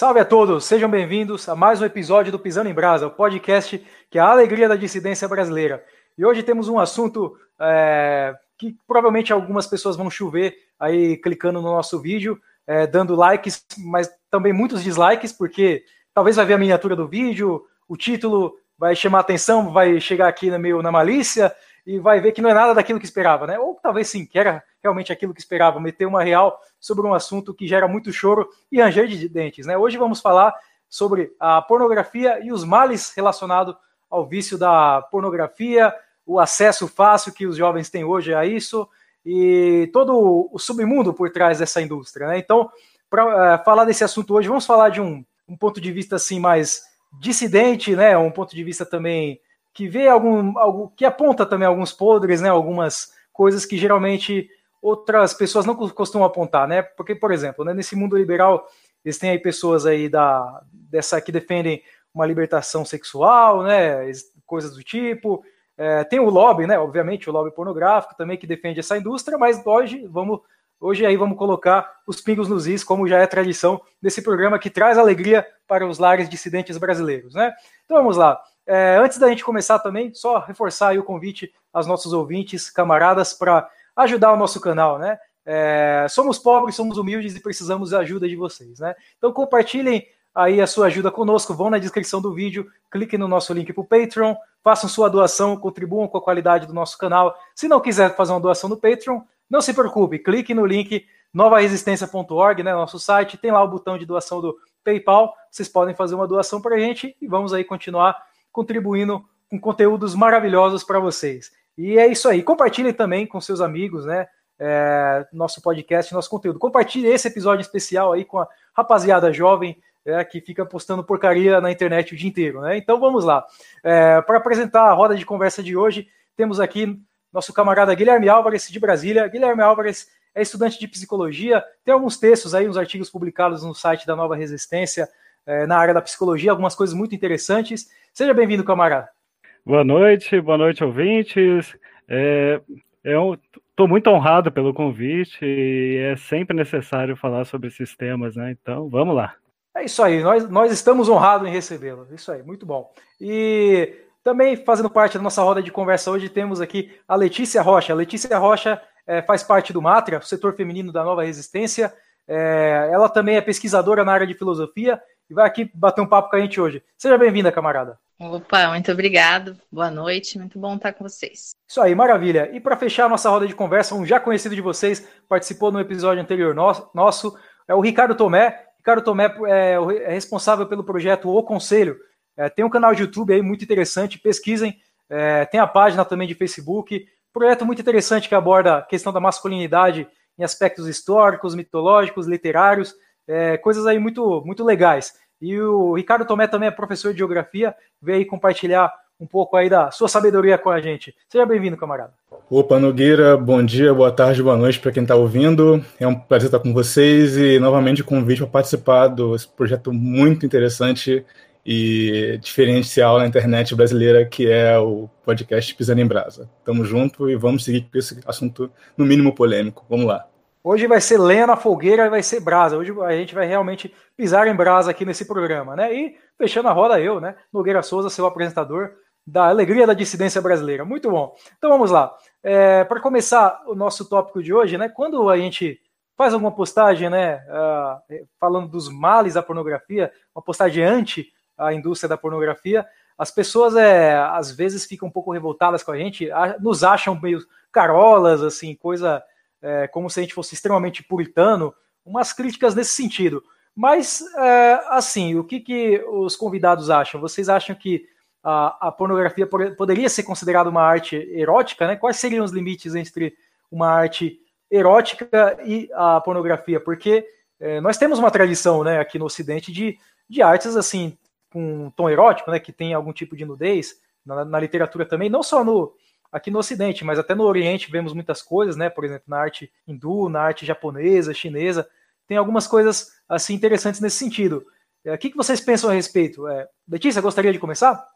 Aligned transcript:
Salve 0.00 0.18
a 0.18 0.24
todos, 0.24 0.64
sejam 0.64 0.88
bem-vindos 0.88 1.46
a 1.46 1.54
mais 1.54 1.82
um 1.82 1.84
episódio 1.84 2.32
do 2.32 2.38
Pisando 2.38 2.70
em 2.70 2.72
Brasa, 2.72 3.06
o 3.06 3.10
podcast 3.10 3.86
que 4.08 4.16
é 4.16 4.20
a 4.22 4.30
alegria 4.30 4.66
da 4.66 4.74
dissidência 4.74 5.28
brasileira. 5.28 5.84
E 6.16 6.24
hoje 6.24 6.42
temos 6.42 6.70
um 6.70 6.78
assunto 6.78 7.36
é, 7.60 8.34
que 8.56 8.74
provavelmente 8.86 9.30
algumas 9.30 9.66
pessoas 9.66 9.96
vão 9.96 10.08
chover 10.08 10.56
aí 10.78 11.18
clicando 11.18 11.60
no 11.60 11.68
nosso 11.68 12.00
vídeo, 12.00 12.40
é, 12.66 12.86
dando 12.86 13.14
likes, 13.14 13.62
mas 13.76 14.10
também 14.30 14.54
muitos 14.54 14.82
dislikes, 14.82 15.34
porque 15.34 15.84
talvez 16.14 16.36
vai 16.36 16.46
ver 16.46 16.54
a 16.54 16.58
miniatura 16.58 16.96
do 16.96 17.06
vídeo, 17.06 17.62
o 17.86 17.94
título 17.94 18.54
vai 18.78 18.96
chamar 18.96 19.20
atenção, 19.20 19.70
vai 19.70 20.00
chegar 20.00 20.28
aqui 20.28 20.50
meio 20.56 20.80
na 20.80 20.90
malícia 20.90 21.54
e 21.86 21.98
vai 21.98 22.22
ver 22.22 22.32
que 22.32 22.40
não 22.40 22.48
é 22.48 22.54
nada 22.54 22.72
daquilo 22.72 22.98
que 22.98 23.04
esperava, 23.04 23.46
né? 23.46 23.58
Ou 23.58 23.78
talvez 23.82 24.08
sim, 24.08 24.24
que 24.24 24.38
era 24.38 24.64
realmente 24.82 25.12
aquilo 25.12 25.34
que 25.34 25.40
esperava, 25.40 25.78
meter 25.78 26.06
uma 26.06 26.22
real 26.22 26.60
sobre 26.78 27.06
um 27.06 27.14
assunto 27.14 27.54
que 27.54 27.66
gera 27.66 27.86
muito 27.86 28.12
choro 28.12 28.48
e 28.72 28.80
ranger 28.80 29.06
de 29.06 29.28
dentes, 29.28 29.66
né? 29.66 29.76
Hoje 29.76 29.98
vamos 29.98 30.20
falar 30.20 30.54
sobre 30.88 31.32
a 31.38 31.62
pornografia 31.62 32.40
e 32.42 32.52
os 32.52 32.64
males 32.64 33.12
relacionados 33.14 33.76
ao 34.10 34.26
vício 34.26 34.58
da 34.58 35.02
pornografia, 35.02 35.94
o 36.26 36.40
acesso 36.40 36.88
fácil 36.88 37.32
que 37.32 37.46
os 37.46 37.56
jovens 37.56 37.90
têm 37.90 38.04
hoje 38.04 38.34
a 38.34 38.44
isso 38.44 38.88
e 39.24 39.88
todo 39.92 40.48
o 40.50 40.58
submundo 40.58 41.12
por 41.12 41.30
trás 41.30 41.58
dessa 41.58 41.80
indústria, 41.80 42.26
né? 42.26 42.38
Então, 42.38 42.70
para 43.08 43.26
uh, 43.26 43.54
eh, 43.54 43.64
falar 43.64 43.84
desse 43.84 44.02
assunto 44.02 44.34
hoje, 44.34 44.48
vamos 44.48 44.64
falar 44.64 44.88
de 44.88 45.00
um, 45.00 45.24
um 45.46 45.56
ponto 45.56 45.80
de 45.80 45.92
vista 45.92 46.16
assim 46.16 46.40
mais 46.40 46.82
dissidente, 47.20 47.94
né? 47.94 48.16
Um 48.16 48.30
ponto 48.30 48.54
de 48.54 48.64
vista 48.64 48.86
também 48.86 49.40
que 49.72 49.88
vê 49.88 50.08
algum, 50.08 50.58
algo 50.58 50.92
que 50.96 51.04
aponta 51.04 51.44
também 51.44 51.68
alguns 51.68 51.92
podres, 51.92 52.40
né? 52.40 52.48
Algumas 52.48 53.12
coisas 53.32 53.66
que 53.66 53.76
geralmente 53.76 54.48
outras 54.80 55.34
pessoas 55.34 55.66
não 55.66 55.74
costumam 55.74 56.26
apontar, 56.26 56.66
né? 56.66 56.82
Porque, 56.82 57.14
por 57.14 57.32
exemplo, 57.32 57.64
né, 57.64 57.74
nesse 57.74 57.94
mundo 57.94 58.16
liberal, 58.16 58.66
eles 59.04 59.18
têm 59.18 59.30
aí 59.30 59.38
pessoas 59.38 59.86
aí 59.86 60.08
da 60.08 60.62
dessa 60.72 61.20
que 61.20 61.30
defendem 61.30 61.82
uma 62.12 62.26
libertação 62.26 62.84
sexual, 62.84 63.62
né? 63.62 64.10
Coisas 64.46 64.74
do 64.74 64.82
tipo. 64.82 65.44
É, 65.76 66.04
tem 66.04 66.20
o 66.20 66.28
lobby, 66.28 66.66
né? 66.66 66.78
Obviamente, 66.78 67.30
o 67.30 67.32
lobby 67.32 67.50
pornográfico 67.50 68.16
também 68.16 68.36
que 68.36 68.46
defende 68.46 68.80
essa 68.80 68.98
indústria, 68.98 69.38
mas 69.38 69.64
hoje 69.64 70.06
vamos 70.10 70.40
Hoje 70.82 71.04
aí 71.04 71.14
vamos 71.14 71.36
colocar 71.36 72.00
os 72.06 72.22
pingos 72.22 72.48
nos 72.48 72.66
is, 72.66 72.82
como 72.82 73.06
já 73.06 73.18
é 73.18 73.26
tradição 73.26 73.82
desse 74.00 74.22
programa 74.22 74.58
que 74.58 74.70
traz 74.70 74.96
alegria 74.96 75.46
para 75.68 75.86
os 75.86 75.98
lares 75.98 76.26
dissidentes 76.26 76.78
brasileiros, 76.78 77.34
né? 77.34 77.52
Então 77.84 77.98
vamos 77.98 78.16
lá. 78.16 78.40
É, 78.66 78.96
antes 78.96 79.18
da 79.18 79.28
gente 79.28 79.44
começar 79.44 79.78
também, 79.80 80.14
só 80.14 80.38
reforçar 80.38 80.98
o 80.98 81.04
convite 81.04 81.52
aos 81.70 81.86
nossos 81.86 82.14
ouvintes, 82.14 82.70
camaradas, 82.70 83.34
para 83.34 83.68
ajudar 84.02 84.32
o 84.32 84.36
nosso 84.36 84.60
canal, 84.60 84.98
né? 84.98 85.18
É, 85.44 86.06
somos 86.08 86.38
pobres, 86.38 86.76
somos 86.76 86.98
humildes 86.98 87.34
e 87.34 87.40
precisamos 87.40 87.90
da 87.90 88.00
ajuda 88.00 88.28
de 88.28 88.36
vocês, 88.36 88.78
né? 88.78 88.94
Então 89.16 89.32
compartilhem 89.32 90.06
aí 90.34 90.60
a 90.60 90.66
sua 90.66 90.86
ajuda 90.86 91.10
conosco, 91.10 91.54
vão 91.54 91.70
na 91.70 91.78
descrição 91.78 92.20
do 92.20 92.32
vídeo, 92.32 92.70
cliquem 92.90 93.18
no 93.18 93.26
nosso 93.26 93.52
link 93.52 93.72
para 93.72 93.80
o 93.80 93.86
Patreon, 93.86 94.34
façam 94.62 94.88
sua 94.88 95.08
doação, 95.08 95.56
contribuam 95.56 96.06
com 96.06 96.18
a 96.18 96.22
qualidade 96.22 96.66
do 96.66 96.74
nosso 96.74 96.96
canal. 96.96 97.36
Se 97.54 97.66
não 97.68 97.80
quiser 97.80 98.14
fazer 98.14 98.32
uma 98.32 98.40
doação 98.40 98.68
no 98.68 98.76
Patreon, 98.76 99.20
não 99.48 99.60
se 99.60 99.74
preocupe, 99.74 100.18
clique 100.18 100.54
no 100.54 100.64
link 100.64 101.04
novaresistência.org, 101.32 102.62
né, 102.62 102.72
nosso 102.72 102.98
site, 102.98 103.38
tem 103.38 103.50
lá 103.50 103.62
o 103.62 103.68
botão 103.68 103.96
de 103.96 104.06
doação 104.06 104.40
do 104.40 104.56
PayPal, 104.84 105.34
vocês 105.50 105.68
podem 105.68 105.94
fazer 105.94 106.14
uma 106.14 106.26
doação 106.26 106.60
para 106.60 106.76
a 106.76 106.78
gente 106.78 107.16
e 107.20 107.26
vamos 107.26 107.52
aí 107.52 107.64
continuar 107.64 108.16
contribuindo 108.52 109.24
com 109.48 109.60
conteúdos 109.60 110.14
maravilhosos 110.14 110.84
para 110.84 110.98
vocês. 110.98 111.52
E 111.76 111.98
é 111.98 112.06
isso 112.06 112.28
aí, 112.28 112.42
compartilhem 112.42 112.92
também 112.92 113.26
com 113.26 113.40
seus 113.40 113.60
amigos, 113.60 114.04
né, 114.04 114.26
é, 114.58 115.26
nosso 115.32 115.62
podcast, 115.62 116.12
nosso 116.12 116.28
conteúdo. 116.28 116.58
Compartilhe 116.58 117.08
esse 117.08 117.26
episódio 117.26 117.62
especial 117.62 118.12
aí 118.12 118.24
com 118.24 118.38
a 118.38 118.48
rapaziada 118.74 119.32
jovem 119.32 119.80
é, 120.04 120.22
que 120.24 120.40
fica 120.40 120.64
postando 120.66 121.04
porcaria 121.04 121.60
na 121.60 121.70
internet 121.70 122.14
o 122.14 122.16
dia 122.16 122.28
inteiro, 122.28 122.60
né? 122.60 122.76
Então 122.76 123.00
vamos 123.00 123.24
lá. 123.24 123.44
É, 123.82 124.20
para 124.22 124.38
apresentar 124.38 124.82
a 124.82 124.92
roda 124.92 125.14
de 125.14 125.24
conversa 125.24 125.62
de 125.62 125.76
hoje, 125.76 126.08
temos 126.36 126.60
aqui 126.60 127.00
nosso 127.32 127.52
camarada 127.52 127.94
Guilherme 127.94 128.28
Álvares, 128.28 128.68
de 128.68 128.80
Brasília. 128.80 129.28
Guilherme 129.28 129.62
Álvares 129.62 130.08
é 130.34 130.42
estudante 130.42 130.78
de 130.78 130.88
psicologia, 130.88 131.64
tem 131.84 131.92
alguns 131.92 132.18
textos 132.18 132.54
aí, 132.54 132.68
uns 132.68 132.76
artigos 132.76 133.10
publicados 133.10 133.62
no 133.62 133.74
site 133.74 134.06
da 134.06 134.14
Nova 134.14 134.36
Resistência, 134.36 135.08
é, 135.46 135.66
na 135.66 135.76
área 135.76 135.94
da 135.94 136.02
psicologia, 136.02 136.50
algumas 136.50 136.74
coisas 136.74 136.94
muito 136.94 137.14
interessantes. 137.14 137.88
Seja 138.12 138.34
bem-vindo, 138.34 138.64
camarada. 138.64 139.19
Boa 139.64 139.84
noite, 139.84 140.40
boa 140.40 140.56
noite, 140.56 140.82
ouvintes. 140.82 141.76
É, 142.08 142.60
eu 143.04 143.38
estou 143.68 143.86
muito 143.86 144.08
honrado 144.08 144.50
pelo 144.50 144.72
convite 144.72 145.44
e 145.44 145.98
é 145.98 146.16
sempre 146.16 146.56
necessário 146.56 147.14
falar 147.14 147.44
sobre 147.44 147.68
esses 147.68 147.94
temas, 147.94 148.36
né? 148.36 148.50
Então, 148.50 148.88
vamos 148.88 149.14
lá. 149.14 149.34
É 149.76 149.84
isso 149.84 150.02
aí, 150.02 150.22
nós, 150.22 150.48
nós 150.48 150.72
estamos 150.72 151.08
honrados 151.08 151.46
em 151.46 151.52
recebê-lo. 151.52 152.06
Isso 152.10 152.32
aí, 152.32 152.42
muito 152.42 152.64
bom. 152.64 152.90
E 153.20 153.94
também 154.24 154.56
fazendo 154.56 154.88
parte 154.88 155.18
da 155.18 155.22
nossa 155.22 155.42
roda 155.42 155.62
de 155.62 155.70
conversa 155.70 156.10
hoje, 156.10 156.30
temos 156.30 156.60
aqui 156.60 156.90
a 157.06 157.14
Letícia 157.14 157.60
Rocha. 157.60 157.92
A 157.92 157.96
Letícia 157.96 158.36
Rocha 158.38 158.80
é, 159.06 159.20
faz 159.22 159.42
parte 159.42 159.74
do 159.74 159.82
Matra, 159.82 160.18
o 160.18 160.22
setor 160.22 160.54
feminino 160.54 160.90
da 160.90 161.04
Nova 161.04 161.22
Resistência. 161.22 161.92
É, 162.26 162.88
ela 162.90 163.10
também 163.10 163.36
é 163.36 163.40
pesquisadora 163.42 164.04
na 164.04 164.12
área 164.12 164.26
de 164.26 164.34
filosofia 164.34 165.00
e 165.28 165.34
vai 165.34 165.46
aqui 165.46 165.70
bater 165.74 166.00
um 166.00 166.06
papo 166.06 166.30
com 166.30 166.36
a 166.36 166.40
gente 166.40 166.60
hoje. 166.60 166.82
Seja 166.96 167.18
bem-vinda, 167.18 167.52
camarada. 167.52 167.98
Opa, 168.20 168.68
muito 168.68 168.92
obrigado. 168.92 169.56
Boa 169.72 169.90
noite, 169.90 170.38
muito 170.38 170.58
bom 170.58 170.76
estar 170.76 170.92
com 170.92 171.08
vocês. 171.08 171.52
Isso 171.66 171.80
aí, 171.80 171.94
maravilha. 171.94 172.50
E 172.52 172.60
para 172.60 172.76
fechar 172.76 173.06
a 173.06 173.08
nossa 173.08 173.30
roda 173.30 173.46
de 173.46 173.54
conversa, 173.54 173.94
um 173.94 174.04
já 174.04 174.20
conhecido 174.20 174.54
de 174.54 174.60
vocês, 174.60 175.08
participou 175.26 175.72
no 175.72 175.80
episódio 175.80 176.22
anterior 176.22 176.54
nosso, 176.54 177.38
é 177.66 177.74
o 177.74 177.80
Ricardo 177.80 178.14
Tomé. 178.14 178.66
Ricardo 178.76 179.02
Tomé 179.02 179.34
é, 179.46 179.72
é 180.04 180.12
responsável 180.12 180.66
pelo 180.66 180.84
projeto 180.84 181.30
O 181.30 181.42
Conselho, 181.42 181.96
é, 182.36 182.48
tem 182.48 182.64
um 182.64 182.70
canal 182.70 182.94
de 182.94 183.02
YouTube 183.02 183.32
aí 183.32 183.42
muito 183.42 183.64
interessante, 183.64 184.18
pesquisem. 184.18 184.78
É, 185.08 185.44
tem 185.46 185.60
a 185.60 185.66
página 185.66 186.04
também 186.04 186.28
de 186.28 186.34
Facebook. 186.34 187.06
Projeto 187.32 187.66
muito 187.66 187.80
interessante 187.80 188.28
que 188.28 188.34
aborda 188.34 188.78
a 188.78 188.82
questão 188.82 189.12
da 189.12 189.20
masculinidade 189.20 190.08
em 190.38 190.44
aspectos 190.44 190.86
históricos, 190.88 191.54
mitológicos, 191.54 192.26
literários, 192.26 192.94
é, 193.26 193.56
coisas 193.58 193.86
aí 193.86 193.98
muito, 193.98 194.42
muito 194.44 194.64
legais. 194.64 195.14
E 195.40 195.58
o 195.60 195.94
Ricardo 195.94 196.24
Tomé 196.24 196.46
também 196.46 196.68
é 196.68 196.72
professor 196.72 197.12
de 197.12 197.18
geografia, 197.18 197.74
veio 198.00 198.26
compartilhar 198.26 198.92
um 199.20 199.26
pouco 199.26 199.56
aí 199.56 199.68
da 199.68 199.90
sua 199.90 200.08
sabedoria 200.08 200.56
com 200.56 200.70
a 200.70 200.80
gente. 200.80 201.14
Seja 201.28 201.44
bem-vindo, 201.44 201.76
camarada. 201.76 202.12
Opa, 202.48 202.80
Nogueira, 202.80 203.36
bom 203.36 203.62
dia, 203.62 203.92
boa 203.92 204.10
tarde, 204.10 204.42
boa 204.42 204.56
noite 204.56 204.80
para 204.80 204.90
quem 204.90 205.02
está 205.02 205.14
ouvindo. 205.14 205.84
É 205.98 206.06
um 206.06 206.14
prazer 206.14 206.46
estar 206.46 206.58
com 206.58 206.72
vocês 206.72 207.36
e 207.36 207.58
novamente 207.58 208.00
o 208.00 208.04
convite 208.04 208.38
para 208.38 208.48
participar 208.48 209.08
desse 209.08 209.46
projeto 209.48 209.92
muito 209.92 210.46
interessante 210.46 211.24
e 211.64 212.38
diferencial 212.40 213.18
na 213.18 213.26
internet 213.26 213.74
brasileira, 213.74 214.24
que 214.24 214.50
é 214.50 214.78
o 214.78 215.08
podcast 215.24 215.74
Pisando 215.74 216.00
em 216.00 216.06
Brasa. 216.06 216.48
Tamo 216.64 216.84
junto 216.84 217.28
e 217.28 217.36
vamos 217.36 217.64
seguir 217.64 217.82
com 217.82 217.98
esse 217.98 218.18
assunto, 218.24 218.70
no 218.96 219.04
mínimo, 219.04 219.34
polêmico. 219.34 219.84
Vamos 219.88 220.06
lá. 220.06 220.29
Hoje 220.62 220.86
vai 220.86 221.00
ser 221.00 221.18
lenha 221.18 221.46
na 221.46 221.56
fogueira 221.56 222.06
e 222.06 222.10
vai 222.10 222.22
ser 222.22 222.40
brasa. 222.40 222.76
Hoje 222.76 222.92
a 223.02 223.12
gente 223.12 223.34
vai 223.34 223.46
realmente 223.46 223.94
pisar 224.14 224.46
em 224.46 224.54
brasa 224.54 224.90
aqui 224.90 225.06
nesse 225.06 225.24
programa, 225.24 225.74
né? 225.74 225.92
E 225.92 226.18
fechando 226.36 226.68
a 226.68 226.72
roda, 226.72 227.00
eu, 227.00 227.18
né? 227.18 227.34
Nogueira 227.50 227.82
Souza, 227.82 228.10
seu 228.10 228.26
apresentador 228.26 228.92
da 229.26 229.48
Alegria 229.48 229.86
da 229.86 229.94
Dissidência 229.94 230.40
Brasileira. 230.42 230.84
Muito 230.84 231.10
bom. 231.10 231.34
Então 231.56 231.70
vamos 231.70 231.90
lá. 231.90 232.14
É, 232.42 232.84
Para 232.84 233.00
começar 233.00 233.62
o 233.66 233.74
nosso 233.74 234.06
tópico 234.06 234.42
de 234.42 234.52
hoje, 234.52 234.76
né? 234.76 234.90
Quando 234.90 235.30
a 235.30 235.38
gente 235.38 235.80
faz 236.14 236.34
alguma 236.34 236.52
postagem, 236.52 237.08
né? 237.08 237.36
Uh, 237.48 238.26
falando 238.38 238.68
dos 238.68 238.90
males 238.90 239.34
da 239.34 239.42
pornografia, 239.42 240.12
uma 240.34 240.42
postagem 240.42 240.84
anti 240.84 241.32
a 241.56 241.72
indústria 241.72 242.08
da 242.08 242.18
pornografia, 242.18 242.86
as 243.16 243.30
pessoas 243.30 243.76
é, 243.76 244.16
às 244.16 244.50
vezes 244.50 244.86
ficam 244.86 245.08
um 245.08 245.10
pouco 245.10 245.30
revoltadas 245.30 245.82
com 245.82 245.92
a 245.92 245.96
gente, 245.98 246.28
nos 246.58 246.82
acham 246.82 247.18
meio 247.20 247.38
carolas, 247.70 248.42
assim, 248.42 248.74
coisa 248.74 249.22
é, 249.62 249.86
como 249.88 250.08
se 250.08 250.20
a 250.20 250.22
gente 250.22 250.34
fosse 250.34 250.54
extremamente 250.54 251.02
puritano, 251.02 251.74
umas 252.04 252.32
críticas 252.32 252.74
nesse 252.74 252.92
sentido. 252.92 253.42
Mas, 253.74 254.22
é, 254.36 254.80
assim, 254.88 255.36
o 255.36 255.44
que, 255.44 255.60
que 255.60 256.04
os 256.08 256.36
convidados 256.36 256.90
acham? 256.90 257.20
Vocês 257.20 257.48
acham 257.48 257.74
que 257.74 258.06
a, 258.42 258.88
a 258.88 258.92
pornografia 258.92 259.46
poderia 259.46 260.08
ser 260.08 260.22
considerada 260.22 260.68
uma 260.70 260.82
arte 260.82 261.16
erótica? 261.32 261.86
Né? 261.86 261.96
Quais 261.96 262.16
seriam 262.16 262.44
os 262.44 262.52
limites 262.52 262.94
entre 262.94 263.34
uma 263.70 263.88
arte 263.88 264.38
erótica 264.70 265.58
e 265.64 265.88
a 265.94 266.20
pornografia? 266.20 266.80
Porque 266.80 267.26
é, 267.58 267.80
nós 267.80 267.98
temos 267.98 268.18
uma 268.18 268.30
tradição 268.30 268.82
né, 268.82 268.98
aqui 268.98 269.18
no 269.18 269.26
Ocidente 269.26 269.70
de, 269.70 269.98
de 270.28 270.42
artes 270.42 270.76
assim 270.76 271.16
com 271.52 271.90
tom 271.90 272.08
erótico, 272.08 272.50
né, 272.50 272.60
que 272.60 272.72
tem 272.72 272.94
algum 272.94 273.12
tipo 273.12 273.36
de 273.36 273.44
nudez, 273.44 274.00
na, 274.24 274.44
na, 274.44 274.60
literatura 274.60 275.04
também, 275.04 275.28
não 275.28 275.42
só 275.42 275.64
no 275.64 275.92
aqui 276.30 276.50
no 276.50 276.58
Ocidente, 276.58 277.04
mas 277.04 277.18
até 277.18 277.34
no 277.34 277.44
Oriente 277.44 277.90
vemos 277.90 278.12
muitas 278.12 278.42
coisas, 278.42 278.76
né, 278.76 278.88
por 278.88 279.04
exemplo, 279.04 279.24
na 279.26 279.38
arte 279.38 279.72
hindu, 279.86 280.28
na 280.28 280.40
arte 280.40 280.64
japonesa, 280.64 281.34
chinesa, 281.34 281.88
tem 282.26 282.36
algumas 282.36 282.66
coisas 282.66 283.12
assim 283.28 283.54
interessantes 283.54 284.00
nesse 284.00 284.16
sentido. 284.16 284.64
É, 285.04 285.14
o 285.14 285.18
que, 285.18 285.34
vocês 285.34 285.60
pensam 285.60 285.90
a 285.90 285.92
respeito? 285.92 286.46
É, 286.46 286.68
Letícia, 286.88 287.22
gostaria 287.22 287.52
de 287.52 287.58
começar? 287.58 288.06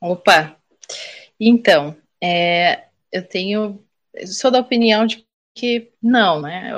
Opa, 0.00 0.56
então, 1.40 1.96
é, 2.22 2.84
eu 3.10 3.26
tenho, 3.26 3.82
sou 4.26 4.50
da 4.50 4.60
opinião 4.60 5.06
de 5.06 5.26
que 5.54 5.90
não, 6.02 6.40
né, 6.40 6.70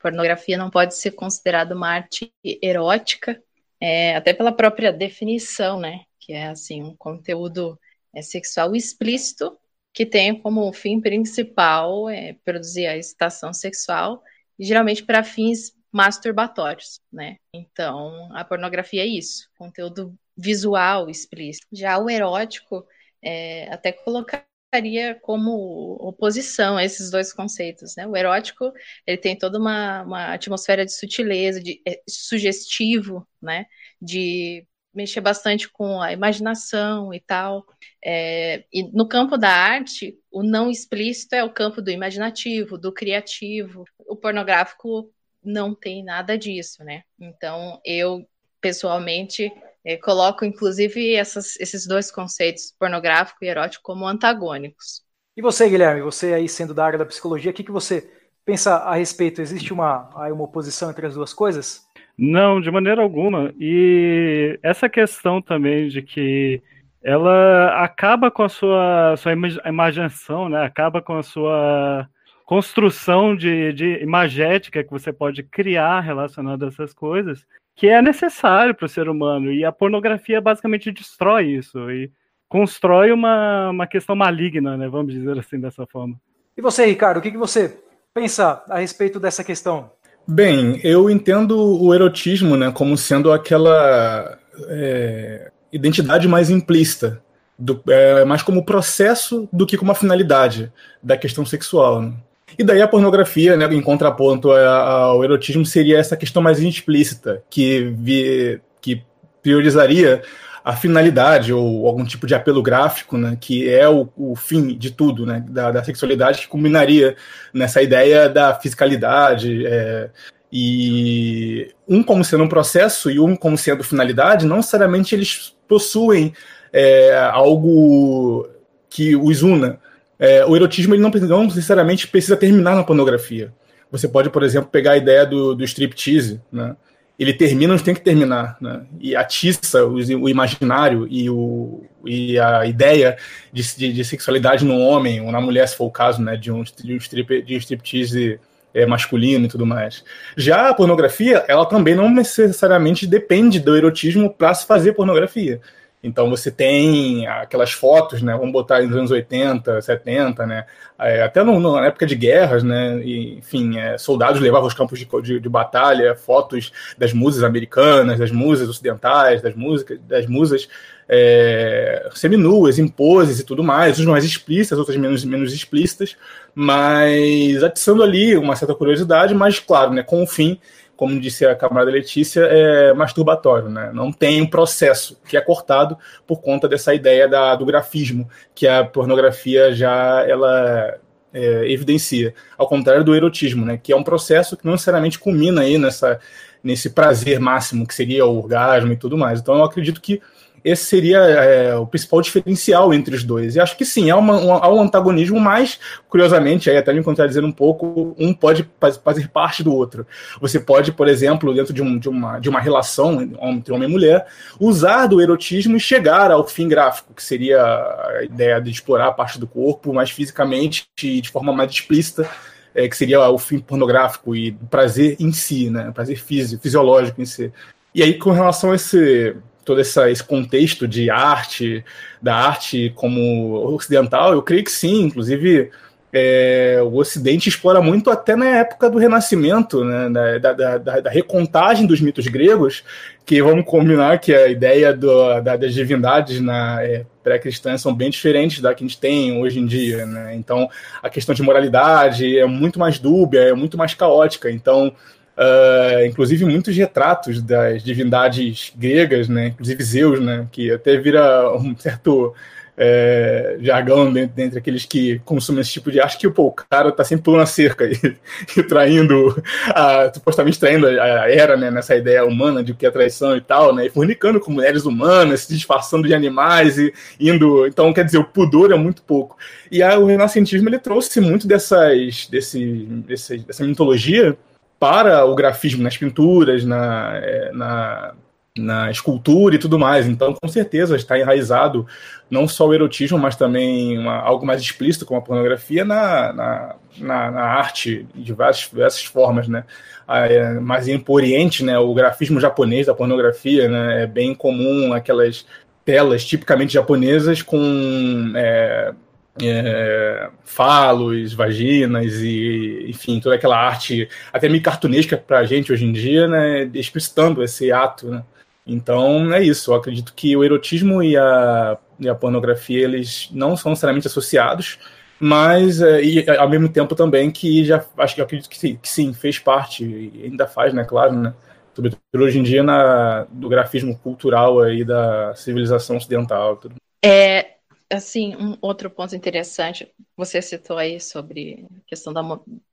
pornografia 0.00 0.56
não 0.56 0.70
pode 0.70 0.96
ser 0.96 1.10
considerada 1.12 1.74
uma 1.74 1.88
arte 1.88 2.32
erótica, 2.42 3.40
é, 3.78 4.16
até 4.16 4.32
pela 4.32 4.52
própria 4.52 4.92
definição, 4.92 5.78
né? 5.78 6.02
Que 6.18 6.32
é 6.32 6.46
assim 6.46 6.82
um 6.82 6.96
conteúdo 6.96 7.78
é, 8.14 8.22
sexual 8.22 8.76
explícito 8.76 9.58
que 9.92 10.06
tem 10.06 10.40
como 10.40 10.72
fim 10.72 11.00
principal 11.00 12.08
é, 12.08 12.34
produzir 12.44 12.86
a 12.86 12.96
excitação 12.96 13.52
sexual, 13.52 14.22
geralmente 14.58 15.04
para 15.04 15.22
fins 15.22 15.72
masturbatórios, 15.92 17.00
né? 17.12 17.36
Então, 17.52 18.34
a 18.34 18.44
pornografia 18.44 19.02
é 19.02 19.06
isso, 19.06 19.48
conteúdo 19.58 20.18
visual 20.36 21.10
explícito. 21.10 21.66
Já 21.70 21.98
o 21.98 22.08
erótico, 22.08 22.86
é, 23.22 23.70
até 23.72 23.92
colocaria 23.92 25.14
como 25.20 25.96
oposição 26.00 26.78
a 26.78 26.84
esses 26.84 27.10
dois 27.10 27.30
conceitos, 27.32 27.94
né? 27.94 28.06
O 28.06 28.16
erótico, 28.16 28.72
ele 29.06 29.18
tem 29.18 29.36
toda 29.36 29.58
uma, 29.58 30.02
uma 30.02 30.32
atmosfera 30.32 30.86
de 30.86 30.94
sutileza, 30.94 31.62
de 31.62 31.82
é, 31.86 32.00
sugestivo, 32.08 33.28
né? 33.40 33.66
De 34.00 34.66
mexer 34.94 35.20
bastante 35.20 35.68
com 35.68 36.00
a 36.00 36.12
imaginação 36.12 37.12
e 37.12 37.20
tal. 37.20 37.64
É, 38.04 38.64
e 38.72 38.82
no 38.92 39.08
campo 39.08 39.36
da 39.36 39.50
arte, 39.50 40.18
o 40.30 40.42
não 40.42 40.70
explícito 40.70 41.34
é 41.34 41.44
o 41.44 41.52
campo 41.52 41.80
do 41.80 41.90
imaginativo, 41.90 42.78
do 42.78 42.92
criativo. 42.92 43.84
O 43.98 44.16
pornográfico 44.16 45.10
não 45.42 45.74
tem 45.74 46.04
nada 46.04 46.36
disso, 46.36 46.84
né? 46.84 47.02
Então, 47.18 47.80
eu, 47.84 48.26
pessoalmente, 48.60 49.52
é, 49.84 49.96
coloco, 49.96 50.44
inclusive, 50.44 51.14
essas, 51.14 51.58
esses 51.58 51.86
dois 51.86 52.10
conceitos, 52.10 52.74
pornográfico 52.78 53.44
e 53.44 53.48
erótico, 53.48 53.82
como 53.82 54.06
antagônicos. 54.06 55.02
E 55.36 55.42
você, 55.42 55.68
Guilherme, 55.68 56.02
você 56.02 56.34
aí 56.34 56.48
sendo 56.48 56.74
da 56.74 56.84
área 56.84 56.98
da 56.98 57.06
psicologia, 57.06 57.50
o 57.50 57.54
que, 57.54 57.64
que 57.64 57.72
você 57.72 58.10
pensa 58.44 58.76
a 58.76 58.94
respeito? 58.94 59.40
Existe 59.40 59.72
uma, 59.72 60.08
uma 60.30 60.44
oposição 60.44 60.90
entre 60.90 61.06
as 61.06 61.14
duas 61.14 61.32
coisas? 61.32 61.86
Não, 62.16 62.60
de 62.60 62.70
maneira 62.70 63.02
alguma. 63.02 63.52
E 63.58 64.58
essa 64.62 64.88
questão 64.88 65.40
também 65.40 65.88
de 65.88 66.02
que 66.02 66.62
ela 67.02 67.82
acaba 67.82 68.30
com 68.30 68.44
a 68.44 68.48
sua, 68.48 69.16
sua 69.16 69.32
imaginação, 69.32 70.48
né? 70.48 70.62
acaba 70.62 71.02
com 71.02 71.16
a 71.16 71.22
sua 71.22 72.08
construção 72.44 73.34
de, 73.34 73.72
de 73.72 74.02
imagética 74.02 74.84
que 74.84 74.90
você 74.90 75.12
pode 75.12 75.42
criar 75.42 76.00
relacionada 76.00 76.66
a 76.66 76.68
essas 76.68 76.92
coisas, 76.92 77.44
que 77.74 77.88
é 77.88 78.00
necessário 78.00 78.74
para 78.74 78.86
o 78.86 78.88
ser 78.88 79.08
humano. 79.08 79.52
E 79.52 79.64
a 79.64 79.72
pornografia 79.72 80.40
basicamente 80.40 80.92
destrói 80.92 81.46
isso 81.46 81.90
e 81.90 82.10
constrói 82.48 83.10
uma, 83.10 83.70
uma 83.70 83.86
questão 83.86 84.14
maligna, 84.14 84.76
né? 84.76 84.88
vamos 84.88 85.12
dizer 85.12 85.38
assim, 85.38 85.58
dessa 85.58 85.86
forma. 85.86 86.16
E 86.56 86.60
você, 86.60 86.84
Ricardo, 86.84 87.16
o 87.16 87.20
que, 87.22 87.30
que 87.30 87.38
você 87.38 87.80
pensa 88.12 88.62
a 88.68 88.78
respeito 88.78 89.18
dessa 89.18 89.42
questão? 89.42 89.90
Bem, 90.26 90.80
eu 90.82 91.10
entendo 91.10 91.58
o 91.58 91.94
erotismo 91.94 92.56
né, 92.56 92.70
como 92.70 92.96
sendo 92.96 93.32
aquela 93.32 94.38
é, 94.68 95.50
identidade 95.72 96.28
mais 96.28 96.50
implícita, 96.50 97.20
do, 97.58 97.82
é, 97.88 98.24
mais 98.24 98.42
como 98.42 98.64
processo 98.64 99.48
do 99.52 99.66
que 99.66 99.76
como 99.76 99.92
a 99.92 99.96
finalidade 99.96 100.72
da 101.02 101.16
questão 101.16 101.44
sexual. 101.44 102.02
Né? 102.02 102.12
E 102.58 102.64
daí 102.64 102.82
a 102.82 102.88
pornografia, 102.88 103.56
né, 103.56 103.66
em 103.72 103.80
contraponto 103.80 104.50
ao 104.50 105.24
erotismo, 105.24 105.64
seria 105.64 105.98
essa 105.98 106.16
questão 106.16 106.42
mais 106.42 106.60
explícita, 106.60 107.42
que, 107.48 107.92
vi, 107.98 108.60
que 108.80 109.02
priorizaria 109.42 110.22
a 110.64 110.76
finalidade 110.76 111.52
ou 111.52 111.86
algum 111.86 112.04
tipo 112.04 112.26
de 112.26 112.34
apelo 112.34 112.62
gráfico, 112.62 113.18
né, 113.18 113.36
que 113.40 113.68
é 113.68 113.88
o, 113.88 114.08
o 114.16 114.36
fim 114.36 114.76
de 114.76 114.90
tudo, 114.90 115.26
né, 115.26 115.44
da, 115.48 115.70
da, 115.72 115.84
sexualidade, 115.84 116.40
que 116.40 116.48
culminaria 116.48 117.16
nessa 117.52 117.82
ideia 117.82 118.28
da 118.28 118.54
fisicalidade. 118.54 119.66
É, 119.66 120.10
e 120.52 121.72
um 121.88 122.02
como 122.02 122.24
sendo 122.24 122.44
um 122.44 122.48
processo 122.48 123.10
e 123.10 123.18
um 123.18 123.34
como 123.34 123.56
sendo 123.56 123.82
finalidade, 123.82 124.46
não 124.46 124.56
necessariamente 124.56 125.14
eles 125.14 125.56
possuem 125.66 126.34
é, 126.72 127.16
algo 127.32 128.48
que 128.88 129.16
os 129.16 129.42
una. 129.42 129.80
É, 130.18 130.44
o 130.44 130.54
erotismo 130.54 130.94
ele 130.94 131.02
não, 131.02 131.10
não 131.10 131.44
necessariamente 131.44 132.06
precisa 132.06 132.36
terminar 132.36 132.76
na 132.76 132.84
pornografia. 132.84 133.52
Você 133.90 134.06
pode, 134.06 134.30
por 134.30 134.42
exemplo, 134.42 134.70
pegar 134.70 134.92
a 134.92 134.96
ideia 134.96 135.26
do, 135.26 135.54
do 135.54 135.64
striptease, 135.64 136.40
né? 136.50 136.76
Ele 137.22 137.32
termina 137.32 137.72
onde 137.72 137.84
tem 137.84 137.94
que 137.94 138.00
terminar, 138.00 138.56
né? 138.60 138.82
E 139.00 139.14
atiça 139.14 139.84
o, 139.84 139.94
o 139.94 140.28
imaginário 140.28 141.06
e, 141.08 141.30
o, 141.30 141.84
e 142.04 142.38
a 142.38 142.66
ideia 142.66 143.16
de, 143.52 143.76
de, 143.76 143.92
de, 143.92 144.04
sexualidade 144.04 144.64
no 144.64 144.78
homem 144.78 145.20
ou 145.20 145.30
na 145.30 145.40
mulher, 145.40 145.68
se 145.68 145.76
for 145.76 145.86
o 145.86 145.90
caso, 145.90 146.20
né? 146.20 146.36
De 146.36 146.50
um, 146.50 146.62
de 146.62 146.94
um, 146.94 146.96
strip, 146.96 147.42
de 147.42 147.54
um 147.54 147.58
striptease 147.58 148.40
é, 148.74 148.84
masculino 148.86 149.44
e 149.44 149.48
tudo 149.48 149.64
mais. 149.64 150.02
Já 150.36 150.68
a 150.68 150.74
pornografia, 150.74 151.44
ela 151.46 151.64
também 151.64 151.94
não 151.94 152.10
necessariamente 152.10 153.06
depende 153.06 153.60
do 153.60 153.76
erotismo 153.76 154.28
para 154.28 154.52
se 154.54 154.66
fazer 154.66 154.92
pornografia. 154.92 155.60
Então 156.02 156.28
você 156.28 156.50
tem 156.50 157.28
aquelas 157.28 157.72
fotos, 157.72 158.20
né? 158.22 158.32
Vamos 158.36 158.52
botar 158.52 158.82
nos 158.82 158.96
anos 158.96 159.10
80, 159.12 159.80
70, 159.80 160.44
né? 160.44 160.66
É, 160.98 161.22
até 161.22 161.44
no, 161.44 161.60
no, 161.60 161.76
na 161.76 161.86
época 161.86 162.04
de 162.06 162.16
guerras, 162.16 162.64
né? 162.64 163.00
E, 163.04 163.38
enfim, 163.38 163.78
é, 163.78 163.96
soldados 163.96 164.40
levavam 164.40 164.66
os 164.66 164.74
campos 164.74 164.98
de, 164.98 165.08
de, 165.22 165.38
de, 165.38 165.48
batalha, 165.48 166.16
fotos 166.16 166.72
das 166.98 167.12
musas 167.12 167.44
americanas, 167.44 168.18
das 168.18 168.32
musas 168.32 168.68
ocidentais, 168.68 169.40
das 169.42 169.54
músicas, 169.54 170.00
das 170.00 170.26
musas 170.26 170.68
é, 171.08 172.10
seminuas, 172.14 172.80
em 172.80 172.88
poses 172.88 173.38
e 173.38 173.44
tudo 173.44 173.62
mais, 173.62 173.98
umas 173.98 174.08
mais 174.08 174.24
explícitas, 174.24 174.80
outras 174.80 174.96
menos, 174.96 175.24
menos 175.24 175.52
explícitas, 175.52 176.16
mas 176.52 177.62
atiçando 177.62 178.02
ali 178.02 178.36
uma 178.36 178.56
certa 178.56 178.74
curiosidade, 178.74 179.34
mas 179.34 179.60
claro, 179.60 179.92
né? 179.92 180.02
Com 180.02 180.24
o 180.24 180.26
fim 180.26 180.58
como 181.02 181.18
disse 181.18 181.44
a 181.44 181.56
camarada 181.56 181.90
Letícia, 181.90 182.42
é 182.42 182.94
masturbatório, 182.94 183.68
né? 183.68 183.90
Não 183.92 184.12
tem 184.12 184.40
um 184.40 184.46
processo 184.46 185.20
que 185.28 185.36
é 185.36 185.40
cortado 185.40 185.98
por 186.24 186.40
conta 186.40 186.68
dessa 186.68 186.94
ideia 186.94 187.26
da, 187.26 187.56
do 187.56 187.66
grafismo 187.66 188.30
que 188.54 188.68
a 188.68 188.84
pornografia 188.84 189.74
já 189.74 190.24
ela 190.24 190.96
é, 191.34 191.72
evidencia, 191.72 192.32
ao 192.56 192.68
contrário 192.68 193.02
do 193.02 193.16
erotismo, 193.16 193.66
né? 193.66 193.80
Que 193.82 193.92
é 193.92 193.96
um 193.96 194.04
processo 194.04 194.56
que 194.56 194.64
não 194.64 194.74
necessariamente 194.74 195.18
culmina 195.18 195.62
aí 195.62 195.76
nessa 195.76 196.20
nesse 196.62 196.90
prazer 196.90 197.40
máximo 197.40 197.84
que 197.84 197.96
seria 197.96 198.24
o 198.24 198.38
orgasmo 198.38 198.92
e 198.92 198.96
tudo 198.96 199.18
mais. 199.18 199.40
Então 199.40 199.56
eu 199.56 199.64
acredito 199.64 200.00
que 200.00 200.22
esse 200.64 200.84
seria 200.84 201.18
é, 201.18 201.74
o 201.76 201.86
principal 201.86 202.20
diferencial 202.20 202.94
entre 202.94 203.14
os 203.14 203.24
dois. 203.24 203.56
E 203.56 203.60
acho 203.60 203.76
que 203.76 203.84
sim, 203.84 204.10
há, 204.10 204.16
uma, 204.16 204.36
um, 204.38 204.52
há 204.52 204.72
um 204.72 204.80
antagonismo, 204.80 205.40
mas, 205.40 205.78
curiosamente, 206.08 206.70
aí 206.70 206.76
até 206.76 206.92
me 206.92 207.02
contradizendo 207.02 207.46
um 207.46 207.52
pouco, 207.52 208.14
um 208.18 208.32
pode 208.32 208.68
fazer 209.02 209.28
parte 209.28 209.62
do 209.62 209.74
outro. 209.74 210.06
Você 210.40 210.60
pode, 210.60 210.92
por 210.92 211.08
exemplo, 211.08 211.52
dentro 211.52 211.72
de, 211.72 211.82
um, 211.82 211.98
de, 211.98 212.08
uma, 212.08 212.38
de 212.38 212.48
uma 212.48 212.60
relação 212.60 213.20
entre 213.22 213.72
homem 213.72 213.88
e 213.88 213.92
mulher, 213.92 214.26
usar 214.60 215.06
do 215.06 215.20
erotismo 215.20 215.76
e 215.76 215.80
chegar 215.80 216.30
ao 216.30 216.46
fim 216.46 216.68
gráfico, 216.68 217.12
que 217.12 217.22
seria 217.22 217.60
a 217.60 218.24
ideia 218.24 218.60
de 218.60 218.70
explorar 218.70 219.08
a 219.08 219.12
parte 219.12 219.40
do 219.40 219.46
corpo 219.46 219.92
mais 219.92 220.10
fisicamente 220.10 220.86
e 221.02 221.20
de 221.20 221.28
forma 221.28 221.52
mais 221.52 221.72
explícita, 221.72 222.28
é, 222.74 222.88
que 222.88 222.96
seria 222.96 223.28
o 223.28 223.38
fim 223.38 223.58
pornográfico 223.58 224.34
e 224.34 224.52
prazer 224.70 225.16
em 225.18 225.32
si, 225.32 225.68
né? 225.70 225.90
prazer 225.92 226.16
físico, 226.16 226.62
fisiológico 226.62 227.20
em 227.20 227.26
si. 227.26 227.52
E 227.94 228.02
aí, 228.02 228.14
com 228.14 228.30
relação 228.30 228.72
a 228.72 228.74
esse 228.74 229.36
todo 229.64 229.80
essa, 229.80 230.10
esse 230.10 230.22
contexto 230.22 230.86
de 230.88 231.10
arte, 231.10 231.84
da 232.20 232.34
arte 232.34 232.92
como 232.94 233.74
ocidental, 233.74 234.32
eu 234.32 234.42
creio 234.42 234.64
que 234.64 234.72
sim, 234.72 235.02
inclusive 235.02 235.70
é, 236.12 236.78
o 236.82 236.96
Ocidente 236.96 237.48
explora 237.48 237.80
muito 237.80 238.10
até 238.10 238.36
na 238.36 238.44
época 238.44 238.90
do 238.90 238.98
Renascimento, 238.98 239.82
né, 239.82 240.10
da, 240.10 240.52
da, 240.52 240.78
da, 240.78 241.00
da, 241.00 241.10
recontagem 241.10 241.86
dos 241.86 242.02
mitos 242.02 242.26
gregos, 242.26 242.84
que 243.24 243.42
vamos 243.42 243.64
combinar 243.64 244.18
que 244.18 244.34
a 244.34 244.48
ideia 244.48 244.92
do, 244.92 245.40
das 245.40 245.72
divindades 245.72 246.38
na 246.38 246.82
é, 246.82 247.06
pré-cristã 247.24 247.78
são 247.78 247.94
bem 247.94 248.10
diferentes 248.10 248.60
da 248.60 248.74
que 248.74 248.84
a 248.84 248.86
gente 248.86 248.98
tem 248.98 249.40
hoje 249.40 249.58
em 249.58 249.64
dia. 249.64 250.04
Né? 250.04 250.34
Então, 250.34 250.68
a 251.02 251.08
questão 251.08 251.34
de 251.34 251.42
moralidade 251.42 252.38
é 252.38 252.44
muito 252.44 252.78
mais 252.78 252.98
dúbia, 252.98 253.40
é 253.40 253.54
muito 253.54 253.78
mais 253.78 253.94
caótica. 253.94 254.50
Então, 254.50 254.92
Uh, 255.36 256.04
inclusive 256.06 256.44
muitos 256.44 256.76
retratos 256.76 257.40
das 257.40 257.82
divindades 257.82 258.70
gregas, 258.76 259.30
né, 259.30 259.46
inclusive 259.48 259.82
Zeus, 259.82 260.20
né, 260.20 260.46
que 260.52 260.70
até 260.70 260.98
vira 260.98 261.50
um 261.56 261.74
certo 261.74 262.34
é, 262.76 263.58
jargão 263.60 264.12
dentre, 264.12 264.34
dentre 264.34 264.58
aqueles 264.58 264.84
que 264.84 265.20
consumem 265.24 265.60
esse 265.60 265.72
tipo 265.72 265.90
de 265.90 266.00
arte, 266.00 266.18
que 266.18 266.28
pô, 266.28 266.46
o 266.46 266.52
cara 266.52 266.90
tá 266.90 267.04
sempre 267.04 267.24
pulando 267.24 267.42
a 267.42 267.46
cerca 267.46 267.84
e, 267.84 267.96
e 268.56 268.62
traindo, 268.62 269.42
a, 269.68 270.10
supostamente 270.12 270.58
traindo 270.58 270.86
a, 270.86 271.22
a, 271.22 271.30
era, 271.30 271.56
né, 271.56 271.70
nessa 271.70 271.94
ideia 271.94 272.24
humana 272.24 272.62
de 272.62 272.74
que 272.74 272.86
é 272.86 272.90
traição 272.90 273.36
e 273.36 273.40
tal, 273.40 273.74
né, 273.74 273.86
e 273.86 273.90
fornicando 273.90 274.40
com 274.40 274.50
mulheres 274.50 274.84
humanas, 274.84 275.42
se 275.42 275.54
disfarçando 275.54 276.08
de 276.08 276.14
animais 276.14 276.78
e 276.78 276.92
indo, 277.20 277.66
então 277.66 277.92
quer 277.92 278.04
dizer, 278.04 278.18
o 278.18 278.24
pudor 278.24 278.72
é 278.72 278.76
muito 278.76 279.02
pouco. 279.02 279.36
E 279.70 279.82
aí, 279.82 279.96
o 279.96 280.06
renascentismo 280.06 280.68
ele 280.68 280.78
trouxe 280.78 281.20
muito 281.20 281.46
dessas, 281.46 282.26
desse, 282.30 282.86
desse, 283.06 283.38
dessa 283.38 283.64
mitologia 283.64 284.36
para 284.82 285.24
o 285.24 285.32
grafismo 285.36 285.80
nas 285.80 285.96
pinturas, 285.96 286.64
na, 286.64 287.12
é, 287.14 287.52
na 287.52 288.14
na 288.58 288.90
escultura 288.90 289.54
e 289.54 289.58
tudo 289.58 289.78
mais. 289.78 290.06
Então, 290.06 290.34
com 290.34 290.46
certeza, 290.46 290.94
está 290.94 291.18
enraizado 291.18 291.86
não 292.30 292.46
só 292.46 292.66
o 292.66 292.74
erotismo, 292.74 293.18
mas 293.18 293.34
também 293.34 293.98
uma, 293.98 294.16
algo 294.16 294.44
mais 294.44 294.60
explícito, 294.60 295.06
como 295.06 295.18
a 295.18 295.22
pornografia, 295.22 295.86
na, 295.86 296.34
na, 296.34 296.74
na, 296.98 297.30
na 297.30 297.42
arte 297.42 298.06
de 298.14 298.22
diversas, 298.22 298.68
diversas 298.68 299.04
formas, 299.04 299.48
né? 299.48 299.64
Ah, 300.06 300.26
é, 300.26 300.60
mas 300.60 300.86
em 300.86 301.02
Oriente, 301.08 301.64
né, 301.64 301.78
o 301.78 301.94
grafismo 301.94 302.38
japonês 302.38 302.88
da 302.88 302.94
pornografia 302.94 303.70
né, 303.70 304.02
é 304.02 304.06
bem 304.06 304.34
comum, 304.34 304.92
aquelas 304.92 305.46
telas 305.82 306.22
tipicamente 306.22 306.74
japonesas 306.74 307.40
com 307.40 308.32
é, 308.36 308.92
é, 309.40 310.28
falos, 310.44 311.32
vaginas 311.32 312.14
e, 312.16 312.86
enfim, 312.88 313.20
toda 313.20 313.34
aquela 313.34 313.56
arte 313.56 314.08
até 314.32 314.48
meio 314.48 314.62
cartunesca 314.62 315.16
para 315.16 315.38
a 315.38 315.44
gente 315.44 315.72
hoje 315.72 315.84
em 315.84 315.92
dia, 315.92 316.28
né, 316.28 316.70
explicitando 316.74 317.42
esse 317.42 317.72
ato, 317.72 318.08
né? 318.08 318.24
Então 318.66 319.32
é 319.32 319.42
isso. 319.42 319.72
Eu 319.72 319.76
acredito 319.76 320.12
que 320.14 320.36
o 320.36 320.44
erotismo 320.44 321.02
e 321.02 321.16
a, 321.16 321.76
e 321.98 322.08
a 322.08 322.14
pornografia 322.14 322.84
eles 322.84 323.28
não 323.32 323.56
são 323.56 323.70
necessariamente 323.70 324.06
associados, 324.06 324.78
mas 325.18 325.80
é, 325.80 326.02
e, 326.02 326.30
ao 326.30 326.48
mesmo 326.48 326.68
tempo 326.68 326.94
também 326.94 327.30
que 327.30 327.64
já 327.64 327.84
acho 327.98 328.14
que 328.14 328.20
acredito 328.20 328.48
que 328.48 328.58
sim, 328.58 328.76
que 328.76 328.88
sim 328.88 329.12
fez 329.12 329.38
parte 329.38 329.84
e 329.84 330.24
ainda 330.24 330.46
faz, 330.46 330.72
né? 330.74 330.84
Claro, 330.84 331.12
né? 331.12 331.34
Sobretudo 331.74 332.02
hoje 332.14 332.38
em 332.38 332.42
dia 332.42 332.62
na, 332.62 333.26
do 333.30 333.48
grafismo 333.48 333.98
cultural 333.98 334.60
aí 334.60 334.84
da 334.84 335.34
civilização 335.34 335.96
ocidental. 335.96 336.56
Tudo. 336.56 336.74
É, 337.04 337.52
assim, 337.92 338.34
um 338.36 338.56
outro 338.60 338.90
ponto 338.90 339.14
interessante, 339.14 339.92
você 340.16 340.40
citou 340.40 340.78
aí 340.78 340.98
sobre 340.98 341.66
a 341.70 341.88
questão 341.88 342.12
da 342.12 342.22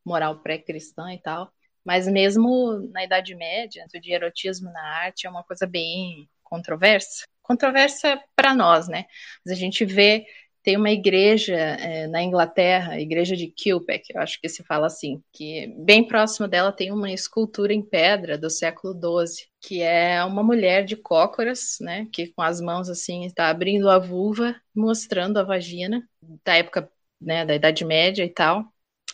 moral 0.05 0.39
pré-cristã 0.39 1.13
e 1.13 1.21
tal. 1.21 1.51
Mas 1.83 2.07
mesmo 2.07 2.79
na 2.91 3.03
Idade 3.03 3.35
Média, 3.35 3.85
o 3.93 4.11
erotismo 4.11 4.71
na 4.71 4.81
arte 4.81 5.27
é 5.27 5.29
uma 5.29 5.43
coisa 5.43 5.65
bem 5.65 6.29
controversa. 6.43 7.25
Controversa 7.41 8.21
para 8.35 8.53
nós, 8.53 8.87
né? 8.87 9.05
Mas 9.45 9.57
a 9.57 9.59
gente 9.59 9.83
vê, 9.85 10.25
tem 10.63 10.77
uma 10.77 10.91
igreja 10.91 11.55
é, 11.55 12.07
na 12.07 12.21
Inglaterra, 12.21 12.93
a 12.93 13.01
igreja 13.01 13.35
de 13.35 13.47
Kilpack, 13.47 14.13
eu 14.13 14.21
acho 14.21 14.39
que 14.39 14.47
se 14.47 14.63
fala 14.63 14.87
assim, 14.87 15.21
que 15.33 15.67
bem 15.77 16.05
próximo 16.07 16.47
dela 16.47 16.71
tem 16.71 16.91
uma 16.91 17.11
escultura 17.11 17.73
em 17.73 17.81
pedra 17.81 18.37
do 18.37 18.49
século 18.49 18.93
XII, 18.93 19.48
que 19.61 19.81
é 19.81 20.23
uma 20.23 20.43
mulher 20.43 20.85
de 20.85 20.95
cócoras, 20.95 21.77
né? 21.81 22.07
Que 22.11 22.27
com 22.27 22.41
as 22.41 22.61
mãos 22.61 22.89
assim 22.89 23.25
está 23.25 23.49
abrindo 23.49 23.89
a 23.89 23.99
vulva, 23.99 24.55
mostrando 24.73 25.37
a 25.37 25.43
vagina, 25.43 26.07
da 26.45 26.55
época 26.55 26.89
né, 27.19 27.45
da 27.45 27.55
Idade 27.55 27.83
Média 27.85 28.23
e 28.23 28.29
tal. 28.29 28.65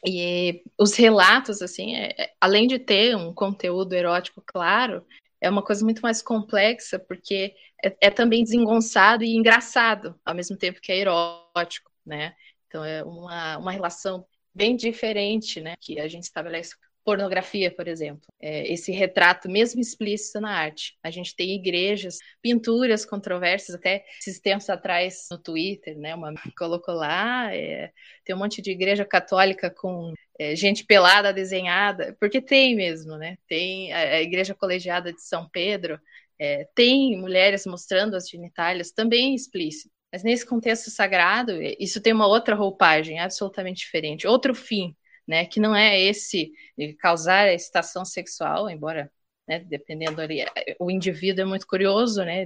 E 0.05 0.63
os 0.79 0.95
relatos, 0.95 1.61
assim, 1.61 1.95
é, 1.95 2.13
é, 2.17 2.33
além 2.39 2.67
de 2.67 2.77
ter 2.77 3.15
um 3.15 3.33
conteúdo 3.33 3.93
erótico 3.93 4.43
claro, 4.45 5.05
é 5.41 5.49
uma 5.49 5.63
coisa 5.63 5.83
muito 5.83 6.01
mais 6.01 6.21
complexa, 6.21 6.99
porque 6.99 7.55
é, 7.83 7.95
é, 8.01 8.09
também 8.11 8.43
desengonçado 8.43 9.23
e 9.23 9.35
engraçado, 9.35 10.19
ao 10.23 10.35
mesmo 10.35 10.57
tempo 10.57 10.79
que 10.81 10.91
é 10.91 10.97
erótico, 10.99 11.91
né? 12.05 12.35
Então 12.67 12.83
é 12.83 13.03
uma, 13.03 13.57
uma 13.57 13.71
relação 13.71 14.25
bem 14.53 14.75
diferente, 14.75 15.59
né, 15.59 15.75
que 15.79 15.99
a 15.99 16.07
gente 16.07 16.23
estabelece 16.23 16.75
pornografia, 17.05 17.71
por 17.73 17.87
exemplo. 17.87 18.27
É, 18.41 18.71
esse 18.73 18.91
retrato, 18.91 19.47
mesmo 19.47 19.79
explícito 19.79 20.41
na 20.41 20.49
arte. 20.51 20.97
A 21.03 21.11
gente 21.11 21.35
tem 21.35 21.55
igrejas, 21.55 22.17
pinturas 22.41 23.05
controversas, 23.05 23.75
até 23.75 24.03
esses 24.19 24.39
tempos 24.39 24.69
atrás 24.69 25.27
no 25.29 25.37
Twitter, 25.37 25.95
né? 25.97 26.15
Uma 26.15 26.33
colocou 26.57 26.95
lá, 26.95 27.55
é, 27.55 27.91
tem 28.25 28.35
um 28.35 28.39
monte 28.39 28.61
de 28.61 28.71
igreja 28.71 29.05
católica 29.05 29.69
com 29.69 30.13
é, 30.39 30.55
gente 30.55 30.83
pelada 30.83 31.31
desenhada, 31.31 32.17
porque 32.19 32.41
tem 32.41 32.75
mesmo, 32.75 33.15
né? 33.17 33.37
Tem 33.47 33.93
a, 33.93 33.99
a 34.15 34.21
igreja 34.21 34.55
colegiada 34.55 35.13
de 35.13 35.21
São 35.21 35.47
Pedro, 35.47 35.99
é, 36.39 36.67
tem 36.75 37.17
mulheres 37.17 37.65
mostrando 37.67 38.15
as 38.15 38.27
genitálias, 38.27 38.91
também 38.91 39.35
explícito. 39.35 39.93
Mas 40.11 40.23
nesse 40.23 40.45
contexto 40.45 40.89
sagrado, 40.89 41.51
isso 41.79 42.01
tem 42.01 42.13
uma 42.13 42.27
outra 42.27 42.55
roupagem 42.55 43.19
absolutamente 43.19 43.81
diferente, 43.81 44.27
outro 44.27 44.55
fim 44.55 44.95
né? 45.27 45.45
Que 45.45 45.59
não 45.59 45.75
é 45.75 45.99
esse 45.99 46.51
causar 46.99 47.47
a 47.47 47.53
excitação 47.53 48.05
sexual, 48.05 48.69
embora, 48.69 49.11
né, 49.47 49.59
dependendo 49.59 50.21
ali, 50.21 50.43
o 50.79 50.89
indivíduo 50.89 51.43
é 51.43 51.45
muito 51.45 51.67
curioso, 51.67 52.23
né? 52.23 52.45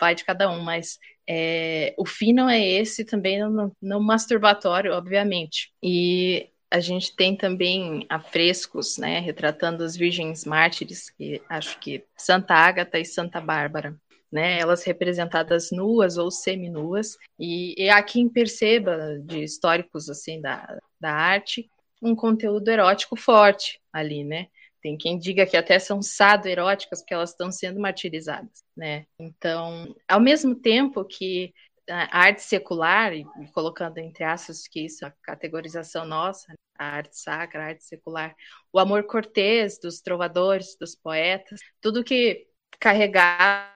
Vai 0.00 0.14
de 0.14 0.24
cada 0.24 0.50
um, 0.50 0.60
mas 0.60 0.98
é, 1.28 1.94
o 1.96 2.04
fim 2.04 2.32
não 2.32 2.48
é 2.48 2.60
esse 2.60 3.04
também 3.04 3.38
não 3.80 4.00
masturbatório, 4.00 4.92
obviamente. 4.92 5.72
E 5.82 6.50
a 6.70 6.80
gente 6.80 7.14
tem 7.16 7.36
também 7.36 8.06
afrescos, 8.08 8.96
né, 8.96 9.18
retratando 9.18 9.82
as 9.82 9.96
virgens 9.96 10.44
mártires, 10.44 11.10
que 11.10 11.42
acho 11.48 11.78
que 11.80 12.04
Santa 12.16 12.54
Ágata 12.54 12.98
e 12.98 13.04
Santa 13.04 13.40
Bárbara. 13.40 13.96
Né, 14.32 14.60
elas 14.60 14.84
representadas 14.84 15.72
nuas 15.72 16.16
ou 16.16 16.30
seminuas, 16.30 17.16
e, 17.36 17.74
e 17.76 17.90
há 17.90 18.00
quem 18.00 18.28
perceba 18.28 19.18
de 19.24 19.42
históricos 19.42 20.08
assim 20.08 20.40
da, 20.40 20.78
da 21.00 21.10
arte 21.10 21.68
um 22.00 22.14
conteúdo 22.14 22.68
erótico 22.68 23.16
forte 23.16 23.80
ali, 23.92 24.24
né? 24.24 24.48
Tem 24.82 24.96
quem 24.96 25.18
diga 25.18 25.46
que 25.46 25.56
até 25.56 25.78
são 25.78 26.00
sado-eróticas 26.00 27.00
porque 27.00 27.12
elas 27.14 27.30
estão 27.30 27.52
sendo 27.52 27.78
martirizadas, 27.78 28.64
né? 28.76 29.06
Então, 29.18 29.94
ao 30.08 30.20
mesmo 30.20 30.54
tempo 30.54 31.04
que 31.04 31.52
a 31.88 32.18
arte 32.18 32.42
secular, 32.42 33.12
e 33.12 33.24
colocando 33.52 33.98
entre 33.98 34.24
aspas 34.24 34.66
que 34.68 34.84
isso 34.86 35.04
é 35.04 35.08
a 35.08 35.14
categorização 35.22 36.04
nossa, 36.04 36.54
a 36.78 36.84
arte 36.84 37.18
sacra, 37.18 37.62
a 37.62 37.66
arte 37.66 37.84
secular, 37.84 38.34
o 38.72 38.78
amor 38.78 39.04
cortês 39.04 39.78
dos 39.78 40.00
trovadores, 40.00 40.76
dos 40.78 40.94
poetas, 40.94 41.60
tudo 41.80 42.04
que 42.04 42.46
carregava, 42.78 43.74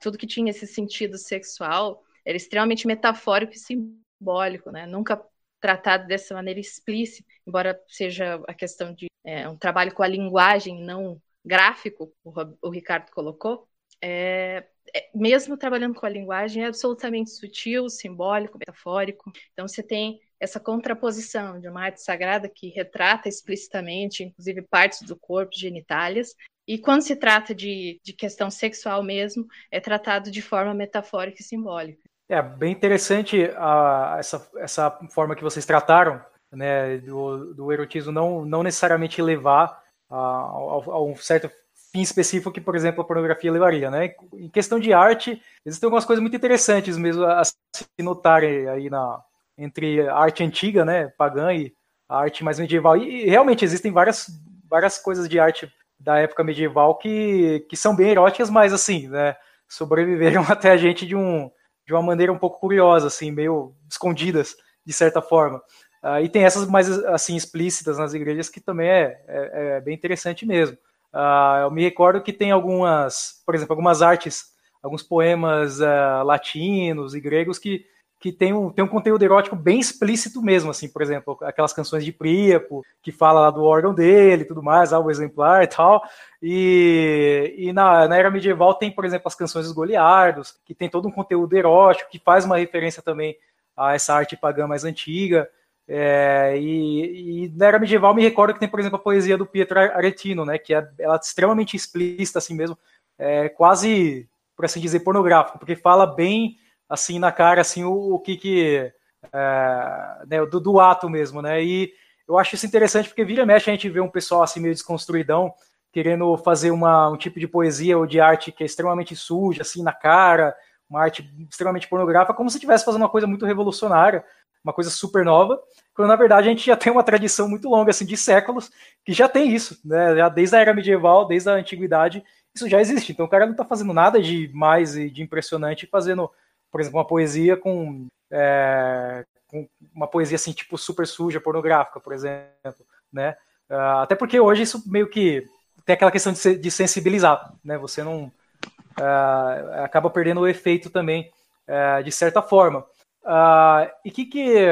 tudo 0.00 0.18
que 0.18 0.26
tinha 0.26 0.50
esse 0.50 0.66
sentido 0.66 1.18
sexual, 1.18 2.02
era 2.24 2.36
extremamente 2.36 2.86
metafórico 2.86 3.54
e 3.54 3.58
simbólico, 3.58 4.70
né? 4.70 4.86
Nunca 4.86 5.20
tratado 5.66 6.06
dessa 6.06 6.32
maneira 6.32 6.60
explícita, 6.60 7.28
embora 7.44 7.76
seja 7.88 8.40
a 8.46 8.54
questão 8.54 8.94
de 8.94 9.06
é, 9.24 9.48
um 9.48 9.56
trabalho 9.56 9.92
com 9.92 10.04
a 10.04 10.06
linguagem, 10.06 10.80
não 10.80 11.20
gráfico, 11.44 12.12
o, 12.22 12.32
o 12.62 12.70
Ricardo 12.70 13.10
colocou, 13.10 13.68
é, 14.00 14.64
é, 14.94 15.10
mesmo 15.12 15.56
trabalhando 15.56 15.96
com 15.96 16.06
a 16.06 16.08
linguagem, 16.08 16.62
é 16.62 16.68
absolutamente 16.68 17.30
sutil, 17.30 17.88
simbólico, 17.88 18.58
metafórico. 18.58 19.32
Então, 19.52 19.66
você 19.66 19.82
tem 19.82 20.20
essa 20.38 20.60
contraposição 20.60 21.58
de 21.58 21.68
uma 21.68 21.82
arte 21.82 22.00
sagrada 22.00 22.48
que 22.48 22.68
retrata 22.68 23.28
explicitamente, 23.28 24.22
inclusive, 24.22 24.62
partes 24.62 25.02
do 25.02 25.16
corpo, 25.16 25.50
genitálias, 25.52 26.32
e 26.68 26.78
quando 26.78 27.02
se 27.02 27.16
trata 27.16 27.52
de, 27.52 28.00
de 28.04 28.12
questão 28.12 28.50
sexual 28.52 29.02
mesmo, 29.02 29.46
é 29.68 29.80
tratado 29.80 30.30
de 30.30 30.42
forma 30.42 30.74
metafórica 30.74 31.40
e 31.40 31.44
simbólica. 31.44 32.05
É 32.28 32.42
bem 32.42 32.72
interessante 32.72 33.50
a, 33.56 34.16
essa, 34.18 34.50
essa 34.56 34.90
forma 35.10 35.36
que 35.36 35.44
vocês 35.44 35.64
trataram 35.64 36.20
né, 36.50 36.98
do, 36.98 37.54
do 37.54 37.72
erotismo 37.72 38.10
não, 38.10 38.44
não 38.44 38.62
necessariamente 38.62 39.22
levar 39.22 39.80
a, 40.10 40.16
a, 40.16 40.82
a, 40.86 41.02
um 41.02 41.14
certo 41.16 41.50
fim 41.92 42.00
específico 42.00 42.50
que, 42.50 42.60
por 42.60 42.74
exemplo, 42.74 43.00
a 43.00 43.04
pornografia 43.04 43.52
levaria. 43.52 43.90
Né? 43.90 44.14
Em 44.34 44.48
questão 44.48 44.80
de 44.80 44.92
arte, 44.92 45.40
existem 45.64 45.86
algumas 45.86 46.04
coisas 46.04 46.20
muito 46.20 46.36
interessantes 46.36 46.96
mesmo 46.96 47.24
a 47.24 47.42
se 47.44 47.54
notarem 48.00 48.68
aí 48.68 48.90
na, 48.90 49.22
entre 49.56 50.06
a 50.08 50.16
arte 50.16 50.42
antiga, 50.42 50.84
né, 50.84 51.08
pagã, 51.16 51.52
e 51.52 51.72
a 52.08 52.18
arte 52.18 52.44
mais 52.44 52.58
medieval. 52.58 52.96
E, 52.96 53.24
e 53.24 53.30
realmente 53.30 53.64
existem 53.64 53.92
várias, 53.92 54.26
várias 54.68 54.98
coisas 54.98 55.28
de 55.28 55.38
arte 55.38 55.72
da 55.98 56.18
época 56.18 56.44
medieval 56.44 56.96
que, 56.96 57.64
que 57.68 57.76
são 57.76 57.96
bem 57.96 58.10
eróticas, 58.10 58.50
mas 58.50 58.72
assim, 58.72 59.08
né, 59.08 59.36
sobreviveram 59.68 60.42
até 60.50 60.70
a 60.70 60.76
gente 60.76 61.06
de 61.06 61.16
um 61.16 61.50
de 61.86 61.94
uma 61.94 62.02
maneira 62.02 62.32
um 62.32 62.38
pouco 62.38 62.58
curiosa, 62.58 63.06
assim, 63.06 63.30
meio 63.30 63.74
escondidas, 63.88 64.56
de 64.84 64.92
certa 64.92 65.22
forma. 65.22 65.58
Uh, 66.02 66.20
e 66.22 66.28
tem 66.28 66.44
essas 66.44 66.68
mais, 66.68 66.88
assim, 67.06 67.36
explícitas 67.36 67.98
nas 67.98 68.12
igrejas 68.12 68.48
que 68.48 68.60
também 68.60 68.88
é, 68.88 69.20
é, 69.26 69.76
é 69.76 69.80
bem 69.80 69.94
interessante 69.94 70.44
mesmo. 70.44 70.76
Uh, 71.14 71.62
eu 71.62 71.70
me 71.70 71.82
recordo 71.82 72.22
que 72.22 72.32
tem 72.32 72.50
algumas, 72.50 73.42
por 73.46 73.54
exemplo, 73.54 73.72
algumas 73.72 74.02
artes, 74.02 74.46
alguns 74.82 75.02
poemas 75.02 75.80
uh, 75.80 76.22
latinos 76.24 77.14
e 77.14 77.20
gregos 77.20 77.58
que 77.58 77.86
que 78.18 78.32
tem 78.32 78.52
um, 78.52 78.70
tem 78.70 78.84
um 78.84 78.88
conteúdo 78.88 79.22
erótico 79.22 79.54
bem 79.54 79.78
explícito 79.78 80.40
mesmo, 80.42 80.70
assim, 80.70 80.88
por 80.88 81.02
exemplo, 81.02 81.38
aquelas 81.42 81.72
canções 81.72 82.04
de 82.04 82.12
Príapo, 82.12 82.82
que 83.02 83.12
fala 83.12 83.40
lá 83.40 83.50
do 83.50 83.62
órgão 83.62 83.94
dele 83.94 84.42
e 84.42 84.46
tudo 84.46 84.62
mais, 84.62 84.92
algo 84.92 85.10
exemplar 85.10 85.62
e 85.62 85.66
tal. 85.66 86.02
E, 86.42 87.35
e 87.56 87.72
na, 87.72 88.06
na 88.06 88.16
era 88.16 88.30
medieval 88.30 88.74
tem, 88.74 88.90
por 88.90 89.04
exemplo, 89.04 89.26
as 89.26 89.34
canções 89.34 89.64
dos 89.64 89.74
Goliardos, 89.74 90.58
que 90.64 90.74
tem 90.74 90.90
todo 90.90 91.08
um 91.08 91.10
conteúdo 91.10 91.56
erótico, 91.56 92.10
que 92.10 92.18
faz 92.18 92.44
uma 92.44 92.58
referência 92.58 93.02
também 93.02 93.36
a 93.76 93.94
essa 93.94 94.14
arte 94.14 94.36
pagã 94.36 94.66
mais 94.66 94.84
antiga. 94.84 95.48
É, 95.88 96.54
e, 96.58 97.44
e, 97.44 97.48
na 97.56 97.66
era 97.66 97.78
medieval 97.78 98.14
me 98.14 98.22
recordo 98.22 98.52
que 98.52 98.60
tem, 98.60 98.68
por 98.68 98.80
exemplo, 98.80 98.96
a 98.96 99.02
poesia 99.02 99.38
do 99.38 99.46
Pietro 99.46 99.78
Aretino, 99.78 100.44
né, 100.44 100.58
que 100.58 100.74
é, 100.74 100.86
ela 100.98 101.14
é 101.14 101.18
extremamente 101.18 101.76
explícita, 101.76 102.38
assim 102.38 102.54
mesmo, 102.54 102.76
é, 103.18 103.48
quase, 103.48 104.28
por 104.56 104.64
assim 104.64 104.80
dizer, 104.80 105.00
pornográfico, 105.00 105.58
porque 105.58 105.76
fala 105.76 106.06
bem 106.06 106.58
assim 106.88 107.18
na 107.18 107.32
cara 107.32 107.60
assim 107.60 107.84
o, 107.84 108.14
o 108.14 108.20
que 108.20 108.36
que 108.36 108.92
é, 109.32 110.26
né, 110.26 110.44
do, 110.46 110.60
do, 110.60 110.80
ato 110.80 111.08
mesmo, 111.08 111.40
né? 111.40 111.62
E 111.62 111.92
eu 112.28 112.38
acho 112.38 112.54
isso 112.54 112.66
interessante 112.66 113.08
porque 113.08 113.24
vira 113.24 113.42
e 113.42 113.46
mexe 113.46 113.70
a 113.70 113.72
gente 113.72 113.88
vê 113.88 114.00
um 114.00 114.10
pessoal 114.10 114.42
assim 114.42 114.60
meio 114.60 114.74
desconstruidão 114.74 115.54
querendo 115.96 116.36
fazer 116.36 116.70
uma, 116.72 117.08
um 117.08 117.16
tipo 117.16 117.40
de 117.40 117.48
poesia 117.48 117.96
ou 117.96 118.04
de 118.04 118.20
arte 118.20 118.52
que 118.52 118.62
é 118.62 118.66
extremamente 118.66 119.16
suja, 119.16 119.62
assim, 119.62 119.82
na 119.82 119.94
cara, 119.94 120.54
uma 120.90 121.00
arte 121.00 121.26
extremamente 121.48 121.88
pornográfica, 121.88 122.34
como 122.34 122.50
se 122.50 122.58
estivesse 122.58 122.84
fazendo 122.84 123.00
uma 123.00 123.08
coisa 123.08 123.26
muito 123.26 123.46
revolucionária, 123.46 124.22
uma 124.62 124.74
coisa 124.74 124.90
super 124.90 125.24
nova, 125.24 125.58
quando 125.94 126.08
na 126.08 126.16
verdade 126.16 126.48
a 126.48 126.50
gente 126.50 126.66
já 126.66 126.76
tem 126.76 126.92
uma 126.92 127.02
tradição 127.02 127.48
muito 127.48 127.66
longa, 127.66 127.92
assim, 127.92 128.04
de 128.04 128.14
séculos, 128.14 128.70
que 129.06 129.14
já 129.14 129.26
tem 129.26 129.54
isso, 129.54 129.80
né? 129.82 130.14
Já 130.14 130.28
desde 130.28 130.54
a 130.54 130.60
era 130.60 130.74
medieval, 130.74 131.26
desde 131.26 131.48
a 131.48 131.54
antiguidade, 131.54 132.22
isso 132.54 132.68
já 132.68 132.78
existe. 132.78 133.12
Então 133.12 133.24
o 133.24 133.30
cara 133.30 133.46
não 133.46 133.52
está 133.52 133.64
fazendo 133.64 133.94
nada 133.94 134.20
de 134.20 134.50
mais 134.52 134.98
e 134.98 135.08
de 135.08 135.22
impressionante 135.22 135.86
fazendo, 135.86 136.30
por 136.70 136.78
exemplo, 136.78 136.98
uma 136.98 137.06
poesia 137.06 137.56
com, 137.56 138.06
é, 138.30 139.24
com 139.48 139.66
uma 139.94 140.06
poesia 140.06 140.36
assim, 140.36 140.52
tipo 140.52 140.76
super 140.76 141.06
suja, 141.06 141.40
pornográfica, 141.40 142.00
por 142.00 142.12
exemplo, 142.12 142.84
né? 143.10 143.34
Uh, 143.70 144.02
até 144.02 144.14
porque 144.14 144.38
hoje 144.38 144.62
isso 144.62 144.84
meio 144.86 145.08
que 145.08 145.42
tem 145.86 145.94
aquela 145.94 146.10
questão 146.10 146.32
de, 146.32 146.58
de 146.58 146.70
sensibilizar, 146.70 147.54
né? 147.64 147.78
Você 147.78 148.02
não 148.02 148.24
uh, 148.24 149.82
acaba 149.84 150.10
perdendo 150.10 150.40
o 150.40 150.48
efeito 150.48 150.90
também, 150.90 151.30
uh, 151.68 152.02
de 152.02 152.10
certa 152.10 152.42
forma. 152.42 152.80
Uh, 153.22 153.88
e 154.04 154.10
que 154.10 154.26
que, 154.26 154.66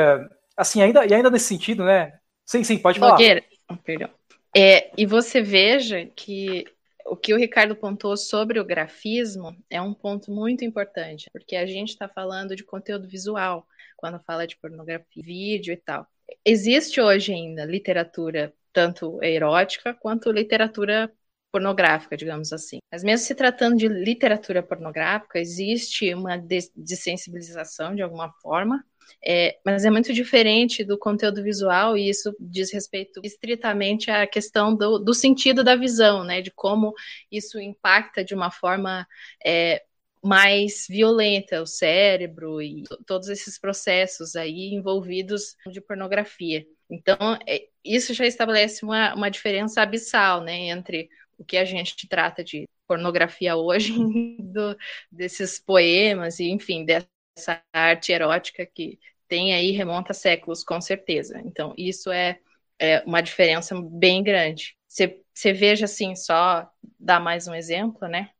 assim, 0.56 0.82
ainda, 0.82 1.06
e 1.06 1.14
ainda 1.14 1.30
nesse 1.30 1.46
sentido, 1.46 1.84
né? 1.84 2.18
Sim, 2.44 2.64
sim, 2.64 2.76
pode 2.78 2.98
falar. 2.98 3.12
Nogueira, 3.12 3.44
oh, 3.70 3.76
perdão. 3.76 4.10
É, 4.56 4.90
e 4.96 5.06
você 5.06 5.40
veja 5.40 6.04
que 6.14 6.64
o 7.06 7.16
que 7.16 7.32
o 7.32 7.36
Ricardo 7.36 7.76
pontou 7.76 8.16
sobre 8.16 8.58
o 8.58 8.64
grafismo 8.64 9.56
é 9.70 9.80
um 9.80 9.94
ponto 9.94 10.30
muito 10.30 10.64
importante, 10.64 11.28
porque 11.32 11.54
a 11.54 11.66
gente 11.66 11.90
está 11.90 12.08
falando 12.08 12.56
de 12.56 12.64
conteúdo 12.64 13.06
visual 13.06 13.66
quando 13.96 14.20
fala 14.20 14.46
de 14.46 14.56
pornografia, 14.56 15.22
vídeo 15.22 15.72
e 15.72 15.76
tal. 15.76 16.06
Existe 16.44 17.00
hoje 17.00 17.32
ainda 17.32 17.64
literatura 17.64 18.52
tanto 18.74 19.22
erótica 19.22 19.94
quanto 19.94 20.30
literatura 20.30 21.10
pornográfica, 21.52 22.16
digamos 22.16 22.52
assim. 22.52 22.78
Mas 22.90 23.04
mesmo 23.04 23.24
se 23.24 23.34
tratando 23.34 23.76
de 23.76 23.86
literatura 23.86 24.60
pornográfica, 24.60 25.38
existe 25.38 26.12
uma 26.12 26.36
desensibilização 26.36 27.94
de 27.94 28.02
alguma 28.02 28.32
forma, 28.42 28.84
é, 29.24 29.56
mas 29.64 29.84
é 29.84 29.90
muito 29.90 30.12
diferente 30.12 30.82
do 30.84 30.98
conteúdo 30.98 31.44
visual 31.44 31.96
e 31.96 32.08
isso 32.08 32.34
diz 32.40 32.72
respeito 32.72 33.20
estritamente 33.22 34.10
à 34.10 34.26
questão 34.26 34.74
do, 34.74 34.98
do 34.98 35.14
sentido 35.14 35.62
da 35.62 35.76
visão, 35.76 36.24
né, 36.24 36.42
de 36.42 36.50
como 36.50 36.92
isso 37.30 37.60
impacta 37.60 38.24
de 38.24 38.34
uma 38.34 38.50
forma 38.50 39.06
é, 39.44 39.84
mais 40.24 40.86
violenta 40.88 41.62
o 41.62 41.66
cérebro 41.66 42.60
e 42.60 42.82
todos 43.06 43.28
esses 43.28 43.58
processos 43.58 44.34
aí 44.34 44.74
envolvidos 44.74 45.54
de 45.70 45.80
pornografia. 45.80 46.66
Então, 46.94 47.38
é, 47.46 47.66
isso 47.84 48.14
já 48.14 48.26
estabelece 48.26 48.84
uma, 48.84 49.14
uma 49.14 49.30
diferença 49.30 49.82
abissal, 49.82 50.40
né, 50.40 50.68
entre 50.68 51.08
o 51.36 51.44
que 51.44 51.56
a 51.56 51.64
gente 51.64 52.08
trata 52.08 52.44
de 52.44 52.68
pornografia 52.86 53.56
hoje, 53.56 53.92
do, 54.38 54.76
desses 55.10 55.58
poemas 55.58 56.38
e, 56.38 56.50
enfim, 56.50 56.84
dessa 56.84 57.62
arte 57.72 58.12
erótica 58.12 58.64
que 58.64 58.98
tem 59.26 59.54
aí, 59.54 59.72
remonta 59.72 60.12
a 60.12 60.14
séculos, 60.14 60.62
com 60.62 60.80
certeza. 60.80 61.40
Então, 61.44 61.74
isso 61.76 62.10
é, 62.12 62.38
é 62.78 63.00
uma 63.00 63.20
diferença 63.20 63.74
bem 63.82 64.22
grande. 64.22 64.76
Você 64.86 65.52
veja, 65.52 65.86
assim, 65.86 66.14
só 66.14 66.68
dar 67.00 67.18
mais 67.18 67.48
um 67.48 67.54
exemplo, 67.54 68.06
né? 68.06 68.30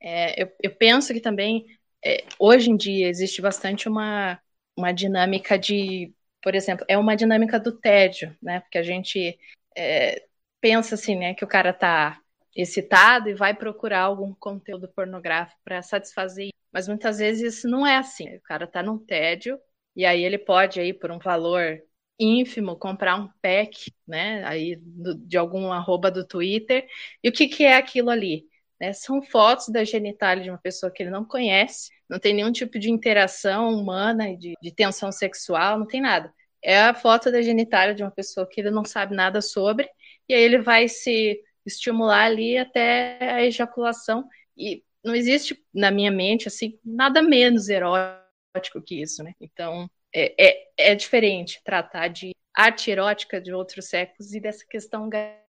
É, 0.00 0.42
eu, 0.42 0.52
eu, 0.62 0.74
penso 0.74 1.12
que 1.12 1.20
também, 1.20 1.64
é, 2.04 2.24
hoje 2.38 2.70
em 2.70 2.76
dia, 2.76 3.08
existe 3.08 3.40
bastante 3.40 3.88
uma, 3.88 4.40
uma 4.76 4.92
dinâmica 4.92 5.58
de, 5.58 6.12
por 6.44 6.54
exemplo, 6.54 6.84
é 6.86 6.98
uma 6.98 7.16
dinâmica 7.16 7.58
do 7.58 7.72
tédio, 7.72 8.36
né? 8.42 8.60
Porque 8.60 8.76
a 8.76 8.82
gente 8.82 9.38
é, 9.74 10.26
pensa 10.60 10.94
assim, 10.94 11.16
né, 11.16 11.32
que 11.32 11.42
o 11.42 11.48
cara 11.48 11.72
tá 11.72 12.20
excitado 12.54 13.30
e 13.30 13.34
vai 13.34 13.54
procurar 13.54 14.02
algum 14.02 14.34
conteúdo 14.34 14.86
pornográfico 14.88 15.58
para 15.64 15.80
satisfazer. 15.80 16.50
Mas 16.70 16.86
muitas 16.86 17.16
vezes 17.18 17.54
isso 17.54 17.68
não 17.68 17.86
é 17.86 17.96
assim. 17.96 18.36
O 18.36 18.42
cara 18.42 18.66
está 18.66 18.82
num 18.82 18.98
tédio 18.98 19.58
e 19.96 20.04
aí 20.04 20.22
ele 20.22 20.36
pode 20.36 20.78
aí 20.78 20.92
por 20.92 21.10
um 21.10 21.18
valor 21.18 21.80
ínfimo 22.20 22.76
comprar 22.76 23.16
um 23.16 23.28
pack, 23.40 23.90
né, 24.06 24.44
aí 24.44 24.76
do, 24.76 25.14
de 25.14 25.38
algum 25.38 25.72
arroba 25.72 26.10
do 26.10 26.26
Twitter. 26.26 26.86
E 27.22 27.28
o 27.30 27.32
que, 27.32 27.48
que 27.48 27.64
é 27.64 27.76
aquilo 27.76 28.10
ali? 28.10 28.44
Né, 28.80 28.92
são 28.92 29.22
fotos 29.22 29.68
da 29.68 29.84
genitália 29.84 30.42
de 30.42 30.50
uma 30.50 30.58
pessoa 30.58 30.90
que 30.90 31.02
ele 31.02 31.10
não 31.10 31.24
conhece, 31.24 31.90
não 32.08 32.18
tem 32.18 32.34
nenhum 32.34 32.50
tipo 32.50 32.78
de 32.78 32.90
interação 32.90 33.68
humana, 33.68 34.36
de, 34.36 34.54
de 34.60 34.74
tensão 34.74 35.12
sexual, 35.12 35.78
não 35.78 35.86
tem 35.86 36.00
nada. 36.00 36.32
É 36.62 36.80
a 36.80 36.94
foto 36.94 37.30
da 37.30 37.40
genitália 37.40 37.94
de 37.94 38.02
uma 38.02 38.10
pessoa 38.10 38.48
que 38.48 38.60
ele 38.60 38.70
não 38.70 38.84
sabe 38.84 39.14
nada 39.14 39.40
sobre, 39.40 39.88
e 40.28 40.34
aí 40.34 40.42
ele 40.42 40.58
vai 40.58 40.88
se 40.88 41.40
estimular 41.64 42.24
ali 42.24 42.58
até 42.58 43.18
a 43.20 43.44
ejaculação. 43.44 44.28
E 44.56 44.82
não 45.04 45.14
existe 45.14 45.62
na 45.72 45.90
minha 45.90 46.10
mente 46.10 46.48
assim 46.48 46.78
nada 46.84 47.22
menos 47.22 47.68
erótico 47.68 48.80
que 48.84 49.00
isso, 49.00 49.22
né? 49.22 49.34
Então 49.40 49.88
é, 50.14 50.34
é, 50.38 50.90
é 50.92 50.94
diferente 50.94 51.60
tratar 51.64 52.08
de 52.08 52.32
arte 52.54 52.90
erótica 52.90 53.40
de 53.40 53.52
outros 53.52 53.86
séculos 53.86 54.32
e 54.32 54.40
dessa 54.40 54.64
questão 54.66 55.10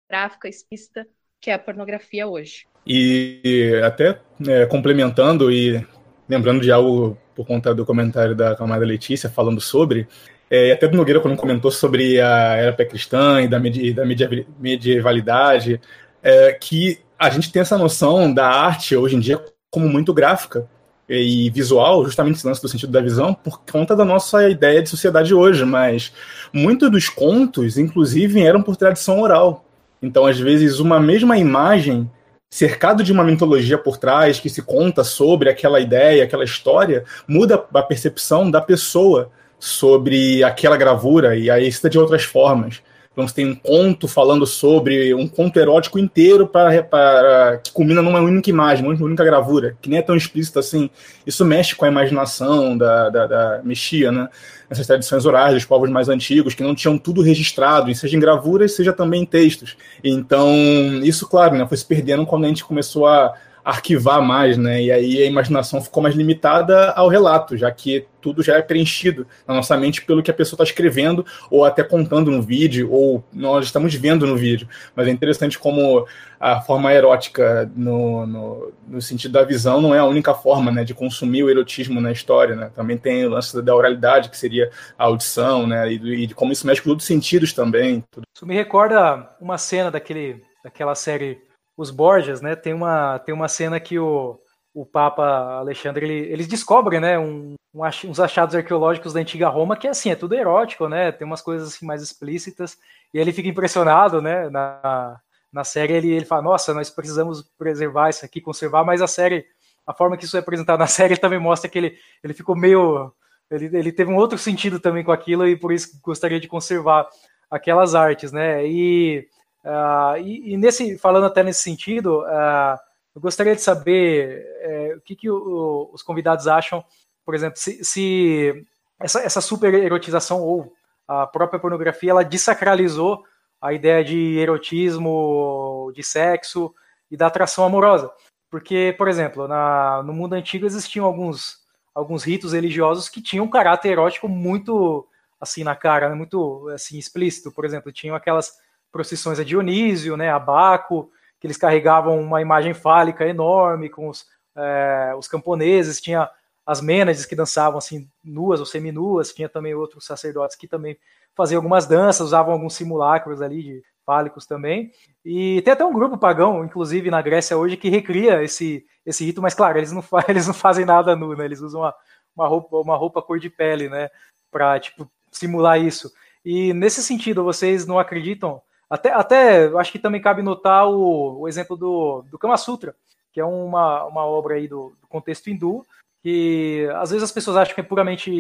gráfica 0.09 0.49
explícita 0.49 1.07
que 1.41 1.51
é 1.51 1.55
a 1.55 1.59
pornografia 1.59 2.27
hoje. 2.27 2.67
E 2.87 3.81
até 3.85 4.19
é, 4.47 4.67
complementando 4.67 5.51
e 5.51 5.85
lembrando 6.29 6.61
de 6.61 6.71
algo 6.71 7.19
por 7.35 7.47
conta 7.47 7.75
do 7.75 7.85
comentário 7.85 8.35
da 8.35 8.55
camada 8.55 8.85
Letícia 8.85 9.29
falando 9.29 9.61
sobre, 9.61 10.07
é, 10.51 10.73
até 10.73 10.87
do 10.87 10.97
Nogueira, 10.97 11.21
quando 11.21 11.37
comentou 11.37 11.71
sobre 11.71 12.21
a 12.21 12.57
era 12.57 12.73
pré-cristã 12.73 13.43
e 13.43 13.49
da, 13.49 13.59
medi 13.59 13.93
da 13.93 14.05
medievalidade, 14.05 15.81
é, 16.23 16.53
que 16.53 16.99
a 17.19 17.29
gente 17.31 17.51
tem 17.51 17.63
essa 17.63 17.77
noção 17.77 18.33
da 18.33 18.47
arte 18.47 18.97
hoje 18.97 19.17
em 19.17 19.21
dia 19.21 19.43
como 19.71 19.89
muito 19.89 20.15
gráfica 20.15 20.69
e 21.09 21.51
visual, 21.51 22.05
justamente 22.05 22.37
esse 22.37 22.47
lance 22.47 22.61
do 22.61 22.69
sentido 22.69 22.91
da 22.91 23.01
visão, 23.01 23.33
por 23.33 23.61
conta 23.71 23.95
da 23.95 24.05
nossa 24.05 24.49
ideia 24.49 24.83
de 24.83 24.89
sociedade 24.89 25.33
hoje, 25.33 25.65
mas 25.65 26.13
muitos 26.53 26.91
dos 26.91 27.09
contos, 27.09 27.79
inclusive, 27.79 28.43
eram 28.43 28.63
por 28.63 28.77
tradição 28.77 29.21
oral. 29.21 29.65
Então, 30.03 30.27
às 30.27 30.39
vezes, 30.39 30.81
uma 30.81 30.99
mesma 30.99 31.39
imagem 31.39 32.11
cercado 32.51 33.03
de 33.03 33.13
uma 33.13 33.25
mitologia 33.25 33.77
por 33.77 33.99
trás 33.99 34.41
que 34.41 34.49
se 34.49 34.63
conta 34.63 35.05
sobre 35.05 35.51
aquela 35.51 35.81
ideia, 35.81 36.25
aquela 36.25 36.45
história, 36.45 37.05
muda 37.27 37.65
a 37.75 37.83
percepção 37.83 38.51
da 38.51 38.61
pessoa 38.61 39.31
sobre 39.59 40.45
aquela 40.45 40.77
gravura 40.77 41.37
e 41.37 41.51
aí 41.51 41.67
está 41.67 41.89
de 41.89 41.99
outras 41.99 42.25
formas. 42.25 42.83
Então 43.17 43.27
você 43.27 43.37
tem 43.37 43.47
um 43.47 43.55
conto 43.55 44.07
falando 44.07 44.47
sobre 44.47 45.15
um 45.15 45.27
conto 45.27 45.59
erótico 45.59 45.99
inteiro 45.99 46.47
para, 46.47 47.57
que 47.65 47.73
culmina 47.73 48.03
numa 48.03 48.21
única 48.21 48.51
imagem, 48.51 48.85
uma 48.85 48.95
única 48.95 49.25
gravura, 49.25 49.75
que 49.81 49.89
nem 49.89 50.01
é 50.01 50.03
tão 50.03 50.15
explícito 50.15 50.59
assim. 50.59 50.91
Isso 51.27 51.43
mexe 51.43 51.75
com 51.75 51.87
a 51.87 51.89
imaginação 51.89 52.77
da, 52.77 53.09
da, 53.09 53.27
da 53.27 53.61
mexia, 53.65 54.13
né? 54.13 54.29
Essas 54.69 54.87
tradições 54.87 55.25
orais 55.25 55.55
dos 55.55 55.65
povos 55.65 55.89
mais 55.89 56.11
antigos, 56.11 56.53
que 56.53 56.63
não 56.63 56.75
tinham 56.75 56.99
tudo 56.99 57.23
registrado, 57.23 57.95
seja 57.95 58.19
em 58.19 58.21
gravuras, 58.21 58.73
seja 58.73 58.93
também 58.93 59.23
em 59.23 59.27
textos. 59.27 59.79
Então, 60.05 60.55
isso, 61.03 61.27
claro, 61.27 61.57
né, 61.57 61.67
foi 61.67 61.79
se 61.79 61.87
perdendo 61.87 62.27
quando 62.27 62.45
a 62.45 62.49
gente 62.49 62.65
começou 62.67 63.07
a 63.07 63.33
arquivar 63.67 64.23
mais, 64.23 64.57
né? 64.57 64.81
E 64.81 64.93
aí 64.93 65.23
a 65.25 65.27
imaginação 65.27 65.83
ficou 65.83 66.01
mais 66.01 66.15
limitada 66.15 66.93
ao 66.93 67.09
relato, 67.09 67.57
já 67.57 67.69
que 67.69 68.07
tudo 68.21 68.41
já 68.41 68.55
é 68.55 68.63
preenchido 68.63 69.27
na 69.45 69.55
nossa 69.55 69.77
mente 69.77 70.05
pelo 70.05 70.23
que 70.23 70.31
a 70.31 70.35
pessoa 70.35 70.57
está 70.57 70.63
escrevendo, 70.63 71.27
ou 71.51 71.65
até 71.65 71.83
contando 71.83 72.31
no 72.31 72.41
vídeo, 72.41 72.89
ou 72.93 73.25
nós 73.33 73.65
estamos 73.65 73.93
vendo 73.93 74.25
no 74.25 74.37
vídeo. 74.37 74.69
Mas 74.95 75.09
é 75.09 75.11
interessante 75.11 75.59
como 75.59 76.07
a 76.39 76.61
forma 76.61 76.93
erótica, 76.93 77.69
no, 77.75 78.25
no, 78.25 78.73
no 78.87 79.03
sentido 79.03 79.33
da 79.33 79.43
visão, 79.43 79.81
não 79.81 79.93
é 79.93 79.99
a 79.99 80.05
única 80.05 80.33
forma 80.33 80.71
né, 80.71 80.85
de 80.85 80.95
consumir 80.95 81.43
o 81.43 81.51
erotismo 81.51 82.01
na 82.01 82.13
história. 82.13 82.55
Né? 82.55 82.71
Também 82.73 82.97
tem 82.97 83.27
o 83.27 83.31
lance 83.31 83.61
da 83.61 83.75
oralidade, 83.75 84.31
que 84.31 84.39
seria 84.39 84.71
a 84.97 85.07
audição, 85.07 85.67
né? 85.67 85.93
E, 85.93 86.23
e 86.23 86.27
de 86.29 86.37
como 86.37 86.53
isso 86.53 86.65
mexe 86.69 86.81
com 86.81 86.91
outros 86.91 87.09
sentidos 87.09 87.53
também. 87.53 88.05
Tudo. 88.13 88.23
Isso 88.33 88.47
me 88.47 88.55
recorda 88.55 89.29
uma 89.41 89.59
cena 89.59 89.91
daquele, 89.91 90.41
daquela 90.63 90.95
série 90.95 91.46
os 91.77 91.91
Borgias, 91.91 92.41
né? 92.41 92.57
Tem 92.57 92.73
uma, 92.73 93.19
tem 93.19 93.35
uma 93.35 93.49
cena 93.49 93.79
que 93.79 93.99
o, 93.99 94.41
o 94.73 94.87
Papa 94.87 95.25
Alexandre 95.59 96.07
ele, 96.07 96.33
eles 96.33 96.47
descobrem, 96.47 97.01
né? 97.01 97.19
Um, 97.19 97.55
um, 97.75 97.83
uns 98.05 98.21
achados 98.21 98.55
arqueológicos 98.55 99.13
da 99.13 99.21
antiga 99.21 99.49
Roma 99.49 99.77
que 99.77 99.87
assim 99.87 100.11
é 100.11 100.17
tudo 100.17 100.35
erótico, 100.35 100.89
né? 100.89 101.13
Tem 101.13 101.27
umas 101.27 101.43
coisas 101.43 101.69
assim 101.69 101.85
mais 101.87 102.03
explícitas 102.03 102.79
e 103.13 103.19
ele 103.19 103.33
fica 103.33 103.49
impressionado, 103.49 104.23
né? 104.23 104.49
Na, 104.49 105.21
na 105.53 105.65
série 105.65 105.95
ele, 105.95 106.11
ele 106.11 106.25
fala, 106.25 106.43
nossa, 106.43 106.73
nós 106.75 106.91
precisamos 106.91 107.43
preservar 107.59 108.11
isso 108.11 108.25
aqui, 108.25 108.41
conservar, 108.41 108.85
mas 108.85 109.03
a 109.03 109.07
série, 109.07 109.47
a 109.87 109.95
forma 109.95 110.17
que 110.17 110.25
isso 110.25 110.37
é 110.37 110.41
apresentado 110.41 110.79
na 110.79 110.87
série 110.89 111.17
também 111.17 111.39
mostra 111.39 111.69
que 111.69 111.79
ele, 111.79 111.99
ele 112.23 112.35
ficou 112.35 112.57
meio, 112.57 113.13
ele, 113.51 113.67
ele 113.77 113.93
teve 113.93 114.11
um 114.11 114.17
outro 114.17 114.39
sentido 114.39 114.81
também 114.81 115.05
com 115.05 115.13
aquilo 115.13 115.47
e 115.47 115.57
por 115.57 115.73
isso 115.73 115.99
gostaria 116.03 116.41
de 116.41 116.49
conservar 116.49 117.09
aquelas 117.51 117.95
artes, 117.95 118.33
né? 118.33 118.67
E 118.67 119.27
Uh, 119.67 120.17
e, 120.21 120.53
e, 120.53 120.57
nesse, 120.57 120.97
falando 120.97 121.27
até 121.27 121.43
nesse 121.43 121.61
sentido, 121.61 122.21
uh, 122.21 122.79
eu 123.17 123.21
gostaria 123.21 123.57
de 123.57 123.61
saber 123.61 124.47
uh, 124.95 124.99
o 124.99 125.01
que, 125.01 125.17
que 125.17 125.29
o, 125.29 125.91
os 125.93 126.05
convidados 126.05 126.47
acham, 126.47 126.85
por 127.25 127.35
exemplo, 127.35 127.59
se, 127.59 127.85
se 127.85 128.65
essa, 129.01 129.21
essa 129.23 129.41
super 129.41 129.75
erotização 129.75 130.41
ou 130.41 130.73
a 131.09 131.27
própria 131.27 131.59
pornografia 131.59 132.13
ela 132.13 132.25
desacralizou 132.25 133.25
a 133.61 133.73
ideia 133.73 134.05
de 134.05 134.39
erotismo, 134.39 135.91
de 135.93 136.03
sexo 136.05 136.73
e 137.11 137.17
da 137.17 137.27
atração 137.27 137.65
amorosa. 137.65 138.13
Porque, 138.49 138.95
por 138.97 139.09
exemplo, 139.09 139.49
na, 139.49 140.01
no 140.05 140.13
mundo 140.13 140.35
antigo 140.35 140.65
existiam 140.65 141.05
alguns, 141.05 141.59
alguns 141.93 142.23
ritos 142.23 142.53
religiosos 142.53 143.09
que 143.09 143.21
tinham 143.21 143.47
um 143.47 143.51
caráter 143.51 143.91
erótico 143.91 144.29
muito 144.29 145.09
assim 145.41 145.65
na 145.65 145.75
cara, 145.75 146.09
né? 146.09 146.15
muito 146.15 146.69
assim 146.69 146.99
explícito. 146.99 147.51
Por 147.51 147.65
exemplo, 147.65 147.91
tinham 147.91 148.15
aquelas 148.15 148.55
procissões 148.93 149.39
a 149.39 149.45
Dionísio, 149.45 150.17
né, 150.17 150.31
a 150.31 150.39
Baco, 150.39 151.11
que 151.41 151.47
eles 151.47 151.57
carregavam 151.57 152.21
uma 152.21 152.41
imagem 152.41 152.75
fálica 152.75 153.27
enorme 153.27 153.89
com 153.89 154.09
os, 154.09 154.27
é, 154.57 155.15
os 155.17 155.29
camponeses, 155.29 156.01
tinha 156.01 156.29
as 156.65 156.81
mênades 156.81 157.25
que 157.25 157.37
dançavam 157.37 157.79
assim 157.79 158.09
nuas 158.25 158.59
ou 158.59 158.67
seminuas, 158.67 159.33
tinha 159.33 159.49
também 159.49 159.75
outros 159.75 160.05
sacerdotes 160.05 160.57
que 160.57 160.67
também 160.67 160.99
faziam 161.37 161.59
algumas 161.59 161.87
danças, 161.87 162.27
usavam 162.27 162.55
alguns 162.55 162.75
simulacros 162.75 163.41
ali 163.41 163.63
de 163.63 163.83
fálicos 164.05 164.47
também. 164.47 164.91
E 165.25 165.61
tem 165.63 165.73
até 165.73 165.85
um 165.85 165.93
grupo 165.93 166.17
pagão, 166.17 166.65
inclusive 166.65 167.11
na 167.11 167.21
Grécia 167.21 167.57
hoje, 167.57 167.77
que 167.77 167.89
recria 167.89 168.43
esse, 168.43 168.87
esse 169.05 169.25
rito, 169.25 169.43
mas 169.43 169.55
claro, 169.55 169.79
eles 169.79 169.93
não, 169.93 170.03
eles 170.29 170.47
não 170.47 170.55
fazem 170.55 170.85
nada 170.85 171.15
nu, 171.15 171.35
né? 171.37 171.45
Eles 171.45 171.61
usam 171.61 171.83
uma, 171.83 171.95
uma, 172.35 172.49
roupa, 172.49 172.77
uma 172.79 172.97
roupa 172.97 173.21
cor 173.21 173.39
de 173.39 173.51
pele, 173.51 173.89
né? 173.89 174.09
Para 174.51 174.81
tipo, 174.81 175.11
simular 175.31 175.81
isso. 175.81 176.11
E 176.45 176.73
nesse 176.73 177.03
sentido, 177.03 177.45
vocês 177.45 177.87
não 177.87 177.99
acreditam? 177.99 178.63
Até, 178.89 179.13
até 179.13 179.67
acho 179.79 179.93
que 179.93 179.99
também 179.99 180.21
cabe 180.21 180.43
notar 180.43 180.89
o, 180.89 181.41
o 181.41 181.49
exemplo 181.49 181.77
do, 181.77 182.23
do 182.31 182.39
Kama 182.39 182.57
Sutra, 182.57 182.95
que 183.33 183.41
é 183.41 183.45
uma, 183.45 184.05
uma 184.05 184.25
obra 184.25 184.55
aí 184.55 184.69
do, 184.69 184.97
do 185.01 185.07
contexto 185.09 185.51
hindu, 185.51 185.85
que 186.23 186.89
às 186.97 187.11
vezes 187.11 187.23
as 187.23 187.33
pessoas 187.33 187.57
acham 187.57 187.75
que 187.75 187.81
é 187.81 187.85
puramente 187.85 188.31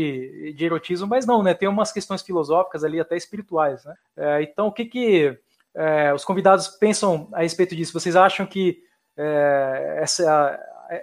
de 0.57 0.65
erotismo, 0.65 1.07
mas 1.07 1.27
não, 1.27 1.43
né? 1.43 1.55
Tem 1.55 1.69
umas 1.69 1.93
questões 1.93 2.23
filosóficas 2.23 2.83
ali, 2.83 2.99
até 2.99 3.17
espirituais, 3.17 3.85
né? 3.85 3.95
É, 4.17 4.43
então, 4.43 4.69
o 4.69 4.73
que 4.73 4.85
que 4.87 5.39
é, 5.75 6.13
os 6.13 6.25
convidados 6.25 6.69
pensam 6.69 7.29
a 7.33 7.43
respeito 7.43 7.77
disso? 7.77 7.93
Vocês 7.93 8.17
acham 8.17 8.47
que 8.47 8.83
é, 9.17 9.99
essa, 10.01 10.59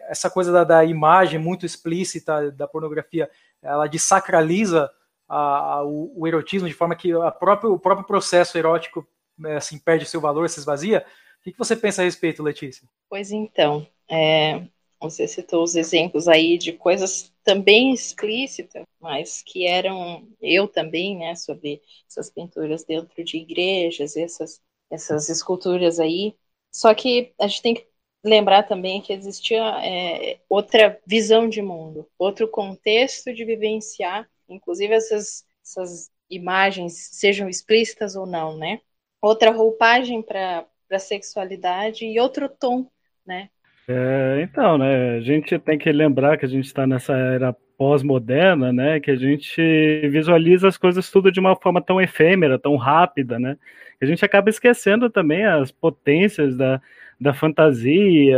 essa 0.09 0.29
coisa 0.29 0.51
da, 0.51 0.63
da, 0.63 0.85
imagem 0.85 1.39
muito 1.39 1.65
explícita 1.65 2.51
da 2.51 2.67
pornografia, 2.67 3.29
ela 3.61 3.87
desacraliza 3.87 4.89
a, 5.27 5.37
a, 5.75 5.83
o, 5.83 6.11
o, 6.15 6.27
erotismo 6.27 6.67
de 6.67 6.73
forma 6.73 6.95
que 6.95 7.11
a 7.11 7.31
próprio, 7.31 7.73
o 7.73 7.79
próprio 7.79 8.05
processo 8.05 8.57
erótico 8.57 9.07
assim, 9.55 9.79
perde 9.79 10.05
seu 10.05 10.21
valor, 10.21 10.49
se 10.49 10.59
esvazia? 10.59 11.05
O 11.39 11.43
que, 11.43 11.51
que 11.51 11.57
você 11.57 11.75
pensa 11.75 12.01
a 12.01 12.05
respeito, 12.05 12.43
Letícia? 12.43 12.87
Pois 13.09 13.31
então, 13.31 13.85
é, 14.09 14.65
você 14.99 15.27
citou 15.27 15.63
os 15.63 15.75
exemplos 15.75 16.27
aí 16.27 16.57
de 16.57 16.73
coisas 16.73 17.33
também 17.43 17.93
explícitas, 17.93 18.83
mas 18.99 19.41
que 19.41 19.65
eram 19.65 20.27
eu 20.41 20.67
também, 20.67 21.17
né, 21.17 21.35
sobre 21.35 21.81
essas 22.07 22.29
pinturas 22.29 22.83
dentro 22.83 23.23
de 23.23 23.37
igrejas, 23.37 24.15
essas 24.15 24.61
essas 24.93 25.27
esculturas 25.29 25.99
aí. 25.99 26.35
Só 26.71 26.93
que 26.93 27.33
a 27.39 27.47
gente 27.47 27.61
tem 27.61 27.73
que 27.75 27.87
lembrar 28.23 28.63
também 28.63 29.01
que 29.01 29.11
existia 29.11 29.61
é, 29.83 30.39
outra 30.47 30.99
visão 31.05 31.49
de 31.49 31.61
mundo, 31.61 32.07
outro 32.17 32.47
contexto 32.47 33.33
de 33.33 33.43
vivenciar, 33.43 34.29
inclusive 34.47 34.93
essas, 34.93 35.45
essas 35.63 36.11
imagens, 36.29 37.09
sejam 37.11 37.49
explícitas 37.49 38.15
ou 38.15 38.25
não, 38.25 38.55
né? 38.55 38.79
Outra 39.23 39.51
roupagem 39.51 40.21
para 40.21 40.65
a 40.91 40.99
sexualidade 40.99 42.05
e 42.05 42.19
outro 42.19 42.49
tom, 42.49 42.85
né? 43.25 43.47
É, 43.87 44.41
então, 44.43 44.77
né, 44.77 45.15
a 45.15 45.21
gente 45.21 45.57
tem 45.59 45.77
que 45.77 45.89
lembrar 45.93 46.37
que 46.37 46.45
a 46.45 46.49
gente 46.49 46.65
está 46.65 46.85
nessa 46.85 47.13
era 47.13 47.55
pós-moderna, 47.77 48.73
né, 48.73 48.99
que 48.99 49.09
a 49.09 49.15
gente 49.15 49.61
visualiza 50.09 50.67
as 50.67 50.77
coisas 50.77 51.09
tudo 51.09 51.31
de 51.31 51.39
uma 51.39 51.55
forma 51.55 51.81
tão 51.81 52.01
efêmera, 52.01 52.59
tão 52.59 52.75
rápida, 52.75 53.39
né, 53.39 53.57
que 53.97 54.03
a 54.03 54.07
gente 54.07 54.25
acaba 54.25 54.49
esquecendo 54.49 55.09
também 55.09 55.45
as 55.45 55.71
potências 55.71 56.57
da, 56.57 56.81
da 57.19 57.33
fantasia, 57.33 58.37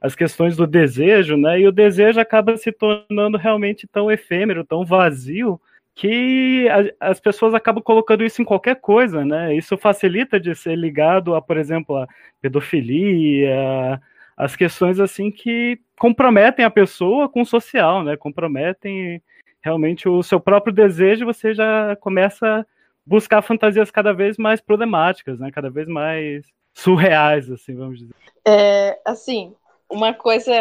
as 0.00 0.14
questões 0.14 0.56
do 0.56 0.66
desejo, 0.66 1.36
né, 1.36 1.60
e 1.60 1.68
o 1.68 1.72
desejo 1.72 2.18
acaba 2.18 2.56
se 2.56 2.72
tornando 2.72 3.36
realmente 3.36 3.86
tão 3.86 4.10
efêmero, 4.10 4.64
tão 4.64 4.86
vazio, 4.86 5.60
que 5.98 6.68
a, 6.68 7.10
as 7.10 7.18
pessoas 7.18 7.54
acabam 7.54 7.82
colocando 7.82 8.24
isso 8.24 8.40
em 8.40 8.44
qualquer 8.44 8.76
coisa, 8.76 9.24
né, 9.24 9.52
isso 9.56 9.76
facilita 9.76 10.38
de 10.38 10.54
ser 10.54 10.76
ligado 10.76 11.34
a, 11.34 11.42
por 11.42 11.56
exemplo, 11.56 11.96
a 11.96 12.06
pedofilia, 12.40 14.00
as 14.36 14.54
questões 14.54 15.00
assim 15.00 15.28
que 15.28 15.80
comprometem 15.98 16.64
a 16.64 16.70
pessoa 16.70 17.28
com 17.28 17.42
o 17.42 17.46
social, 17.46 18.04
né? 18.04 18.16
Comprometem 18.16 19.20
realmente 19.60 20.08
o 20.08 20.22
seu 20.22 20.38
próprio 20.38 20.72
desejo, 20.72 21.26
você 21.26 21.52
já 21.52 21.96
começa 21.96 22.60
a 22.60 22.66
buscar 23.04 23.42
fantasias 23.42 23.90
cada 23.90 24.12
vez 24.12 24.38
mais 24.38 24.60
problemáticas, 24.60 25.40
né? 25.40 25.50
Cada 25.50 25.68
vez 25.68 25.88
mais 25.88 26.46
surreais, 26.72 27.50
assim, 27.50 27.74
vamos 27.74 27.98
dizer. 27.98 28.14
É, 28.46 28.96
assim, 29.04 29.52
uma 29.90 30.14
coisa 30.14 30.52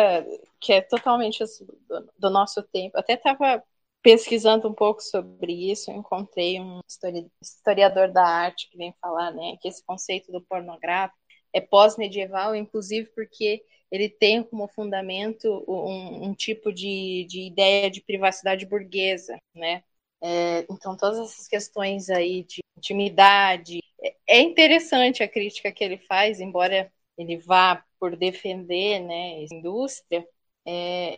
que 0.59 0.73
é 0.73 0.81
totalmente 0.81 1.43
assim, 1.43 1.67
do, 1.87 2.09
do, 2.17 2.29
nosso 2.31 2.63
tempo, 2.63 2.97
até 2.97 3.13
estava 3.13 3.61
pesquisando 4.07 4.69
um 4.69 4.73
pouco 4.73 5.01
sobre 5.01 5.51
isso, 5.69 5.91
encontrei 5.91 6.61
um 6.61 6.79
historiador 7.41 8.09
da 8.09 8.25
arte 8.25 8.69
que 8.69 8.77
vem 8.77 8.95
falar, 9.01 9.33
né, 9.33 9.57
que 9.61 9.67
esse 9.67 9.83
conceito 9.85 10.31
do 10.31 10.39
pornográfico 10.39 11.19
é 11.51 11.59
pós-medieval, 11.59 12.55
inclusive 12.55 13.09
porque 13.13 13.65
ele 13.91 14.07
tem 14.07 14.43
como 14.43 14.65
fundamento 14.69 15.61
um, 15.67 16.29
um 16.29 16.33
tipo 16.33 16.71
de, 16.71 17.25
de, 17.27 17.47
ideia 17.47 17.91
de 17.91 17.99
privacidade 17.99 18.65
burguesa, 18.65 19.37
né? 19.53 19.83
É, 20.21 20.65
então, 20.71 20.95
todas 20.95 21.19
essas 21.19 21.45
questões 21.45 22.09
aí 22.09 22.43
de 22.43 22.61
intimidade. 22.77 23.79
É, 24.01 24.15
é 24.27 24.41
interessante 24.41 25.21
a 25.21 25.27
crítica 25.27 25.69
que 25.69 25.83
ele 25.83 25.97
faz, 25.97 26.39
embora 26.39 26.89
ele 27.17 27.35
vá 27.35 27.83
por 27.99 28.15
defender 28.15 29.01
né, 29.01 29.35
a 29.35 29.53
indústria, 29.53 30.25
é, 30.65 31.17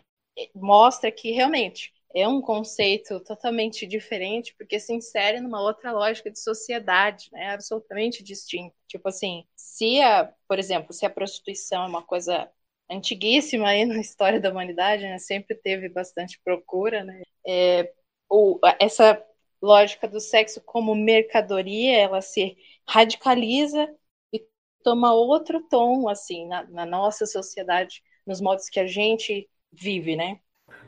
mostra 0.54 1.12
que 1.12 1.30
realmente 1.30 1.92
é 2.14 2.26
um 2.26 2.40
conceito 2.40 3.20
totalmente 3.20 3.86
diferente, 3.86 4.54
porque 4.56 4.80
se 4.80 4.92
insere 4.92 5.40
numa 5.40 5.60
outra 5.60 5.92
lógica 5.92 6.30
de 6.30 6.40
sociedade, 6.40 7.28
né, 7.32 7.52
absolutamente 7.52 8.22
distinta. 8.22 8.74
Tipo 8.86 9.08
assim, 9.08 9.44
se 9.54 10.00
a, 10.00 10.32
por 10.48 10.58
exemplo, 10.58 10.92
se 10.92 11.06
a 11.06 11.10
prostituição 11.10 11.84
é 11.84 11.86
uma 11.86 12.02
coisa 12.02 12.50
antiguíssima 12.90 13.68
aí 13.68 13.84
na 13.84 14.00
história 14.00 14.40
da 14.40 14.50
humanidade, 14.50 15.04
né, 15.04 15.18
sempre 15.18 15.54
teve 15.54 15.88
bastante 15.88 16.40
procura, 16.44 17.04
né, 17.04 17.22
é, 17.46 17.92
o, 18.28 18.58
essa 18.80 19.22
lógica 19.62 20.08
do 20.08 20.20
sexo 20.20 20.60
como 20.64 20.94
mercadoria, 20.94 21.96
ela 21.96 22.20
se 22.20 22.56
radicaliza 22.88 23.88
e 24.32 24.44
toma 24.82 25.12
outro 25.12 25.62
tom, 25.68 26.08
assim, 26.08 26.48
na, 26.48 26.64
na 26.64 26.86
nossa 26.86 27.26
sociedade, 27.26 28.02
nos 28.26 28.40
modos 28.40 28.68
que 28.68 28.80
a 28.80 28.86
gente 28.86 29.48
vive, 29.70 30.16
né? 30.16 30.40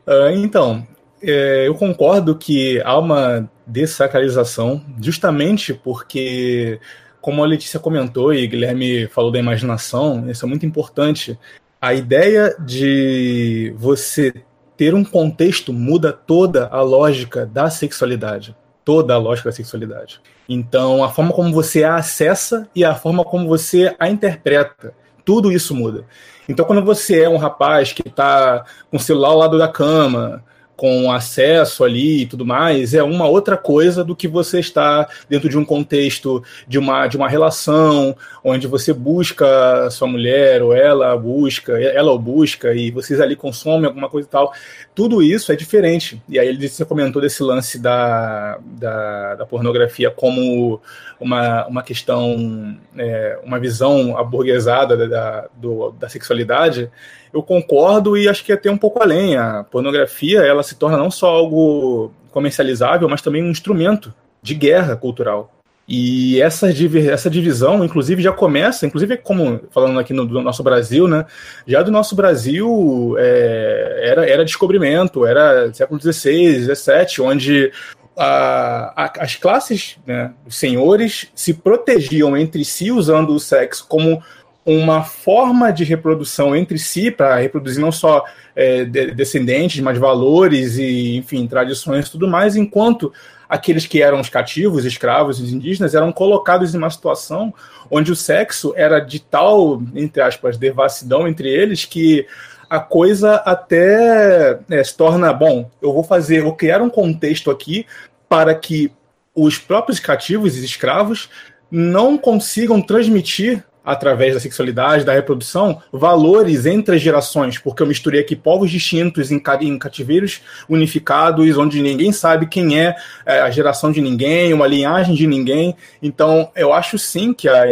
Uh, 0.06 0.30
então, 0.34 0.86
é, 1.22 1.68
eu 1.68 1.74
concordo 1.74 2.36
que 2.36 2.80
há 2.82 2.98
uma 2.98 3.48
dessacralização, 3.66 4.84
justamente 5.00 5.72
porque, 5.72 6.80
como 7.20 7.42
a 7.42 7.46
Letícia 7.46 7.78
comentou 7.78 8.34
e 8.34 8.46
Guilherme 8.46 9.06
falou 9.06 9.30
da 9.30 9.38
imaginação, 9.38 10.28
isso 10.28 10.44
é 10.44 10.48
muito 10.48 10.66
importante. 10.66 11.38
A 11.80 11.94
ideia 11.94 12.56
de 12.58 13.74
você 13.76 14.32
ter 14.76 14.94
um 14.94 15.04
contexto 15.04 15.72
muda 15.72 16.12
toda 16.12 16.66
a 16.68 16.82
lógica 16.82 17.46
da 17.46 17.70
sexualidade. 17.70 18.56
Toda 18.84 19.14
a 19.14 19.18
lógica 19.18 19.48
da 19.48 19.54
sexualidade. 19.54 20.20
Então, 20.48 21.04
a 21.04 21.08
forma 21.08 21.32
como 21.32 21.52
você 21.52 21.84
a 21.84 21.94
acessa 21.94 22.68
e 22.74 22.84
a 22.84 22.94
forma 22.94 23.24
como 23.24 23.46
você 23.46 23.94
a 23.98 24.08
interpreta. 24.08 24.92
Tudo 25.24 25.52
isso 25.52 25.72
muda. 25.72 26.04
Então, 26.48 26.64
quando 26.64 26.84
você 26.84 27.22
é 27.22 27.28
um 27.28 27.36
rapaz 27.36 27.92
que 27.92 28.08
está 28.08 28.64
com 28.90 28.96
o 28.96 29.00
celular 29.00 29.28
ao 29.28 29.38
lado 29.38 29.56
da 29.56 29.68
cama, 29.68 30.42
com 30.76 31.12
acesso 31.12 31.84
ali 31.84 32.22
e 32.22 32.26
tudo 32.26 32.44
mais, 32.44 32.94
é 32.94 33.02
uma 33.02 33.28
outra 33.28 33.56
coisa 33.56 34.02
do 34.02 34.16
que 34.16 34.26
você 34.26 34.58
estar 34.58 35.08
dentro 35.28 35.48
de 35.48 35.56
um 35.56 35.64
contexto 35.64 36.42
de 36.66 36.78
uma, 36.78 37.06
de 37.06 37.16
uma 37.16 37.28
relação 37.28 38.16
onde 38.42 38.66
você 38.66 38.92
busca 38.92 39.88
sua 39.90 40.08
mulher 40.08 40.62
ou 40.62 40.74
ela 40.74 41.16
busca, 41.16 41.80
ela 41.80 42.10
o 42.10 42.18
busca 42.18 42.74
e 42.74 42.90
vocês 42.90 43.20
ali 43.20 43.36
consomem 43.36 43.86
alguma 43.86 44.08
coisa 44.08 44.26
e 44.26 44.30
tal. 44.30 44.52
Tudo 44.94 45.22
isso 45.22 45.52
é 45.52 45.56
diferente. 45.56 46.20
E 46.28 46.38
aí 46.38 46.68
você 46.68 46.84
comentou 46.84 47.22
desse 47.22 47.42
lance 47.42 47.78
da, 47.78 48.58
da, 48.64 49.34
da 49.36 49.46
pornografia 49.46 50.10
como 50.10 50.80
uma, 51.20 51.66
uma 51.66 51.82
questão, 51.82 52.76
é, 52.96 53.38
uma 53.44 53.60
visão 53.60 54.16
aburguesada 54.18 54.96
da, 54.96 55.06
da, 55.06 55.48
do, 55.56 55.92
da 55.92 56.08
sexualidade 56.08 56.90
eu 57.32 57.42
concordo 57.42 58.16
e 58.16 58.28
acho 58.28 58.44
que 58.44 58.52
até 58.52 58.70
um 58.70 58.76
pouco 58.76 59.02
além. 59.02 59.36
A 59.36 59.64
pornografia 59.64 60.40
ela 60.40 60.62
se 60.62 60.74
torna 60.74 60.96
não 60.96 61.10
só 61.10 61.28
algo 61.28 62.12
comercializável, 62.30 63.08
mas 63.08 63.22
também 63.22 63.42
um 63.42 63.50
instrumento 63.50 64.12
de 64.42 64.54
guerra 64.54 64.96
cultural. 64.96 65.50
E 65.86 66.40
essa, 66.40 66.68
essa 67.10 67.28
divisão, 67.28 67.84
inclusive, 67.84 68.22
já 68.22 68.32
começa, 68.32 68.86
inclusive 68.86 69.16
como 69.16 69.60
falando 69.70 69.98
aqui 69.98 70.12
no, 70.12 70.24
do 70.24 70.40
nosso 70.40 70.62
Brasil, 70.62 71.08
né? 71.08 71.26
Já 71.66 71.82
do 71.82 71.90
nosso 71.90 72.14
Brasil 72.14 73.16
é, 73.18 74.00
era, 74.04 74.28
era 74.28 74.44
descobrimento, 74.44 75.26
era 75.26 75.72
século 75.74 76.00
XVI, 76.00 76.74
XVII, 76.74 77.20
onde 77.24 77.72
a, 78.16 79.04
a, 79.04 79.12
as 79.20 79.34
classes, 79.34 79.98
né, 80.06 80.32
os 80.46 80.56
senhores, 80.56 81.28
se 81.34 81.52
protegiam 81.54 82.36
entre 82.36 82.64
si 82.64 82.92
usando 82.92 83.30
o 83.34 83.40
sexo 83.40 83.86
como 83.88 84.22
uma 84.64 85.02
forma 85.02 85.72
de 85.72 85.82
reprodução 85.82 86.54
entre 86.54 86.78
si, 86.78 87.10
para 87.10 87.36
reproduzir 87.36 87.80
não 87.80 87.90
só 87.90 88.24
é, 88.54 88.84
de, 88.84 89.10
descendentes, 89.10 89.80
mas 89.80 89.98
valores 89.98 90.76
e, 90.76 91.16
enfim, 91.16 91.46
tradições 91.46 92.06
e 92.06 92.10
tudo 92.10 92.28
mais, 92.28 92.54
enquanto 92.54 93.12
aqueles 93.48 93.86
que 93.86 94.00
eram 94.00 94.20
os 94.20 94.28
cativos, 94.28 94.84
escravos, 94.84 95.40
os 95.40 95.52
indígenas, 95.52 95.94
eram 95.94 96.12
colocados 96.12 96.74
em 96.74 96.78
uma 96.78 96.90
situação 96.90 97.52
onde 97.90 98.12
o 98.12 98.16
sexo 98.16 98.72
era 98.76 99.00
de 99.00 99.20
tal, 99.20 99.82
entre 99.94 100.22
aspas, 100.22 100.56
devassidão 100.56 101.28
entre 101.28 101.48
eles 101.48 101.84
que 101.84 102.26
a 102.70 102.80
coisa 102.80 103.34
até 103.44 104.58
é, 104.70 104.82
se 104.82 104.96
torna, 104.96 105.30
bom, 105.32 105.70
eu 105.82 105.92
vou 105.92 106.02
fazer, 106.02 106.42
vou 106.42 106.54
criar 106.54 106.80
um 106.80 106.88
contexto 106.88 107.50
aqui 107.50 107.84
para 108.28 108.54
que 108.54 108.90
os 109.34 109.58
próprios 109.58 110.00
cativos 110.00 110.56
e 110.56 110.64
escravos 110.64 111.28
não 111.70 112.16
consigam 112.16 112.80
transmitir 112.80 113.62
através 113.84 114.34
da 114.34 114.40
sexualidade, 114.40 115.04
da 115.04 115.12
reprodução, 115.12 115.80
valores 115.92 116.66
entre 116.66 116.96
as 116.96 117.02
gerações, 117.02 117.58
porque 117.58 117.82
eu 117.82 117.86
misturei 117.86 118.20
aqui 118.20 118.36
povos 118.36 118.70
distintos 118.70 119.30
em, 119.30 119.42
em 119.60 119.78
cativeiros 119.78 120.40
unificados, 120.68 121.56
onde 121.56 121.82
ninguém 121.82 122.12
sabe 122.12 122.46
quem 122.46 122.80
é, 122.80 122.94
é, 123.26 123.40
a 123.40 123.50
geração 123.50 123.90
de 123.90 124.00
ninguém, 124.00 124.52
uma 124.52 124.66
linhagem 124.66 125.14
de 125.14 125.26
ninguém. 125.26 125.76
Então, 126.00 126.50
eu 126.54 126.72
acho 126.72 126.98
sim 126.98 127.32
que 127.32 127.48
há, 127.48 127.64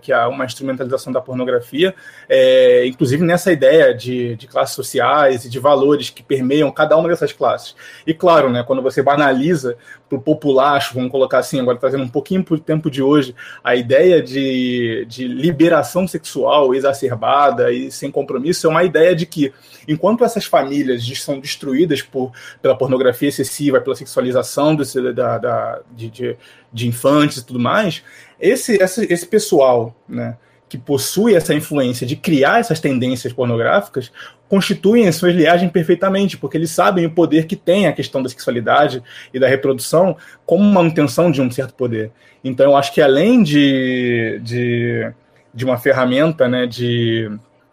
que 0.00 0.12
há 0.12 0.28
uma 0.28 0.44
instrumentalização 0.44 1.12
da 1.12 1.20
pornografia, 1.20 1.94
é, 2.28 2.86
inclusive 2.86 3.24
nessa 3.24 3.52
ideia 3.52 3.94
de, 3.94 4.36
de 4.36 4.46
classes 4.46 4.74
sociais 4.74 5.44
e 5.44 5.50
de 5.50 5.58
valores 5.58 6.10
que 6.10 6.22
permeiam 6.22 6.70
cada 6.70 6.96
uma 6.96 7.08
dessas 7.08 7.32
classes. 7.32 7.74
E 8.06 8.14
claro, 8.14 8.50
né, 8.50 8.62
quando 8.64 8.82
você 8.82 9.02
banaliza 9.02 9.76
para 10.08 10.18
o 10.18 10.20
populacho, 10.20 10.94
vamos 10.94 11.10
colocar 11.10 11.38
assim, 11.38 11.60
agora 11.60 11.76
trazendo 11.76 12.04
um 12.04 12.08
pouquinho 12.08 12.44
para 12.44 12.54
o 12.54 12.58
tempo 12.58 12.90
de 12.90 13.02
hoje, 13.02 13.34
a 13.62 13.74
ideia 13.74 14.22
de, 14.22 15.04
de 15.08 15.26
liberação 15.56 16.06
sexual 16.06 16.74
exacerbada 16.74 17.72
e 17.72 17.90
sem 17.90 18.10
compromisso 18.10 18.66
é 18.66 18.70
uma 18.70 18.84
ideia 18.84 19.16
de 19.16 19.24
que, 19.24 19.52
enquanto 19.88 20.22
essas 20.22 20.44
famílias 20.44 21.02
são 21.18 21.40
destruídas 21.40 22.02
por, 22.02 22.30
pela 22.60 22.76
pornografia 22.76 23.30
excessiva, 23.30 23.80
pela 23.80 23.96
sexualização 23.96 24.76
desse, 24.76 25.00
da, 25.14 25.38
da, 25.38 25.80
de, 25.90 26.10
de, 26.10 26.36
de, 26.70 26.86
infantes 26.86 27.38
e 27.38 27.46
tudo 27.46 27.58
mais, 27.58 28.02
esse, 28.38 28.76
esse, 28.76 29.10
esse 29.10 29.26
pessoal, 29.26 29.96
né, 30.06 30.36
que 30.68 30.76
possui 30.76 31.34
essa 31.34 31.54
influência 31.54 32.06
de 32.06 32.16
criar 32.16 32.60
essas 32.60 32.78
tendências 32.78 33.32
pornográficas 33.32 34.12
constituem 34.48 35.08
as 35.08 35.16
suas 35.16 35.34
liagens 35.34 35.70
perfeitamente, 35.72 36.36
porque 36.36 36.56
eles 36.56 36.70
sabem 36.70 37.06
o 37.06 37.10
poder 37.10 37.46
que 37.46 37.56
tem 37.56 37.86
a 37.86 37.92
questão 37.92 38.22
da 38.22 38.28
sexualidade 38.28 39.02
e 39.32 39.40
da 39.40 39.48
reprodução 39.48 40.16
como 40.44 40.64
manutenção 40.64 41.30
de 41.30 41.40
um 41.40 41.50
certo 41.50 41.72
poder. 41.74 42.10
Então, 42.44 42.66
eu 42.66 42.76
acho 42.76 42.92
que 42.92 43.00
além 43.00 43.42
de, 43.42 44.40
de 44.42 45.12
de 45.56 45.64
uma 45.64 45.78
ferramenta 45.78 46.46
né, 46.46 46.66
de 46.66 47.30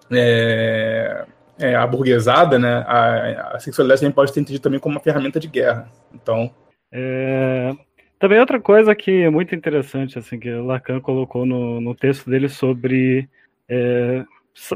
é, 0.10 1.26
é, 1.60 1.76
aburguesada, 1.76 2.58
né, 2.58 2.78
a, 2.88 3.56
a, 3.56 3.60
sexualidade 3.60 4.00
também 4.00 4.16
pode 4.16 4.34
ser 4.34 4.40
entendida 4.40 4.64
também 4.64 4.80
como 4.80 4.96
uma 4.96 5.02
ferramenta 5.02 5.38
de 5.38 5.50
guerra. 5.50 5.92
Então. 6.14 6.50
É, 6.90 7.76
também 8.18 8.40
outra 8.40 8.58
coisa 8.58 8.96
que 8.96 9.24
é 9.24 9.30
muito 9.30 9.54
interessante, 9.54 10.18
assim, 10.18 10.40
que 10.40 10.50
Lacan 10.50 11.02
colocou 11.02 11.46
no, 11.46 11.82
no 11.82 11.94
texto 11.94 12.30
dele 12.30 12.48
sobre 12.48 13.28
é, 13.68 14.24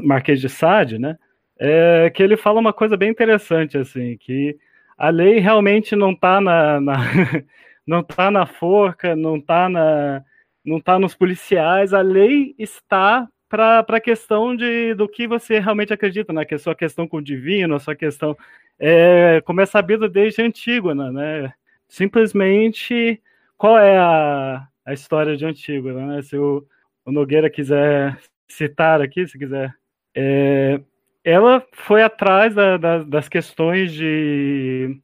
Marquês 0.02 0.38
de 0.38 0.50
Sade, 0.50 0.98
né, 0.98 1.16
é 1.58 2.10
que 2.14 2.22
ele 2.22 2.36
fala 2.36 2.60
uma 2.60 2.74
coisa 2.74 2.94
bem 2.94 3.08
interessante, 3.08 3.78
assim, 3.78 4.18
que 4.18 4.54
a 4.98 5.08
lei 5.08 5.38
realmente 5.38 5.96
não 5.96 6.10
está 6.10 6.42
na, 6.42 6.78
na 6.78 6.96
não 7.86 8.02
tá 8.02 8.30
na 8.30 8.44
forca, 8.44 9.16
não 9.16 9.36
está 9.36 9.66
na, 9.66 10.22
não 10.68 10.78
está 10.78 10.98
nos 10.98 11.14
policiais, 11.14 11.94
a 11.94 12.00
lei 12.00 12.54
está 12.58 13.28
para 13.48 13.80
a 13.80 14.00
questão 14.00 14.54
de, 14.54 14.94
do 14.94 15.08
que 15.08 15.26
você 15.26 15.58
realmente 15.58 15.92
acredita, 15.92 16.32
né? 16.32 16.44
Que 16.44 16.54
a 16.54 16.58
sua 16.58 16.74
questão 16.74 17.08
com 17.08 17.16
o 17.16 17.22
divino, 17.22 17.74
a 17.74 17.78
sua 17.78 17.96
questão. 17.96 18.36
É, 18.78 19.40
como 19.44 19.60
é 19.60 19.66
sabido 19.66 20.08
desde 20.08 20.42
Antígona, 20.42 21.10
né? 21.10 21.52
Simplesmente, 21.88 23.20
qual 23.56 23.78
é 23.78 23.98
a, 23.98 24.68
a 24.84 24.92
história 24.92 25.36
de 25.36 25.46
Antígona, 25.46 26.06
né? 26.06 26.22
Se 26.22 26.36
o, 26.36 26.66
o 27.06 27.10
Nogueira 27.10 27.48
quiser 27.48 28.18
citar 28.46 29.00
aqui, 29.00 29.26
se 29.26 29.38
quiser. 29.38 29.74
É, 30.14 30.80
ela 31.24 31.64
foi 31.72 32.02
atrás 32.02 32.54
da, 32.54 32.76
da, 32.76 33.02
das 33.02 33.28
questões 33.28 33.92
de. 33.92 35.00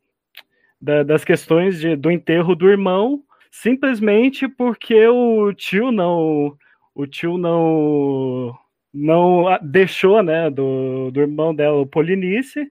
Da, 0.80 1.02
das 1.02 1.24
questões 1.24 1.80
de, 1.80 1.96
do 1.96 2.10
enterro 2.10 2.54
do 2.54 2.68
irmão 2.68 3.22
simplesmente 3.62 4.48
porque 4.48 5.06
o 5.06 5.52
tio 5.52 5.92
não 5.92 6.56
o 6.94 7.06
tio 7.06 7.38
não 7.38 8.56
não 8.92 9.44
deixou 9.62 10.22
né 10.22 10.50
do, 10.50 11.10
do 11.12 11.20
irmão 11.20 11.54
dela 11.54 11.76
o 11.78 11.86
Polinice 11.86 12.70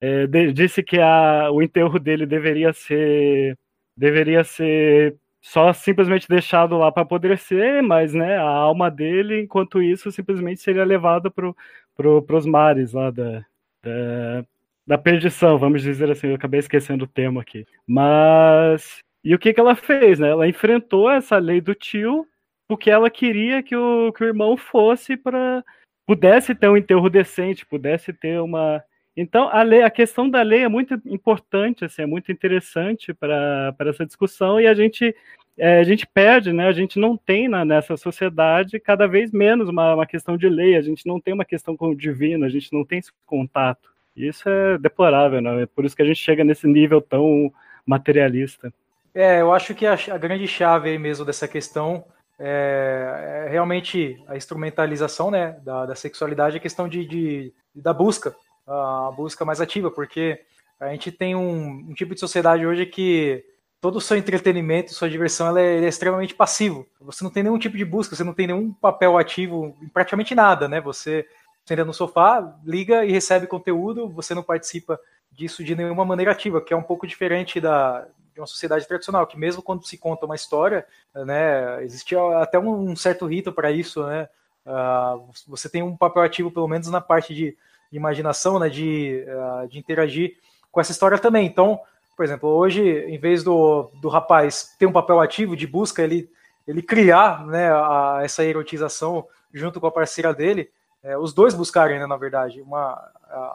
é, 0.00 0.26
de, 0.26 0.52
disse 0.52 0.82
que 0.82 0.98
a, 0.98 1.50
o 1.50 1.62
enterro 1.62 1.98
dele 1.98 2.26
deveria 2.26 2.72
ser 2.72 3.56
deveria 3.96 4.42
ser 4.44 5.16
só 5.40 5.72
simplesmente 5.72 6.26
deixado 6.28 6.76
lá 6.78 6.90
para 6.90 7.02
apodrecer, 7.02 7.82
mas 7.82 8.14
né, 8.14 8.38
a 8.38 8.48
alma 8.48 8.90
dele, 8.90 9.42
enquanto 9.42 9.82
isso, 9.82 10.10
simplesmente 10.10 10.60
seria 10.60 10.84
levada 10.84 11.30
para 11.30 11.52
pro, 11.94 12.24
os 12.30 12.46
mares 12.46 12.94
lá 12.94 13.10
da, 13.10 13.44
da, 13.82 14.44
da 14.86 14.98
perdição, 14.98 15.58
vamos 15.58 15.82
dizer 15.82 16.10
assim. 16.10 16.28
Eu 16.28 16.36
acabei 16.36 16.60
esquecendo 16.60 17.04
o 17.04 17.08
termo 17.08 17.40
aqui. 17.40 17.66
Mas 17.86 19.03
e 19.24 19.34
o 19.34 19.38
que, 19.38 19.54
que 19.54 19.60
ela 19.60 19.74
fez? 19.74 20.18
Né? 20.18 20.28
Ela 20.28 20.46
enfrentou 20.46 21.10
essa 21.10 21.38
lei 21.38 21.60
do 21.60 21.74
tio 21.74 22.26
porque 22.68 22.90
ela 22.90 23.10
queria 23.10 23.62
que 23.62 23.74
o, 23.74 24.12
que 24.12 24.22
o 24.22 24.26
irmão 24.26 24.56
fosse 24.56 25.16
para 25.16 25.64
pudesse 26.06 26.54
ter 26.54 26.68
um 26.68 26.76
enterro 26.76 27.08
decente, 27.08 27.66
pudesse 27.66 28.12
ter 28.12 28.40
uma. 28.40 28.82
Então 29.16 29.48
a 29.48 29.62
lei, 29.62 29.82
a 29.82 29.90
questão 29.90 30.28
da 30.28 30.42
lei 30.42 30.64
é 30.64 30.68
muito 30.68 31.00
importante, 31.06 31.84
assim, 31.84 32.02
é 32.02 32.06
muito 32.06 32.30
interessante 32.30 33.14
para 33.14 33.74
essa 33.80 34.04
discussão 34.04 34.60
e 34.60 34.66
a 34.66 34.74
gente 34.74 35.14
é, 35.56 35.78
a 35.78 35.84
gente 35.84 36.06
perde, 36.06 36.52
né? 36.52 36.66
A 36.66 36.72
gente 36.72 36.98
não 36.98 37.16
tem 37.16 37.48
na, 37.48 37.64
nessa 37.64 37.96
sociedade 37.96 38.80
cada 38.80 39.06
vez 39.06 39.30
menos 39.30 39.68
uma, 39.68 39.94
uma 39.94 40.06
questão 40.06 40.36
de 40.36 40.48
lei, 40.48 40.76
a 40.76 40.82
gente 40.82 41.06
não 41.06 41.20
tem 41.20 41.32
uma 41.32 41.44
questão 41.44 41.76
com 41.76 41.90
o 41.90 41.96
divino, 41.96 42.44
a 42.44 42.48
gente 42.48 42.72
não 42.72 42.84
tem 42.84 42.98
esse 42.98 43.12
contato. 43.24 43.88
Isso 44.16 44.48
é 44.48 44.78
deplorável, 44.78 45.40
né? 45.40 45.62
É 45.62 45.66
por 45.66 45.84
isso 45.84 45.94
que 45.96 46.02
a 46.02 46.04
gente 46.04 46.18
chega 46.18 46.44
nesse 46.44 46.66
nível 46.66 47.00
tão 47.00 47.52
materialista. 47.86 48.72
É, 49.14 49.40
eu 49.40 49.52
acho 49.52 49.74
que 49.74 49.86
a, 49.86 49.94
a 49.94 50.18
grande 50.18 50.48
chave 50.48 50.90
aí 50.90 50.98
mesmo 50.98 51.24
dessa 51.24 51.46
questão 51.46 52.04
é, 52.38 53.44
é 53.46 53.50
realmente 53.50 54.22
a 54.26 54.36
instrumentalização 54.36 55.30
né, 55.30 55.52
da, 55.62 55.86
da 55.86 55.94
sexualidade, 55.94 56.56
a 56.56 56.60
questão 56.60 56.88
de, 56.88 57.06
de, 57.06 57.54
da 57.74 57.92
busca, 57.92 58.34
a 58.66 59.12
busca 59.16 59.44
mais 59.44 59.60
ativa, 59.60 59.90
porque 59.90 60.40
a 60.80 60.88
gente 60.88 61.12
tem 61.12 61.36
um, 61.36 61.90
um 61.90 61.94
tipo 61.94 62.12
de 62.12 62.20
sociedade 62.20 62.66
hoje 62.66 62.86
que 62.86 63.44
todo 63.80 63.96
o 63.96 64.00
seu 64.00 64.16
entretenimento, 64.16 64.94
sua 64.94 65.08
diversão, 65.08 65.46
ela 65.46 65.60
é, 65.60 65.84
é, 65.84 65.88
extremamente 65.88 66.34
passivo. 66.34 66.86
Você 67.00 67.22
não 67.22 67.30
tem 67.30 67.42
nenhum 67.42 67.58
tipo 67.58 67.76
de 67.76 67.84
busca, 67.84 68.16
você 68.16 68.24
não 68.24 68.34
tem 68.34 68.48
nenhum 68.48 68.72
papel 68.72 69.16
ativo 69.16 69.76
em 69.80 69.88
praticamente 69.88 70.34
nada, 70.34 70.66
né? 70.66 70.80
Você 70.80 71.26
senta 71.64 71.84
no 71.84 71.94
sofá, 71.94 72.58
liga 72.64 73.04
e 73.04 73.12
recebe 73.12 73.46
conteúdo, 73.46 74.08
você 74.08 74.34
não 74.34 74.42
participa 74.42 74.98
disso 75.30 75.62
de 75.62 75.76
nenhuma 75.76 76.04
maneira 76.04 76.32
ativa, 76.32 76.60
que 76.60 76.72
é 76.72 76.76
um 76.76 76.82
pouco 76.82 77.06
diferente 77.06 77.60
da, 77.60 78.06
de 78.34 78.40
uma 78.40 78.46
sociedade 78.46 78.86
tradicional, 78.86 79.26
que 79.26 79.38
mesmo 79.38 79.62
quando 79.62 79.86
se 79.86 79.96
conta 79.96 80.26
uma 80.26 80.34
história, 80.34 80.84
né, 81.14 81.82
existia 81.84 82.18
até 82.38 82.58
um 82.58 82.94
certo 82.96 83.26
rito 83.26 83.52
para 83.52 83.70
isso, 83.70 84.04
né? 84.04 84.28
Uh, 84.66 85.30
você 85.46 85.68
tem 85.68 85.82
um 85.82 85.96
papel 85.96 86.22
ativo, 86.22 86.50
pelo 86.50 86.66
menos 86.66 86.88
na 86.88 87.00
parte 87.00 87.34
de, 87.34 87.56
imaginação, 87.92 88.58
né, 88.58 88.68
de, 88.68 89.24
uh, 89.28 89.68
de 89.68 89.78
interagir 89.78 90.36
com 90.72 90.80
essa 90.80 90.90
história 90.90 91.18
também. 91.18 91.46
Então, 91.46 91.80
por 92.16 92.24
exemplo, 92.24 92.48
hoje, 92.48 92.82
em 92.82 93.18
vez 93.18 93.44
do, 93.44 93.90
do 94.00 94.08
rapaz 94.08 94.74
ter 94.78 94.86
um 94.86 94.92
papel 94.92 95.20
ativo 95.20 95.56
de 95.56 95.66
busca, 95.66 96.02
ele, 96.02 96.28
ele 96.66 96.82
criar 96.82 97.46
né, 97.46 97.70
a, 97.70 98.20
essa 98.22 98.44
erotização 98.44 99.26
junto 99.52 99.80
com 99.80 99.86
a 99.86 99.92
parceira 99.92 100.34
dele, 100.34 100.70
é, 101.02 101.16
os 101.16 101.32
dois 101.32 101.54
buscarem, 101.54 101.98
né, 101.98 102.06
na 102.06 102.16
verdade, 102.16 102.60
uma, 102.62 103.12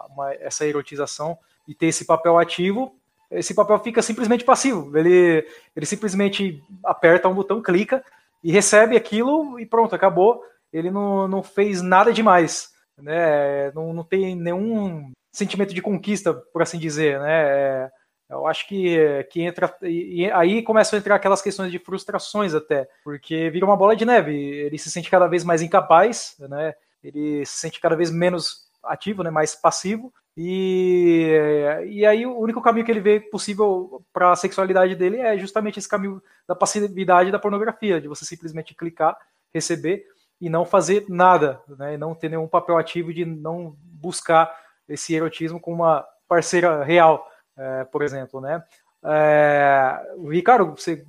uma, 0.09 0.33
essa 0.35 0.65
erotização 0.65 1.37
e 1.67 1.73
ter 1.73 1.87
esse 1.87 2.05
papel 2.05 2.37
ativo 2.37 2.95
esse 3.31 3.53
papel 3.53 3.77
fica 3.79 4.01
simplesmente 4.01 4.43
passivo. 4.43 4.97
Ele, 4.97 5.45
ele 5.75 5.85
simplesmente 5.85 6.63
aperta 6.83 7.27
um 7.27 7.33
botão, 7.33 7.61
clica 7.61 8.03
e 8.43 8.51
recebe 8.51 8.95
aquilo 8.95 9.59
e 9.59 9.65
pronto, 9.65 9.93
acabou. 9.95 10.43
Ele 10.73 10.89
não, 10.89 11.27
não 11.27 11.43
fez 11.43 11.81
nada 11.81 12.11
demais, 12.11 12.73
né? 12.97 13.71
Não, 13.71 13.93
não 13.93 14.03
tem 14.03 14.35
nenhum 14.35 15.11
sentimento 15.31 15.73
de 15.73 15.81
conquista, 15.81 16.33
por 16.33 16.61
assim 16.61 16.79
dizer, 16.79 17.19
né? 17.19 17.31
É, 17.31 17.91
eu 18.29 18.47
acho 18.47 18.67
que, 18.67 19.23
que 19.31 19.41
entra. 19.41 19.75
E 19.83 20.29
aí 20.31 20.61
começam 20.63 20.97
a 20.97 20.99
entrar 20.99 21.15
aquelas 21.15 21.41
questões 21.41 21.71
de 21.71 21.79
frustrações 21.79 22.53
até, 22.53 22.87
porque 23.03 23.49
vira 23.49 23.65
uma 23.65 23.77
bola 23.77 23.95
de 23.95 24.05
neve. 24.05 24.35
Ele 24.35 24.77
se 24.77 24.91
sente 24.91 25.09
cada 25.09 25.27
vez 25.27 25.43
mais 25.43 25.61
incapaz, 25.61 26.35
né? 26.39 26.73
Ele 27.03 27.45
se 27.45 27.57
sente 27.57 27.79
cada 27.79 27.95
vez 27.95 28.11
menos 28.11 28.67
ativo, 28.83 29.23
né? 29.23 29.29
Mais 29.29 29.55
passivo 29.55 30.13
E, 30.41 31.27
e 31.89 32.05
aí 32.05 32.25
o 32.25 32.39
único 32.39 32.61
caminho 32.61 32.85
que 32.85 32.91
ele 32.91 33.01
vê 33.01 33.19
possível 33.19 34.01
para 34.13 34.31
a 34.31 34.35
sexualidade 34.37 34.95
dele 34.95 35.17
é 35.17 35.37
justamente 35.37 35.79
esse 35.79 35.89
caminho 35.89 36.23
da 36.47 36.55
passividade 36.55 37.29
da 37.29 37.37
pornografia, 37.37 37.99
de 37.99 38.07
você 38.07 38.23
simplesmente 38.23 38.73
clicar, 38.73 39.17
receber 39.53 40.05
e 40.39 40.49
não 40.49 40.63
fazer 40.63 41.03
nada, 41.09 41.61
né? 41.77 41.95
E 41.95 41.97
não 41.97 42.15
ter 42.15 42.29
nenhum 42.29 42.47
papel 42.47 42.77
ativo 42.77 43.13
de 43.13 43.25
não 43.25 43.75
buscar 43.83 44.49
esse 44.87 45.13
erotismo 45.13 45.59
com 45.59 45.73
uma 45.73 46.07
parceira 46.25 46.85
real, 46.85 47.29
é, 47.57 47.83
por 47.83 48.01
exemplo, 48.01 48.39
né? 48.39 48.63
É, 49.03 50.01
Ricardo, 50.25 50.67
você 50.67 51.03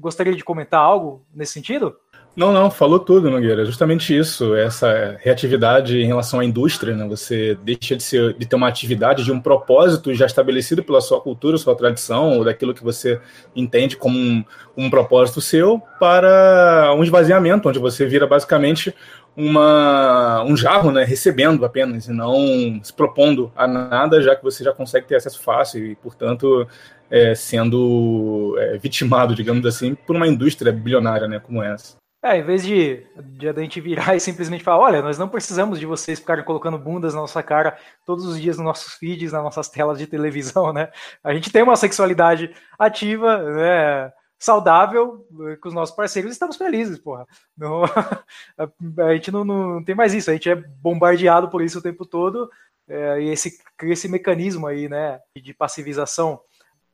gostaria 0.00 0.34
de 0.34 0.42
comentar 0.42 0.80
algo 0.80 1.26
nesse 1.34 1.52
sentido? 1.52 1.94
Não, 2.34 2.50
não, 2.50 2.70
falou 2.70 2.98
tudo, 2.98 3.30
Nogueira. 3.30 3.62
Justamente 3.66 4.16
isso, 4.16 4.54
essa 4.54 5.18
reatividade 5.20 5.98
em 5.98 6.06
relação 6.06 6.40
à 6.40 6.44
indústria, 6.44 6.96
né? 6.96 7.06
Você 7.06 7.58
deixa 7.62 7.94
de, 7.94 8.02
ser, 8.02 8.32
de 8.32 8.46
ter 8.46 8.56
uma 8.56 8.68
atividade, 8.68 9.22
de 9.22 9.30
um 9.30 9.38
propósito 9.38 10.14
já 10.14 10.24
estabelecido 10.24 10.82
pela 10.82 11.02
sua 11.02 11.20
cultura, 11.20 11.58
sua 11.58 11.76
tradição, 11.76 12.38
ou 12.38 12.44
daquilo 12.44 12.72
que 12.72 12.82
você 12.82 13.20
entende 13.54 13.98
como 13.98 14.18
um, 14.18 14.42
um 14.74 14.88
propósito 14.88 15.42
seu, 15.42 15.78
para 16.00 16.94
um 16.96 17.02
esvaziamento, 17.02 17.68
onde 17.68 17.78
você 17.78 18.06
vira 18.06 18.26
basicamente 18.26 18.94
uma, 19.36 20.42
um 20.44 20.56
jarro, 20.56 20.90
né? 20.90 21.04
Recebendo 21.04 21.66
apenas, 21.66 22.08
e 22.08 22.12
não 22.12 22.80
se 22.82 22.94
propondo 22.94 23.52
a 23.54 23.66
nada, 23.66 24.22
já 24.22 24.34
que 24.34 24.42
você 24.42 24.64
já 24.64 24.72
consegue 24.72 25.06
ter 25.06 25.16
acesso 25.16 25.42
fácil 25.42 25.84
e, 25.84 25.96
portanto, 25.96 26.66
é, 27.10 27.34
sendo 27.34 28.56
é, 28.58 28.78
vitimado, 28.78 29.34
digamos 29.34 29.66
assim, 29.66 29.94
por 29.94 30.16
uma 30.16 30.26
indústria 30.26 30.72
bilionária, 30.72 31.28
né? 31.28 31.38
Como 31.38 31.62
essa. 31.62 32.01
É, 32.24 32.38
em 32.38 32.42
vez 32.42 32.62
de, 32.62 33.04
de 33.36 33.48
a 33.48 33.52
gente 33.52 33.80
virar 33.80 34.14
e 34.16 34.20
simplesmente 34.20 34.62
falar, 34.62 34.78
olha, 34.78 35.02
nós 35.02 35.18
não 35.18 35.28
precisamos 35.28 35.80
de 35.80 35.86
vocês 35.86 36.20
ficarem 36.20 36.44
colocando 36.44 36.78
bundas 36.78 37.14
na 37.14 37.20
nossa 37.20 37.42
cara 37.42 37.76
todos 38.06 38.24
os 38.24 38.40
dias 38.40 38.56
nos 38.56 38.66
nossos 38.66 38.94
feeds, 38.94 39.32
nas 39.32 39.42
nossas 39.42 39.68
telas 39.68 39.98
de 39.98 40.06
televisão, 40.06 40.72
né? 40.72 40.90
A 41.24 41.34
gente 41.34 41.50
tem 41.50 41.62
uma 41.62 41.76
sexualidade 41.76 42.54
ativa, 42.78 43.38
né? 43.38 44.12
saudável 44.42 45.24
eh, 45.48 45.56
com 45.56 45.68
os 45.68 45.74
nossos 45.74 45.94
parceiros 45.94 46.30
e 46.30 46.32
estamos 46.32 46.56
felizes, 46.56 46.98
porra. 46.98 47.24
Não, 47.56 47.84
a 49.06 49.14
gente 49.14 49.30
não, 49.30 49.44
não, 49.44 49.84
tem 49.84 49.94
mais 49.94 50.12
isso, 50.12 50.30
a 50.30 50.32
gente 50.32 50.50
é 50.50 50.56
bombardeado 50.56 51.48
por 51.48 51.62
isso 51.62 51.78
o 51.78 51.82
tempo 51.82 52.04
todo, 52.04 52.50
é, 52.88 53.22
e 53.22 53.28
esse, 53.28 53.56
esse 53.84 54.08
mecanismo 54.08 54.66
aí, 54.66 54.88
né, 54.88 55.20
de 55.40 55.54
passivização. 55.54 56.40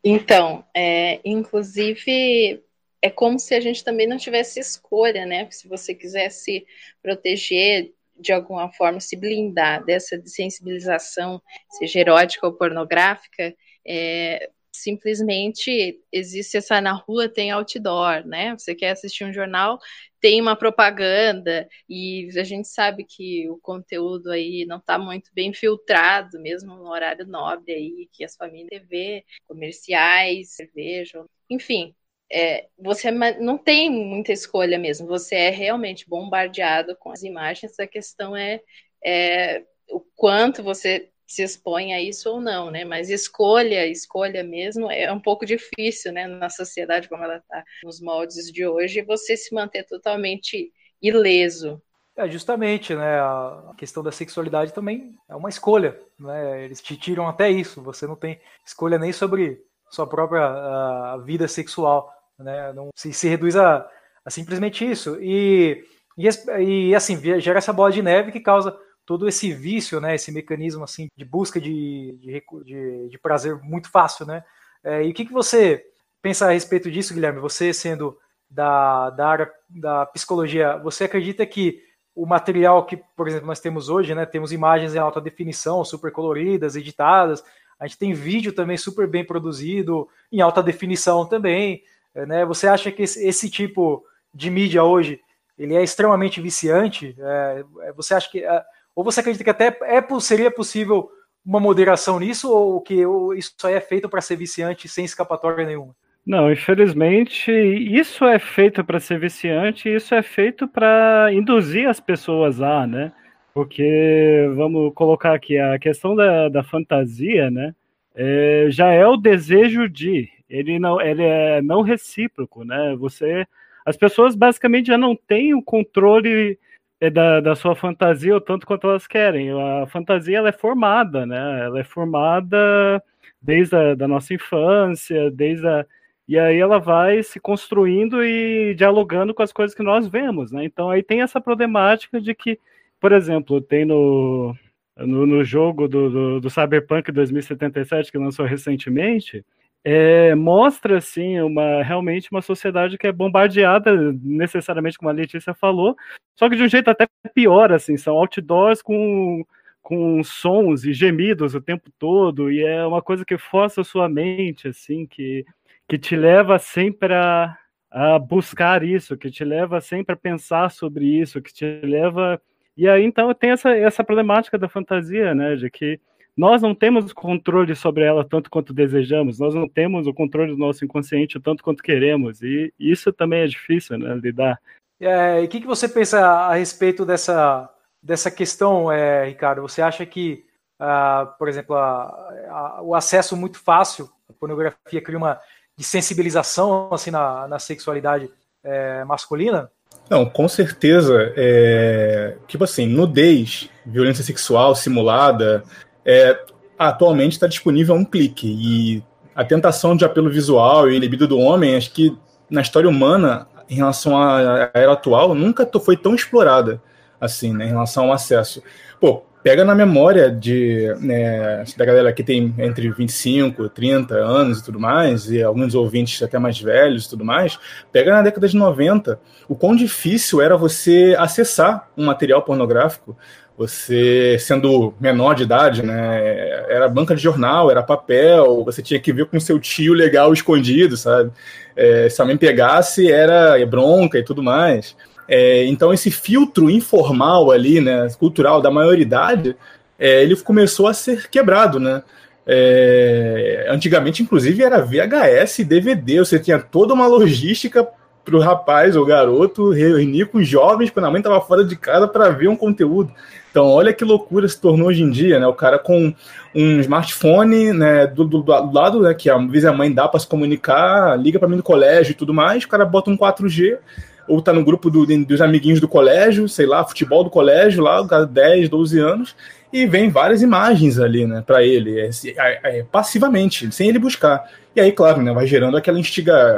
Então, 0.04 0.62
é, 0.74 1.20
inclusive, 1.24 2.62
é 3.00 3.10
como 3.10 3.38
se 3.38 3.54
a 3.54 3.60
gente 3.60 3.84
também 3.84 4.06
não 4.06 4.16
tivesse 4.18 4.60
escolha, 4.60 5.24
né? 5.24 5.48
Se 5.50 5.68
você 5.68 5.94
quisesse 5.94 6.66
proteger 7.02 7.92
de 8.18 8.32
alguma 8.32 8.70
forma, 8.72 9.00
se 9.00 9.16
blindar 9.16 9.84
dessa 9.84 10.18
desensibilização, 10.18 11.40
seja 11.70 12.00
erótica 12.00 12.46
ou 12.46 12.52
pornográfica, 12.52 13.54
é, 13.86 14.50
simplesmente 14.72 16.00
existe 16.12 16.56
essa 16.56 16.80
na 16.80 16.92
rua 16.92 17.28
tem 17.28 17.50
outdoor, 17.50 18.26
né? 18.26 18.56
Você 18.58 18.74
quer 18.74 18.90
assistir 18.90 19.24
um 19.24 19.32
jornal, 19.32 19.78
tem 20.20 20.40
uma 20.40 20.56
propaganda 20.56 21.68
e 21.88 22.28
a 22.36 22.44
gente 22.44 22.68
sabe 22.68 23.04
que 23.04 23.48
o 23.48 23.58
conteúdo 23.58 24.30
aí 24.30 24.64
não 24.66 24.78
está 24.78 24.98
muito 24.98 25.30
bem 25.32 25.52
filtrado, 25.52 26.40
mesmo 26.40 26.74
no 26.74 26.90
horário 26.90 27.26
nobre 27.26 27.72
aí 27.72 28.08
que 28.12 28.24
as 28.24 28.36
famílias 28.36 28.68
TV, 28.68 29.24
comerciais, 29.46 30.54
cerveja, 30.54 31.24
enfim, 31.50 31.94
é, 32.30 32.68
você 32.78 33.10
não 33.10 33.56
tem 33.56 33.90
muita 33.90 34.32
escolha 34.32 34.78
mesmo, 34.78 35.06
você 35.06 35.34
é 35.34 35.50
realmente 35.50 36.08
bombardeado 36.08 36.94
com 36.96 37.10
as 37.10 37.22
imagens, 37.22 37.78
a 37.78 37.86
questão 37.86 38.36
é, 38.36 38.60
é 39.04 39.64
o 39.90 40.00
quanto 40.14 40.62
você 40.62 41.10
se 41.26 41.42
expõe 41.42 41.92
a 41.92 42.00
isso 42.00 42.30
ou 42.30 42.40
não, 42.40 42.70
né? 42.70 42.86
Mas 42.86 43.10
escolha, 43.10 43.86
escolha 43.86 44.42
mesmo, 44.42 44.90
é 44.90 45.12
um 45.12 45.20
pouco 45.20 45.44
difícil, 45.44 46.10
né? 46.10 46.26
Na 46.26 46.48
sociedade 46.48 47.08
como 47.08 47.22
ela 47.22 47.36
está, 47.36 47.62
nos 47.84 48.00
moldes 48.00 48.50
de 48.50 48.66
hoje, 48.66 49.02
você 49.02 49.36
se 49.36 49.54
manter 49.54 49.84
totalmente 49.84 50.72
ileso. 51.02 51.82
É 52.16 52.26
justamente, 52.28 52.94
né? 52.94 53.20
A 53.20 53.74
questão 53.76 54.02
da 54.02 54.10
sexualidade 54.10 54.72
também 54.72 55.14
é 55.28 55.36
uma 55.36 55.50
escolha, 55.50 56.00
né? 56.18 56.64
Eles 56.64 56.80
te 56.80 56.96
tiram 56.96 57.28
até 57.28 57.50
isso. 57.50 57.82
Você 57.82 58.06
não 58.06 58.16
tem 58.16 58.40
escolha 58.64 58.98
nem 58.98 59.12
sobre 59.12 59.62
sua 59.90 60.06
própria 60.06 60.44
a, 60.44 61.18
vida 61.18 61.46
sexual 61.46 62.12
né? 62.38 62.72
Não 62.72 62.90
se, 62.94 63.12
se 63.12 63.28
reduz 63.28 63.56
a, 63.56 63.88
a 64.24 64.30
simplesmente 64.30 64.88
isso. 64.88 65.18
E, 65.20 65.84
e, 66.16 66.28
e, 66.60 66.94
assim, 66.94 67.20
gera 67.40 67.58
essa 67.58 67.72
bola 67.72 67.90
de 67.90 68.02
neve 68.02 68.32
que 68.32 68.40
causa 68.40 68.76
todo 69.04 69.26
esse 69.26 69.52
vício, 69.52 70.00
né? 70.00 70.14
Esse 70.14 70.30
mecanismo 70.30 70.84
assim 70.84 71.08
de 71.16 71.24
busca 71.24 71.60
de, 71.60 72.18
de, 72.20 72.42
de, 72.64 73.08
de 73.08 73.18
prazer 73.18 73.56
muito 73.62 73.90
fácil, 73.90 74.26
né? 74.26 74.44
É, 74.84 75.04
e 75.04 75.10
o 75.10 75.14
que, 75.14 75.24
que 75.24 75.32
você 75.32 75.84
pensa 76.20 76.46
a 76.46 76.52
respeito 76.52 76.90
disso, 76.90 77.14
Guilherme? 77.14 77.40
Você 77.40 77.72
sendo 77.72 78.18
da, 78.50 79.10
da 79.10 79.28
área 79.28 79.52
da 79.68 80.06
psicologia, 80.06 80.76
você 80.78 81.04
acredita 81.04 81.44
que 81.46 81.82
o 82.14 82.26
material 82.26 82.84
que, 82.84 82.96
por 83.16 83.28
exemplo, 83.28 83.46
nós 83.46 83.60
temos 83.60 83.88
hoje, 83.88 84.14
né? 84.14 84.26
Temos 84.26 84.52
imagens 84.52 84.94
em 84.94 84.98
alta 84.98 85.20
definição, 85.20 85.84
super 85.84 86.10
coloridas, 86.10 86.76
editadas. 86.76 87.44
A 87.78 87.86
gente 87.86 87.98
tem 87.98 88.12
vídeo 88.12 88.52
também 88.52 88.76
super 88.76 89.06
bem 89.06 89.24
produzido, 89.24 90.08
em 90.32 90.40
alta 90.40 90.62
definição 90.62 91.24
também. 91.24 91.82
É, 92.18 92.26
né? 92.26 92.44
Você 92.44 92.66
acha 92.66 92.90
que 92.90 93.02
esse, 93.02 93.24
esse, 93.26 93.48
tipo 93.48 94.04
de 94.34 94.50
mídia 94.50 94.82
hoje 94.82 95.20
ele 95.56 95.74
é 95.76 95.82
extremamente 95.82 96.40
viciante? 96.40 97.14
É, 97.18 97.64
é 97.82 97.92
você 97.92 98.14
acha 98.14 98.28
que 98.28 98.44
é, 98.44 98.62
ou 98.94 99.04
você 99.04 99.20
acredita 99.20 99.44
que 99.44 99.50
até 99.50 99.78
é, 99.82 100.20
seria 100.20 100.50
possível 100.50 101.08
uma 101.46 101.60
moderação 101.60 102.18
nisso 102.18 102.52
ou 102.52 102.80
que 102.80 103.04
isso 103.36 103.54
só 103.56 103.68
é 103.68 103.80
feito 103.80 104.08
para 104.08 104.20
ser 104.20 104.36
viciante 104.36 104.88
sem 104.88 105.04
escapatória 105.04 105.64
nenhuma? 105.64 105.94
Não, 106.26 106.52
infelizmente, 106.52 107.50
isso 107.50 108.26
é 108.26 108.38
feito 108.38 108.84
para 108.84 109.00
ser 109.00 109.18
viciante, 109.18 109.88
isso 109.88 110.14
é 110.14 110.22
feito 110.22 110.68
para 110.68 111.30
induzir 111.32 111.88
as 111.88 112.00
pessoas 112.00 112.60
a, 112.60 112.86
né? 112.86 113.12
Porque, 113.54 114.50
vamos 114.54 114.92
colocar 114.94 115.32
aqui, 115.34 115.56
a 115.56 115.78
questão 115.78 116.14
da, 116.14 116.50
da 116.50 116.62
fantasia, 116.62 117.50
né? 117.50 117.74
É, 118.14 118.66
já 118.68 118.92
é 118.92 119.06
o 119.06 119.16
desejo 119.16 119.88
de, 119.88 120.28
ele 120.48 120.78
não, 120.78 121.00
ele 121.00 121.22
é 121.22 121.62
não 121.62 121.82
recíproco, 121.82 122.64
né? 122.64 122.96
Você, 122.96 123.46
as 123.84 123.96
pessoas 123.96 124.34
basicamente 124.34 124.86
já 124.88 124.98
não 124.98 125.16
têm 125.16 125.54
o 125.54 125.62
controle 125.62 126.58
é, 127.00 127.10
da, 127.10 127.40
da 127.40 127.54
sua 127.54 127.74
fantasia 127.74 128.36
o 128.36 128.40
tanto 128.40 128.66
quanto 128.66 128.88
elas 128.88 129.06
querem. 129.06 129.50
A 129.50 129.86
fantasia 129.86 130.38
ela 130.38 130.48
é 130.48 130.52
formada, 130.52 131.26
né? 131.26 131.64
Ela 131.64 131.80
é 131.80 131.84
formada 131.84 133.02
desde 133.40 133.76
a 133.76 133.94
da 133.94 134.08
nossa 134.08 134.34
infância, 134.34 135.30
desde 135.30 135.66
a 135.66 135.86
e 136.28 136.38
aí 136.38 136.58
ela 136.58 136.78
vai 136.78 137.22
se 137.22 137.40
construindo 137.40 138.22
e 138.22 138.74
dialogando 138.74 139.32
com 139.32 139.42
as 139.42 139.50
coisas 139.50 139.74
que 139.74 139.82
nós 139.82 140.06
vemos, 140.06 140.52
né? 140.52 140.62
Então 140.64 140.90
aí 140.90 141.02
tem 141.02 141.22
essa 141.22 141.40
problemática 141.40 142.20
de 142.20 142.34
que, 142.34 142.58
por 143.00 143.12
exemplo, 143.12 143.62
tem 143.62 143.86
no, 143.86 144.54
no, 144.98 145.26
no 145.26 145.42
jogo 145.42 145.88
do, 145.88 146.10
do, 146.10 146.40
do 146.40 146.50
Cyberpunk 146.50 147.10
2077 147.10 148.12
que 148.12 148.18
lançou 148.18 148.44
recentemente, 148.44 149.42
é, 149.84 150.34
mostra 150.34 150.98
assim 150.98 151.40
uma 151.40 151.82
realmente 151.82 152.28
uma 152.30 152.42
sociedade 152.42 152.98
que 152.98 153.06
é 153.06 153.12
bombardeada 153.12 154.12
necessariamente 154.22 154.98
como 154.98 155.08
a 155.08 155.12
Letícia 155.12 155.54
falou, 155.54 155.96
só 156.36 156.48
que 156.48 156.56
de 156.56 156.62
um 156.62 156.68
jeito 156.68 156.90
até 156.90 157.06
pior 157.34 157.72
assim, 157.72 157.96
são 157.96 158.16
outdoors 158.16 158.82
com 158.82 159.44
com 159.82 160.22
sons 160.22 160.84
e 160.84 160.92
gemidos 160.92 161.54
o 161.54 161.60
tempo 161.62 161.90
todo 161.98 162.50
e 162.52 162.62
é 162.62 162.84
uma 162.86 163.00
coisa 163.00 163.24
que 163.24 163.38
força 163.38 163.80
a 163.80 163.84
sua 163.84 164.08
mente 164.08 164.68
assim, 164.68 165.06
que 165.06 165.44
que 165.88 165.96
te 165.98 166.14
leva 166.16 166.58
sempre 166.58 167.14
a, 167.14 167.56
a 167.90 168.18
buscar 168.18 168.82
isso, 168.84 169.16
que 169.16 169.30
te 169.30 169.42
leva 169.44 169.80
sempre 169.80 170.12
a 170.14 170.16
pensar 170.16 170.70
sobre 170.70 171.06
isso, 171.06 171.40
que 171.40 171.52
te 171.54 171.64
leva 171.82 172.40
e 172.76 172.88
aí 172.88 173.04
então 173.04 173.32
tem 173.34 173.50
essa 173.50 173.70
essa 173.70 174.04
problemática 174.04 174.58
da 174.58 174.68
fantasia, 174.68 175.34
né, 175.34 175.56
de 175.56 175.70
que 175.70 176.00
nós 176.38 176.62
não 176.62 176.72
temos 176.72 177.12
controle 177.12 177.74
sobre 177.74 178.04
ela 178.04 178.24
tanto 178.24 178.48
quanto 178.48 178.72
desejamos, 178.72 179.40
nós 179.40 179.56
não 179.56 179.68
temos 179.68 180.06
o 180.06 180.14
controle 180.14 180.52
do 180.52 180.56
nosso 180.56 180.84
inconsciente 180.84 181.40
tanto 181.40 181.64
quanto 181.64 181.82
queremos, 181.82 182.40
e 182.40 182.72
isso 182.78 183.12
também 183.12 183.40
é 183.40 183.46
difícil, 183.48 183.98
né, 183.98 184.14
lidar. 184.14 184.60
É, 185.00 185.42
e 185.42 185.46
o 185.46 185.48
que, 185.48 185.60
que 185.60 185.66
você 185.66 185.88
pensa 185.88 186.24
a 186.24 186.54
respeito 186.54 187.04
dessa, 187.04 187.68
dessa 188.00 188.30
questão, 188.30 188.90
é, 188.90 189.26
Ricardo? 189.26 189.62
Você 189.62 189.82
acha 189.82 190.06
que, 190.06 190.44
uh, 190.80 191.26
por 191.36 191.48
exemplo, 191.48 191.74
a, 191.74 192.04
a, 192.48 192.82
o 192.82 192.94
acesso 192.94 193.36
muito 193.36 193.58
fácil 193.58 194.08
à 194.30 194.32
pornografia 194.32 195.02
cria 195.02 195.18
uma 195.18 195.40
desensibilização 195.76 196.88
assim, 196.92 197.10
na, 197.10 197.48
na 197.48 197.58
sexualidade 197.58 198.30
é, 198.62 199.02
masculina? 199.04 199.70
Não, 200.08 200.24
com 200.24 200.48
certeza. 200.48 201.32
É, 201.36 202.36
tipo 202.46 202.64
assim, 202.64 202.86
nudez, 202.86 203.68
violência 203.84 204.24
sexual 204.24 204.74
simulada, 204.74 205.64
é, 206.08 206.40
atualmente 206.78 207.32
está 207.32 207.46
disponível 207.46 207.94
a 207.94 207.98
um 207.98 208.04
clique. 208.04 208.48
E 208.48 209.02
a 209.34 209.44
tentação 209.44 209.94
de 209.94 210.06
apelo 210.06 210.30
visual 210.30 210.90
e 210.90 210.98
libido 210.98 211.28
do 211.28 211.38
homem, 211.38 211.76
acho 211.76 211.92
que 211.92 212.16
na 212.48 212.62
história 212.62 212.88
humana, 212.88 213.46
em 213.68 213.74
relação 213.74 214.16
à 214.16 214.70
era 214.72 214.92
atual, 214.92 215.34
nunca 215.34 215.68
foi 215.78 215.98
tão 215.98 216.14
explorada 216.14 216.80
assim, 217.20 217.52
né, 217.52 217.66
em 217.66 217.68
relação 217.68 218.06
ao 218.06 218.12
acesso. 218.12 218.62
Pô, 218.98 219.22
pega 219.42 219.64
na 219.64 219.74
memória 219.74 220.30
de 220.30 220.94
né, 221.00 221.62
da 221.76 221.84
galera 221.84 222.12
que 222.12 222.22
tem 222.22 222.54
entre 222.58 222.90
25, 222.90 223.68
30 223.68 224.14
anos 224.14 224.60
e 224.60 224.64
tudo 224.64 224.80
mais, 224.80 225.30
e 225.30 225.42
alguns 225.42 225.74
ouvintes 225.74 226.22
até 226.22 226.38
mais 226.38 226.58
velhos 226.58 227.04
e 227.04 227.10
tudo 227.10 227.24
mais, 227.24 227.58
pega 227.92 228.12
na 228.12 228.22
década 228.22 228.48
de 228.48 228.56
90 228.56 229.20
o 229.48 229.54
quão 229.54 229.76
difícil 229.76 230.40
era 230.40 230.56
você 230.56 231.14
acessar 231.18 231.88
um 231.96 232.06
material 232.06 232.42
pornográfico, 232.42 233.16
você 233.58 234.36
sendo 234.38 234.94
menor 235.00 235.34
de 235.34 235.42
idade, 235.42 235.82
né? 235.82 236.64
Era 236.68 236.88
banca 236.88 237.12
de 237.16 237.20
jornal, 237.20 237.68
era 237.68 237.82
papel, 237.82 238.62
você 238.64 238.80
tinha 238.80 239.00
que 239.00 239.12
ver 239.12 239.26
com 239.26 239.40
seu 239.40 239.58
tio 239.58 239.94
legal 239.94 240.32
escondido, 240.32 240.96
sabe? 240.96 241.32
É, 241.74 242.08
se 242.08 242.20
alguém 242.20 242.36
pegasse, 242.36 243.10
era 243.10 243.54
bronca 243.66 244.16
e 244.16 244.22
tudo 244.22 244.44
mais. 244.44 244.96
É, 245.26 245.66
então, 245.66 245.92
esse 245.92 246.08
filtro 246.08 246.70
informal 246.70 247.50
ali, 247.50 247.80
né, 247.80 248.06
cultural 248.16 248.62
da 248.62 248.70
maioridade, 248.70 249.56
é, 249.98 250.22
ele 250.22 250.36
começou 250.36 250.86
a 250.86 250.94
ser 250.94 251.28
quebrado, 251.28 251.80
né? 251.80 252.04
É, 252.46 253.66
antigamente, 253.68 254.22
inclusive, 254.22 254.62
era 254.62 254.80
VHS 254.80 255.58
e 255.58 255.64
DVD, 255.64 256.20
você 256.20 256.38
tinha 256.38 256.60
toda 256.60 256.94
uma 256.94 257.08
logística 257.08 257.86
para 258.28 258.36
o 258.36 258.40
rapaz 258.40 258.94
ou 258.94 259.06
garoto 259.06 259.70
reunir 259.70 260.26
com 260.26 260.42
jovens 260.42 260.90
quando 260.90 261.06
a 261.06 261.10
mãe 261.10 261.18
estava 261.18 261.40
fora 261.40 261.64
de 261.64 261.74
casa 261.74 262.06
para 262.06 262.28
ver 262.28 262.48
um 262.48 262.56
conteúdo. 262.56 263.10
Então, 263.50 263.66
olha 263.66 263.92
que 263.92 264.04
loucura 264.04 264.46
se 264.46 264.60
tornou 264.60 264.88
hoje 264.88 265.02
em 265.02 265.10
dia, 265.10 265.40
né? 265.40 265.46
O 265.46 265.54
cara 265.54 265.78
com 265.78 266.14
um 266.54 266.80
smartphone, 266.80 267.72
né, 267.72 268.06
do, 268.06 268.24
do, 268.24 268.42
do 268.42 268.72
lado, 268.72 269.00
né, 269.00 269.14
que 269.14 269.30
às 269.30 269.50
vezes 269.50 269.64
a 269.64 269.72
mãe 269.72 269.90
dá 269.90 270.06
para 270.06 270.20
se 270.20 270.26
comunicar, 270.26 271.18
liga 271.18 271.38
para 271.38 271.48
mim 271.48 271.56
no 271.56 271.62
colégio 271.62 272.12
e 272.12 272.14
tudo 272.14 272.34
mais, 272.34 272.64
o 272.64 272.68
cara 272.68 272.84
bota 272.84 273.10
um 273.10 273.16
4G, 273.16 273.78
ou 274.26 274.42
tá 274.42 274.52
no 274.52 274.64
grupo 274.64 274.90
do, 274.90 275.06
dos 275.24 275.40
amiguinhos 275.40 275.80
do 275.80 275.88
colégio, 275.88 276.48
sei 276.48 276.66
lá, 276.66 276.84
futebol 276.84 277.24
do 277.24 277.30
colégio, 277.30 277.82
lá, 277.82 278.02
10, 278.02 278.68
12 278.68 278.98
anos, 278.98 279.36
e 279.72 279.86
vem 279.86 280.08
várias 280.08 280.42
imagens 280.42 280.98
ali, 280.98 281.26
né, 281.26 281.42
para 281.46 281.62
ele, 281.62 282.00
é, 282.00 282.10
é, 282.36 282.78
é, 282.78 282.82
passivamente, 282.90 283.72
sem 283.72 283.88
ele 283.88 283.98
buscar. 283.98 284.44
E 284.74 284.80
aí, 284.80 284.92
claro, 284.92 285.22
né, 285.22 285.32
vai 285.32 285.46
gerando 285.46 285.76
aquela 285.76 285.98
instiga, 285.98 286.56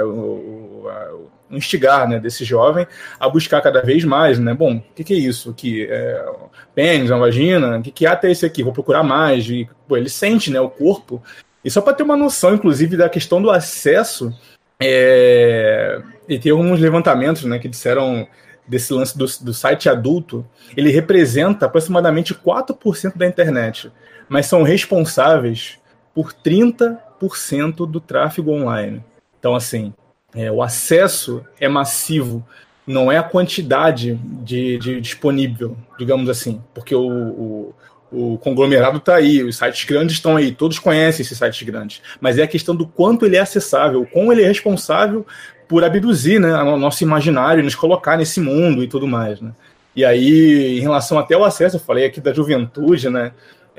instigar, 1.50 2.08
né, 2.08 2.18
desse 2.18 2.44
jovem 2.44 2.86
a 3.18 3.28
buscar 3.28 3.60
cada 3.60 3.82
vez 3.82 4.04
mais, 4.04 4.38
né, 4.38 4.54
bom, 4.54 4.76
o 4.76 4.94
que, 4.94 5.04
que, 5.04 5.14
é 5.14 5.16
isso 5.16 5.50
aqui? 5.50 5.86
É, 5.90 6.24
pênis, 6.74 7.10
uma 7.10 7.18
vagina, 7.18 7.78
o 7.78 7.82
que, 7.82 7.90
que 7.90 8.06
é 8.06 8.08
até 8.08 8.30
esse 8.30 8.46
aqui? 8.46 8.62
Vou 8.62 8.72
procurar 8.72 9.02
mais, 9.02 9.48
e, 9.48 9.68
pô, 9.88 9.96
ele 9.96 10.08
sente, 10.08 10.50
né, 10.50 10.60
o 10.60 10.70
corpo, 10.70 11.22
e 11.64 11.70
só 11.70 11.80
para 11.80 11.92
ter 11.92 12.02
uma 12.02 12.16
noção, 12.16 12.54
inclusive, 12.54 12.96
da 12.96 13.08
questão 13.08 13.42
do 13.42 13.50
acesso, 13.50 14.32
é, 14.80 16.00
e 16.28 16.38
tem 16.38 16.52
alguns 16.52 16.80
levantamentos 16.80 17.44
né, 17.44 17.58
que 17.58 17.68
disseram 17.68 18.26
desse 18.66 18.92
lance 18.92 19.18
do, 19.18 19.26
do 19.42 19.52
site 19.52 19.88
adulto, 19.88 20.46
ele 20.76 20.90
representa 20.90 21.66
aproximadamente 21.66 22.34
4% 22.34 23.16
da 23.16 23.26
internet, 23.26 23.90
mas 24.28 24.46
são 24.46 24.62
responsáveis 24.62 25.78
por 26.14 26.32
30% 26.32 27.86
do 27.86 28.00
tráfego 28.00 28.52
online. 28.52 29.04
Então, 29.38 29.54
assim, 29.54 29.92
é, 30.34 30.50
o 30.50 30.62
acesso 30.62 31.44
é 31.58 31.68
massivo, 31.68 32.46
não 32.86 33.10
é 33.10 33.18
a 33.18 33.22
quantidade 33.22 34.18
de, 34.42 34.78
de 34.78 35.00
disponível, 35.00 35.76
digamos 35.98 36.28
assim, 36.28 36.60
porque 36.74 36.94
o, 36.94 37.02
o, 37.08 37.74
o 38.12 38.38
conglomerado 38.38 38.98
está 38.98 39.16
aí, 39.16 39.42
os 39.42 39.56
sites 39.56 39.84
grandes 39.84 40.16
estão 40.16 40.36
aí, 40.36 40.52
todos 40.52 40.78
conhecem 40.78 41.22
esses 41.22 41.36
sites 41.36 41.62
grandes, 41.62 42.02
mas 42.20 42.38
é 42.38 42.42
a 42.42 42.48
questão 42.48 42.74
do 42.74 42.86
quanto 42.86 43.26
ele 43.26 43.36
é 43.36 43.40
acessável, 43.40 44.06
como 44.12 44.32
ele 44.32 44.42
é 44.42 44.48
responsável 44.48 45.26
por 45.68 45.84
abduzir 45.84 46.40
né, 46.40 46.52
o 46.62 46.76
nosso 46.76 47.04
imaginário, 47.04 47.62
nos 47.62 47.76
colocar 47.76 48.16
nesse 48.16 48.40
mundo 48.40 48.82
e 48.82 48.88
tudo 48.88 49.06
mais. 49.06 49.40
Né? 49.40 49.52
E 49.94 50.04
aí, 50.04 50.78
em 50.78 50.80
relação 50.80 51.16
até 51.18 51.34
ao 51.34 51.44
acesso, 51.44 51.76
eu 51.76 51.80
falei 51.80 52.06
aqui 52.06 52.20
da 52.20 52.32
juventude, 52.32 53.08
né? 53.08 53.32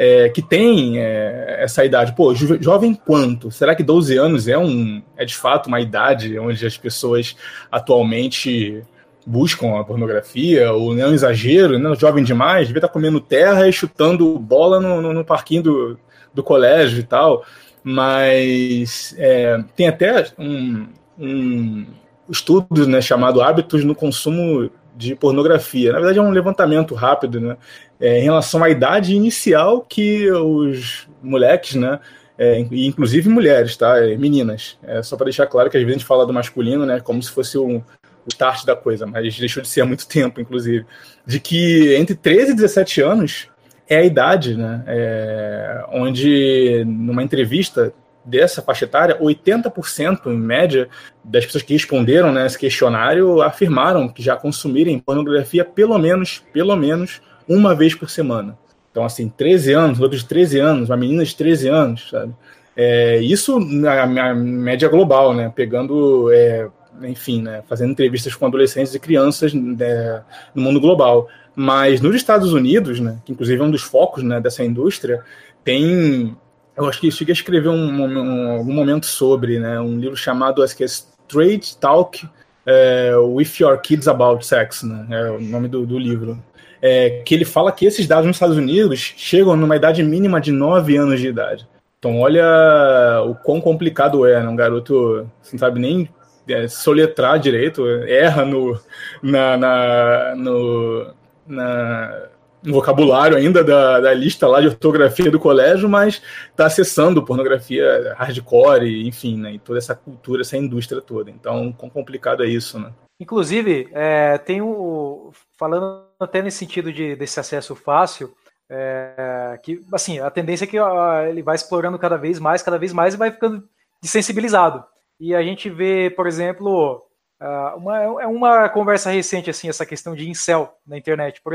É, 0.03 0.29
que 0.29 0.41
tem 0.41 0.97
é, 0.97 1.57
essa 1.59 1.85
idade. 1.85 2.15
Pô, 2.15 2.33
jo 2.33 2.57
jovem 2.59 2.95
quanto? 2.95 3.51
Será 3.51 3.75
que 3.75 3.83
12 3.83 4.17
anos 4.17 4.47
é, 4.47 4.57
um, 4.57 4.99
é 5.15 5.23
de 5.23 5.35
fato 5.35 5.67
uma 5.67 5.79
idade 5.79 6.39
onde 6.39 6.65
as 6.65 6.75
pessoas 6.75 7.35
atualmente 7.71 8.81
buscam 9.27 9.79
a 9.79 9.83
pornografia, 9.83 10.71
ou 10.71 10.95
não 10.95 11.03
é 11.03 11.07
um 11.07 11.13
exagero, 11.13 11.77
né? 11.77 11.93
jovem 11.95 12.23
demais, 12.23 12.65
devia 12.65 12.79
estar 12.79 12.87
comendo 12.87 13.19
terra 13.19 13.67
e 13.67 13.71
chutando 13.71 14.39
bola 14.39 14.79
no, 14.79 15.03
no, 15.03 15.13
no 15.13 15.23
parquinho 15.23 15.61
do, 15.61 15.99
do 16.33 16.41
colégio 16.41 16.99
e 16.99 17.03
tal. 17.03 17.45
Mas 17.83 19.13
é, 19.19 19.63
tem 19.75 19.87
até 19.87 20.31
um, 20.39 20.87
um 21.19 21.85
estudo 22.27 22.87
né, 22.87 23.01
chamado 23.01 23.39
Hábitos 23.39 23.83
no 23.83 23.93
Consumo 23.93 24.67
de 24.95 25.15
Pornografia. 25.15 25.91
Na 25.91 25.99
verdade, 25.99 26.19
é 26.19 26.21
um 26.21 26.31
levantamento 26.31 26.93
rápido 26.95 27.39
né, 27.39 27.57
é, 27.99 28.19
em 28.19 28.23
relação 28.23 28.63
à 28.63 28.69
idade 28.69 29.15
inicial 29.15 29.81
que 29.81 30.29
os 30.31 31.07
moleques, 31.21 31.75
né, 31.75 31.99
é, 32.37 32.59
inclusive 32.59 33.29
mulheres, 33.29 33.75
tá, 33.77 33.97
é, 33.97 34.17
meninas, 34.17 34.77
é, 34.83 35.01
só 35.03 35.15
para 35.15 35.25
deixar 35.25 35.47
claro 35.47 35.69
que 35.69 35.77
às 35.77 35.83
vezes 35.83 35.95
a 35.95 35.99
gente 35.99 36.07
fala 36.07 36.25
do 36.25 36.33
masculino 36.33 36.85
né, 36.85 36.99
como 36.99 37.21
se 37.21 37.31
fosse 37.31 37.57
um, 37.57 37.77
o 37.77 38.29
start 38.29 38.65
da 38.65 38.75
coisa, 38.75 39.05
mas 39.05 39.37
deixou 39.37 39.61
de 39.61 39.69
ser 39.69 39.81
há 39.81 39.85
muito 39.85 40.07
tempo, 40.07 40.39
inclusive, 40.41 40.85
de 41.25 41.39
que 41.39 41.95
entre 41.95 42.15
13 42.15 42.51
e 42.51 42.55
17 42.55 43.01
anos 43.01 43.47
é 43.87 43.97
a 43.97 44.03
idade, 44.05 44.55
né? 44.55 44.83
É, 44.87 45.83
onde, 45.91 46.83
numa 46.85 47.21
entrevista 47.21 47.93
dessa 48.23 48.61
faixa 48.61 48.85
etária, 48.85 49.17
80% 49.19 50.27
em 50.27 50.37
média 50.37 50.87
das 51.23 51.45
pessoas 51.45 51.63
que 51.63 51.73
responderam 51.73 52.31
né, 52.31 52.47
questionário 52.49 53.41
afirmaram 53.41 54.07
que 54.07 54.21
já 54.21 54.35
consumirem 54.35 54.99
pornografia 54.99 55.65
pelo 55.65 55.97
menos, 55.97 56.43
pelo 56.53 56.75
menos 56.75 57.21
uma 57.47 57.73
vez 57.73 57.95
por 57.95 58.09
semana. 58.09 58.57
Então, 58.91 59.03
assim, 59.03 59.29
13 59.29 59.73
anos, 59.73 59.99
outros 59.99 60.21
de 60.21 60.27
13 60.27 60.59
anos, 60.59 60.89
uma 60.89 60.97
menina 60.97 61.23
de 61.23 61.35
13 61.35 61.69
anos, 61.69 62.09
sabe? 62.09 62.33
É, 62.75 63.17
isso 63.19 63.59
na, 63.59 64.05
na, 64.05 64.33
média 64.33 64.87
global, 64.87 65.33
né? 65.33 65.51
Pegando 65.53 66.31
é, 66.31 66.67
enfim, 67.03 67.41
né, 67.41 67.63
fazendo 67.67 67.91
entrevistas 67.91 68.35
com 68.35 68.45
adolescentes 68.45 68.93
e 68.93 68.99
crianças 68.99 69.53
né, 69.53 70.23
no 70.53 70.61
mundo 70.61 70.79
global. 70.79 71.27
Mas 71.55 72.01
nos 72.01 72.15
Estados 72.15 72.53
Unidos, 72.53 72.99
né, 72.99 73.17
que 73.25 73.31
inclusive 73.31 73.61
é 73.61 73.63
um 73.63 73.71
dos 73.71 73.81
focos 73.81 74.23
né, 74.23 74.39
dessa 74.39 74.63
indústria, 74.63 75.23
tem. 75.63 76.35
Eu 76.81 76.89
acho 76.89 76.99
que 76.99 77.11
cheguei 77.11 77.31
a 77.31 77.35
escrever 77.35 77.69
um, 77.69 77.75
um, 77.75 78.51
algum 78.57 78.73
momento 78.73 79.05
sobre 79.05 79.59
né, 79.59 79.79
um 79.79 79.99
livro 79.99 80.15
chamado 80.15 80.63
acho 80.63 80.75
que 80.75 80.83
é 80.83 80.87
Straight 80.87 81.77
Talk 81.77 82.27
é, 82.65 83.15
With 83.15 83.51
Your 83.59 83.79
Kids 83.79 84.07
About 84.07 84.45
Sex, 84.45 84.83
né, 84.83 85.05
é 85.09 85.31
o 85.31 85.39
nome 85.39 85.67
do, 85.67 85.85
do 85.85 85.97
livro. 85.97 86.41
É, 86.81 87.21
que 87.23 87.35
ele 87.35 87.45
fala 87.45 87.71
que 87.71 87.85
esses 87.85 88.07
dados 88.07 88.25
nos 88.25 88.35
Estados 88.35 88.57
Unidos 88.57 89.13
chegam 89.15 89.55
numa 89.55 89.75
idade 89.75 90.01
mínima 90.01 90.41
de 90.41 90.51
9 90.51 90.97
anos 90.97 91.19
de 91.19 91.27
idade. 91.27 91.67
Então, 91.99 92.19
olha 92.19 93.21
o 93.27 93.35
quão 93.35 93.61
complicado 93.61 94.25
é, 94.25 94.41
né? 94.41 94.49
Um 94.49 94.55
garoto, 94.55 95.29
você 95.39 95.51
não 95.53 95.59
sabe 95.59 95.79
nem 95.79 96.09
é, 96.49 96.67
soletrar 96.67 97.37
direito, 97.37 97.87
erra 98.07 98.43
no, 98.43 98.79
na, 99.21 99.55
na, 99.55 100.35
no, 100.35 101.13
na, 101.47 102.23
vocabulário 102.63 103.37
ainda 103.37 103.63
da, 103.63 103.99
da 103.99 104.13
lista 104.13 104.47
lá 104.47 104.61
de 104.61 104.67
ortografia 104.67 105.31
do 105.31 105.39
colégio, 105.39 105.89
mas 105.89 106.21
está 106.49 106.65
acessando 106.65 107.23
pornografia 107.23 108.13
hardcore, 108.17 109.07
enfim, 109.07 109.37
né, 109.37 109.53
e 109.53 109.59
toda 109.59 109.79
essa 109.79 109.95
cultura, 109.95 110.41
essa 110.41 110.57
indústria 110.57 111.01
toda. 111.01 111.31
Então, 111.31 111.71
quão 111.73 111.89
complicado 111.89 112.43
é 112.43 112.47
isso, 112.47 112.79
né? 112.79 112.91
Inclusive, 113.19 113.87
é, 113.91 114.37
tem 114.37 114.61
o. 114.61 115.31
Falando 115.57 116.05
até 116.19 116.41
nesse 116.41 116.57
sentido 116.57 116.91
de, 116.91 117.15
desse 117.15 117.39
acesso 117.39 117.75
fácil, 117.75 118.33
é, 118.67 119.59
que 119.61 119.83
assim, 119.93 120.19
a 120.19 120.29
tendência 120.31 120.65
é 120.65 120.67
que 120.67 120.79
ó, 120.79 121.21
ele 121.21 121.43
vai 121.43 121.55
explorando 121.55 121.99
cada 121.99 122.17
vez 122.17 122.39
mais, 122.39 122.63
cada 122.63 122.79
vez 122.79 122.91
mais 122.91 123.13
e 123.13 123.17
vai 123.17 123.29
ficando 123.31 123.63
desensibilizado 124.01 124.83
e 125.21 125.35
a 125.35 125.43
gente 125.43 125.69
vê, 125.69 126.09
por 126.09 126.25
exemplo, 126.25 127.05
ah, 127.39 127.75
uma, 127.77 128.01
é 128.01 128.25
uma 128.25 128.67
conversa 128.69 129.11
recente, 129.11 129.51
assim, 129.51 129.69
essa 129.69 129.85
questão 129.85 130.15
de 130.15 130.27
incel 130.27 130.75
na 130.85 130.97
internet, 130.97 131.39
por 131.41 131.53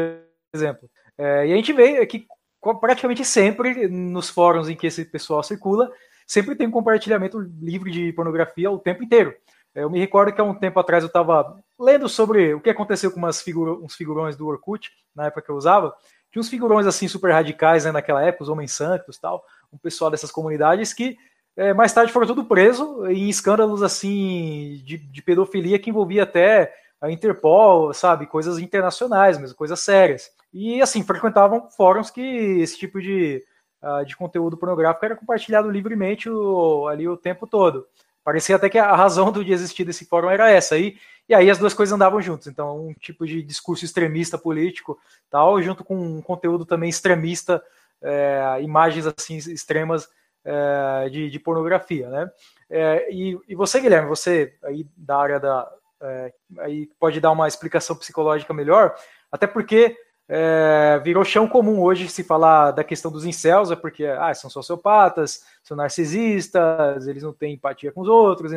exemplo. 0.57 0.89
É, 1.19 1.47
e 1.47 1.53
a 1.53 1.57
gente 1.57 1.73
vê 1.73 2.05
que 2.07 2.27
praticamente 2.81 3.25
sempre, 3.25 3.87
nos 3.89 4.29
fóruns 4.29 4.69
em 4.69 4.75
que 4.75 4.87
esse 4.87 5.05
pessoal 5.05 5.43
circula, 5.43 5.91
sempre 6.27 6.57
tem 6.57 6.67
um 6.67 6.73
compartilhamento 6.73 7.39
livre 7.61 7.91
de 7.91 8.13
pornografia 8.13 8.71
o 8.71 8.79
tempo 8.79 9.05
inteiro. 9.05 9.35
É, 9.75 9.83
eu 9.83 9.91
me 9.91 10.01
recordo 10.01 10.33
que 10.33 10.41
há 10.41 10.45
um 10.45 10.55
tempo 10.55 10.81
atrás 10.81 11.05
eu 11.05 11.09
estava 11.09 11.63
lendo 11.79 12.09
sobre 12.09 12.55
o 12.55 12.61
que 12.61 12.71
aconteceu 12.71 13.11
com 13.11 13.19
umas 13.19 13.41
figura, 13.43 13.73
uns 13.73 13.95
figurões 13.95 14.37
do 14.37 14.47
Orkut, 14.47 14.91
na 15.15 15.27
época 15.27 15.43
que 15.43 15.51
eu 15.51 15.57
usava. 15.57 15.95
Tinha 16.33 16.41
uns 16.41 16.49
figurões 16.49 16.87
assim 16.87 17.07
super 17.07 17.31
radicais 17.31 17.85
né, 17.85 17.93
naquela 17.93 18.23
época, 18.23 18.45
os 18.45 18.49
homens 18.49 18.73
santos 18.73 19.19
tal, 19.19 19.45
um 19.73 19.79
pessoal 19.79 20.11
dessas 20.11 20.33
comunidades 20.33 20.93
que 20.93 21.17
é, 21.57 21.73
mais 21.73 21.93
tarde 21.93 22.13
foram 22.13 22.27
tudo 22.27 22.45
preso 22.45 23.07
em 23.07 23.31
escândalos 23.31 23.83
assim 23.83 24.83
de, 24.85 24.99
de, 24.99 25.23
pedofilia 25.23 25.79
que 25.79 25.89
envolvia 25.89 26.25
até 26.25 26.75
a 27.01 27.11
Interpol, 27.11 27.95
sabe, 27.95 28.27
coisas 28.27 28.59
internacionais, 28.59 29.39
mesmo 29.39 29.57
coisas 29.57 29.81
sérias. 29.81 30.31
E 30.59 30.81
assim 30.81 31.03
frequentavam 31.03 31.69
fóruns 31.71 32.11
que 32.11 32.23
esse 32.23 32.79
tipo 32.79 32.99
de, 32.99 33.45
uh, 33.83 34.07
de 34.07 34.17
conteúdo 34.17 34.57
pornográfico 34.57 35.05
era 35.05 35.15
compartilhado 35.15 35.71
livremente 35.71 36.31
o, 36.31 36.89
ali 36.89 37.07
o 37.07 37.15
tempo 37.15 37.47
todo. 37.47 37.87
parecia 38.25 38.57
até 38.57 38.71
que 38.71 38.79
a 38.79 38.97
razão 38.97 39.31
do 39.31 39.45
de 39.45 39.53
existir 39.53 39.85
desse 39.85 40.07
fórum 40.07 40.31
era 40.31 40.51
essa 40.51 40.75
aí, 40.75 40.97
e 41.29 41.35
aí 41.35 41.51
as 41.51 41.59
duas 41.59 41.75
coisas 41.75 41.93
andavam 41.93 42.23
juntos. 42.23 42.47
Então, 42.47 42.87
um 42.87 42.95
tipo 42.95 43.27
de 43.27 43.43
discurso 43.43 43.85
extremista 43.85 44.39
político, 44.39 44.99
tal, 45.29 45.61
junto 45.61 45.85
com 45.85 45.95
um 45.95 46.23
conteúdo 46.23 46.65
também 46.65 46.89
extremista, 46.89 47.63
é, 48.01 48.59
imagens 48.63 49.07
assim 49.07 49.37
extremas 49.37 50.09
é, 50.43 51.11
de, 51.11 51.29
de, 51.29 51.39
pornografia, 51.39 52.09
né? 52.09 52.31
É, 52.71 53.13
e, 53.13 53.39
e, 53.47 53.55
você, 53.55 53.79
Guilherme, 53.79 54.09
você 54.09 54.55
aí 54.65 54.87
da 54.97 55.19
área 55.19 55.39
da 55.39 55.71
é, 56.01 56.33
aí 56.61 56.89
pode 56.99 57.21
dar 57.21 57.31
uma 57.31 57.47
explicação 57.47 57.95
psicológica 57.95 58.55
melhor, 58.55 58.95
até 59.31 59.47
porque 59.47 59.97
é, 60.29 61.01
virou 61.05 61.25
chão 61.25 61.47
comum 61.47 61.81
hoje 61.81 62.09
se 62.09 62.25
falar 62.25 62.73
da 62.73 62.83
questão 62.83 63.11
dos 63.13 63.25
incels, 63.25 63.71
é 63.71 63.77
porque 63.77 64.05
ah, 64.05 64.35
são 64.35 64.51
sociopatas, 64.51 65.45
são 65.63 65.77
narcisistas, 65.77 67.07
eles 67.07 67.23
não 67.23 67.33
têm 67.33 67.55
empatia 67.55 67.93
com 67.93 68.01
os 68.01 68.09
outros, 68.09 68.51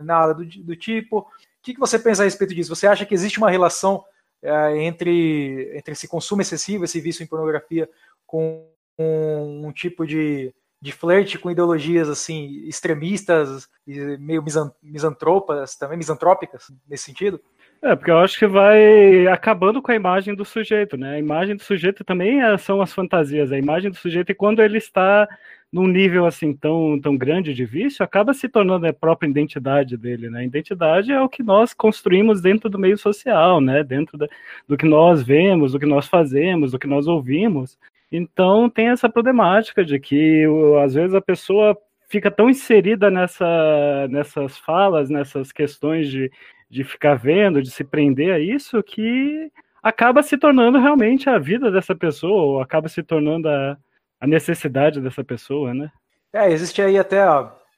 nada 0.00 0.32
do, 0.32 0.44
do 0.44 0.76
tipo. 0.76 1.18
O 1.18 1.26
que, 1.60 1.74
que 1.74 1.80
você 1.80 1.98
pensa 1.98 2.22
a 2.22 2.24
respeito 2.24 2.54
disso? 2.54 2.74
Você 2.74 2.86
acha 2.86 3.04
que 3.04 3.14
existe 3.14 3.38
uma 3.38 3.50
relação 3.50 4.04
é, 4.40 4.78
entre, 4.84 5.72
entre 5.76 5.92
esse 5.92 6.06
consumo 6.06 6.42
excessivo, 6.42 6.84
esse 6.84 7.00
vício 7.00 7.24
em 7.24 7.26
pornografia, 7.26 7.90
com 8.24 8.64
um, 8.96 9.66
um 9.66 9.72
tipo 9.72 10.06
de, 10.06 10.54
de 10.80 10.92
flerte 10.92 11.36
com 11.36 11.50
ideologias 11.50 12.08
assim 12.08 12.62
extremistas 12.64 13.68
e 13.84 14.16
meio 14.18 14.44
misantropas, 14.80 15.74
também 15.74 15.98
misantrópicas 15.98 16.70
nesse 16.88 17.04
sentido? 17.04 17.40
É, 17.80 17.94
porque 17.94 18.10
eu 18.10 18.18
acho 18.18 18.36
que 18.38 18.46
vai 18.46 19.26
acabando 19.28 19.80
com 19.80 19.92
a 19.92 19.94
imagem 19.94 20.34
do 20.34 20.44
sujeito, 20.44 20.96
né? 20.96 21.14
A 21.14 21.18
imagem 21.18 21.54
do 21.54 21.62
sujeito 21.62 22.02
também 22.04 22.42
é, 22.42 22.58
são 22.58 22.80
as 22.80 22.92
fantasias. 22.92 23.52
A 23.52 23.58
imagem 23.58 23.90
do 23.90 23.96
sujeito, 23.96 24.32
e 24.32 24.34
quando 24.34 24.60
ele 24.60 24.78
está 24.78 25.28
num 25.72 25.86
nível 25.86 26.26
assim 26.26 26.52
tão, 26.52 26.98
tão 27.00 27.16
grande 27.16 27.54
de 27.54 27.64
vício, 27.64 28.04
acaba 28.04 28.34
se 28.34 28.48
tornando 28.48 28.86
a 28.86 28.92
própria 28.92 29.28
identidade 29.28 29.96
dele, 29.96 30.28
né? 30.28 30.40
A 30.40 30.44
identidade 30.44 31.12
é 31.12 31.20
o 31.20 31.28
que 31.28 31.42
nós 31.42 31.72
construímos 31.72 32.40
dentro 32.40 32.68
do 32.68 32.78
meio 32.78 32.98
social, 32.98 33.60
né? 33.60 33.84
Dentro 33.84 34.18
da, 34.18 34.26
do 34.66 34.76
que 34.76 34.86
nós 34.86 35.22
vemos, 35.22 35.72
do 35.72 35.78
que 35.78 35.86
nós 35.86 36.08
fazemos, 36.08 36.72
do 36.72 36.78
que 36.80 36.86
nós 36.86 37.06
ouvimos. 37.06 37.78
Então 38.10 38.68
tem 38.68 38.88
essa 38.88 39.08
problemática 39.08 39.84
de 39.84 40.00
que 40.00 40.44
às 40.82 40.94
vezes 40.94 41.14
a 41.14 41.20
pessoa 41.20 41.78
fica 42.08 42.30
tão 42.30 42.48
inserida 42.50 43.10
nessa, 43.10 44.08
nessas 44.08 44.58
falas, 44.58 45.10
nessas 45.10 45.52
questões 45.52 46.08
de 46.08 46.30
de 46.70 46.84
ficar 46.84 47.14
vendo, 47.14 47.62
de 47.62 47.70
se 47.70 47.82
prender 47.82 48.32
a 48.32 48.38
isso, 48.38 48.82
que 48.82 49.50
acaba 49.82 50.22
se 50.22 50.36
tornando 50.36 50.78
realmente 50.78 51.28
a 51.28 51.38
vida 51.38 51.70
dessa 51.70 51.94
pessoa, 51.94 52.42
ou 52.42 52.60
acaba 52.60 52.88
se 52.88 53.02
tornando 53.02 53.48
a, 53.48 53.76
a 54.20 54.26
necessidade 54.26 55.00
dessa 55.00 55.24
pessoa, 55.24 55.72
né? 55.72 55.90
É, 56.32 56.50
existe 56.50 56.82
aí 56.82 56.98
até 56.98 57.22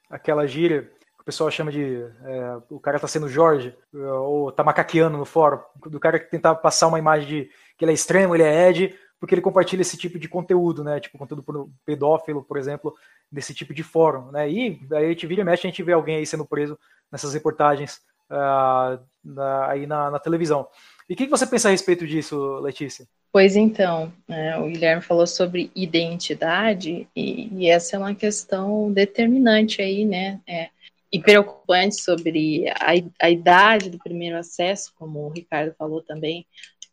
aquela 0.09 0.45
gíria 0.45 0.81
que 1.15 1.21
o 1.21 1.25
pessoal 1.25 1.49
chama 1.49 1.71
de 1.71 2.03
é, 2.25 2.57
o 2.69 2.79
cara 2.79 2.99
tá 2.99 3.07
sendo 3.07 3.29
Jorge, 3.29 3.73
ou 3.93 4.51
tá 4.51 4.63
macaqueando 4.63 5.17
no 5.17 5.25
fórum, 5.25 5.59
do 5.85 5.99
cara 5.99 6.19
que 6.19 6.29
tentava 6.29 6.57
passar 6.57 6.87
uma 6.87 6.99
imagem 6.99 7.27
de 7.27 7.49
que 7.77 7.85
ele 7.85 7.91
é 7.91 7.95
extremo, 7.95 8.35
ele 8.35 8.43
é 8.43 8.69
Ed, 8.69 8.93
porque 9.19 9.35
ele 9.35 9.41
compartilha 9.41 9.81
esse 9.81 9.95
tipo 9.95 10.17
de 10.17 10.27
conteúdo, 10.27 10.83
né? 10.83 10.99
Tipo, 10.99 11.17
conteúdo 11.17 11.71
pedófilo, 11.85 12.43
por 12.43 12.57
exemplo, 12.57 12.93
desse 13.31 13.53
tipo 13.53 13.73
de 13.73 13.83
fórum, 13.83 14.31
né? 14.31 14.49
E 14.49 14.79
aí 14.91 15.05
a 15.05 15.09
gente 15.09 15.27
vira 15.27 15.41
e 15.41 15.43
mexe, 15.45 15.67
a 15.67 15.69
gente 15.69 15.83
vê 15.83 15.93
alguém 15.93 16.17
aí 16.17 16.25
sendo 16.25 16.45
preso 16.45 16.77
nessas 17.11 17.33
reportagens 17.33 18.01
uh, 18.31 18.99
na, 19.23 19.69
aí 19.69 19.85
na, 19.85 20.09
na, 20.09 20.19
televisão. 20.19 20.67
E 21.09 21.13
o 21.13 21.17
que, 21.17 21.25
que 21.25 21.31
você 21.31 21.45
pensa 21.45 21.67
a 21.67 21.71
respeito 21.71 22.07
disso, 22.07 22.55
Letícia? 22.59 23.05
Pois 23.31 23.55
então, 23.55 24.11
é, 24.27 24.57
o 24.57 24.67
Guilherme 24.67 25.01
falou 25.01 25.27
sobre 25.27 25.71
identidade 25.75 27.07
e, 27.15 27.47
e, 27.53 27.69
essa 27.69 27.95
é 27.95 27.99
uma 27.99 28.15
questão 28.15 28.91
determinante 28.91 29.81
aí, 29.81 30.05
né? 30.05 30.41
É, 30.47 30.69
e 31.11 31.19
preocupante 31.19 32.01
sobre 32.01 32.69
a, 32.69 32.91
a 33.21 33.29
idade 33.29 33.89
do 33.89 33.99
primeiro 33.99 34.37
acesso, 34.37 34.93
como 34.95 35.19
o 35.19 35.29
Ricardo 35.29 35.75
falou 35.77 36.01
também, 36.01 36.45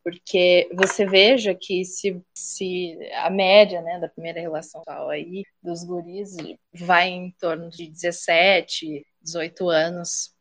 porque 0.02 0.68
você 0.72 1.06
veja 1.06 1.54
que 1.54 1.84
se, 1.84 2.20
se 2.34 2.98
a 3.16 3.30
média 3.30 3.80
né, 3.82 3.98
da 4.00 4.08
primeira 4.08 4.40
relação 4.40 4.82
aí 5.08 5.44
dos 5.62 5.84
guris 5.84 6.36
vai 6.72 7.08
em 7.08 7.30
torno 7.38 7.68
de 7.68 7.88
17, 7.88 9.06
18 9.22 9.68
anos 9.68 10.32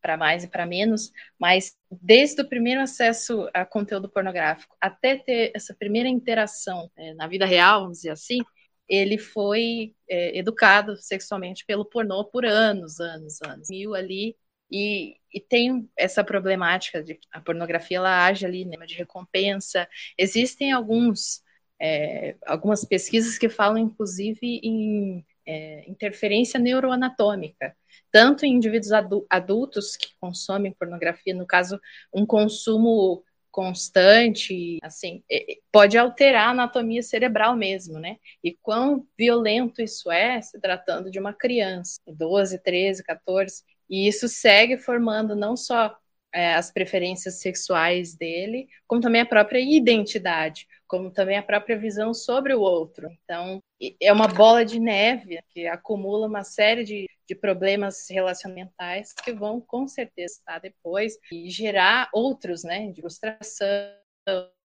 para 0.00 0.16
mais 0.16 0.44
e 0.44 0.48
para 0.48 0.66
menos, 0.66 1.12
mas 1.38 1.76
desde 1.90 2.40
o 2.42 2.48
primeiro 2.48 2.80
acesso 2.80 3.48
a 3.54 3.64
conteúdo 3.64 4.08
pornográfico 4.08 4.76
até 4.80 5.16
ter 5.16 5.52
essa 5.54 5.74
primeira 5.74 6.08
interação 6.08 6.90
é, 6.96 7.14
na 7.14 7.28
vida 7.28 7.46
real, 7.46 7.82
vamos 7.82 7.98
dizer 7.98 8.10
assim, 8.10 8.40
ele 8.88 9.16
foi 9.18 9.94
é, 10.08 10.36
educado 10.36 10.96
sexualmente 10.96 11.64
pelo 11.64 11.84
pornô 11.84 12.24
por 12.24 12.44
anos, 12.44 12.98
anos, 12.98 13.40
anos. 13.42 13.68
Mil 13.70 13.94
ali 13.94 14.36
e, 14.70 15.16
e, 15.32 15.40
tem 15.40 15.88
essa 15.96 16.24
problemática 16.24 17.02
de 17.02 17.18
a 17.32 17.40
pornografia 17.40 17.98
ela 17.98 18.26
age 18.26 18.44
ali 18.44 18.64
né, 18.64 18.76
de 18.84 18.96
recompensa. 18.96 19.88
Existem 20.18 20.72
alguns 20.72 21.42
é, 21.80 22.36
algumas 22.44 22.84
pesquisas 22.84 23.38
que 23.38 23.48
falam 23.48 23.78
inclusive 23.78 24.60
em 24.62 25.24
é, 25.50 25.90
interferência 25.90 26.58
neuroanatômica 26.60 27.74
tanto 28.10 28.44
em 28.44 28.54
indivíduos 28.54 28.92
adultos 29.28 29.96
que 29.96 30.08
consomem 30.20 30.72
pornografia, 30.72 31.34
no 31.34 31.46
caso, 31.46 31.80
um 32.12 32.26
consumo 32.26 33.24
constante, 33.50 34.78
assim, 34.82 35.24
pode 35.72 35.98
alterar 35.98 36.48
a 36.48 36.50
anatomia 36.50 37.02
cerebral 37.02 37.56
mesmo, 37.56 37.98
né? 37.98 38.16
E 38.44 38.56
quão 38.62 39.06
violento 39.18 39.82
isso 39.82 40.10
é 40.10 40.40
se 40.40 40.60
tratando 40.60 41.10
de 41.10 41.18
uma 41.18 41.32
criança, 41.32 42.00
12, 42.06 42.62
13, 42.62 43.02
14, 43.02 43.64
e 43.88 44.06
isso 44.06 44.28
segue 44.28 44.78
formando 44.78 45.34
não 45.34 45.56
só 45.56 45.96
é, 46.32 46.54
as 46.54 46.70
preferências 46.70 47.40
sexuais 47.40 48.14
dele, 48.14 48.68
como 48.86 49.00
também 49.00 49.20
a 49.20 49.26
própria 49.26 49.60
identidade, 49.60 50.66
como 50.86 51.10
também 51.10 51.36
a 51.36 51.42
própria 51.42 51.78
visão 51.78 52.12
sobre 52.12 52.54
o 52.54 52.60
outro. 52.60 53.08
Então, 53.24 53.62
é 54.00 54.12
uma 54.12 54.26
bola 54.26 54.64
de 54.64 54.78
neve 54.78 55.40
que 55.50 55.66
acumula 55.66 56.26
uma 56.26 56.44
série 56.44 56.84
de, 56.84 57.08
de 57.28 57.34
problemas 57.34 58.06
relacionamentais 58.10 59.12
que 59.12 59.32
vão, 59.32 59.60
com 59.60 59.86
certeza, 59.86 60.34
estar 60.34 60.58
depois 60.58 61.16
e 61.32 61.48
gerar 61.50 62.08
outros, 62.12 62.64
né, 62.64 62.90
de 62.90 63.00
frustração, 63.00 63.94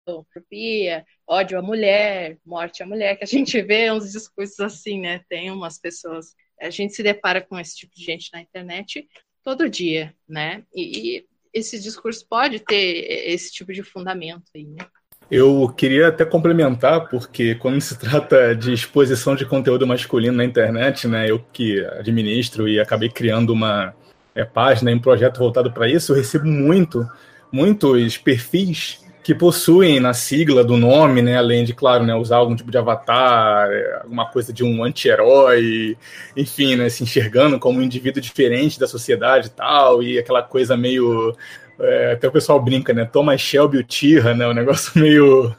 entropia, 0.09 1.07
ódio 1.27 1.59
à 1.59 1.63
mulher, 1.63 2.39
morte 2.45 2.83
à 2.83 2.87
mulher, 2.87 3.17
que 3.17 3.25
a 3.25 3.27
gente 3.27 3.61
vê 3.63 3.91
uns 3.91 4.11
discursos 4.11 4.59
assim, 4.61 5.01
né? 5.01 5.21
Tem 5.29 5.51
umas 5.51 5.79
pessoas, 5.79 6.35
a 6.61 6.71
gente 6.71 6.95
se 6.95 7.03
depara 7.03 7.41
com 7.41 7.59
esse 7.59 7.77
tipo 7.77 7.95
de 7.95 8.05
gente 8.05 8.31
na 8.33 8.41
internet 8.41 9.09
todo 9.43 9.69
dia, 9.69 10.15
né? 10.29 10.65
E, 10.75 11.25
esse 11.53 11.81
discurso 11.81 12.27
pode 12.29 12.61
ter 12.61 13.31
esse 13.31 13.53
tipo 13.53 13.73
de 13.73 13.83
fundamento 13.83 14.45
aí, 14.55 14.65
né? 14.65 14.87
Eu 15.31 15.73
queria 15.75 16.09
até 16.09 16.25
complementar, 16.25 17.09
porque 17.09 17.55
quando 17.55 17.81
se 17.81 17.97
trata 18.01 18.55
de 18.55 18.73
exposição 18.73 19.35
de 19.35 19.47
conteúdo 19.47 19.87
masculino 19.87 20.37
na 20.37 20.45
internet, 20.45 21.09
né, 21.09 21.31
eu 21.31 21.39
que 21.53 21.81
administro 21.99 22.69
e 22.69 22.79
acabei 22.79 23.09
criando 23.09 23.51
uma 23.51 23.95
é, 24.35 24.45
página 24.45 24.91
um 24.91 24.99
projeto 24.99 25.39
voltado 25.39 25.73
para 25.73 25.89
isso, 25.89 26.13
eu 26.13 26.17
recebo 26.17 26.47
muito, 26.47 27.09
muitos 27.51 28.19
perfis 28.19 29.01
que 29.23 29.35
possuem 29.35 30.01
na 30.01 30.13
sigla 30.13 30.65
do 30.65 30.77
nome, 30.77 31.23
né, 31.23 31.37
além 31.37 31.65
de, 31.65 31.73
claro, 31.73 32.05
né, 32.05 32.15
usar 32.15 32.37
algum 32.37 32.57
tipo 32.57 32.71
de 32.71 32.79
avatar, 32.79 33.71
é, 33.71 34.01
alguma 34.03 34.29
coisa 34.29 34.53
de 34.53 34.65
um 34.65 34.83
anti-herói, 34.83 35.97
enfim, 36.37 36.75
né, 36.75 36.89
se 36.89 37.05
enxergando 37.05 37.59
como 37.59 37.79
um 37.79 37.83
indivíduo 37.83 38.21
diferente 38.21 38.81
da 38.81 38.89
sociedade 38.89 39.47
e 39.47 39.51
tal, 39.51 40.03
e 40.03 40.19
aquela 40.19 40.43
coisa 40.43 40.77
meio 40.77 41.37
é, 41.83 42.13
até 42.13 42.29
o 42.29 42.33
pessoal 42.33 42.61
brinca, 42.61 42.93
né? 42.93 43.05
Thomas 43.05 43.41
Shelby 43.41 43.79
o 43.79 43.85
Tira, 43.85 44.35
né? 44.35 44.47
O 44.47 44.55
negócio 44.55 44.93
meio 45.01 45.55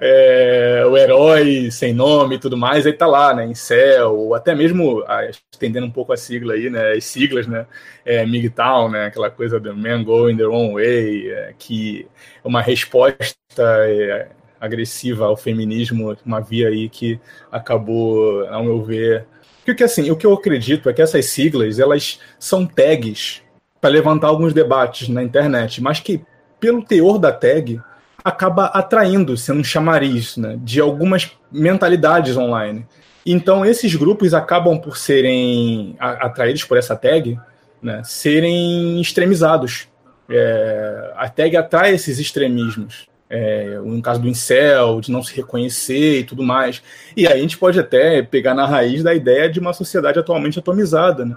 é, 0.00 0.84
o 0.86 0.96
herói 0.96 1.70
sem 1.70 1.92
nome 1.92 2.36
e 2.36 2.38
tudo 2.38 2.56
mais, 2.56 2.86
aí 2.86 2.92
tá 2.92 3.06
lá, 3.06 3.34
né? 3.34 3.44
Em 3.44 3.54
céu, 3.54 4.16
ou 4.16 4.34
até 4.34 4.54
mesmo 4.54 5.04
ah, 5.06 5.28
estendendo 5.52 5.86
um 5.86 5.90
pouco 5.90 6.12
a 6.12 6.16
sigla 6.16 6.54
aí, 6.54 6.70
né? 6.70 6.92
As 6.92 7.04
siglas, 7.04 7.46
né? 7.46 7.66
É, 8.04 8.24
MGTOW, 8.24 8.90
né? 8.90 9.06
Aquela 9.06 9.30
coisa 9.30 9.60
do 9.60 9.76
Man 9.76 10.02
Going 10.02 10.36
Their 10.36 10.50
Own 10.50 10.74
Way, 10.74 11.30
é, 11.30 11.54
que 11.58 12.06
é 12.42 12.48
uma 12.48 12.62
resposta 12.62 13.36
é, 13.58 14.28
agressiva 14.60 15.26
ao 15.26 15.36
feminismo, 15.36 16.16
uma 16.24 16.40
via 16.40 16.68
aí 16.68 16.88
que 16.88 17.20
acabou, 17.52 18.46
ao 18.48 18.64
meu 18.64 18.82
ver. 18.82 19.26
Porque 19.64 19.84
assim, 19.84 20.10
o 20.10 20.16
que 20.16 20.26
eu 20.26 20.32
acredito 20.32 20.88
é 20.88 20.92
que 20.92 21.02
essas 21.02 21.26
siglas, 21.26 21.78
elas 21.78 22.18
são 22.38 22.66
tags 22.66 23.42
para 23.80 23.90
levantar 23.90 24.28
alguns 24.28 24.52
debates 24.52 25.08
na 25.08 25.22
internet, 25.22 25.82
mas 25.82 26.00
que, 26.00 26.20
pelo 26.58 26.84
teor 26.84 27.18
da 27.18 27.32
tag, 27.32 27.80
acaba 28.22 28.66
atraindo, 28.66 29.36
sendo 29.36 29.60
um 29.60 29.64
chamariz 29.64 30.36
né, 30.36 30.58
de 30.62 30.80
algumas 30.80 31.30
mentalidades 31.50 32.36
online. 32.36 32.86
Então, 33.24 33.64
esses 33.64 33.94
grupos 33.94 34.34
acabam 34.34 34.78
por 34.78 34.96
serem 34.96 35.96
atraídos 35.98 36.64
por 36.64 36.76
essa 36.76 36.94
tag, 36.94 37.38
né, 37.82 38.02
serem 38.04 39.00
extremizados. 39.00 39.88
É, 40.28 41.12
a 41.16 41.28
tag 41.28 41.56
atrai 41.56 41.94
esses 41.94 42.18
extremismos. 42.18 43.08
É, 43.32 43.78
no 43.78 44.02
caso 44.02 44.20
do 44.20 44.26
incel, 44.26 45.00
de 45.00 45.12
não 45.12 45.22
se 45.22 45.32
reconhecer 45.36 46.18
e 46.18 46.24
tudo 46.24 46.42
mais. 46.42 46.82
E 47.16 47.28
aí 47.28 47.38
a 47.38 47.40
gente 47.40 47.56
pode 47.56 47.78
até 47.78 48.22
pegar 48.22 48.54
na 48.54 48.66
raiz 48.66 49.04
da 49.04 49.14
ideia 49.14 49.48
de 49.48 49.60
uma 49.60 49.72
sociedade 49.72 50.18
atualmente 50.18 50.58
atomizada, 50.58 51.24
né? 51.24 51.36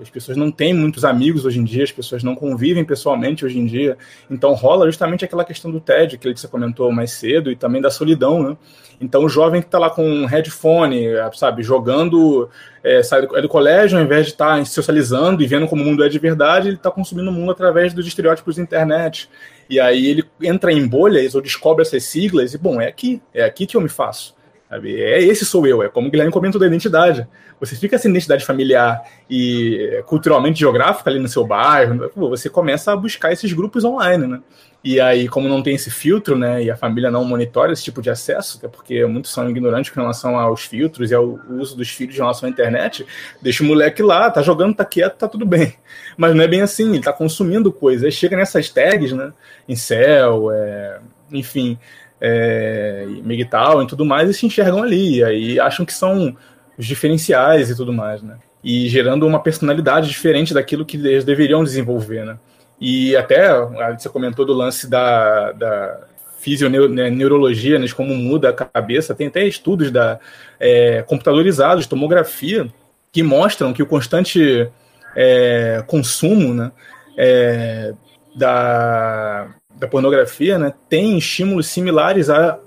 As 0.00 0.10
pessoas 0.10 0.36
não 0.36 0.50
têm 0.50 0.72
muitos 0.72 1.04
amigos 1.04 1.44
hoje 1.44 1.58
em 1.58 1.64
dia, 1.64 1.84
as 1.84 1.92
pessoas 1.92 2.22
não 2.22 2.34
convivem 2.34 2.84
pessoalmente 2.84 3.44
hoje 3.44 3.58
em 3.58 3.66
dia. 3.66 3.96
Então 4.30 4.52
rola 4.54 4.86
justamente 4.86 5.24
aquela 5.24 5.44
questão 5.44 5.70
do 5.70 5.80
TED 5.80 6.18
que 6.18 6.32
você 6.34 6.48
comentou 6.48 6.90
mais 6.92 7.12
cedo 7.12 7.50
e 7.50 7.56
também 7.56 7.80
da 7.80 7.90
solidão, 7.90 8.42
né? 8.42 8.56
Então 9.00 9.24
o 9.24 9.28
jovem 9.28 9.62
que 9.62 9.68
está 9.68 9.78
lá 9.78 9.88
com 9.88 10.04
um 10.04 10.26
headphone, 10.26 11.04
sabe, 11.34 11.62
jogando, 11.62 12.50
é, 12.84 13.02
sai 13.02 13.26
do, 13.26 13.36
é 13.36 13.40
do 13.40 13.48
colégio, 13.48 13.98
ao 13.98 14.04
invés 14.04 14.26
de 14.26 14.32
estar 14.32 14.58
tá 14.58 14.64
socializando 14.64 15.42
e 15.42 15.46
vendo 15.46 15.66
como 15.66 15.82
o 15.82 15.86
mundo 15.86 16.04
é 16.04 16.08
de 16.08 16.18
verdade, 16.18 16.68
ele 16.68 16.76
está 16.76 16.90
consumindo 16.90 17.30
o 17.30 17.32
mundo 17.32 17.50
através 17.50 17.94
dos 17.94 18.06
estereótipos 18.06 18.56
da 18.56 18.62
internet. 18.62 19.30
E 19.70 19.80
aí 19.80 20.06
ele 20.06 20.24
entra 20.42 20.72
em 20.72 20.86
bolhas 20.86 21.34
ou 21.34 21.40
descobre 21.40 21.82
essas 21.82 22.04
siglas 22.04 22.52
e, 22.52 22.58
bom, 22.58 22.80
é 22.80 22.88
aqui, 22.88 23.22
é 23.32 23.42
aqui 23.44 23.66
que 23.66 23.76
eu 23.76 23.80
me 23.80 23.88
faço. 23.88 24.34
Sabe? 24.70 25.02
É 25.02 25.20
esse 25.20 25.44
sou 25.44 25.66
eu, 25.66 25.82
é 25.82 25.88
como 25.88 26.06
o 26.06 26.10
Guilherme 26.12 26.32
comentou 26.32 26.60
da 26.60 26.66
identidade. 26.68 27.26
Você 27.58 27.74
fica 27.74 27.98
sem 27.98 28.08
identidade 28.12 28.46
familiar 28.46 29.02
e 29.28 30.00
culturalmente 30.06 30.60
geográfica 30.60 31.10
ali 31.10 31.18
no 31.18 31.26
seu 31.26 31.44
bairro, 31.44 32.08
você 32.14 32.48
começa 32.48 32.92
a 32.92 32.96
buscar 32.96 33.32
esses 33.32 33.52
grupos 33.52 33.82
online, 33.82 34.28
né? 34.28 34.40
E 34.82 34.98
aí, 34.98 35.28
como 35.28 35.46
não 35.46 35.62
tem 35.62 35.74
esse 35.74 35.90
filtro, 35.90 36.38
né, 36.38 36.62
e 36.62 36.70
a 36.70 36.76
família 36.76 37.10
não 37.10 37.22
monitora 37.22 37.70
esse 37.70 37.82
tipo 37.84 38.00
de 38.00 38.08
acesso, 38.08 38.56
até 38.56 38.66
porque 38.66 39.04
muitos 39.04 39.30
são 39.30 39.50
ignorantes 39.50 39.90
com 39.90 40.00
relação 40.00 40.38
aos 40.38 40.62
filtros 40.62 41.10
e 41.10 41.14
ao 41.14 41.38
uso 41.50 41.76
dos 41.76 41.90
filhos 41.90 42.14
em 42.14 42.20
relação 42.20 42.48
à 42.48 42.50
internet, 42.50 43.04
deixa 43.42 43.62
o 43.62 43.66
moleque 43.66 44.02
lá, 44.02 44.30
tá 44.30 44.40
jogando, 44.40 44.74
tá 44.74 44.84
quieto, 44.86 45.18
tá 45.18 45.28
tudo 45.28 45.44
bem. 45.44 45.74
Mas 46.16 46.34
não 46.34 46.42
é 46.42 46.48
bem 46.48 46.62
assim, 46.62 46.94
ele 46.94 47.02
tá 47.02 47.12
consumindo 47.12 47.70
coisas. 47.70 48.04
Aí 48.04 48.12
chega 48.12 48.38
nessas 48.38 48.70
tags, 48.70 49.12
né, 49.12 49.34
em 49.68 49.76
céu, 49.76 50.50
é, 50.50 50.98
enfim, 51.30 51.78
é, 52.20 53.06
e 53.06 53.86
tudo 53.86 54.04
mais, 54.04 54.28
e 54.28 54.34
se 54.34 54.46
enxergam 54.46 54.82
ali, 54.82 55.18
e 55.18 55.24
aí 55.24 55.60
acham 55.60 55.86
que 55.86 55.92
são 55.92 56.36
os 56.76 56.86
diferenciais 56.86 57.70
e 57.70 57.76
tudo 57.76 57.92
mais, 57.92 58.22
né? 58.22 58.36
E 58.62 58.88
gerando 58.88 59.26
uma 59.26 59.42
personalidade 59.42 60.08
diferente 60.08 60.52
daquilo 60.52 60.84
que 60.84 60.96
eles 60.96 61.24
deveriam 61.24 61.64
desenvolver, 61.64 62.24
né? 62.24 62.38
E 62.80 63.16
até 63.16 63.50
você 63.98 64.08
comentou 64.08 64.44
do 64.44 64.52
lance 64.52 64.88
da, 64.88 65.52
da 65.52 66.00
fisioneurologia, 66.40 67.78
né, 67.78 67.84
de 67.84 67.94
como 67.94 68.14
muda 68.14 68.48
a 68.48 68.52
cabeça, 68.52 69.14
tem 69.14 69.26
até 69.26 69.44
estudos 69.46 69.90
da, 69.90 70.18
é, 70.58 71.02
computadorizados, 71.02 71.86
tomografia, 71.86 72.66
que 73.12 73.22
mostram 73.22 73.74
que 73.74 73.82
o 73.82 73.86
constante 73.86 74.70
é, 75.14 75.84
consumo 75.86 76.54
né, 76.54 76.72
é, 77.18 77.92
da, 78.34 79.48
da 79.80 79.88
pornografia, 79.88 80.58
né, 80.58 80.74
tem 80.90 81.16
estímulos 81.16 81.66
similares 81.66 82.28
a, 82.28 82.58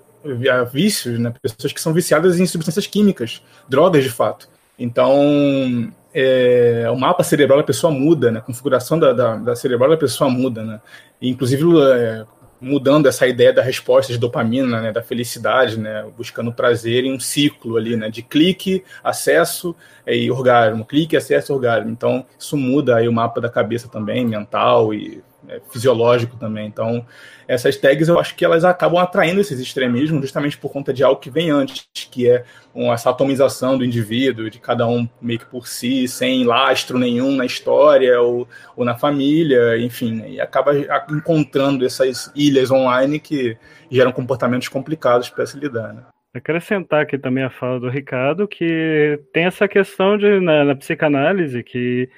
a 0.52 0.64
vícios, 0.64 1.20
né, 1.20 1.32
pessoas 1.40 1.72
que 1.72 1.80
são 1.80 1.94
viciadas 1.94 2.40
em 2.40 2.46
substâncias 2.48 2.88
químicas, 2.88 3.44
drogas 3.70 4.04
de 4.04 4.10
fato. 4.10 4.50
Então, 4.80 5.94
é, 6.12 6.88
o 6.92 6.98
mapa 6.98 7.24
cerebral 7.24 7.60
da 7.60 7.64
pessoa 7.64 7.94
muda, 7.94 8.32
né, 8.32 8.40
a 8.40 8.42
configuração 8.42 8.98
da, 8.98 9.14
da, 9.14 9.36
da 9.36 9.56
cerebral 9.56 9.92
da 9.92 9.98
pessoa 9.98 10.28
muda, 10.28 10.64
né, 10.64 10.82
e, 11.22 11.30
inclusive 11.30 11.64
é, 11.84 12.26
mudando 12.60 13.08
essa 13.08 13.28
ideia 13.28 13.54
da 13.54 13.62
resposta 13.62 14.12
de 14.12 14.18
dopamina, 14.18 14.82
né, 14.82 14.92
da 14.92 15.04
felicidade, 15.04 15.80
né, 15.80 16.04
buscando 16.18 16.52
prazer 16.52 17.04
em 17.04 17.14
um 17.14 17.20
ciclo 17.20 17.78
ali, 17.78 17.96
né, 17.96 18.10
de 18.10 18.24
clique, 18.24 18.84
acesso 19.04 19.76
é, 20.04 20.16
e 20.18 20.32
orgasmo, 20.32 20.84
clique, 20.84 21.16
acesso, 21.16 21.54
orgasmo. 21.54 21.92
Então, 21.92 22.26
isso 22.40 22.58
muda 22.58 22.96
aí 22.96 23.08
o 23.08 23.14
mapa 23.14 23.40
da 23.40 23.50
cabeça 23.50 23.88
também, 23.88 24.26
mental 24.26 24.96
e 24.96 25.22
é, 25.48 25.62
fisiológico 25.72 26.38
também. 26.38 26.68
Então, 26.68 27.06
essas 27.48 27.76
tags 27.78 28.08
eu 28.08 28.20
acho 28.20 28.36
que 28.36 28.46
elas 28.46 28.64
acabam 28.64 29.02
atraindo 29.02 29.42
esses 29.42 29.60
extremismos 29.60 30.22
justamente 30.22 30.58
por 30.58 30.72
conta 30.72 30.94
de 30.94 31.04
algo 31.04 31.20
que 31.20 31.30
vem 31.30 31.50
antes, 31.50 31.88
que 32.10 32.30
é 32.30 32.44
uma, 32.74 32.94
essa 32.94 33.10
atomização 33.10 33.78
do 33.78 33.86
indivíduo, 33.86 34.50
de 34.50 34.60
cada 34.60 34.88
um 34.88 35.08
meio 35.22 35.40
que 35.40 35.46
por 35.46 35.68
si, 35.68 36.08
sem 36.08 36.44
lastro 36.44 36.98
nenhum 36.98 37.36
na 37.36 37.46
história 37.46 38.20
ou, 38.22 38.48
ou 38.76 38.86
na 38.86 38.96
família, 38.96 39.78
enfim, 39.78 40.24
e 40.28 40.42
acaba 40.42 40.72
encontrando 41.10 41.86
essas 41.86 42.32
ilhas 42.36 42.72
online 42.72 43.20
que 43.20 43.58
geram 43.92 44.12
comportamentos 44.12 44.68
complicados 44.68 45.30
para 45.30 45.46
se 45.46 45.58
lidar. 45.58 45.94
Né? 45.94 46.04
Acrescentar 46.34 47.04
aqui 47.04 47.18
também 47.18 47.44
a 47.44 47.50
fala 47.50 47.80
do 47.80 47.90
Ricardo, 47.90 48.48
que 48.48 49.20
tem 49.32 49.46
essa 49.46 49.68
questão 49.68 50.18
de, 50.18 50.40
na, 50.40 50.64
na 50.64 50.76
psicanálise 50.76 51.62
que 51.64 52.10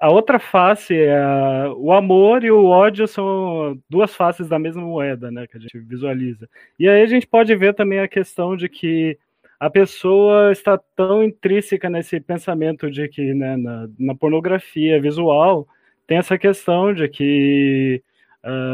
a 0.00 0.10
outra 0.10 0.38
face 0.38 0.94
é 0.94 1.68
o 1.76 1.92
amor 1.92 2.42
e 2.42 2.50
o 2.50 2.64
ódio 2.64 3.06
são 3.06 3.78
duas 3.88 4.14
faces 4.14 4.48
da 4.48 4.58
mesma 4.58 4.82
moeda, 4.82 5.30
né, 5.30 5.46
que 5.46 5.58
a 5.58 5.60
gente 5.60 5.78
visualiza. 5.78 6.48
E 6.78 6.88
aí 6.88 7.02
a 7.02 7.06
gente 7.06 7.26
pode 7.26 7.54
ver 7.54 7.74
também 7.74 8.00
a 8.00 8.08
questão 8.08 8.56
de 8.56 8.68
que 8.68 9.18
a 9.60 9.68
pessoa 9.68 10.52
está 10.52 10.78
tão 10.96 11.22
intrínseca 11.22 11.90
nesse 11.90 12.18
pensamento 12.18 12.90
de 12.90 13.08
que 13.08 13.34
né, 13.34 13.56
na, 13.56 13.88
na 13.98 14.14
pornografia 14.14 15.00
visual 15.00 15.66
tem 16.06 16.16
essa 16.16 16.38
questão 16.38 16.94
de 16.94 17.06
que 17.08 18.02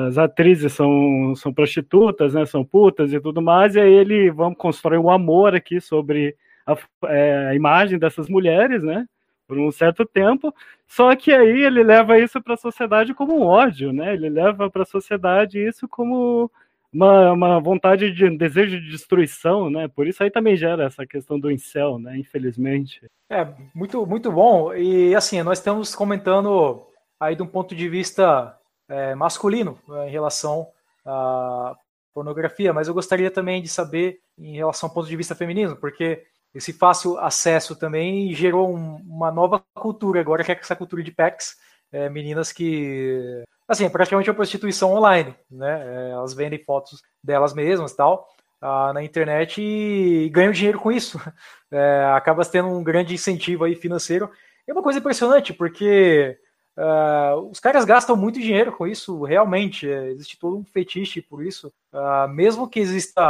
as 0.06 0.18
atrizes 0.18 0.72
são, 0.72 1.34
são 1.34 1.52
prostitutas, 1.52 2.34
né, 2.34 2.46
são 2.46 2.64
putas 2.64 3.12
e 3.12 3.20
tudo 3.20 3.42
mais, 3.42 3.74
e 3.74 3.80
aí 3.80 3.92
ele 3.92 4.30
vamos 4.30 4.56
constrói 4.58 4.98
um 4.98 5.10
amor 5.10 5.54
aqui 5.54 5.80
sobre 5.80 6.36
a, 6.66 6.76
é, 7.06 7.48
a 7.48 7.54
imagem 7.54 7.98
dessas 7.98 8.28
mulheres, 8.28 8.82
né? 8.82 9.06
Por 9.46 9.58
um 9.58 9.70
certo 9.70 10.04
tempo, 10.04 10.54
só 10.86 11.14
que 11.14 11.32
aí 11.32 11.62
ele 11.62 11.82
leva 11.82 12.18
isso 12.18 12.40
para 12.42 12.54
a 12.54 12.58
sociedade 12.58 13.14
como 13.14 13.36
um 13.36 13.42
ódio, 13.42 13.92
né? 13.92 14.14
Ele 14.14 14.28
leva 14.28 14.70
para 14.70 14.82
a 14.82 14.86
sociedade 14.86 15.58
isso 15.58 15.88
como 15.88 16.50
uma, 16.92 17.32
uma 17.32 17.60
vontade 17.60 18.12
de 18.12 18.24
um 18.24 18.36
desejo 18.36 18.80
de 18.80 18.90
destruição, 18.90 19.68
né? 19.68 19.88
Por 19.88 20.06
isso 20.06 20.22
aí 20.22 20.30
também 20.30 20.56
gera 20.56 20.84
essa 20.84 21.04
questão 21.04 21.38
do 21.38 21.50
incel, 21.50 21.98
né? 21.98 22.16
Infelizmente. 22.16 23.02
É, 23.28 23.46
muito, 23.74 24.06
muito 24.06 24.30
bom. 24.30 24.72
E 24.72 25.14
assim, 25.14 25.42
nós 25.42 25.58
estamos 25.58 25.94
comentando 25.94 26.86
aí 27.18 27.34
de 27.34 27.42
um 27.42 27.46
ponto 27.46 27.74
de 27.74 27.88
vista 27.88 28.56
é, 28.88 29.14
masculino 29.14 29.78
né, 29.88 30.08
em 30.08 30.10
relação 30.10 30.68
à 31.04 31.74
pornografia, 32.12 32.72
mas 32.72 32.86
eu 32.86 32.94
gostaria 32.94 33.30
também 33.30 33.60
de 33.60 33.68
saber 33.68 34.20
em 34.38 34.54
relação 34.54 34.88
ao 34.88 34.94
ponto 34.94 35.08
de 35.08 35.16
vista 35.16 35.34
feminino, 35.34 35.74
porque 35.76 36.24
esse 36.54 36.72
fácil 36.72 37.18
acesso 37.18 37.74
também 37.74 38.32
gerou 38.32 38.74
um, 38.74 38.96
uma 39.06 39.30
nova 39.32 39.62
cultura 39.74 40.20
agora, 40.20 40.44
que 40.44 40.52
é 40.52 40.58
essa 40.58 40.76
cultura 40.76 41.02
de 41.02 41.10
packs, 41.10 41.56
é, 41.90 42.08
meninas 42.08 42.52
que, 42.52 43.42
assim, 43.66 43.84
é 43.84 43.88
praticamente 43.88 44.30
uma 44.30 44.36
prostituição 44.36 44.92
online, 44.92 45.34
né? 45.50 45.82
É, 45.82 46.10
elas 46.10 46.32
vendem 46.32 46.62
fotos 46.62 47.02
delas 47.22 47.54
mesmas 47.54 47.92
e 47.92 47.96
tal 47.96 48.28
ah, 48.60 48.92
na 48.92 49.02
internet 49.02 49.60
e 49.60 50.28
ganham 50.30 50.52
dinheiro 50.52 50.78
com 50.78 50.90
isso. 50.90 51.18
É, 51.76 52.04
acaba 52.14 52.44
tendo 52.44 52.68
um 52.68 52.84
grande 52.84 53.14
incentivo 53.14 53.64
aí 53.64 53.74
financeiro. 53.74 54.30
É 54.64 54.72
uma 54.72 54.80
coisa 54.82 55.00
impressionante, 55.00 55.52
porque 55.52 56.38
Uh, 56.76 57.38
os 57.50 57.60
caras 57.60 57.84
gastam 57.84 58.16
muito 58.16 58.40
dinheiro 58.40 58.72
com 58.72 58.86
isso, 58.86 59.22
realmente. 59.22 59.88
É, 59.88 60.10
existe 60.10 60.38
todo 60.38 60.56
um 60.56 60.64
fetiche 60.64 61.22
por 61.22 61.44
isso. 61.44 61.72
Uh, 61.92 62.28
mesmo 62.28 62.68
que 62.68 62.80
exista 62.80 63.22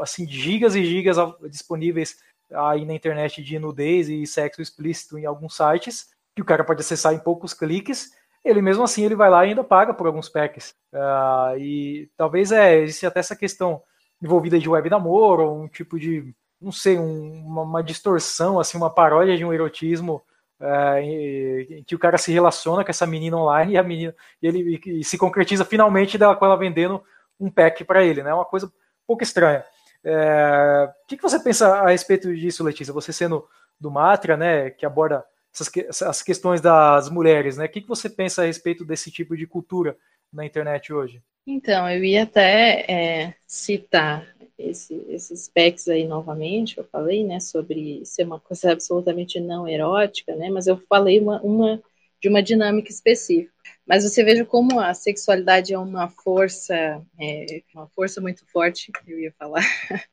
assim 0.00 0.26
gigas 0.26 0.76
e 0.76 0.84
gigas 0.84 1.16
disponíveis 1.50 2.16
aí 2.54 2.84
na 2.84 2.94
internet 2.94 3.42
de 3.42 3.58
nudez 3.58 4.08
e 4.08 4.26
sexo 4.26 4.62
explícito 4.62 5.18
em 5.18 5.26
alguns 5.26 5.56
sites, 5.56 6.10
que 6.34 6.42
o 6.42 6.44
cara 6.44 6.64
pode 6.64 6.80
acessar 6.80 7.12
em 7.12 7.18
poucos 7.18 7.52
cliques, 7.52 8.10
ele 8.44 8.60
mesmo 8.60 8.82
assim 8.82 9.04
ele 9.04 9.14
vai 9.14 9.30
lá 9.30 9.44
e 9.44 9.50
ainda 9.50 9.62
paga 9.62 9.94
por 9.94 10.06
alguns 10.06 10.28
packs. 10.28 10.74
Uh, 10.92 11.58
e 11.58 12.10
talvez 12.16 12.50
é, 12.50 12.80
existe 12.80 13.06
até 13.06 13.20
essa 13.20 13.36
questão 13.36 13.82
envolvida 14.20 14.58
de 14.58 14.68
web 14.68 14.88
namoro, 14.88 15.44
ou 15.44 15.62
um 15.62 15.68
tipo 15.68 15.98
de, 15.98 16.34
não 16.60 16.72
sei, 16.72 16.98
um, 16.98 17.44
uma, 17.44 17.62
uma, 17.62 17.82
distorção, 17.82 18.58
assim, 18.58 18.76
uma 18.76 18.90
paródia 18.90 19.36
de 19.36 19.44
um 19.44 19.52
erotismo 19.52 20.22
uh, 20.60 20.98
em, 20.98 21.78
em, 21.78 21.84
que 21.84 21.94
o 21.94 21.98
cara 21.98 22.18
se 22.18 22.32
relaciona 22.32 22.84
com 22.84 22.90
essa 22.90 23.06
menina 23.06 23.36
online 23.36 23.72
e 23.72 23.78
a 23.78 23.82
menina 23.82 24.14
e 24.40 24.46
ele 24.46 24.80
e, 24.84 25.00
e 25.00 25.04
se 25.04 25.18
concretiza 25.18 25.64
finalmente 25.64 26.16
dela 26.16 26.36
com 26.36 26.44
ela 26.44 26.56
vendendo 26.56 27.02
um 27.38 27.50
pack 27.50 27.84
para 27.84 28.04
ele, 28.04 28.22
né? 28.22 28.32
Uma 28.32 28.44
coisa 28.44 28.66
um 28.66 28.70
pouco 29.06 29.22
estranha. 29.22 29.64
É, 30.04 30.88
o 31.04 31.06
que, 31.06 31.16
que, 31.16 31.22
você 31.22 31.38
pensa 31.38 31.68
a 31.76 31.90
respeito 31.90 32.34
disso, 32.34 32.64
Letícia? 32.64 32.92
Você 32.92 33.12
sendo 33.12 33.46
do 33.78 33.90
Matra, 33.90 34.36
né, 34.36 34.70
que 34.70 34.86
aborda 34.86 35.24
essas 35.52 35.70
as 36.02 36.22
questões 36.22 36.60
das 36.60 37.10
mulheres, 37.10 37.56
né? 37.56 37.66
O 37.66 37.68
que, 37.68 37.82
que 37.82 37.88
você 37.88 38.08
pensa 38.08 38.42
a 38.42 38.46
respeito 38.46 38.84
desse 38.84 39.10
tipo 39.10 39.36
de 39.36 39.46
cultura 39.46 39.96
na 40.32 40.46
internet 40.46 40.92
hoje? 40.92 41.22
Então, 41.46 41.88
eu 41.90 42.02
ia 42.02 42.22
até 42.22 42.84
é, 42.88 43.34
citar 43.46 44.26
esse, 44.56 44.94
esses 45.08 45.46
specs 45.46 45.88
aí 45.88 46.06
novamente, 46.06 46.78
eu 46.78 46.84
falei, 46.84 47.24
né, 47.24 47.40
sobre 47.40 48.04
ser 48.04 48.24
uma 48.24 48.38
coisa 48.38 48.72
absolutamente 48.72 49.40
não 49.40 49.68
erótica, 49.68 50.34
né, 50.36 50.48
mas 50.50 50.66
eu 50.66 50.76
falei 50.88 51.20
uma, 51.20 51.40
uma 51.42 51.82
de 52.20 52.28
uma 52.28 52.42
dinâmica 52.42 52.88
específica. 52.90 53.52
Mas 53.92 54.04
você 54.04 54.24
veja 54.24 54.42
como 54.42 54.80
a 54.80 54.94
sexualidade 54.94 55.74
é 55.74 55.78
uma 55.78 56.08
força, 56.08 56.74
é, 57.20 57.62
uma 57.74 57.86
força 57.88 58.22
muito 58.22 58.42
forte, 58.50 58.90
eu 59.06 59.20
ia 59.20 59.30
falar, 59.38 59.60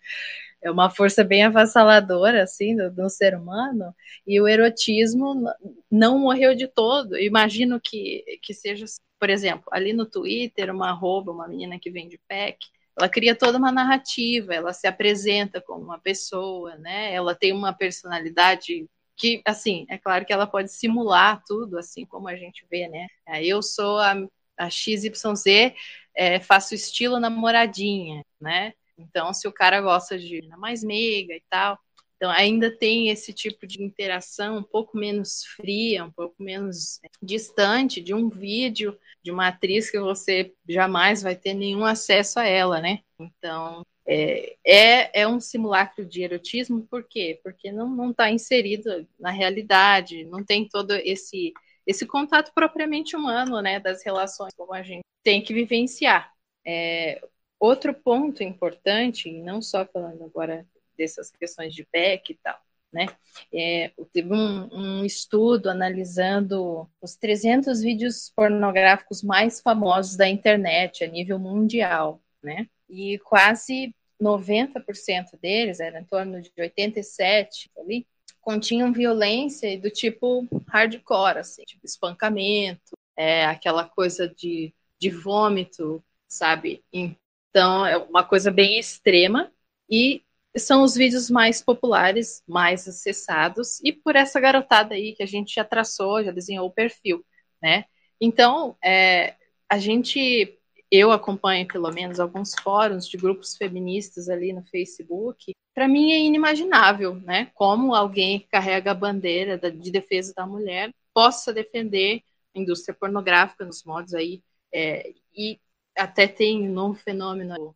é 0.62 0.70
uma 0.70 0.90
força 0.90 1.24
bem 1.24 1.46
avassaladora, 1.46 2.44
assim, 2.44 2.76
do, 2.76 2.92
do, 2.92 3.10
ser 3.10 3.34
humano, 3.38 3.96
e 4.28 4.42
o 4.42 4.50
erotismo 4.50 5.50
não 5.90 6.20
morreu 6.20 6.54
de 6.54 6.68
todo. 6.68 7.16
Eu 7.16 7.24
imagino 7.24 7.80
que, 7.82 8.26
que 8.42 8.54
seja, 8.54 8.84
por 9.18 9.30
exemplo, 9.30 9.70
ali 9.72 9.94
no 9.94 10.06
Twitter, 10.06 10.76
uma 10.76 10.90
arroba, 10.90 11.32
uma 11.32 11.48
menina 11.48 11.80
que 11.80 11.90
vende 11.90 12.20
pack, 12.28 12.58
ela 12.98 13.08
cria 13.08 13.34
toda 13.34 13.58
uma 13.58 13.72
narrativa, 13.72 14.54
ela 14.54 14.74
se 14.74 14.88
apresenta 14.88 15.62
como 15.62 15.86
uma 15.86 15.98
pessoa, 15.98 16.76
né? 16.76 17.14
Ela 17.14 17.34
tem 17.34 17.54
uma 17.54 17.72
personalidade 17.72 18.90
que, 19.20 19.42
assim, 19.46 19.86
é 19.90 19.98
claro 19.98 20.26
que 20.26 20.32
ela 20.34 20.48
pode 20.48 20.72
simular 20.72 21.44
tudo, 21.46 21.78
assim 21.78 22.06
como 22.06 22.28
a 22.30 22.36
gente 22.38 22.66
vê, 22.72 22.88
né? 22.88 23.08
Eu 23.44 23.62
sou 23.62 24.00
a, 24.00 24.16
a 24.58 24.70
XYZ, 24.70 25.74
é, 26.16 26.40
faço 26.40 26.74
estilo 26.74 27.20
namoradinha, 27.20 28.24
né? 28.40 28.74
Então, 28.98 29.34
se 29.34 29.48
o 29.48 29.54
cara 29.54 29.82
gosta 29.82 30.18
de 30.18 30.42
mais 30.58 30.84
meiga 30.84 31.34
e 31.34 31.44
tal, 31.50 31.78
então 32.16 32.30
ainda 32.32 32.70
tem 32.70 33.10
esse 33.10 33.34
tipo 33.34 33.66
de 33.68 33.82
interação 33.82 34.58
um 34.58 34.64
pouco 34.64 34.98
menos 34.98 35.44
fria, 35.56 36.04
um 36.04 36.12
pouco 36.12 36.36
menos 36.42 37.00
distante 37.22 38.02
de 38.02 38.14
um 38.14 38.30
vídeo 38.30 38.98
de 39.24 39.32
uma 39.32 39.48
atriz 39.48 39.90
que 39.90 40.00
você 40.00 40.54
jamais 40.68 41.22
vai 41.22 41.36
ter 41.36 41.54
nenhum 41.54 41.86
acesso 41.86 42.40
a 42.40 42.46
ela, 42.46 42.82
né? 42.82 43.00
Então, 43.18 43.86
é, 44.12 44.56
é, 44.66 45.22
é, 45.22 45.28
um 45.28 45.40
simulacro 45.40 46.04
de 46.04 46.24
erotismo, 46.24 46.82
por 46.90 47.04
quê? 47.04 47.40
Porque 47.44 47.72
não 47.72 48.10
está 48.10 48.32
inserido 48.32 49.08
na 49.20 49.30
realidade, 49.30 50.26
não 50.26 50.44
tem 50.44 50.68
todo 50.68 50.96
esse, 50.96 51.54
esse 51.86 52.08
contato 52.08 52.52
propriamente 52.56 53.16
humano, 53.16 53.62
né, 53.62 53.80
das 53.80 54.04
relações 54.04 54.52
como 54.58 54.74
a 54.74 54.82
gente 54.82 55.04
tem 55.22 55.44
que 55.44 55.54
vivenciar. 55.54 56.34
É, 56.66 57.22
outro 57.60 57.94
ponto 57.94 58.42
importante, 58.42 59.32
não 59.32 59.62
só 59.62 59.86
falando 59.86 60.24
agora 60.24 60.66
dessas 60.98 61.30
questões 61.30 61.76
de 61.76 61.86
PEC 61.86 62.32
e 62.32 62.36
tal, 62.42 62.60
né? 62.92 63.06
É, 63.54 63.92
teve 64.12 64.34
um, 64.34 65.02
um, 65.02 65.06
estudo 65.06 65.70
analisando 65.70 66.90
os 67.00 67.16
300 67.16 67.80
vídeos 67.82 68.32
pornográficos 68.36 69.22
mais 69.22 69.62
famosos 69.62 70.16
da 70.18 70.28
internet 70.28 71.04
a 71.04 71.08
nível 71.08 71.38
mundial, 71.38 72.20
né? 72.42 72.68
E 72.90 73.20
quase 73.20 73.94
90% 74.20 75.38
deles, 75.42 75.80
era 75.80 76.00
em 76.00 76.04
torno 76.04 76.42
de 76.42 76.52
87 76.58 77.70
ali, 77.78 78.06
continham 78.42 78.92
violência 78.92 79.80
do 79.80 79.90
tipo 79.90 80.48
hardcore, 80.68 81.40
assim, 81.40 81.64
tipo 81.64 81.86
espancamento, 81.86 82.98
é, 83.16 83.46
aquela 83.46 83.84
coisa 83.84 84.28
de, 84.28 84.74
de 85.00 85.10
vômito, 85.10 86.04
sabe? 86.28 86.84
Então, 86.92 87.86
é 87.86 87.98
uma 87.98 88.24
coisa 88.24 88.52
bem 88.52 88.80
extrema 88.80 89.52
e 89.90 90.24
são 90.58 90.84
os 90.84 90.96
vídeos 90.96 91.30
mais 91.30 91.62
populares, 91.62 92.44
mais 92.48 92.88
acessados, 92.88 93.80
e 93.84 93.94
por 93.94 94.16
essa 94.16 94.40
garotada 94.40 94.96
aí 94.96 95.14
que 95.14 95.24
a 95.24 95.28
gente 95.28 95.54
já 95.54 95.64
traçou, 95.64 96.24
já 96.24 96.32
desenhou 96.32 96.68
o 96.68 96.72
perfil, 96.72 97.26
né? 97.62 97.86
Então, 98.20 98.78
é, 98.84 99.36
a 99.70 99.78
gente 99.78 100.59
eu 100.92 101.12
acompanho 101.12 101.68
pelo 101.68 101.92
menos 101.92 102.20
alguns 102.20 102.54
fóruns 102.56 103.08
de 103.08 103.18
grupos 103.18 103.56
feministas 103.56 104.30
ali 104.30 104.52
no 104.52 104.64
Facebook. 104.66 105.54
Para 105.74 105.88
mim 105.88 106.12
é 106.12 106.20
inimaginável, 106.20 107.16
né? 107.16 107.52
Como 107.54 107.94
alguém 107.94 108.40
que 108.40 108.48
carrega 108.48 108.92
a 108.92 108.96
bandeira 108.96 109.58
de 109.58 109.92
defesa 109.92 110.34
da 110.36 110.48
mulher 110.48 110.94
possa 111.14 111.54
defender 111.54 112.24
a 112.56 112.60
indústria 112.60 112.96
pornográfica 113.00 113.66
nos 113.66 113.84
modos 113.84 114.14
aí. 114.14 114.42
É, 114.74 115.14
e 115.34 115.60
até 115.96 116.28
tem 116.28 116.68
um 116.68 116.74
novo 116.74 116.96
fenômeno 116.96 117.76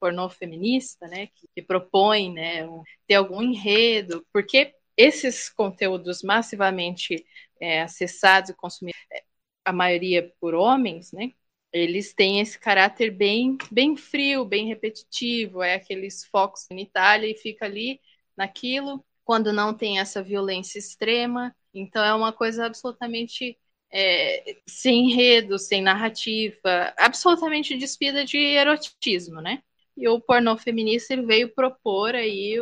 pornô 0.00 0.28
feminista, 0.28 1.06
né? 1.08 1.26
Que, 1.28 1.48
que 1.54 1.62
propõe, 1.62 2.32
né? 2.32 2.66
Um, 2.66 2.82
ter 3.06 3.14
algum 3.14 3.42
enredo, 3.42 4.26
porque 4.32 4.74
esses 4.96 5.48
conteúdos 5.48 6.22
massivamente 6.22 7.24
é, 7.60 7.82
acessados 7.82 8.50
e 8.50 8.54
consumidos, 8.54 9.00
é, 9.12 9.22
a 9.64 9.72
maioria 9.72 10.32
por 10.40 10.54
homens, 10.54 11.12
né? 11.12 11.32
Eles 11.72 12.14
têm 12.14 12.40
esse 12.40 12.58
caráter 12.58 13.10
bem, 13.10 13.58
bem 13.70 13.96
frio, 13.96 14.44
bem 14.44 14.66
repetitivo, 14.66 15.62
é 15.62 15.74
aqueles 15.74 16.24
focos 16.24 16.66
na 16.70 16.80
Itália 16.80 17.30
e 17.30 17.36
fica 17.36 17.66
ali 17.66 18.00
naquilo, 18.36 19.04
quando 19.24 19.52
não 19.52 19.74
tem 19.74 19.98
essa 19.98 20.22
violência 20.22 20.78
extrema. 20.78 21.54
Então 21.74 22.04
é 22.04 22.14
uma 22.14 22.32
coisa 22.32 22.66
absolutamente 22.66 23.58
é, 23.90 24.56
sem 24.66 25.10
enredo, 25.10 25.58
sem 25.58 25.82
narrativa, 25.82 26.94
absolutamente 26.96 27.76
despida 27.76 28.24
de 28.24 28.38
erotismo, 28.38 29.40
né? 29.40 29.62
E 29.96 30.08
o 30.08 30.20
pornô 30.20 30.56
feminista 30.56 31.12
ele 31.12 31.26
veio 31.26 31.54
propor 31.54 32.14
aí 32.14 32.56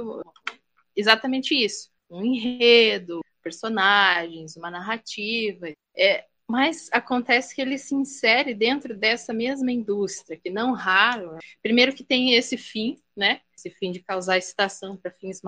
exatamente 0.94 1.54
isso, 1.54 1.90
um 2.10 2.24
enredo, 2.24 3.20
personagens, 3.42 4.56
uma 4.56 4.70
narrativa. 4.70 5.68
É, 5.96 6.24
mas 6.48 6.88
acontece 6.92 7.54
que 7.54 7.60
ele 7.60 7.76
se 7.76 7.94
insere 7.94 8.54
dentro 8.54 8.96
dessa 8.96 9.32
mesma 9.32 9.72
indústria, 9.72 10.38
que 10.38 10.50
não 10.50 10.72
raro, 10.72 11.38
primeiro 11.62 11.92
que 11.92 12.04
tem 12.04 12.34
esse 12.34 12.56
fim, 12.56 12.98
né? 13.16 13.40
Esse 13.56 13.70
fim 13.70 13.90
de 13.90 14.00
causar 14.00 14.38
excitação 14.38 14.96
para 14.96 15.10
fins, 15.10 15.40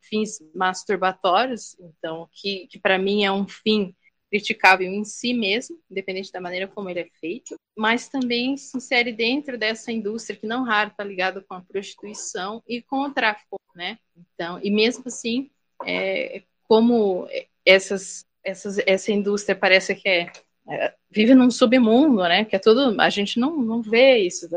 fins 0.00 0.38
masturbatórios, 0.54 1.76
então, 1.78 2.28
que, 2.32 2.66
que 2.66 2.78
para 2.78 2.98
mim 2.98 3.24
é 3.24 3.30
um 3.30 3.46
fim 3.46 3.94
criticável 4.28 4.88
em 4.88 5.04
si 5.04 5.32
mesmo, 5.32 5.78
independente 5.90 6.32
da 6.32 6.40
maneira 6.40 6.66
como 6.66 6.90
ele 6.90 7.00
é 7.00 7.08
feito, 7.20 7.54
mas 7.76 8.08
também 8.08 8.56
se 8.56 8.76
insere 8.76 9.12
dentro 9.12 9.56
dessa 9.56 9.92
indústria 9.92 10.38
que 10.38 10.46
não 10.46 10.64
raro 10.64 10.90
está 10.90 11.04
ligado 11.04 11.44
com 11.46 11.54
a 11.54 11.60
prostituição 11.60 12.62
e 12.66 12.82
com 12.82 13.02
o 13.02 13.12
tráfico, 13.12 13.60
né? 13.74 13.98
Então, 14.16 14.58
e 14.62 14.70
mesmo 14.70 15.04
assim, 15.06 15.50
é, 15.84 16.42
como 16.64 17.28
essas 17.64 18.24
essa 18.46 19.12
indústria 19.12 19.56
parece 19.56 19.94
que 19.94 20.08
é, 20.08 20.32
é, 20.68 20.94
vive 21.10 21.34
num 21.34 21.50
submundo, 21.50 22.22
né? 22.22 22.44
Que 22.44 22.56
é 22.56 22.58
tudo, 22.58 23.00
a 23.00 23.10
gente 23.10 23.38
não, 23.38 23.56
não 23.56 23.82
vê 23.82 24.18
isso. 24.18 24.48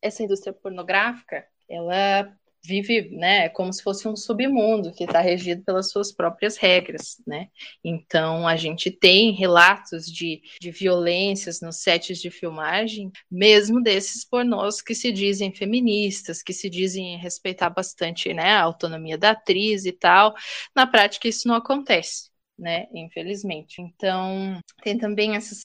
Essa 0.00 0.22
indústria 0.22 0.52
pornográfica, 0.52 1.44
ela 1.68 2.32
vive, 2.66 3.10
né, 3.12 3.48
como 3.50 3.72
se 3.72 3.82
fosse 3.82 4.08
um 4.08 4.16
submundo 4.16 4.92
que 4.92 5.04
está 5.04 5.20
regido 5.20 5.62
pelas 5.62 5.90
suas 5.90 6.10
próprias 6.10 6.56
regras, 6.56 7.22
né? 7.24 7.48
Então 7.82 8.46
a 8.46 8.56
gente 8.56 8.90
tem 8.90 9.30
relatos 9.32 10.06
de, 10.06 10.42
de 10.60 10.70
violências 10.72 11.60
nos 11.60 11.76
sets 11.76 12.18
de 12.20 12.28
filmagem, 12.28 13.12
mesmo 13.30 13.80
desses 13.80 14.24
pornôs 14.24 14.82
que 14.82 14.94
se 14.94 15.12
dizem 15.12 15.54
feministas, 15.54 16.42
que 16.42 16.52
se 16.52 16.68
dizem 16.68 17.16
respeitar 17.18 17.70
bastante, 17.70 18.34
né, 18.34 18.50
a 18.50 18.62
autonomia 18.62 19.16
da 19.16 19.30
atriz 19.30 19.84
e 19.84 19.92
tal. 19.92 20.34
Na 20.74 20.86
prática 20.86 21.28
isso 21.28 21.46
não 21.46 21.54
acontece 21.54 22.34
né? 22.58 22.86
Infelizmente. 22.92 23.80
Então, 23.80 24.60
tem 24.82 24.98
também 24.98 25.34
esse, 25.34 25.64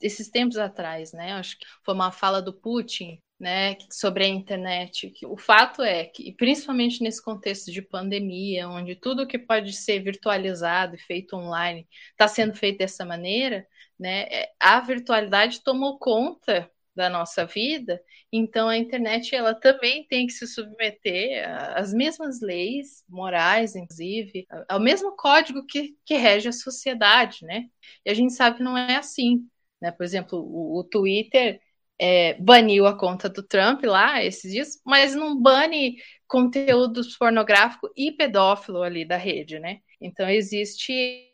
esses 0.00 0.28
tempos 0.30 0.56
atrás, 0.58 1.12
né? 1.12 1.32
Acho 1.32 1.58
que 1.58 1.66
foi 1.84 1.94
uma 1.94 2.12
fala 2.12 2.40
do 2.42 2.52
Putin, 2.52 3.20
né? 3.38 3.76
Sobre 3.90 4.24
a 4.24 4.28
internet. 4.28 5.12
O 5.26 5.36
fato 5.36 5.82
é 5.82 6.04
que, 6.04 6.32
principalmente 6.32 7.02
nesse 7.02 7.22
contexto 7.22 7.70
de 7.72 7.82
pandemia, 7.82 8.68
onde 8.68 8.96
tudo 8.96 9.26
que 9.26 9.38
pode 9.38 9.72
ser 9.72 10.00
virtualizado 10.00 10.94
e 10.96 10.98
feito 10.98 11.36
online 11.36 11.86
está 12.10 12.28
sendo 12.28 12.54
feito 12.54 12.78
dessa 12.78 13.04
maneira, 13.04 13.66
né? 13.98 14.22
É, 14.30 14.52
a 14.60 14.80
virtualidade 14.80 15.62
tomou 15.62 15.98
conta 15.98 16.70
da 16.96 17.10
nossa 17.10 17.44
vida, 17.44 18.00
então 18.32 18.68
a 18.68 18.76
internet 18.76 19.34
ela 19.34 19.54
também 19.54 20.06
tem 20.08 20.26
que 20.26 20.32
se 20.32 20.46
submeter 20.46 21.46
às 21.76 21.92
mesmas 21.92 22.40
leis 22.40 23.04
morais, 23.08 23.76
inclusive, 23.76 24.46
ao 24.68 24.80
mesmo 24.80 25.14
código 25.16 25.64
que, 25.66 25.94
que 26.04 26.16
rege 26.16 26.48
a 26.48 26.52
sociedade, 26.52 27.44
né? 27.44 27.66
E 28.04 28.10
a 28.10 28.14
gente 28.14 28.32
sabe 28.32 28.56
que 28.58 28.62
não 28.62 28.76
é 28.76 28.96
assim, 28.96 29.46
né? 29.80 29.92
Por 29.92 30.04
exemplo, 30.04 30.38
o, 30.40 30.80
o 30.80 30.84
Twitter 30.84 31.60
é, 31.98 32.34
baniu 32.34 32.86
a 32.86 32.96
conta 32.98 33.28
do 33.28 33.42
Trump 33.42 33.84
lá 33.84 34.22
esses 34.24 34.52
dias, 34.52 34.80
mas 34.84 35.14
não 35.14 35.40
bane 35.40 35.96
conteúdos 36.26 37.16
pornográfico 37.16 37.90
e 37.96 38.12
pedófilo 38.12 38.82
ali 38.82 39.04
da 39.06 39.16
rede, 39.16 39.58
né? 39.58 39.80
Então 40.00 40.28
existe 40.28 41.32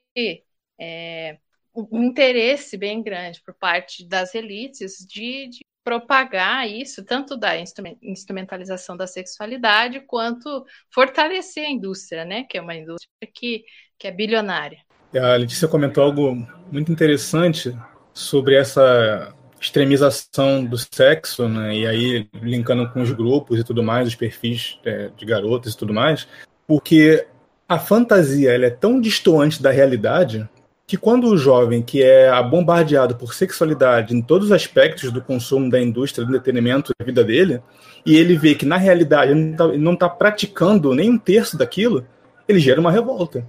é, 0.78 1.38
um 1.74 2.02
interesse 2.04 2.76
bem 2.76 3.02
grande 3.02 3.40
por 3.44 3.54
parte 3.54 4.06
das 4.06 4.34
elites 4.34 5.06
de, 5.08 5.48
de 5.48 5.60
propagar 5.84 6.68
isso, 6.68 7.04
tanto 7.04 7.36
da 7.36 7.52
instrumentalização 8.02 8.96
da 8.96 9.06
sexualidade, 9.06 10.00
quanto 10.00 10.64
fortalecer 10.92 11.66
a 11.66 11.70
indústria, 11.70 12.24
né? 12.24 12.44
Que 12.44 12.58
é 12.58 12.60
uma 12.60 12.74
indústria 12.74 13.28
que, 13.34 13.64
que 13.98 14.06
é 14.06 14.10
bilionária. 14.10 14.78
A 15.14 15.36
Letícia 15.36 15.68
comentou 15.68 16.04
algo 16.04 16.34
muito 16.70 16.90
interessante 16.92 17.76
sobre 18.14 18.54
essa 18.54 19.34
extremização 19.60 20.64
do 20.64 20.76
sexo, 20.76 21.48
né? 21.48 21.76
E 21.76 21.86
aí 21.86 22.28
linkando 22.34 22.90
com 22.90 23.02
os 23.02 23.12
grupos 23.12 23.58
e 23.58 23.64
tudo 23.64 23.82
mais, 23.82 24.08
os 24.08 24.14
perfis 24.14 24.78
é, 24.84 25.10
de 25.16 25.24
garotas 25.24 25.74
e 25.74 25.76
tudo 25.76 25.92
mais, 25.92 26.26
porque 26.66 27.26
a 27.68 27.78
fantasia 27.78 28.52
ela 28.52 28.66
é 28.66 28.70
tão 28.70 29.00
distoante 29.00 29.62
da 29.62 29.70
realidade 29.70 30.48
que 30.92 30.98
quando 30.98 31.28
o 31.28 31.38
jovem 31.38 31.80
que 31.80 32.02
é 32.02 32.30
bombardeado 32.42 33.16
por 33.16 33.32
sexualidade 33.32 34.14
em 34.14 34.20
todos 34.20 34.48
os 34.48 34.52
aspectos 34.52 35.10
do 35.10 35.22
consumo 35.22 35.70
da 35.70 35.80
indústria 35.80 36.22
do 36.22 36.28
entretenimento 36.28 36.92
da 36.98 37.06
vida 37.06 37.24
dele, 37.24 37.62
e 38.04 38.14
ele 38.14 38.36
vê 38.36 38.54
que 38.54 38.66
na 38.66 38.76
realidade 38.76 39.32
ele 39.32 39.56
não 39.78 39.94
está 39.94 40.06
tá 40.06 40.14
praticando 40.14 40.94
nem 40.94 41.08
um 41.08 41.16
terço 41.16 41.56
daquilo, 41.56 42.04
ele 42.46 42.58
gera 42.58 42.78
uma 42.78 42.92
revolta. 42.92 43.42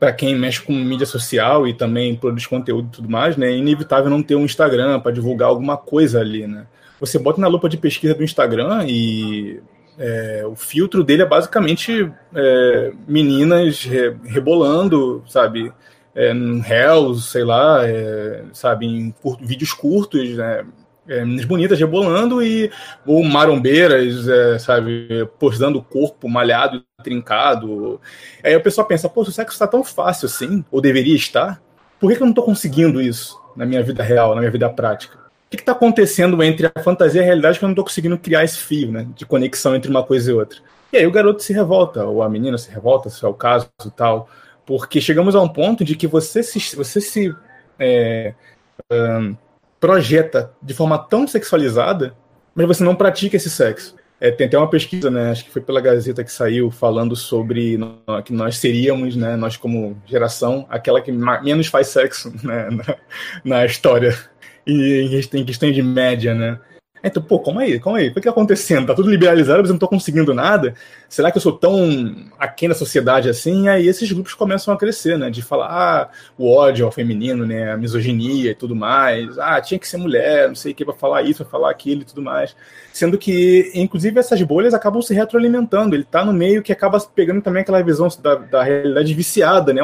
Para 0.00 0.10
quem 0.10 0.34
mexe 0.34 0.62
com 0.62 0.72
mídia 0.72 1.04
social 1.04 1.68
e 1.68 1.74
também 1.74 2.16
produz 2.16 2.46
conteúdo 2.46 2.88
e 2.88 2.96
tudo 2.96 3.10
mais, 3.10 3.36
né, 3.36 3.48
é 3.48 3.56
inevitável 3.58 4.08
não 4.08 4.22
ter 4.22 4.34
um 4.34 4.46
Instagram 4.46 5.00
para 5.00 5.12
divulgar 5.12 5.50
alguma 5.50 5.76
coisa 5.76 6.20
ali. 6.20 6.46
Né? 6.46 6.66
Você 6.98 7.18
bota 7.18 7.38
na 7.42 7.46
lupa 7.46 7.68
de 7.68 7.76
pesquisa 7.76 8.14
do 8.14 8.24
Instagram 8.24 8.86
e 8.88 9.60
é, 9.98 10.44
o 10.46 10.56
filtro 10.56 11.04
dele 11.04 11.24
é 11.24 11.26
basicamente 11.26 12.10
é, 12.34 12.92
meninas 13.06 13.84
re, 13.84 14.16
rebolando, 14.24 15.22
sabe? 15.28 15.70
É, 16.14 16.30
Hells, 16.30 17.28
sei 17.28 17.44
lá, 17.44 17.86
é, 17.86 18.44
sabe, 18.52 18.86
em 18.86 19.14
vídeos 19.40 19.72
curtos, 19.72 20.36
né? 20.36 20.64
É, 21.06 21.22
meninas 21.22 21.44
bonitas 21.44 21.78
rebolando 21.78 22.42
e 22.42 22.70
ou 23.04 23.22
marombeiras, 23.22 24.26
é, 24.26 24.58
sabe, 24.58 25.28
postando 25.38 25.78
o 25.78 25.82
corpo 25.82 26.28
malhado, 26.30 26.82
trincado. 27.02 28.00
Aí 28.42 28.54
a 28.54 28.60
pessoa 28.60 28.86
pensa, 28.86 29.06
pô, 29.06 29.22
se 29.22 29.28
o 29.28 29.32
sexo 29.32 29.52
está 29.52 29.66
tão 29.66 29.84
fácil 29.84 30.26
assim, 30.26 30.64
ou 30.70 30.80
deveria 30.80 31.14
estar, 31.14 31.60
por 32.00 32.08
que, 32.08 32.16
que 32.16 32.22
eu 32.22 32.26
não 32.26 32.32
estou 32.32 32.44
conseguindo 32.44 33.02
isso 33.02 33.38
na 33.54 33.66
minha 33.66 33.82
vida 33.82 34.02
real, 34.02 34.34
na 34.34 34.40
minha 34.40 34.50
vida 34.50 34.68
prática? 34.70 35.18
O 35.18 35.50
que 35.50 35.56
está 35.56 35.72
acontecendo 35.72 36.42
entre 36.42 36.72
a 36.74 36.82
fantasia 36.82 37.20
e 37.20 37.22
a 37.22 37.26
realidade 37.26 37.58
que 37.58 37.64
eu 37.64 37.68
não 37.68 37.74
estou 37.74 37.84
conseguindo 37.84 38.16
criar 38.16 38.42
esse 38.42 38.56
fio 38.56 38.90
né, 38.90 39.06
de 39.14 39.26
conexão 39.26 39.76
entre 39.76 39.90
uma 39.90 40.02
coisa 40.02 40.30
e 40.30 40.34
outra? 40.34 40.58
E 40.90 40.96
aí 40.96 41.06
o 41.06 41.10
garoto 41.10 41.42
se 41.42 41.52
revolta, 41.52 42.04
ou 42.04 42.22
a 42.22 42.28
menina 42.28 42.56
se 42.56 42.70
revolta, 42.70 43.10
se 43.10 43.24
é 43.24 43.28
o 43.28 43.34
caso 43.34 43.68
e 43.84 43.90
tal, 43.90 44.28
porque 44.66 45.00
chegamos 45.00 45.34
a 45.34 45.40
um 45.40 45.48
ponto 45.48 45.84
de 45.84 45.96
que 45.96 46.06
você 46.06 46.42
se, 46.42 46.76
você 46.76 47.00
se 47.00 47.34
é, 47.78 48.34
um, 48.90 49.36
projeta 49.78 50.52
de 50.62 50.72
forma 50.74 50.98
tão 50.98 51.26
sexualizada, 51.26 52.16
mas 52.54 52.66
você 52.66 52.84
não 52.84 52.94
pratica 52.94 53.36
esse 53.36 53.50
sexo. 53.50 53.94
É, 54.20 54.30
tem 54.30 54.46
até 54.46 54.56
uma 54.56 54.70
pesquisa, 54.70 55.10
né, 55.10 55.30
acho 55.30 55.44
que 55.44 55.50
foi 55.50 55.60
pela 55.60 55.80
Gazeta 55.80 56.24
que 56.24 56.32
saiu, 56.32 56.70
falando 56.70 57.14
sobre 57.14 57.78
que 58.24 58.32
nós 58.32 58.56
seríamos, 58.56 59.16
né, 59.16 59.36
nós 59.36 59.56
como 59.56 60.00
geração, 60.06 60.66
aquela 60.70 61.00
que 61.00 61.12
menos 61.12 61.66
faz 61.66 61.88
sexo 61.88 62.32
né, 62.42 62.68
na, 62.70 62.96
na 63.44 63.66
história 63.66 64.16
e 64.66 65.20
em 65.34 65.44
questão 65.44 65.70
de 65.70 65.82
média, 65.82 66.34
né? 66.34 66.58
Então, 67.04 67.22
pô, 67.22 67.38
calma 67.38 67.60
aí, 67.60 67.78
calma 67.78 67.98
aí, 67.98 68.08
o 68.08 68.12
que 68.14 68.18
está 68.18 68.30
acontecendo? 68.30 68.86
Tá 68.86 68.94
tudo 68.94 69.10
liberalizado, 69.10 69.60
mas 69.60 69.68
eu 69.68 69.74
não 69.74 69.76
estou 69.76 69.88
conseguindo 69.90 70.32
nada. 70.32 70.74
Será 71.06 71.30
que 71.30 71.36
eu 71.36 71.42
sou 71.42 71.52
tão 71.52 72.16
aquém 72.38 72.66
da 72.66 72.74
sociedade 72.74 73.28
assim? 73.28 73.64
E 73.64 73.68
aí 73.68 73.86
esses 73.86 74.10
grupos 74.10 74.32
começam 74.32 74.72
a 74.72 74.78
crescer, 74.78 75.18
né? 75.18 75.28
De 75.28 75.42
falar, 75.42 75.68
ah, 75.70 76.08
o 76.38 76.50
ódio 76.50 76.86
ao 76.86 76.90
feminino, 76.90 77.44
né? 77.44 77.72
A 77.72 77.76
misoginia 77.76 78.52
e 78.52 78.54
tudo 78.54 78.74
mais. 78.74 79.38
Ah, 79.38 79.60
tinha 79.60 79.78
que 79.78 79.86
ser 79.86 79.98
mulher, 79.98 80.48
não 80.48 80.54
sei 80.54 80.72
o 80.72 80.74
que, 80.74 80.84
para 80.84 80.94
falar 80.94 81.22
isso, 81.22 81.42
para 81.44 81.50
falar 81.50 81.70
aquilo 81.70 82.00
e 82.00 82.04
tudo 82.06 82.22
mais. 82.22 82.56
Sendo 82.92 83.18
que, 83.18 83.70
inclusive, 83.74 84.18
essas 84.18 84.40
bolhas 84.42 84.72
acabam 84.72 85.02
se 85.02 85.12
retroalimentando. 85.12 85.94
Ele 85.94 86.04
está 86.04 86.24
no 86.24 86.32
meio 86.32 86.62
que 86.62 86.72
acaba 86.72 86.98
pegando 87.00 87.42
também 87.42 87.60
aquela 87.62 87.82
visão 87.82 88.08
da, 88.22 88.36
da 88.36 88.62
realidade 88.62 89.12
viciada, 89.12 89.74
né? 89.74 89.82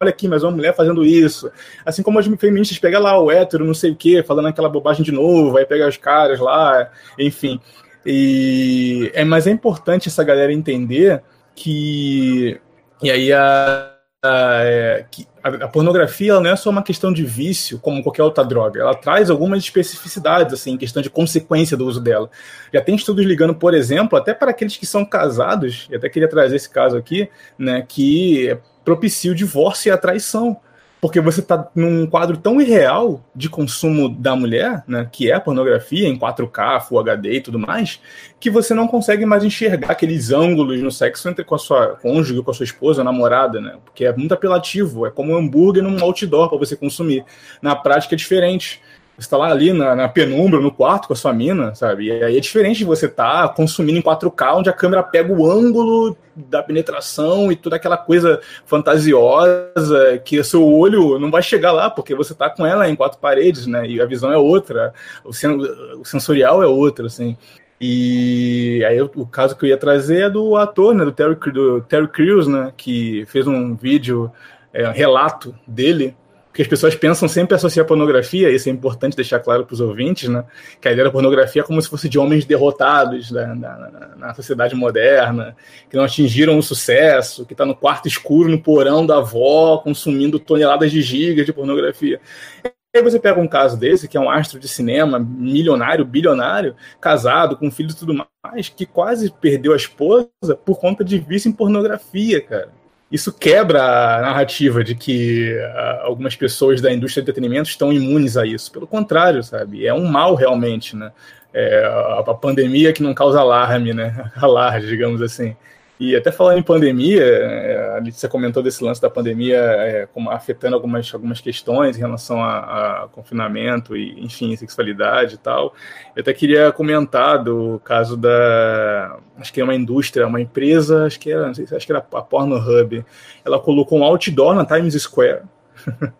Olha 0.00 0.10
aqui, 0.10 0.28
mas 0.28 0.42
uma 0.42 0.50
mulher 0.52 0.74
fazendo 0.74 1.04
isso. 1.04 1.50
Assim 1.84 2.02
como 2.02 2.18
as 2.18 2.26
feministas 2.26 2.78
pegam 2.78 3.02
lá 3.02 3.18
o 3.18 3.30
hétero, 3.30 3.64
não 3.64 3.74
sei 3.74 3.92
o 3.92 3.96
quê, 3.96 4.22
falando 4.22 4.48
aquela 4.48 4.68
bobagem 4.68 5.04
de 5.04 5.12
novo, 5.12 5.56
aí 5.56 5.64
pega 5.64 5.88
os 5.88 5.96
caras 5.96 6.38
lá, 6.40 6.90
enfim. 7.18 7.60
E, 8.04 9.10
é, 9.14 9.24
mas 9.24 9.46
é 9.46 9.50
importante 9.50 10.08
essa 10.08 10.24
galera 10.24 10.52
entender 10.52 11.22
que. 11.54 12.60
E 13.02 13.10
aí 13.10 13.32
a. 13.32 13.90
é, 14.24 15.06
a, 15.42 15.48
a 15.48 15.68
pornografia 15.68 16.32
ela 16.32 16.40
não 16.40 16.50
é 16.50 16.56
só 16.56 16.70
uma 16.70 16.82
questão 16.82 17.12
de 17.12 17.24
vício, 17.24 17.78
como 17.78 18.02
qualquer 18.02 18.22
outra 18.22 18.44
droga. 18.44 18.80
Ela 18.80 18.94
traz 18.94 19.30
algumas 19.30 19.62
especificidades, 19.62 20.52
assim, 20.52 20.72
em 20.72 20.78
questão 20.78 21.02
de 21.02 21.08
consequência 21.08 21.76
do 21.76 21.86
uso 21.86 22.00
dela. 22.00 22.30
Já 22.72 22.82
tem 22.82 22.94
estudos 22.94 23.24
ligando, 23.24 23.54
por 23.54 23.72
exemplo, 23.72 24.18
até 24.18 24.34
para 24.34 24.50
aqueles 24.50 24.76
que 24.76 24.86
são 24.86 25.04
casados, 25.04 25.86
e 25.90 25.96
até 25.96 26.08
queria 26.08 26.28
trazer 26.28 26.56
esse 26.56 26.68
caso 26.68 26.96
aqui, 26.96 27.28
né, 27.58 27.84
que 27.86 28.58
propicia 28.84 29.32
o 29.32 29.34
divórcio 29.34 29.88
e 29.88 29.92
a 29.92 29.98
traição. 29.98 30.56
Porque 31.00 31.20
você 31.20 31.40
está 31.40 31.68
num 31.74 32.06
quadro 32.06 32.34
tão 32.38 32.58
irreal 32.58 33.22
de 33.36 33.50
consumo 33.50 34.08
da 34.08 34.34
mulher, 34.34 34.82
né, 34.88 35.06
que 35.12 35.30
é 35.30 35.34
a 35.34 35.40
pornografia 35.40 36.08
em 36.08 36.18
4K, 36.18 36.80
Full 36.80 36.98
HD 36.98 37.32
e 37.34 37.40
tudo 37.42 37.58
mais, 37.58 38.00
que 38.40 38.48
você 38.48 38.72
não 38.72 38.88
consegue 38.88 39.26
mais 39.26 39.44
enxergar 39.44 39.90
aqueles 39.90 40.30
ângulos 40.30 40.80
no 40.80 40.90
sexo 40.90 41.28
entre 41.28 41.44
com 41.44 41.54
a 41.56 41.58
sua 41.58 41.88
cônjuge, 41.96 42.42
com 42.42 42.50
a 42.50 42.54
sua 42.54 42.64
esposa, 42.64 43.04
namorada, 43.04 43.60
né? 43.60 43.76
Porque 43.84 44.06
é 44.06 44.16
muito 44.16 44.32
apelativo, 44.32 45.04
é 45.04 45.10
como 45.10 45.32
um 45.32 45.36
hambúrguer 45.36 45.82
num 45.82 46.02
outdoor 46.02 46.48
para 46.48 46.56
você 46.56 46.74
consumir. 46.74 47.22
Na 47.60 47.76
prática 47.76 48.14
é 48.14 48.16
diferente 48.16 48.80
você 49.16 49.30
tá 49.30 49.36
lá 49.36 49.50
ali 49.50 49.72
na, 49.72 49.94
na, 49.94 50.08
penumbra, 50.08 50.60
no 50.60 50.72
quarto 50.72 51.06
com 51.06 51.12
a 51.12 51.16
sua 51.16 51.32
mina, 51.32 51.74
sabe? 51.74 52.06
E 52.06 52.24
aí 52.24 52.36
é 52.36 52.40
diferente 52.40 52.78
de 52.78 52.84
você 52.84 53.06
estar 53.06 53.48
tá 53.48 53.54
consumindo 53.54 53.98
em 53.98 54.02
4K, 54.02 54.56
onde 54.56 54.68
a 54.68 54.72
câmera 54.72 55.02
pega 55.02 55.32
o 55.32 55.48
ângulo 55.48 56.16
da 56.34 56.62
penetração 56.62 57.52
e 57.52 57.56
toda 57.56 57.76
aquela 57.76 57.96
coisa 57.96 58.40
fantasiosa 58.66 60.20
que 60.24 60.42
seu 60.42 60.66
olho 60.66 61.18
não 61.18 61.30
vai 61.30 61.42
chegar 61.42 61.70
lá, 61.70 61.88
porque 61.88 62.14
você 62.14 62.34
tá 62.34 62.50
com 62.50 62.66
ela 62.66 62.88
em 62.88 62.96
quatro 62.96 63.18
paredes, 63.18 63.66
né? 63.66 63.86
E 63.86 64.00
a 64.00 64.06
visão 64.06 64.32
é 64.32 64.36
outra, 64.36 64.92
o, 65.24 65.32
sen 65.32 65.56
o 65.98 66.04
sensorial 66.04 66.62
é 66.62 66.66
outro, 66.66 67.06
assim. 67.06 67.36
E 67.80 68.84
aí 68.88 69.00
o 69.00 69.26
caso 69.26 69.56
que 69.56 69.64
eu 69.64 69.68
ia 69.68 69.76
trazer 69.76 70.22
é 70.22 70.30
do 70.30 70.56
ator, 70.56 70.94
né, 70.94 71.04
do 71.04 71.12
Terry, 71.12 71.34
do 71.52 71.80
Terry 71.82 72.08
Crews, 72.08 72.46
né, 72.46 72.72
que 72.76 73.24
fez 73.26 73.46
um 73.46 73.74
vídeo, 73.74 74.32
é, 74.72 74.88
um 74.88 74.92
relato 74.92 75.54
dele, 75.66 76.16
porque 76.54 76.62
as 76.62 76.68
pessoas 76.68 76.94
pensam 76.94 77.26
sempre 77.26 77.56
associar 77.56 77.84
pornografia, 77.84 78.48
isso 78.48 78.68
é 78.68 78.72
importante 78.72 79.16
deixar 79.16 79.40
claro 79.40 79.66
para 79.66 79.74
os 79.74 79.80
ouvintes, 79.80 80.28
né? 80.28 80.44
Que 80.80 80.86
a 80.86 80.92
ideia 80.92 81.06
da 81.06 81.10
pornografia 81.10 81.62
é 81.62 81.64
como 81.64 81.82
se 81.82 81.88
fosse 81.88 82.08
de 82.08 82.16
homens 82.16 82.44
derrotados 82.44 83.32
né? 83.32 83.44
na, 83.46 83.76
na, 83.76 84.16
na, 84.16 84.34
sociedade 84.34 84.72
moderna, 84.76 85.56
que 85.90 85.96
não 85.96 86.04
atingiram 86.04 86.56
o 86.56 86.62
sucesso, 86.62 87.44
que 87.44 87.54
está 87.54 87.66
no 87.66 87.74
quarto 87.74 88.06
escuro, 88.06 88.48
no 88.48 88.62
porão 88.62 89.04
da 89.04 89.16
avó, 89.16 89.78
consumindo 89.78 90.38
toneladas 90.38 90.92
de 90.92 91.02
gigas 91.02 91.44
de 91.44 91.52
pornografia. 91.52 92.20
E 92.64 92.98
aí 92.98 93.02
você 93.02 93.18
pega 93.18 93.40
um 93.40 93.48
caso 93.48 93.76
desse, 93.76 94.06
que 94.06 94.16
é 94.16 94.20
um 94.20 94.30
astro 94.30 94.60
de 94.60 94.68
cinema, 94.68 95.18
milionário, 95.18 96.04
bilionário, 96.04 96.76
casado, 97.00 97.56
com 97.56 97.68
filhos 97.68 97.94
e 97.94 97.98
tudo 97.98 98.24
mais, 98.44 98.68
que 98.68 98.86
quase 98.86 99.28
perdeu 99.40 99.72
a 99.72 99.76
esposa 99.76 100.28
por 100.64 100.78
conta 100.78 101.02
de 101.02 101.18
vício 101.18 101.48
em 101.48 101.52
pornografia, 101.52 102.40
cara 102.40 102.83
isso 103.10 103.32
quebra 103.32 104.18
a 104.18 104.22
narrativa 104.22 104.82
de 104.82 104.94
que 104.94 105.52
uh, 105.52 106.02
algumas 106.02 106.34
pessoas 106.34 106.80
da 106.80 106.92
indústria 106.92 107.22
de 107.22 107.30
entretenimento 107.30 107.68
estão 107.68 107.92
imunes 107.92 108.36
a 108.36 108.46
isso. 108.46 108.72
Pelo 108.72 108.86
contrário, 108.86 109.42
sabe? 109.42 109.86
É 109.86 109.94
um 109.94 110.06
mal 110.06 110.34
realmente, 110.34 110.96
né? 110.96 111.12
É, 111.52 111.84
a, 112.18 112.34
pandemia 112.34 112.92
que 112.92 113.02
não 113.02 113.14
causa 113.14 113.40
alarme, 113.40 113.94
né? 113.94 114.30
Alarde, 114.36 114.88
digamos 114.88 115.22
assim. 115.22 115.54
E 115.98 116.16
até 116.16 116.32
falando 116.32 116.58
em 116.58 116.62
pandemia, 116.62 117.22
é, 117.22 118.02
a 118.24 118.28
comentou 118.28 118.62
desse 118.62 118.82
lance 118.82 119.00
da 119.00 119.08
pandemia 119.08 119.58
é, 119.58 120.08
como 120.12 120.28
afetando 120.28 120.74
algumas, 120.74 121.12
algumas 121.14 121.40
questões 121.40 121.96
em 121.96 122.00
relação 122.00 122.42
a, 122.42 123.04
a, 123.04 123.08
confinamento 123.08 123.96
e, 123.96 124.20
enfim, 124.20 124.56
sexualidade 124.56 125.36
e 125.36 125.38
tal. 125.38 125.72
Eu 126.16 126.22
até 126.22 126.32
queria 126.32 126.72
comentar 126.72 127.44
do 127.44 127.80
caso 127.84 128.16
da. 128.16 129.18
Acho 129.38 129.52
que 129.52 129.60
é 129.60 129.64
uma 129.64 129.74
indústria, 129.74 130.26
uma 130.26 130.40
empresa, 130.40 131.06
acho 131.06 131.20
que 131.20 131.30
era, 131.30 131.46
não 131.46 131.54
sei, 131.54 131.64
acho 131.70 131.86
que 131.86 131.92
era 131.92 132.04
a 132.12 132.22
Pornhub. 132.22 133.04
Ela 133.44 133.60
colocou 133.60 134.00
um 134.00 134.04
outdoor 134.04 134.54
na 134.56 134.64
Times 134.64 135.00
Square, 135.00 135.42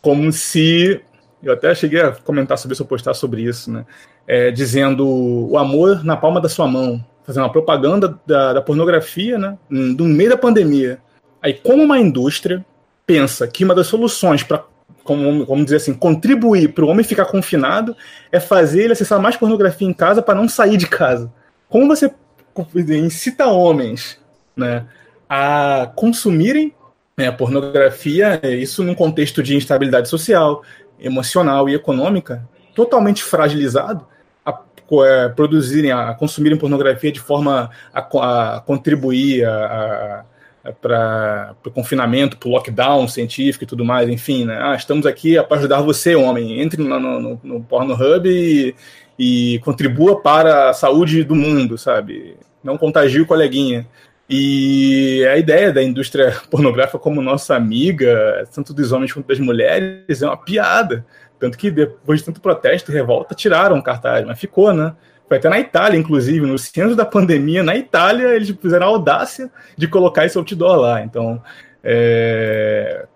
como 0.00 0.32
se. 0.32 1.02
Eu 1.42 1.52
até 1.52 1.74
cheguei 1.74 2.00
a 2.00 2.12
comentar 2.12 2.56
sobre 2.56 2.72
isso, 2.72 2.84
postar 2.86 3.12
sobre 3.12 3.42
isso, 3.42 3.70
né? 3.70 3.84
É, 4.26 4.50
dizendo 4.50 5.06
o 5.06 5.58
amor 5.58 6.02
na 6.02 6.16
palma 6.16 6.40
da 6.40 6.48
sua 6.48 6.66
mão 6.66 7.04
fazendo 7.26 7.42
uma 7.42 7.52
propaganda 7.52 8.18
da, 8.24 8.52
da 8.54 8.62
pornografia, 8.62 9.36
né, 9.36 9.58
no 9.68 10.04
meio 10.04 10.30
da 10.30 10.36
pandemia. 10.36 11.00
Aí, 11.42 11.52
como 11.52 11.82
uma 11.82 11.98
indústria 11.98 12.64
pensa 13.04 13.46
que 13.48 13.64
uma 13.64 13.74
das 13.74 13.88
soluções 13.88 14.42
para, 14.42 14.64
como, 15.02 15.44
como 15.44 15.64
dizer 15.64 15.76
assim, 15.76 15.92
contribuir 15.92 16.72
para 16.72 16.84
o 16.84 16.88
homem 16.88 17.04
ficar 17.04 17.26
confinado 17.26 17.96
é 18.30 18.38
fazer 18.38 18.84
ele 18.84 18.92
acessar 18.92 19.20
mais 19.20 19.36
pornografia 19.36 19.88
em 19.88 19.92
casa 19.92 20.22
para 20.22 20.34
não 20.34 20.48
sair 20.48 20.76
de 20.76 20.86
casa. 20.86 21.32
Como 21.68 21.88
você 21.88 22.12
incita 22.90 23.46
homens 23.46 24.18
né, 24.56 24.86
a 25.28 25.90
consumirem 25.94 26.72
né, 27.16 27.30
pornografia, 27.30 28.40
isso 28.44 28.84
num 28.84 28.94
contexto 28.94 29.42
de 29.42 29.56
instabilidade 29.56 30.08
social, 30.08 30.62
emocional 30.98 31.68
e 31.68 31.74
econômica, 31.74 32.48
totalmente 32.74 33.22
fragilizado, 33.22 34.06
é, 35.04 35.28
produzirem, 35.28 35.92
a 35.92 36.14
consumirem 36.14 36.58
pornografia 36.58 37.12
de 37.12 37.20
forma 37.20 37.70
a, 37.92 38.56
a 38.56 38.60
contribuir 38.60 39.44
a, 39.44 40.24
para 40.80 41.54
o 41.64 41.70
confinamento, 41.70 42.36
para 42.36 42.48
o 42.48 42.52
lockdown 42.52 43.06
científico 43.08 43.64
e 43.64 43.66
tudo 43.66 43.84
mais, 43.84 44.08
enfim, 44.08 44.44
né? 44.44 44.58
Ah, 44.60 44.74
estamos 44.74 45.06
aqui 45.06 45.40
para 45.44 45.58
ajudar 45.58 45.80
você, 45.80 46.14
homem. 46.14 46.60
Entre 46.60 46.82
no, 46.82 46.98
no, 46.98 47.40
no 47.42 47.62
Pornhub 47.62 48.28
e, 48.28 48.74
e 49.18 49.58
contribua 49.60 50.20
para 50.20 50.70
a 50.70 50.74
saúde 50.74 51.24
do 51.24 51.34
mundo, 51.34 51.78
sabe? 51.78 52.36
Não 52.62 52.76
contagie 52.76 53.20
o 53.20 53.26
coleguinha. 53.26 53.86
E 54.28 55.24
a 55.30 55.36
ideia 55.36 55.72
da 55.72 55.82
indústria 55.82 56.34
pornográfica 56.50 56.98
como 56.98 57.22
nossa 57.22 57.54
amiga, 57.54 58.44
tanto 58.52 58.74
dos 58.74 58.90
homens 58.90 59.12
quanto 59.12 59.28
das 59.28 59.38
mulheres, 59.38 60.20
é 60.20 60.26
uma 60.26 60.36
piada. 60.36 61.06
Tanto 61.38 61.58
que 61.58 61.70
depois 61.70 62.20
de 62.20 62.26
tanto 62.26 62.40
protesto 62.40 62.90
e 62.90 62.94
revolta, 62.94 63.34
tiraram 63.34 63.78
o 63.78 63.82
cartaz, 63.82 64.24
mas 64.24 64.38
ficou, 64.38 64.72
né? 64.72 64.94
Foi 65.28 65.38
até 65.38 65.48
na 65.48 65.58
Itália, 65.58 65.98
inclusive, 65.98 66.46
no 66.46 66.58
centro 66.58 66.94
da 66.94 67.04
pandemia, 67.04 67.62
na 67.62 67.76
Itália, 67.76 68.34
eles 68.34 68.50
fizeram 68.50 68.86
a 68.86 68.90
audácia 68.90 69.50
de 69.76 69.88
colocar 69.88 70.24
esse 70.24 70.38
outdoor 70.38 70.76
lá. 70.76 71.02
Então, 71.02 71.42
é, 71.82 73.06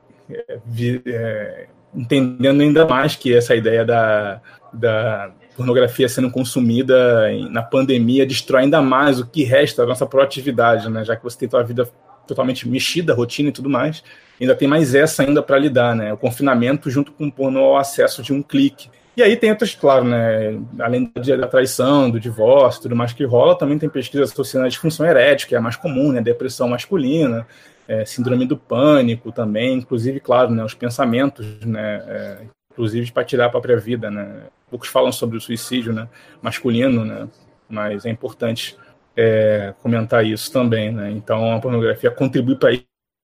é, 1.06 1.66
entendendo 1.94 2.60
ainda 2.60 2.84
mais 2.86 3.14
que 3.14 3.34
essa 3.34 3.54
ideia 3.54 3.84
da, 3.84 4.40
da 4.72 5.30
pornografia 5.56 6.08
sendo 6.08 6.30
consumida 6.30 7.28
na 7.50 7.62
pandemia 7.62 8.26
destrói 8.26 8.62
ainda 8.62 8.82
mais 8.82 9.20
o 9.20 9.26
que 9.26 9.44
resta 9.44 9.82
da 9.82 9.88
nossa 9.88 10.06
proatividade, 10.06 10.88
né? 10.88 11.04
Já 11.04 11.14
que 11.14 11.22
você 11.22 11.38
tem 11.38 11.50
sua 11.50 11.62
vida 11.62 11.88
totalmente 12.31 12.68
mexida, 12.68 13.12
rotina 13.12 13.49
e 13.49 13.53
tudo 13.53 13.68
mais, 13.68 14.03
ainda 14.41 14.55
tem 14.55 14.66
mais 14.66 14.95
essa 14.95 15.22
ainda 15.22 15.43
para 15.43 15.59
lidar, 15.59 15.95
né? 15.95 16.12
O 16.12 16.16
confinamento 16.16 16.89
junto 16.89 17.12
com 17.12 17.26
o 17.26 17.33
porno 17.33 17.59
ao 17.61 17.76
acesso 17.76 18.22
de 18.22 18.33
um 18.33 18.43
clique. 18.43 18.89
E 19.16 19.22
aí 19.22 19.37
tem 19.37 19.51
outras, 19.51 19.74
claro, 19.74 20.05
né? 20.05 20.59
Além 20.78 21.12
da 21.14 21.47
traição, 21.49 22.09
do 22.09 22.20
divórcio, 22.20 22.83
tudo 22.83 22.97
mais 22.97 23.12
que 23.12 23.24
rola, 23.24 23.59
também 23.59 23.78
tem 23.78 23.89
pesquisas 23.89 24.31
associadas 24.31 24.66
à 24.66 24.68
disfunção 24.68 25.05
erétil, 25.05 25.49
que 25.49 25.55
é 25.55 25.59
a 25.59 25.61
mais 25.61 25.76
comum, 25.76 26.12
né? 26.12 26.22
Depressão 26.22 26.68
masculina, 26.68 27.47
é, 27.89 28.05
síndrome 28.05 28.47
do 28.47 28.57
pânico 28.57 29.33
também, 29.33 29.74
inclusive, 29.74 30.20
claro, 30.20 30.51
né? 30.53 30.64
Os 30.64 30.74
pensamentos, 30.74 31.47
né? 31.66 32.03
É, 32.07 32.39
inclusive 32.72 33.11
para 33.11 33.24
tirar 33.24 33.47
a 33.47 33.51
própria 33.51 33.76
vida, 33.76 34.11
né? 34.11 34.45
Poucos 34.70 34.89
falam 34.89 35.11
sobre 35.11 35.37
o 35.37 35.41
suicídio, 35.41 35.93
né? 35.93 36.09
Masculino, 36.41 37.05
né? 37.05 37.28
Mas 37.68 38.07
é 38.07 38.11
importante 38.11 38.76
é, 39.20 39.74
comentar 39.82 40.24
isso 40.24 40.50
também, 40.50 40.90
né? 40.90 41.10
Então 41.10 41.52
a 41.52 41.60
pornografia 41.60 42.10
contribui 42.10 42.56
para 42.56 42.70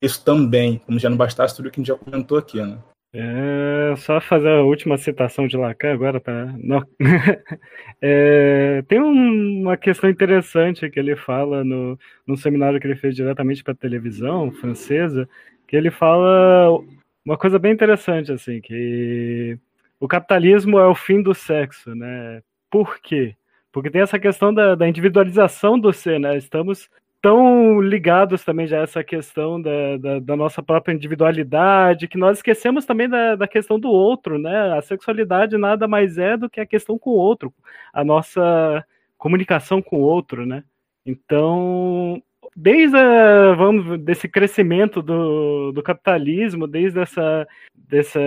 isso 0.03 0.23
também, 0.23 0.79
como 0.79 0.99
já 0.99 1.09
não 1.09 1.17
bastasse 1.17 1.57
tudo 1.57 1.71
que 1.71 1.81
a 1.81 1.83
gente 1.83 1.89
já 1.89 1.97
comentou 1.97 2.37
aqui, 2.37 2.61
né? 2.61 2.79
É, 3.15 3.95
só 3.97 4.21
fazer 4.21 4.51
a 4.51 4.63
última 4.63 4.99
citação 4.99 5.47
de 5.47 5.57
Lacan 5.57 5.95
agora 5.95 6.21
para 6.21 6.55
é, 8.03 8.85
tem 8.87 9.01
um, 9.01 9.63
uma 9.63 9.77
questão 9.79 10.11
interessante 10.11 10.91
que 10.91 11.01
ele 11.01 11.17
fala 11.17 11.65
no, 11.65 11.99
no 12.27 12.37
seminário 12.37 12.79
que 12.79 12.87
ele 12.87 12.97
fez 12.97 13.15
diretamente 13.17 13.65
para 13.65 13.75
televisão 13.75 14.53
francesa 14.53 15.27
que 15.67 15.75
ele 15.75 15.91
fala 15.91 16.79
uma 17.25 17.39
coisa 17.39 17.59
bem 17.59 17.73
interessante 17.73 18.33
assim 18.33 18.61
que 18.61 19.59
o 19.99 20.07
capitalismo 20.07 20.79
é 20.79 20.87
o 20.87 20.95
fim 20.95 21.23
do 21.23 21.33
sexo 21.33 21.95
né 21.95 22.43
por 22.71 23.01
quê 23.01 23.35
porque 23.77 23.91
tem 23.91 24.01
essa 24.01 24.19
questão 24.19 24.55
da, 24.55 24.75
da 24.75 24.89
individualização 24.89 25.79
do 25.79 25.93
ser, 25.93 26.19
né? 26.19 26.35
Estamos 26.39 26.89
tão 27.21 27.79
ligados 27.79 28.43
também 28.43 28.67
já 28.67 28.81
a 28.81 28.85
essa 28.85 29.05
questão 29.05 29.61
da, 29.61 29.99
da, 29.99 30.19
da, 30.19 30.35
nossa 30.35 30.63
própria 30.63 30.95
individualidade, 30.95 32.09
que 32.09 32.17
nós 32.17 32.39
esquecemos 32.39 32.87
também 32.87 33.07
da, 33.07 33.37
da 33.37 33.47
questão 33.47 33.79
do 33.79 33.91
outro, 33.91 34.39
né? 34.39 34.73
A 34.79 34.81
sexualidade 34.81 35.59
nada 35.59 35.87
mais 35.87 36.17
é 36.17 36.39
do 36.39 36.49
que 36.49 36.59
a 36.59 36.65
questão 36.65 36.99
com 36.99 37.11
o 37.11 37.17
outro, 37.17 37.53
a 37.93 38.03
nossa 38.03 38.83
comunicação 39.19 39.83
com 39.83 39.97
o 39.97 40.05
outro, 40.05 40.47
né? 40.47 40.65
Então, 41.05 42.23
desde 42.57 42.97
a, 42.97 43.53
vamos, 43.53 44.01
desse 44.01 44.27
crescimento 44.27 45.03
do, 45.03 45.71
do 45.73 45.83
capitalismo, 45.83 46.67
desde 46.67 46.99
essa, 46.99 47.47
desse 47.75 48.19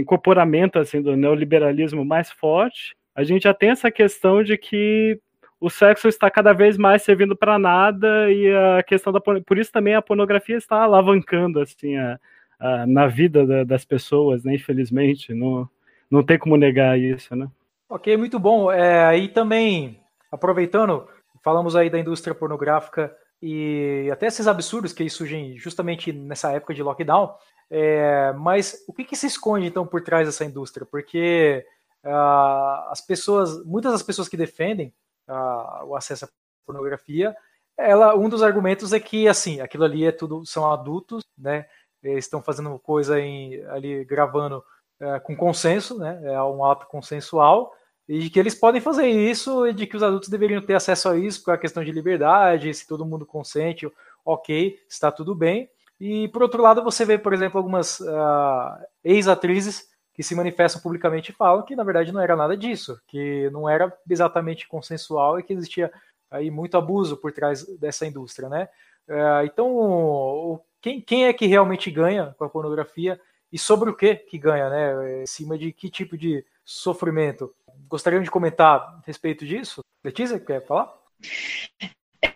incorporamento 0.00 0.80
assim, 0.80 1.00
do 1.00 1.14
neoliberalismo 1.14 2.04
mais 2.04 2.28
forte, 2.28 2.96
a 3.16 3.24
gente 3.24 3.44
já 3.44 3.54
tem 3.54 3.70
essa 3.70 3.90
questão 3.90 4.44
de 4.44 4.58
que 4.58 5.18
o 5.58 5.70
sexo 5.70 6.06
está 6.06 6.30
cada 6.30 6.52
vez 6.52 6.76
mais 6.76 7.02
servindo 7.02 7.34
para 7.34 7.58
nada 7.58 8.30
e 8.30 8.54
a 8.54 8.82
questão 8.82 9.10
da 9.10 9.20
por 9.20 9.56
isso 9.58 9.72
também 9.72 9.94
a 9.94 10.02
pornografia 10.02 10.56
está 10.56 10.82
alavancando 10.82 11.58
assim 11.58 11.96
a, 11.96 12.20
a, 12.60 12.86
na 12.86 13.06
vida 13.06 13.46
da, 13.46 13.64
das 13.64 13.84
pessoas, 13.84 14.44
né? 14.44 14.54
Infelizmente, 14.54 15.32
não 15.32 15.66
não 16.10 16.22
tem 16.22 16.38
como 16.38 16.56
negar 16.56 16.98
isso, 16.98 17.34
né? 17.34 17.48
Ok, 17.88 18.16
muito 18.16 18.38
bom. 18.38 18.70
É, 18.70 19.04
aí 19.06 19.28
também 19.28 19.98
aproveitando, 20.30 21.08
falamos 21.42 21.74
aí 21.74 21.88
da 21.88 21.98
indústria 21.98 22.34
pornográfica 22.34 23.16
e 23.40 24.08
até 24.12 24.26
esses 24.26 24.46
absurdos 24.46 24.92
que 24.92 25.08
surgem 25.08 25.56
justamente 25.56 26.12
nessa 26.12 26.52
época 26.52 26.74
de 26.74 26.82
lockdown. 26.82 27.34
É, 27.70 28.32
mas 28.38 28.84
o 28.86 28.92
que, 28.92 29.04
que 29.04 29.16
se 29.16 29.26
esconde 29.26 29.66
então 29.66 29.86
por 29.86 30.02
trás 30.02 30.28
dessa 30.28 30.44
indústria? 30.44 30.86
Porque 30.86 31.64
uh, 32.06 32.90
as 32.90 33.00
pessoas, 33.00 33.64
muitas 33.64 33.92
das 33.92 34.02
pessoas 34.02 34.28
que 34.28 34.36
defendem 34.36 34.94
uh, 35.28 35.84
o 35.86 35.96
acesso 35.96 36.24
à 36.24 36.28
pornografia, 36.64 37.36
ela, 37.76 38.16
um 38.16 38.28
dos 38.28 38.42
argumentos 38.42 38.92
é 38.92 39.00
que 39.00 39.28
assim, 39.28 39.60
aquilo 39.60 39.84
ali 39.84 40.04
é 40.04 40.12
tudo 40.12 40.46
são 40.46 40.70
adultos, 40.72 41.24
né? 41.36 41.66
Estão 42.02 42.40
fazendo 42.40 42.78
coisa 42.78 43.20
em, 43.20 43.62
ali 43.66 44.04
gravando 44.04 44.64
uh, 45.00 45.20
com 45.22 45.36
consenso, 45.36 45.98
né? 45.98 46.20
É 46.24 46.42
um 46.42 46.64
ato 46.64 46.86
consensual 46.86 47.72
e 48.08 48.30
que 48.30 48.38
eles 48.38 48.54
podem 48.54 48.80
fazer 48.80 49.08
isso 49.08 49.66
e 49.66 49.74
de 49.74 49.86
que 49.86 49.96
os 49.96 50.02
adultos 50.02 50.28
deveriam 50.28 50.62
ter 50.62 50.74
acesso 50.74 51.08
a 51.08 51.18
isso 51.18 51.42
por 51.42 51.54
a 51.54 51.58
questão 51.58 51.82
de 51.82 51.90
liberdade, 51.90 52.72
se 52.72 52.86
todo 52.86 53.04
mundo 53.04 53.26
consente, 53.26 53.90
ok, 54.24 54.78
está 54.88 55.10
tudo 55.10 55.34
bem. 55.34 55.68
E 55.98 56.28
por 56.28 56.42
outro 56.42 56.62
lado, 56.62 56.84
você 56.84 57.04
vê, 57.04 57.18
por 57.18 57.32
exemplo, 57.32 57.58
algumas 57.58 58.00
uh, 58.00 58.78
ex-atrizes 59.02 59.88
que 60.16 60.22
se 60.22 60.34
manifestam 60.34 60.80
publicamente 60.80 61.30
e 61.30 61.34
falam 61.34 61.62
que 61.62 61.76
na 61.76 61.84
verdade 61.84 62.10
não 62.10 62.22
era 62.22 62.34
nada 62.34 62.56
disso, 62.56 62.98
que 63.06 63.50
não 63.50 63.68
era 63.68 63.92
exatamente 64.08 64.66
consensual 64.66 65.38
e 65.38 65.42
que 65.42 65.52
existia 65.52 65.92
aí 66.30 66.50
muito 66.50 66.78
abuso 66.78 67.18
por 67.18 67.32
trás 67.32 67.66
dessa 67.78 68.06
indústria, 68.06 68.48
né? 68.48 68.66
É, 69.06 69.44
então, 69.44 70.58
quem, 70.80 71.02
quem 71.02 71.26
é 71.26 71.32
que 71.34 71.46
realmente 71.46 71.90
ganha 71.90 72.34
com 72.38 72.44
a 72.44 72.48
pornografia 72.48 73.20
e 73.52 73.58
sobre 73.58 73.90
o 73.90 73.94
que 73.94 74.16
que 74.16 74.38
ganha, 74.38 74.70
né? 74.70 75.22
Em 75.22 75.26
cima 75.26 75.58
de 75.58 75.70
que 75.70 75.90
tipo 75.90 76.16
de 76.16 76.42
sofrimento? 76.64 77.54
Gostariam 77.86 78.22
de 78.22 78.30
comentar 78.30 78.80
a 78.80 79.02
respeito 79.04 79.44
disso? 79.44 79.80
Letícia, 80.02 80.40
quer 80.40 80.64
falar? 80.66 80.92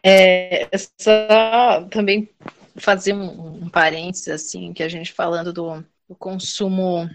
É, 0.05 0.69
só 0.77 1.83
também 1.91 2.29
fazer 2.77 3.15
um, 3.15 3.65
um 3.65 3.69
parênteses, 3.71 4.29
assim, 4.29 4.73
que 4.75 4.83
a 4.83 4.89
gente 4.89 5.13
falando 5.15 5.51
do, 5.51 5.83
do 6.07 6.15
consumo 6.15 7.09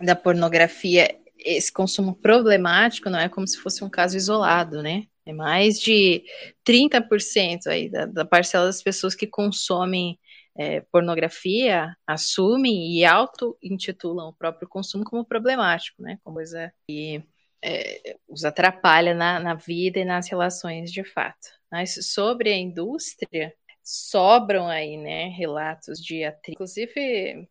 da 0.00 0.14
pornografia, 0.14 1.08
esse 1.38 1.72
consumo 1.72 2.14
problemático 2.14 3.10
não 3.10 3.18
é 3.18 3.28
como 3.28 3.46
se 3.46 3.58
fosse 3.58 3.84
um 3.84 3.90
caso 3.90 4.16
isolado, 4.16 4.82
né? 4.82 5.04
É 5.24 5.32
mais 5.32 5.80
de 5.80 6.24
30% 6.64 7.66
aí 7.66 7.90
da, 7.90 8.06
da, 8.06 8.24
parcela 8.24 8.66
das 8.66 8.82
pessoas 8.82 9.14
que 9.14 9.26
consomem 9.26 10.18
é, 10.56 10.80
pornografia 10.92 11.94
assumem 12.06 12.96
e 12.96 13.04
auto-intitulam 13.04 14.28
o 14.28 14.32
próprio 14.32 14.68
consumo 14.68 15.04
como 15.04 15.24
problemático, 15.24 16.02
né? 16.02 16.18
Como 16.22 16.36
coisa 16.36 16.72
que 16.88 17.22
é, 17.62 18.16
os 18.28 18.44
atrapalha 18.44 19.14
na, 19.14 19.40
na 19.40 19.54
vida 19.54 19.98
e 19.98 20.04
nas 20.04 20.28
relações 20.28 20.92
de 20.92 21.02
fato. 21.04 21.48
Mas 21.70 21.94
sobre 22.12 22.50
a 22.50 22.56
indústria, 22.56 23.52
sobram 23.82 24.68
aí, 24.68 24.96
né, 24.96 25.28
relatos 25.28 25.98
de 25.98 26.24
atrizes, 26.24 26.54
inclusive 26.54 27.48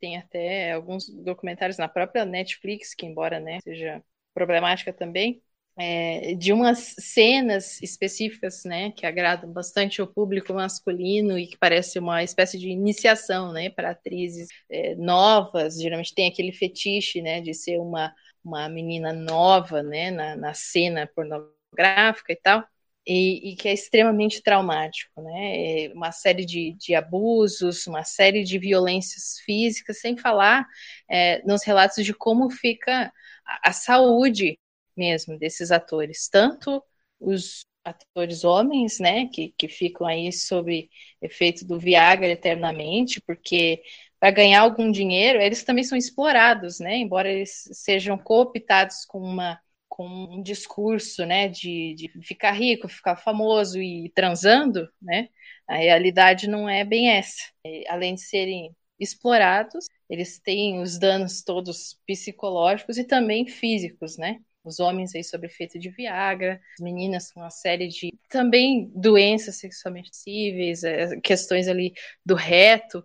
tem 0.00 0.16
até 0.16 0.72
alguns 0.72 1.08
documentários 1.08 1.78
na 1.78 1.88
própria 1.88 2.24
Netflix, 2.24 2.94
que 2.94 3.06
embora 3.06 3.40
né, 3.40 3.60
seja 3.62 4.02
problemática 4.34 4.92
também, 4.92 5.42
é, 5.76 6.34
de 6.34 6.52
umas 6.52 6.94
cenas 6.98 7.80
específicas, 7.82 8.64
né, 8.64 8.90
que 8.92 9.06
agradam 9.06 9.50
bastante 9.52 10.02
o 10.02 10.06
público 10.06 10.52
masculino 10.52 11.38
e 11.38 11.46
que 11.46 11.56
parece 11.56 11.98
uma 11.98 12.22
espécie 12.22 12.58
de 12.58 12.68
iniciação, 12.68 13.52
né, 13.52 13.70
para 13.70 13.90
atrizes 13.90 14.48
é, 14.70 14.94
novas. 14.96 15.80
Geralmente 15.80 16.14
tem 16.14 16.28
aquele 16.28 16.52
fetiche, 16.52 17.22
né, 17.22 17.40
de 17.40 17.54
ser 17.54 17.78
uma 17.78 18.14
uma 18.44 18.68
menina 18.68 19.12
nova, 19.12 19.84
né, 19.84 20.10
na, 20.10 20.34
na 20.36 20.52
cena 20.52 21.06
pornográfica 21.14 22.32
e 22.32 22.36
tal 22.36 22.64
e, 23.06 23.52
e, 23.52 23.56
que 23.56 23.68
é 23.68 23.72
extremamente 23.72 24.42
traumático, 24.42 25.20
né? 25.22 25.86
É 25.86 25.92
uma 25.92 26.12
série 26.12 26.44
de, 26.44 26.74
de, 26.74 26.94
abusos, 26.94 27.86
uma 27.86 28.04
série 28.04 28.44
de 28.44 28.58
violências 28.58 29.40
físicas, 29.44 30.00
sem 30.00 30.16
falar 30.16 30.66
é, 31.08 31.42
nos 31.44 31.64
relatos 31.64 32.04
de 32.04 32.14
como 32.14 32.50
fica 32.50 33.12
a, 33.44 33.70
a, 33.70 33.72
saúde 33.72 34.58
mesmo 34.96 35.38
desses 35.38 35.70
atores, 35.72 36.28
tanto 36.28 36.82
os 37.18 37.64
atores 37.84 38.44
homens, 38.44 39.00
né, 39.00 39.26
que, 39.28 39.52
que 39.58 39.68
ficam 39.68 40.06
aí 40.06 40.32
sob 40.32 40.88
efeito 41.20 41.64
do 41.66 41.78
Viagra 41.80 42.28
eternamente, 42.28 43.20
porque 43.22 43.82
para 44.20 44.30
ganhar 44.30 44.60
algum 44.60 44.90
dinheiro, 44.92 45.40
eles 45.40 45.64
também 45.64 45.82
são 45.82 45.98
explorados, 45.98 46.78
né? 46.78 46.96
Embora 46.96 47.28
eles 47.28 47.68
sejam 47.72 48.16
cooptados 48.16 49.04
com 49.04 49.18
uma 49.18 49.60
com 49.94 50.06
um 50.06 50.42
discurso, 50.42 51.26
né, 51.26 51.48
de, 51.48 51.94
de 51.94 52.10
ficar 52.22 52.52
rico, 52.52 52.88
ficar 52.88 53.14
famoso 53.14 53.78
e 53.78 54.10
transando, 54.14 54.88
né, 55.02 55.28
a 55.68 55.76
realidade 55.76 56.48
não 56.48 56.66
é 56.66 56.82
bem 56.82 57.10
essa. 57.10 57.42
É, 57.62 57.84
além 57.90 58.14
de 58.14 58.22
serem 58.22 58.74
explorados, 58.98 59.84
eles 60.08 60.38
têm 60.38 60.80
os 60.80 60.98
danos 60.98 61.42
todos 61.42 62.00
psicológicos 62.06 62.96
e 62.96 63.04
também 63.04 63.46
físicos, 63.46 64.16
né? 64.16 64.40
Os 64.64 64.80
homens 64.80 65.14
aí 65.14 65.22
sob 65.24 65.46
efeito 65.46 65.78
de 65.78 65.90
Viagra, 65.90 66.60
as 66.78 66.82
meninas 66.82 67.30
com 67.30 67.40
uma 67.40 67.50
série 67.50 67.88
de 67.88 68.14
também 68.30 68.90
doenças 68.94 69.56
sexualmente 69.56 70.08
possíveis, 70.08 70.84
é, 70.84 71.20
questões 71.20 71.68
ali 71.68 71.92
do 72.24 72.34
reto. 72.34 73.04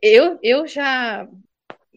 Eu, 0.00 0.38
eu 0.42 0.68
já, 0.68 1.26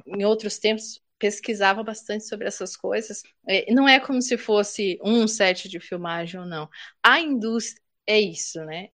em 0.08 0.26
outros 0.26 0.58
tempos, 0.58 1.01
pesquisava 1.22 1.84
bastante 1.84 2.26
sobre 2.26 2.47
essas 2.47 2.76
coisas. 2.76 3.22
É, 3.47 3.72
não 3.72 3.88
é 3.88 3.99
como 3.99 4.19
se 4.22 4.38
fosse 4.38 4.97
um 5.03 5.28
set 5.28 5.69
de 5.69 5.80
filmagem 5.80 6.39
ou 6.39 6.47
não. 6.47 6.67
A 7.03 7.22
indústria 7.22 7.80
é 8.07 8.19
isso, 8.19 8.65
né? 8.65 8.88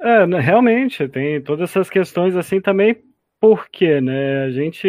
É, 0.00 0.24
realmente, 0.40 1.06
tem 1.08 1.40
todas 1.42 1.70
essas 1.70 1.90
questões 1.90 2.34
assim 2.34 2.60
também 2.60 3.02
por 3.38 3.68
quê, 3.68 4.00
né? 4.00 4.44
A 4.44 4.50
gente, 4.50 4.88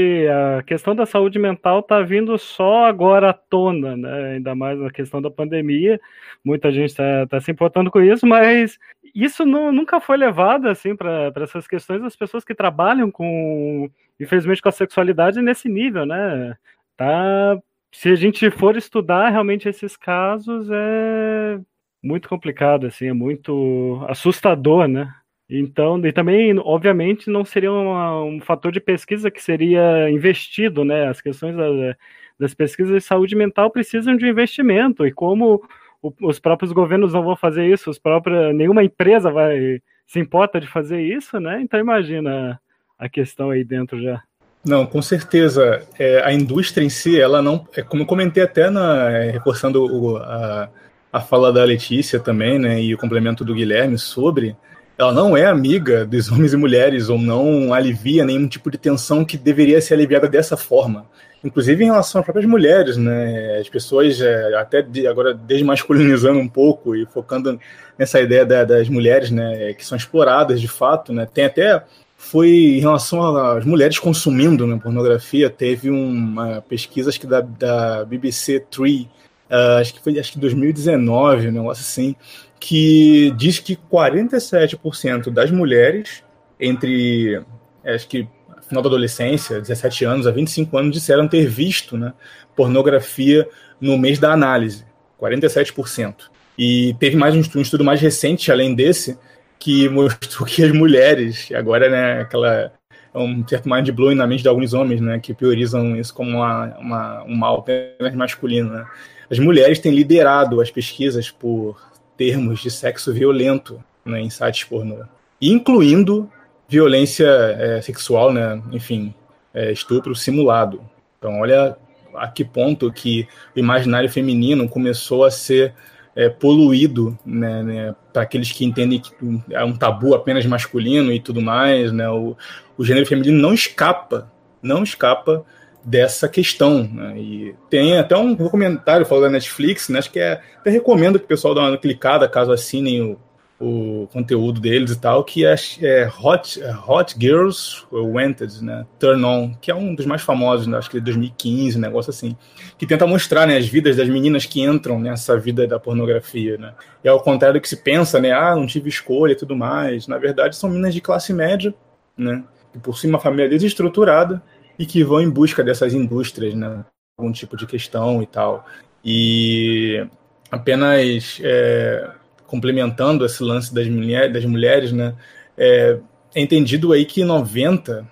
a 0.58 0.64
questão 0.64 0.96
da 0.96 1.06
saúde 1.06 1.38
mental 1.38 1.82
está 1.82 2.02
vindo 2.02 2.38
só 2.38 2.86
agora 2.86 3.30
à 3.30 3.34
tona, 3.34 3.98
né? 3.98 4.36
Ainda 4.36 4.56
mais 4.56 4.80
na 4.80 4.90
questão 4.90 5.22
da 5.22 5.30
pandemia. 5.30 6.00
Muita 6.44 6.72
gente 6.72 6.90
está 6.90 7.28
tá 7.28 7.42
se 7.42 7.52
importando 7.52 7.92
com 7.92 8.02
isso, 8.02 8.26
mas 8.26 8.80
isso 9.14 9.46
não, 9.46 9.72
nunca 9.72 10.00
foi 10.00 10.18
levado 10.18 10.70
assim 10.70 10.96
para 10.96 11.32
essas 11.42 11.68
questões 11.68 12.02
das 12.02 12.16
pessoas 12.16 12.44
que 12.46 12.56
trabalham 12.56 13.12
com, 13.12 13.90
infelizmente, 14.20 14.62
com 14.62 14.70
a 14.70 14.72
sexualidade 14.72 15.42
nesse 15.42 15.68
nível, 15.68 16.06
né? 16.06 16.56
Tá, 16.98 17.62
se 17.92 18.10
a 18.10 18.16
gente 18.16 18.50
for 18.50 18.76
estudar 18.76 19.30
realmente 19.30 19.70
esses 19.70 19.96
casos, 19.96 20.68
é 20.72 21.60
muito 22.04 22.28
complicado, 22.28 22.88
assim, 22.88 23.08
é 23.08 23.14
muito 23.14 24.04
assustador, 24.10 24.88
né? 24.88 25.14
Então, 25.50 26.04
e 26.06 26.12
também, 26.12 26.58
obviamente, 26.60 27.30
não 27.30 27.46
seria 27.46 27.72
um 27.72 28.40
fator 28.42 28.72
de 28.72 28.80
pesquisa 28.82 29.30
que 29.32 29.42
seria 29.42 30.10
investido, 30.10 30.84
né? 30.84 31.08
As 31.08 31.22
questões 31.22 31.56
da, 31.56 31.96
das 32.40 32.54
pesquisas 32.56 32.94
de 32.96 33.08
saúde 33.08 33.36
mental 33.36 33.70
precisam 33.72 34.16
de 34.18 34.28
investimento, 34.28 35.06
e 35.06 35.12
como 35.14 35.62
o, 36.02 36.12
os 36.24 36.40
próprios 36.40 36.72
governos 36.72 37.14
não 37.14 37.24
vão 37.24 37.36
fazer 37.36 37.68
isso, 37.72 37.90
os 37.92 38.00
próprios, 38.00 38.56
nenhuma 38.56 38.84
empresa 38.84 39.32
vai 39.32 39.82
se 40.08 40.20
importa 40.20 40.60
de 40.60 40.68
fazer 40.68 41.02
isso, 41.02 41.40
né? 41.40 41.62
Então 41.62 41.80
imagina 41.80 42.60
a 42.98 43.08
questão 43.10 43.52
aí 43.52 43.64
dentro 43.64 44.02
já. 44.02 44.27
Não, 44.68 44.86
com 44.86 45.02
certeza. 45.02 45.82
É, 45.98 46.22
a 46.24 46.34
indústria 46.34 46.84
em 46.84 46.90
si, 46.90 47.20
ela 47.20 47.42
não. 47.42 47.66
É, 47.76 47.82
como 47.82 48.04
eu 48.04 48.08
comentei 48.08 48.44
até 48.44 48.70
na, 48.70 49.08
reforçando 49.32 49.84
o, 49.86 50.18
a, 50.18 50.70
a 51.12 51.22
fala 51.22 51.54
da 51.54 51.64
Letícia 51.64 52.20
também, 52.20 52.60
né? 52.60 52.82
E 52.82 52.94
o 52.94 52.98
complemento 52.98 53.46
do 53.46 53.56
Guilherme 53.56 53.98
sobre 53.98 54.56
ela 54.98 55.14
não 55.14 55.38
é 55.38 55.46
amiga 55.46 56.06
dos 56.06 56.30
homens 56.32 56.54
e 56.54 56.58
mulheres 56.58 57.08
ou 57.08 57.18
não 57.18 57.74
alivia 57.74 58.26
nenhum 58.26 58.48
tipo 58.48 58.70
de 58.70 58.78
tensão 58.78 59.24
que 59.24 59.38
deveria 59.38 59.80
ser 59.80 59.94
aliviada 59.94 60.28
dessa 60.28 60.58
forma. 60.58 61.06
Inclusive 61.44 61.84
em 61.84 61.88
relação 61.88 62.20
às 62.20 62.26
próprias 62.26 62.50
mulheres, 62.50 62.98
né? 62.98 63.60
As 63.62 63.70
pessoas, 63.70 64.20
é, 64.20 64.54
até 64.56 64.82
de, 64.82 65.08
agora 65.08 65.34
desmasculinizando 65.34 66.40
um 66.40 66.48
pouco 66.48 66.94
e 66.94 67.06
focando 67.06 67.58
nessa 67.98 68.20
ideia 68.20 68.46
da, 68.46 68.66
das 68.66 68.90
mulheres, 68.90 69.32
né? 69.32 69.74
Que 69.74 69.86
são 69.86 69.98
exploradas 69.98 70.60
de 70.60 70.68
fato, 70.68 71.14
né? 71.14 71.26
Tem 71.32 71.46
até 71.46 71.84
foi 72.30 72.50
em 72.50 72.80
relação 72.80 73.38
às 73.38 73.66
mulheres 73.66 74.00
consumindo 74.00 74.68
né, 74.68 74.78
pornografia, 74.82 75.50
teve 75.50 75.90
uma 75.90 76.62
pesquisa 76.62 77.10
acho 77.10 77.20
que 77.20 77.28
da, 77.28 77.42
da 77.42 78.04
BBC 78.06 78.60
Three, 78.70 79.10
uh, 79.50 79.80
acho 79.80 79.94
que 79.94 80.04
foi 80.04 80.20
acho 80.20 80.34
que 80.34 80.40
2019, 80.40 81.48
um 81.48 81.52
negócio 81.52 81.82
assim, 81.82 82.16
que 82.60 83.34
diz 83.38 83.60
que 83.60 83.78
47% 83.92 85.30
das 85.30 85.52
mulheres 85.52 86.24
entre 86.60 87.42
acho 87.86 88.08
que 88.08 88.28
final 88.68 88.84
da 88.84 88.90
adolescência, 88.90 89.62
17 89.62 90.06
anos 90.06 90.28
a 90.28 90.32
25 90.32 90.78
anos, 90.78 90.92
disseram 90.92 91.28
ter 91.28 91.48
visto 91.48 91.98
né, 91.98 92.14
pornografia 92.56 93.48
no 93.80 93.98
mês 93.98 94.20
da 94.20 94.34
análise, 94.34 94.86
47%. 95.20 96.16
E 96.58 96.94
teve 97.00 97.16
mais 97.16 97.36
um 97.36 97.62
estudo 97.62 97.84
mais 97.84 98.02
recente, 98.02 98.52
além 98.52 98.76
desse, 98.76 99.18
que 99.60 99.90
mostrou 99.90 100.48
que 100.48 100.64
as 100.64 100.72
mulheres, 100.72 101.50
agora 101.54 101.90
né, 101.90 102.22
aquela 102.22 102.72
é 103.14 103.20
um 103.20 103.48
certo 103.48 103.68
mind 103.70 103.90
blowing 103.90 104.16
na 104.16 104.28
mente 104.28 104.44
de 104.44 104.48
alguns 104.48 104.74
homens, 104.74 105.02
né, 105.02 105.20
que 105.20 105.34
priorizam 105.34 105.96
isso 105.96 106.14
como 106.14 106.38
uma, 106.38 106.78
uma, 106.78 107.24
um 107.24 107.36
mal 107.36 107.60
apenas 107.60 108.14
masculino. 108.14 108.72
Né. 108.72 108.86
As 109.30 109.40
mulheres 109.40 109.80
têm 109.80 109.94
liderado 109.94 110.62
as 110.62 110.70
pesquisas 110.70 111.32
por 111.32 111.82
termos 112.16 112.62
de 112.62 112.70
sexo 112.70 113.14
violento 113.14 113.84
né, 114.06 114.22
em 114.22 114.30
sites 114.30 114.64
pornô, 114.64 115.04
incluindo 115.42 116.30
violência 116.70 117.28
é, 117.28 117.82
sexual, 117.82 118.32
né, 118.32 118.62
enfim, 118.72 119.14
é, 119.54 119.72
estupro 119.72 120.16
simulado. 120.16 120.82
Então, 121.18 121.40
olha 121.40 121.76
a 122.16 122.28
que 122.28 122.44
ponto 122.44 122.92
que 122.92 123.28
o 123.56 123.60
imaginário 123.60 124.10
feminino 124.10 124.68
começou 124.68 125.24
a 125.24 125.32
ser 125.32 125.74
é, 126.18 126.30
poluído 126.30 127.18
né, 127.24 127.62
né, 127.62 127.96
para 128.12 128.24
aqueles 128.24 128.52
que 128.52 128.66
entendem 128.66 129.00
que 129.00 129.12
é 129.52 129.64
um 129.64 129.78
tabu 129.78 130.16
apenas 130.16 130.44
masculino 130.48 131.14
e 131.14 131.20
tudo 131.20 131.40
mais. 131.40 131.92
Né, 131.92 132.10
o, 132.10 132.36
o 132.76 132.84
gênero 132.84 133.06
feminino 133.06 133.40
não 133.40 133.54
escapa, 133.54 134.32
não 134.60 134.82
escapa 134.82 135.46
dessa 135.86 136.28
questão. 136.28 136.90
Né? 136.92 137.20
E 137.20 137.56
tem 137.70 138.00
até 138.00 138.18
um 138.18 138.34
documentário 138.34 139.06
falando 139.06 139.26
da 139.26 139.30
Netflix, 139.30 139.90
né? 139.90 140.00
acho 140.00 140.12
que 140.12 140.20
é. 140.20 140.42
Até 140.60 140.72
recomendo 140.72 141.20
que 141.20 141.26
o 141.26 141.28
pessoal 141.28 141.54
dê 141.54 141.60
uma 141.60 141.78
clicada 141.78 142.28
caso 142.28 142.52
assinem 142.52 143.04
o, 143.04 143.20
o 143.60 144.08
conteúdo 144.14 144.62
deles 144.62 144.92
e 144.92 145.00
tal, 145.00 145.24
que 145.24 145.44
é, 145.44 145.56
é 145.82 146.08
Hot, 146.22 146.62
é 146.62 146.76
Hot 146.76 147.16
Girls 147.20 147.84
Wanted, 147.92 148.64
né? 148.64 148.86
Turn 149.00 149.24
On, 149.26 149.54
que 149.60 149.72
é 149.72 149.76
um 149.76 149.96
dos 149.96 150.06
mais 150.06 150.22
famosos, 150.22 150.68
né? 150.68 150.78
acho 150.78 150.92
que 150.92 151.00
de 151.00 151.06
2015, 151.06 151.78
um 151.78 151.82
negócio 151.82 152.12
assim, 152.12 152.38
que 152.78 152.86
tenta 152.86 153.08
mostrar 153.08 153.48
né, 153.48 153.58
as 153.58 153.68
vidas 153.68 153.96
das 153.96 154.08
meninas 154.08 154.46
que 154.46 154.62
entram 154.62 155.00
nessa 155.00 155.38
vida 155.40 155.66
da 155.66 155.80
pornografia. 155.80 156.58
Né? 156.58 156.74
E 157.04 157.10
ao 157.10 157.20
contrário 157.20 157.60
do 157.60 157.62
que 157.62 157.70
se 157.70 157.78
pensa, 157.78 158.20
né? 158.20 158.32
Ah, 158.32 158.56
não 158.56 158.68
tive 158.68 158.90
escolha 158.90 159.32
e 159.32 159.36
tudo 159.36 159.56
mais. 159.56 160.08
Na 160.08 160.20
verdade, 160.20 160.56
são 160.56 160.70
meninas 160.70 160.94
de 160.94 161.02
classe 161.02 161.34
média, 161.34 161.74
né? 162.16 162.44
E 162.76 162.78
por 162.78 162.98
cima, 162.98 163.14
uma 163.14 163.20
família 163.20 163.50
desestruturada, 163.50 164.42
e 164.78 164.86
que 164.86 165.04
vão 165.04 165.20
em 165.20 165.30
busca 165.30 165.64
dessas 165.64 165.94
indústrias, 165.94 166.54
né? 166.54 166.86
Algum 167.18 167.32
tipo 167.32 167.58
de 167.58 167.66
questão 167.66 168.22
e 168.22 168.28
tal. 168.28 168.68
E 169.04 170.06
apenas 170.52 171.40
é, 171.44 172.12
complementando 172.48 173.26
esse 173.26 173.44
lance 173.44 173.74
das, 173.74 173.88
mulher, 173.88 174.32
das 174.32 174.46
mulheres, 174.46 174.92
né? 174.92 175.14
É, 175.58 175.98
é 176.34 176.42
entendido 176.42 176.92
aí 176.94 177.06
que 177.06 177.22
90% 177.22 178.06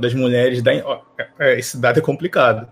das 0.00 0.14
mulheres 0.14 0.62
da. 0.62 0.72
Ó, 0.84 1.00
é, 1.38 1.58
esse 1.58 1.76
dado 1.78 1.98
é 1.98 2.02
complicado. 2.02 2.66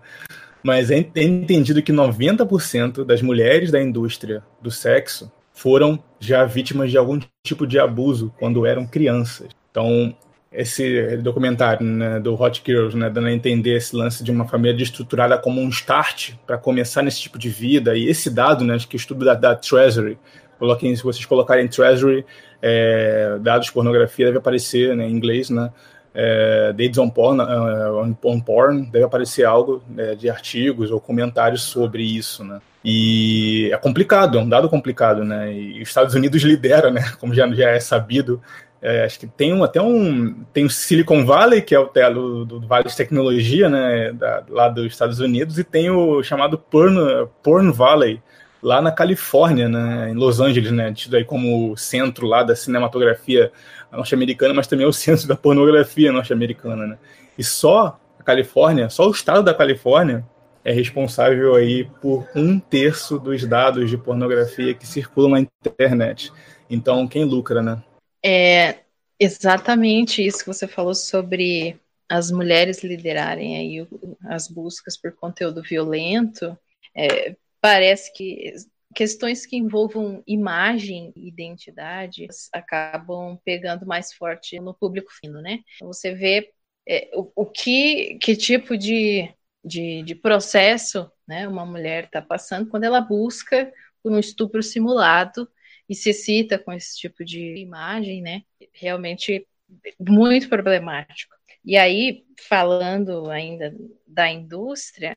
Mas 0.61 0.89
é 0.89 0.97
entendido 0.97 1.83
que 1.83 1.91
90% 1.91 3.03
das 3.03 3.21
mulheres 3.21 3.69
da 3.69 3.81
indústria 3.81 4.41
do 4.61 4.71
sexo 4.71 5.29
foram 5.53 6.01
já 6.19 6.45
vítimas 6.45 6.89
de 6.89 6.97
algum 6.97 7.19
tipo 7.45 7.67
de 7.67 7.77
abuso 7.77 8.33
quando 8.39 8.65
eram 8.65 8.87
crianças. 8.87 9.49
Então, 9.69 10.15
esse 10.53 11.17
documentário 11.17 11.85
né, 11.85 12.19
do 12.19 12.39
Hot 12.39 12.61
Girls, 12.65 12.95
né, 12.95 13.09
dando 13.09 13.27
a 13.27 13.33
entender 13.33 13.75
esse 13.75 13.95
lance 13.95 14.23
de 14.23 14.31
uma 14.31 14.47
família 14.47 14.83
estruturada 14.83 15.37
como 15.37 15.59
um 15.59 15.69
start 15.69 16.33
para 16.45 16.57
começar 16.57 17.01
nesse 17.01 17.21
tipo 17.21 17.39
de 17.39 17.49
vida. 17.49 17.97
E 17.97 18.07
esse 18.07 18.29
dado, 18.29 18.63
né, 18.63 18.77
que 18.87 18.95
o 18.95 18.97
estudo 18.97 19.25
da, 19.25 19.33
da 19.33 19.55
Treasury, 19.55 20.17
coloquem, 20.59 20.95
se 20.95 21.03
vocês 21.03 21.25
colocarem 21.25 21.67
Treasury, 21.67 22.25
é, 22.61 23.37
dados 23.41 23.69
pornografia, 23.69 24.27
deve 24.27 24.37
aparecer 24.37 24.95
né, 24.95 25.07
em 25.07 25.11
inglês, 25.11 25.49
né? 25.49 25.71
É, 26.15 26.71
Dates 26.73 26.99
on 26.99 27.09
porn, 27.09 27.41
uh, 27.41 28.15
on 28.23 28.39
porn, 28.39 28.85
deve 28.91 29.03
aparecer 29.03 29.45
algo 29.45 29.81
né, 29.89 30.13
de 30.13 30.29
artigos 30.29 30.91
ou 30.91 30.99
comentários 30.99 31.63
sobre 31.63 32.03
isso, 32.03 32.43
né? 32.43 32.61
E 32.85 33.69
é 33.71 33.77
complicado, 33.77 34.37
é 34.37 34.41
um 34.41 34.47
dado 34.47 34.69
complicado, 34.69 35.23
né? 35.23 35.51
E 35.51 35.81
os 35.81 35.87
Estados 35.87 36.13
Unidos 36.13 36.41
lidera, 36.43 36.91
né? 36.91 37.13
Como 37.19 37.33
já, 37.33 37.49
já 37.51 37.69
é 37.69 37.79
sabido, 37.79 38.41
é, 38.81 39.05
acho 39.05 39.17
que 39.17 39.27
tem 39.27 39.53
um, 39.53 39.63
até 39.63 39.81
um. 39.81 40.43
Tem 40.51 40.65
o 40.65 40.69
Silicon 40.69 41.25
Valley, 41.25 41.61
que 41.61 41.73
é 41.73 41.79
o 41.79 41.87
telo 41.87 42.43
do, 42.43 42.59
do 42.59 42.67
Vale 42.67 42.83
de 42.83 42.95
Tecnologia, 42.97 43.69
né? 43.69 44.11
Da, 44.11 44.43
lá 44.49 44.67
dos 44.67 44.87
Estados 44.87 45.19
Unidos, 45.19 45.57
e 45.57 45.63
tem 45.63 45.89
o 45.89 46.21
chamado 46.21 46.57
Porn, 46.57 46.99
Porn 47.41 47.71
Valley, 47.71 48.21
lá 48.63 48.81
na 48.81 48.91
Califórnia, 48.91 49.67
né? 49.67 50.09
Em 50.09 50.13
Los 50.13 50.39
Angeles, 50.39 50.71
né? 50.71 50.91
Tido 50.93 51.17
aí 51.17 51.25
como 51.25 51.75
centro 51.75 52.25
lá 52.25 52.41
da 52.41 52.55
cinematografia 52.55 53.51
norte-americana, 53.91 54.53
mas 54.53 54.65
também 54.65 54.85
é 54.85 54.89
o 54.89 54.93
centro 54.93 55.27
da 55.27 55.35
pornografia 55.35 56.11
norte-americana, 56.11 56.87
né? 56.87 56.97
E 57.37 57.43
só 57.43 57.99
a 58.19 58.23
Califórnia, 58.23 58.89
só 58.89 59.07
o 59.07 59.11
estado 59.11 59.43
da 59.43 59.53
Califórnia 59.53 60.25
é 60.63 60.71
responsável 60.71 61.55
aí 61.55 61.83
por 62.01 62.27
um 62.33 62.57
terço 62.57 63.19
dos 63.19 63.45
dados 63.45 63.89
de 63.89 63.97
pornografia 63.97 64.73
que 64.73 64.87
circulam 64.87 65.31
na 65.31 65.39
internet. 65.41 66.31
Então, 66.69 67.05
quem 67.05 67.25
lucra, 67.25 67.61
né? 67.61 67.83
É 68.23 68.77
exatamente 69.19 70.25
isso 70.25 70.39
que 70.39 70.47
você 70.47 70.67
falou 70.67 70.95
sobre 70.95 71.77
as 72.09 72.31
mulheres 72.31 72.83
liderarem 72.83 73.57
aí 73.57 73.87
as 74.25 74.47
buscas 74.47 74.95
por 74.95 75.11
conteúdo 75.11 75.61
violento. 75.61 76.57
É, 76.95 77.35
parece 77.63 78.11
que 78.11 78.53
questões 78.93 79.45
que 79.45 79.55
envolvam 79.55 80.21
imagem 80.27 81.13
e 81.15 81.29
identidade 81.29 82.27
acabam 82.51 83.39
pegando 83.45 83.85
mais 83.85 84.11
forte 84.11 84.59
no 84.59 84.73
público 84.73 85.09
fino, 85.13 85.41
né? 85.41 85.59
Você 85.79 86.13
vê 86.13 86.51
é, 86.85 87.09
o, 87.13 87.31
o, 87.33 87.45
que, 87.45 88.17
que 88.21 88.35
tipo 88.35 88.77
de, 88.77 89.33
de, 89.63 90.03
de 90.03 90.13
processo 90.13 91.09
né, 91.25 91.47
uma 91.47 91.65
mulher 91.65 92.03
está 92.03 92.21
passando 92.21 92.69
quando 92.69 92.83
ela 92.83 92.99
busca 92.99 93.71
por 94.03 94.11
um 94.11 94.19
estupro 94.19 94.61
simulado 94.61 95.49
e 95.87 95.95
se 95.95 96.11
cita 96.11 96.59
com 96.59 96.73
esse 96.73 96.97
tipo 96.97 97.23
de 97.23 97.55
imagem, 97.55 98.21
né? 98.21 98.43
Realmente 98.73 99.47
muito 99.97 100.49
problemático. 100.49 101.33
E 101.63 101.77
aí, 101.77 102.25
falando 102.49 103.29
ainda 103.29 103.73
da 104.05 104.29
indústria, 104.29 105.15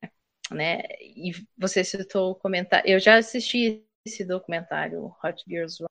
né? 0.51 0.83
E 1.01 1.33
você 1.57 1.83
citou 1.85 2.33
o 2.33 2.35
comentário, 2.35 2.89
eu 2.89 2.99
já 3.01 3.17
assisti 3.17 3.85
esse 4.05 4.25
documentário 4.25 5.15
Hot 5.23 5.43
Girls 5.47 5.85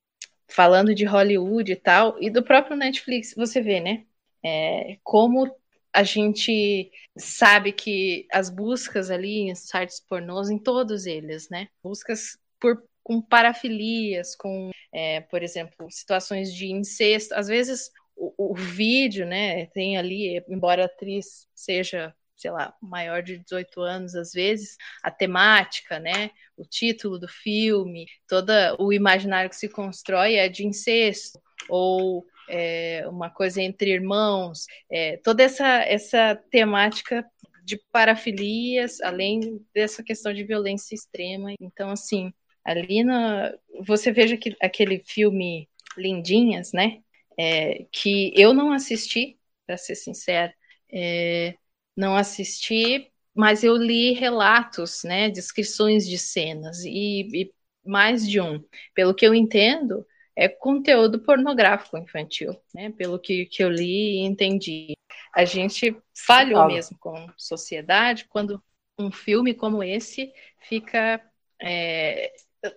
falando 0.48 0.94
de 0.94 1.04
Hollywood 1.04 1.72
e 1.72 1.76
tal, 1.76 2.16
e 2.22 2.30
do 2.30 2.42
próprio 2.42 2.76
Netflix, 2.76 3.34
você 3.36 3.60
vê, 3.60 3.80
né? 3.80 4.04
É, 4.44 4.98
como 5.02 5.50
a 5.92 6.02
gente 6.02 6.90
sabe 7.16 7.72
que 7.72 8.26
as 8.32 8.50
buscas 8.50 9.10
ali 9.10 9.48
em 9.50 9.54
sites 9.54 10.00
pornôs, 10.00 10.50
em 10.50 10.58
todos 10.58 11.06
eles, 11.06 11.48
né? 11.50 11.68
Buscas 11.82 12.38
por 12.60 12.82
com 13.06 13.22
parafilias, 13.22 14.34
com, 14.34 14.72
é, 14.92 15.20
por 15.20 15.40
exemplo, 15.40 15.88
situações 15.92 16.52
de 16.52 16.72
incesto. 16.72 17.32
Às 17.36 17.46
vezes 17.46 17.88
o, 18.16 18.50
o, 18.50 18.52
vídeo, 18.52 19.24
né, 19.24 19.66
tem 19.66 19.96
ali, 19.96 20.42
embora 20.48 20.82
a 20.82 20.86
atriz 20.86 21.46
seja, 21.54 22.12
sei 22.36 22.50
lá, 22.50 22.74
maior 22.80 23.22
de 23.22 23.38
18 23.38 23.80
anos, 23.80 24.14
às 24.14 24.32
vezes, 24.32 24.76
a 25.02 25.10
temática, 25.10 25.98
né, 25.98 26.30
o 26.56 26.64
título 26.64 27.18
do 27.18 27.28
filme, 27.28 28.06
todo 28.28 28.50
o 28.78 28.92
imaginário 28.92 29.50
que 29.50 29.56
se 29.56 29.68
constrói 29.68 30.34
é 30.34 30.48
de 30.48 30.66
incesto, 30.66 31.40
ou 31.68 32.26
é, 32.48 33.04
uma 33.08 33.30
coisa 33.30 33.60
entre 33.62 33.90
irmãos, 33.92 34.66
é, 34.90 35.16
toda 35.18 35.42
essa, 35.42 35.66
essa 35.82 36.36
temática 36.50 37.24
de 37.64 37.80
parafilias, 37.90 39.00
além 39.00 39.60
dessa 39.74 40.02
questão 40.02 40.32
de 40.32 40.44
violência 40.44 40.94
extrema. 40.94 41.52
Então, 41.60 41.90
assim, 41.90 42.32
ali 42.64 43.02
na, 43.02 43.52
você 43.84 44.12
veja 44.12 44.36
que 44.36 44.56
aquele 44.62 45.02
filme 45.04 45.68
Lindinhas, 45.96 46.72
né? 46.72 47.00
É, 47.38 47.84
que 47.92 48.32
eu 48.36 48.54
não 48.54 48.72
assisti, 48.72 49.38
para 49.66 49.76
ser 49.76 49.96
sincera, 49.96 50.54
é, 50.92 51.54
não 51.96 52.16
assisti, 52.16 53.10
mas 53.34 53.64
eu 53.64 53.76
li 53.76 54.12
relatos, 54.12 55.02
né? 55.04 55.30
Descrições 55.30 56.06
de 56.06 56.18
cenas 56.18 56.84
e, 56.84 57.28
e 57.32 57.54
mais 57.84 58.28
de 58.28 58.40
um. 58.40 58.62
Pelo 58.94 59.14
que 59.14 59.26
eu 59.26 59.34
entendo, 59.34 60.06
é 60.34 60.48
conteúdo 60.48 61.20
pornográfico 61.20 61.96
infantil, 61.96 62.54
né? 62.74 62.90
Pelo 62.90 63.18
que, 63.18 63.46
que 63.46 63.62
eu 63.62 63.70
li 63.70 64.18
e 64.18 64.26
entendi. 64.26 64.94
A 65.34 65.44
gente 65.44 65.96
falhou 66.14 66.66
mesmo 66.66 66.96
com 66.98 67.28
sociedade 67.36 68.26
quando 68.28 68.62
um 68.98 69.10
filme 69.10 69.54
como 69.54 69.82
esse 69.82 70.32
fica 70.68 71.22
é, 71.60 72.32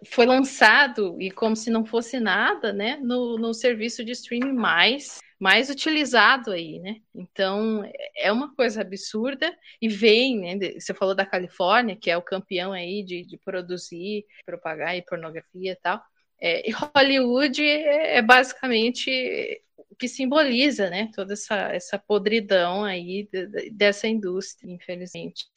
foi 0.05 0.25
lançado 0.25 1.15
e 1.21 1.31
como 1.31 1.55
se 1.55 1.69
não 1.69 1.85
fosse 1.85 2.19
nada, 2.19 2.73
né? 2.73 2.97
No, 3.01 3.37
no 3.37 3.53
serviço 3.53 4.03
de 4.03 4.11
streaming 4.11 4.53
mais 4.53 5.19
mais 5.39 5.69
utilizado 5.69 6.51
aí, 6.51 6.79
né? 6.79 6.97
Então 7.15 7.89
é 8.15 8.29
uma 8.31 8.53
coisa 8.55 8.81
absurda 8.81 9.55
e 9.81 9.87
vem, 9.87 10.37
né? 10.37 10.73
Você 10.77 10.93
falou 10.93 11.15
da 11.15 11.25
Califórnia, 11.25 11.95
que 11.95 12.11
é 12.11 12.17
o 12.17 12.21
campeão 12.21 12.73
aí 12.73 13.03
de, 13.03 13.25
de 13.25 13.37
produzir, 13.37 14.25
propagar 14.45 14.97
e 14.97 15.01
pornografia 15.01 15.71
e 15.71 15.75
tal. 15.77 16.01
É, 16.41 16.69
e 16.69 16.73
Hollywood 16.73 17.61
é, 17.63 18.17
é, 18.17 18.21
basicamente 18.21 19.61
o 19.89 19.95
que 19.95 20.07
simboliza, 20.07 20.89
né, 20.89 21.09
toda 21.13 21.33
essa, 21.33 21.55
essa 21.73 21.99
podridão 21.99 22.83
aí 22.83 23.27
de, 23.31 23.47
de, 23.47 23.69
dessa 23.71 24.07
indústria, 24.07 24.71
infelizmente, 24.71 25.47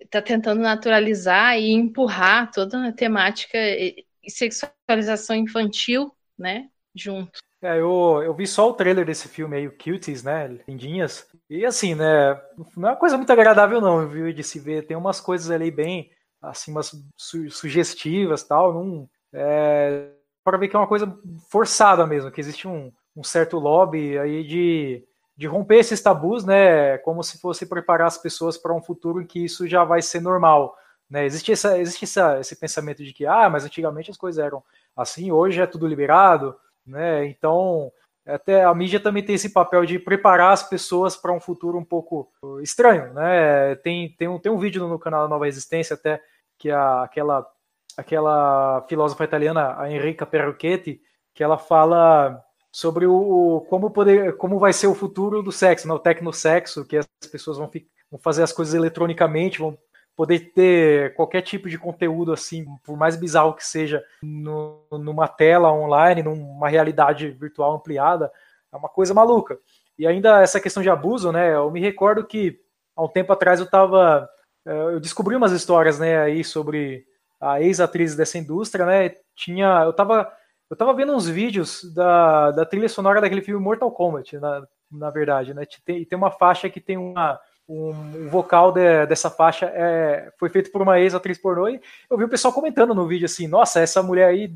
está 0.00 0.20
tentando 0.20 0.60
naturalizar 0.60 1.58
e 1.58 1.70
empurrar 1.72 2.50
toda 2.50 2.88
a 2.88 2.92
temática 2.92 3.58
e 3.58 4.04
sexualização 4.28 5.36
infantil, 5.36 6.12
né, 6.38 6.68
junto. 6.94 7.38
É, 7.62 7.78
eu, 7.78 8.22
eu 8.24 8.34
vi 8.34 8.46
só 8.46 8.70
o 8.70 8.72
trailer 8.72 9.04
desse 9.04 9.28
filme 9.28 9.56
aí, 9.56 9.66
o 9.68 9.76
Cuties, 9.76 10.22
né, 10.22 10.48
Lindinhas, 10.66 11.28
e 11.48 11.64
assim, 11.66 11.94
né, 11.94 12.40
não 12.76 12.88
é 12.88 12.92
uma 12.92 12.96
coisa 12.96 13.16
muito 13.16 13.30
agradável 13.30 13.80
não, 13.80 14.08
viu, 14.08 14.32
de 14.32 14.42
se 14.42 14.58
ver, 14.58 14.86
tem 14.86 14.96
umas 14.96 15.20
coisas 15.20 15.50
ali 15.50 15.70
bem, 15.70 16.10
assim, 16.40 16.70
umas 16.70 16.92
su 17.16 17.50
sugestivas 17.50 18.42
tal, 18.42 18.72
não... 18.72 19.08
É, 19.32 20.10
para 20.42 20.58
ver 20.58 20.68
que 20.68 20.74
é 20.74 20.78
uma 20.78 20.88
coisa 20.88 21.16
forçada 21.50 22.06
mesmo, 22.06 22.30
que 22.30 22.40
existe 22.40 22.66
um, 22.66 22.90
um 23.14 23.22
certo 23.22 23.58
lobby 23.58 24.18
aí 24.18 24.42
de, 24.42 25.04
de 25.40 25.46
romper 25.46 25.76
esses 25.76 26.02
tabus, 26.02 26.44
né? 26.44 26.98
Como 26.98 27.22
se 27.22 27.40
fosse 27.40 27.64
preparar 27.64 28.08
as 28.08 28.18
pessoas 28.18 28.58
para 28.58 28.74
um 28.74 28.82
futuro 28.82 29.22
em 29.22 29.26
que 29.26 29.42
isso 29.42 29.66
já 29.66 29.84
vai 29.84 30.02
ser 30.02 30.20
normal. 30.20 30.76
Né? 31.08 31.24
Existe, 31.24 31.50
essa, 31.50 31.78
existe 31.78 32.04
essa, 32.04 32.38
esse 32.38 32.54
pensamento 32.56 33.02
de 33.02 33.14
que, 33.14 33.24
ah, 33.24 33.48
mas 33.48 33.64
antigamente 33.64 34.10
as 34.10 34.18
coisas 34.18 34.44
eram 34.44 34.62
assim, 34.94 35.32
hoje 35.32 35.58
é 35.58 35.66
tudo 35.66 35.86
liberado, 35.86 36.54
né? 36.86 37.24
Então, 37.24 37.90
até 38.26 38.64
a 38.64 38.74
mídia 38.74 39.00
também 39.00 39.24
tem 39.24 39.34
esse 39.34 39.48
papel 39.48 39.86
de 39.86 39.98
preparar 39.98 40.52
as 40.52 40.62
pessoas 40.62 41.16
para 41.16 41.32
um 41.32 41.40
futuro 41.40 41.78
um 41.78 41.84
pouco 41.86 42.30
estranho, 42.62 43.14
né? 43.14 43.76
Tem, 43.76 44.14
tem, 44.18 44.28
um, 44.28 44.38
tem 44.38 44.52
um 44.52 44.58
vídeo 44.58 44.86
no 44.86 44.98
canal 44.98 45.26
Nova 45.26 45.46
Resistência 45.46 45.94
até 45.94 46.20
que 46.58 46.70
a, 46.70 47.04
aquela 47.04 47.50
aquela 47.96 48.84
filósofa 48.90 49.24
italiana, 49.24 49.74
a 49.80 49.90
Enrica 49.90 50.26
Perrucchetti, 50.26 51.00
que 51.34 51.42
ela 51.42 51.56
fala 51.56 52.44
sobre 52.72 53.06
o 53.06 53.66
como 53.68 53.90
poder, 53.90 54.36
como 54.36 54.58
vai 54.58 54.72
ser 54.72 54.86
o 54.86 54.94
futuro 54.94 55.42
do 55.42 55.50
sexo, 55.50 55.88
né? 55.88 55.94
o 55.94 55.98
tecnosexo, 55.98 56.84
que 56.84 56.96
as 56.96 57.06
pessoas 57.30 57.58
vão, 57.58 57.70
vão 58.10 58.20
fazer 58.20 58.42
as 58.42 58.52
coisas 58.52 58.74
eletronicamente, 58.74 59.58
vão 59.58 59.76
poder 60.16 60.52
ter 60.52 61.14
qualquer 61.14 61.42
tipo 61.42 61.68
de 61.68 61.78
conteúdo 61.78 62.32
assim, 62.32 62.66
por 62.84 62.96
mais 62.96 63.16
bizarro 63.16 63.54
que 63.54 63.64
seja, 63.64 64.04
no, 64.22 64.84
numa 64.92 65.26
tela 65.26 65.72
online, 65.72 66.22
numa 66.22 66.68
realidade 66.68 67.30
virtual 67.30 67.74
ampliada, 67.74 68.30
é 68.72 68.76
uma 68.76 68.88
coisa 68.88 69.14
maluca. 69.14 69.58
E 69.98 70.06
ainda 70.06 70.42
essa 70.42 70.60
questão 70.60 70.82
de 70.82 70.90
abuso, 70.90 71.32
né? 71.32 71.54
Eu 71.54 71.70
me 71.70 71.80
recordo 71.80 72.24
que 72.24 72.60
há 72.96 73.02
um 73.02 73.08
tempo 73.08 73.32
atrás 73.32 73.60
eu 73.60 73.66
estava, 73.66 74.28
eh, 74.66 74.94
eu 74.94 75.00
descobri 75.00 75.34
umas 75.34 75.52
histórias, 75.52 75.98
né, 75.98 76.18
aí 76.20 76.44
sobre 76.44 77.06
a 77.40 77.60
ex-atriz 77.60 78.14
dessa 78.14 78.38
indústria, 78.38 78.84
né? 78.84 79.14
Tinha, 79.34 79.82
eu 79.84 79.92
tava, 79.92 80.30
eu 80.70 80.76
tava 80.76 80.94
vendo 80.94 81.12
uns 81.12 81.28
vídeos 81.28 81.92
da, 81.92 82.52
da 82.52 82.64
trilha 82.64 82.88
sonora 82.88 83.20
daquele 83.20 83.42
filme 83.42 83.62
Mortal 83.62 83.90
Kombat, 83.90 84.38
na, 84.38 84.62
na 84.90 85.10
verdade, 85.10 85.52
né? 85.52 85.64
Tem, 85.84 86.04
tem 86.04 86.16
uma 86.16 86.30
faixa 86.30 86.70
que 86.70 86.80
tem 86.80 86.96
uma, 86.96 87.40
um, 87.68 87.90
um 87.90 88.28
vocal 88.28 88.70
de, 88.70 89.06
dessa 89.06 89.28
faixa 89.28 89.66
é, 89.66 90.32
foi 90.38 90.48
feito 90.48 90.70
por 90.70 90.80
uma 90.80 91.00
ex-atriz 91.00 91.38
pornô 91.38 91.68
e 91.68 91.80
eu 92.08 92.16
vi 92.16 92.24
o 92.24 92.28
pessoal 92.28 92.54
comentando 92.54 92.94
no 92.94 93.06
vídeo 93.06 93.26
assim, 93.26 93.48
nossa, 93.48 93.80
essa 93.80 94.02
mulher 94.02 94.28
aí 94.28 94.52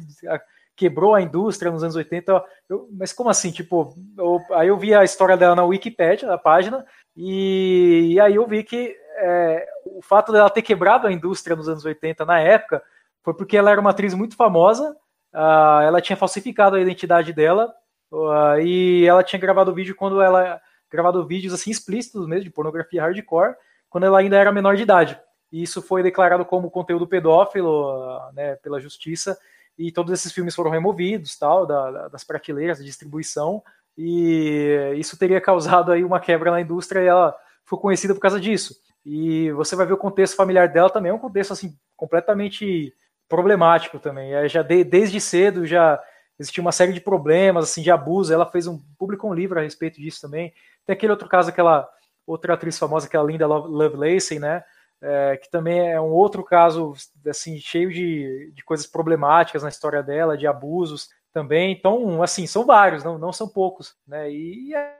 quebrou 0.77 1.15
a 1.15 1.23
indústria 1.23 1.71
nos 1.71 1.83
anos 1.83 1.97
80, 1.97 2.45
eu, 2.69 2.89
mas 2.93 3.13
como 3.13 3.29
assim, 3.29 3.51
tipo, 3.51 3.95
eu, 4.17 4.41
aí 4.53 4.69
eu 4.69 4.77
vi 4.77 4.95
a 4.95 5.05
história 5.05 5.37
dela 5.37 5.55
na 5.55 5.65
Wikipedia, 5.65 6.29
na 6.29 6.39
página, 6.39 6.85
e, 7.17 8.15
e 8.15 8.21
aí 8.21 8.35
eu 8.35 8.47
vi 8.47 8.65
que 8.65 8.97
é, 9.17 9.67
o 9.85 10.03
fato 10.03 10.33
dela 10.33 10.51
ter 10.51 10.63
quebrado 10.63 11.07
a 11.07 11.13
indústria 11.13 11.55
nos 11.55 11.69
anos 11.69 11.85
80 11.85 12.25
na 12.25 12.41
época 12.41 12.83
foi 13.23 13.33
porque 13.35 13.57
ela 13.57 13.71
era 13.71 13.81
uma 13.81 13.91
atriz 13.91 14.13
muito 14.13 14.37
famosa, 14.37 14.97
uh, 15.35 15.83
ela 15.83 16.01
tinha 16.01 16.17
falsificado 16.17 16.77
a 16.77 16.81
identidade 16.81 17.33
dela 17.33 17.75
uh, 18.11 18.59
e 18.61 19.05
ela 19.05 19.23
tinha 19.23 19.41
gravado 19.41 19.75
vídeo 19.75 19.95
quando 19.95 20.23
ela 20.23 20.61
gravado 20.91 21.27
vídeos 21.27 21.53
assim 21.53 21.71
explícitos 21.71 22.27
mesmo 22.27 22.45
de 22.45 22.51
pornografia 22.51 23.03
hardcore 23.03 23.57
quando 23.91 24.05
ela 24.05 24.19
ainda 24.19 24.37
era 24.37 24.53
menor 24.53 24.77
de 24.77 24.83
idade. 24.83 25.21
E 25.51 25.63
isso 25.63 25.83
foi 25.83 26.03
declarado 26.03 26.45
como 26.45 26.71
conteúdo 26.71 27.07
pedófilo 27.07 27.93
uh, 27.93 28.33
né, 28.33 28.57
pela 28.57 28.81
justiça 28.81 29.37
e 29.77 29.91
todos 29.91 30.13
esses 30.13 30.33
filmes 30.33 30.55
foram 30.55 30.71
removidos 30.71 31.37
tal 31.37 31.67
da, 31.67 31.91
da, 31.91 32.09
das 32.09 32.23
prateleiras 32.23 32.79
de 32.79 32.85
distribuição 32.85 33.63
e 33.97 34.95
isso 34.97 35.17
teria 35.17 35.41
causado 35.41 35.93
aí 35.93 36.05
uma 36.05 36.21
quebra 36.21 36.51
na 36.51 36.61
indústria 36.61 37.01
e 37.01 37.07
ela 37.07 37.37
foi 37.65 37.79
conhecida 37.79 38.15
por 38.15 38.21
causa 38.21 38.41
disso. 38.41 38.77
E 39.05 39.51
você 39.53 39.77
vai 39.77 39.87
ver 39.87 39.93
o 39.93 39.99
contexto 39.99 40.37
familiar 40.37 40.69
dela 40.69 40.91
também, 40.91 41.11
é 41.11 41.15
um 41.15 41.19
contexto 41.19 41.53
assim 41.53 41.77
completamente 41.97 42.95
problemático 43.29 43.99
também. 43.99 44.35
É, 44.35 44.49
já 44.49 44.63
de, 44.63 44.85
desde 44.85 45.21
cedo 45.21 45.67
já 45.67 46.01
existia 46.39 46.63
uma 46.63 46.73
série 46.73 46.93
de 46.93 47.01
problemas 47.01 47.65
assim 47.65 47.83
de 47.83 47.91
abuso. 47.91 48.33
Ela 48.33 48.51
fez 48.51 48.67
um 48.67 48.79
publicou 48.99 49.31
um 49.31 49.35
livro 49.35 49.59
a 49.59 49.63
respeito 49.63 50.01
disso 50.01 50.21
também. 50.21 50.53
Tem 50.87 50.95
aquele 50.95 51.13
outro 51.13 51.29
caso, 51.29 51.51
aquela 51.51 51.89
outra 52.27 52.55
atriz 52.55 52.79
famosa, 52.79 53.07
aquela 53.07 53.27
Linda 53.27 53.47
Lovelace, 53.47 54.39
né? 54.39 54.65
É, 55.03 55.37
que 55.37 55.51
também 55.51 55.93
é 55.93 56.01
um 56.01 56.13
outro 56.13 56.43
caso 56.43 56.95
assim 57.29 57.59
cheio 57.59 57.91
de, 57.93 58.53
de 58.55 58.65
coisas 58.65 58.87
problemáticas 58.87 59.63
na 59.63 59.69
história 59.69 60.03
dela, 60.03 60.37
de 60.37 60.47
abusos 60.47 61.09
também. 61.33 61.73
Então, 61.73 62.23
assim, 62.23 62.47
são 62.47 62.65
vários, 62.65 63.05
não, 63.05 63.19
não 63.19 63.33
são 63.33 63.49
poucos, 63.49 63.95
né? 64.07 64.31
E 64.31 64.75
é 64.75 64.97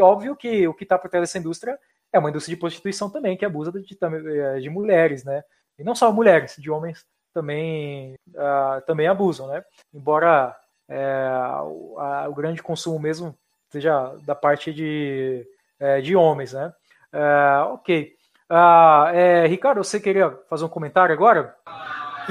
óbvio 0.00 0.36
que 0.36 0.66
o 0.68 0.74
que 0.74 0.84
está 0.84 0.98
por 0.98 1.08
trás 1.08 1.22
dessa 1.22 1.38
indústria 1.38 1.78
é 2.12 2.18
uma 2.18 2.28
indústria 2.28 2.54
de 2.54 2.60
prostituição 2.60 3.08
também 3.08 3.36
que 3.36 3.44
abusa 3.44 3.72
de, 3.72 3.82
de, 3.82 4.60
de 4.60 4.70
mulheres, 4.70 5.24
né? 5.24 5.42
E 5.78 5.84
não 5.84 5.94
só 5.94 6.12
mulheres, 6.12 6.56
de 6.58 6.70
homens 6.70 7.06
também, 7.32 8.14
uh, 8.34 8.80
também 8.86 9.06
abusam, 9.06 9.48
né? 9.48 9.62
Embora 9.92 10.54
é, 10.88 11.30
o, 11.62 11.98
a, 11.98 12.28
o, 12.28 12.34
grande 12.34 12.62
consumo 12.62 12.98
mesmo 12.98 13.34
seja 13.70 14.14
da 14.26 14.34
parte 14.34 14.72
de, 14.72 15.46
é, 15.78 16.00
de 16.00 16.16
homens, 16.16 16.52
né? 16.52 16.72
É, 17.12 17.62
ok. 17.72 18.12
Uh, 18.50 19.48
Ricardo, 19.48 19.84
você 19.84 20.00
queria 20.00 20.36
fazer 20.48 20.64
um 20.64 20.68
comentário 20.68 21.14
agora? 21.14 21.54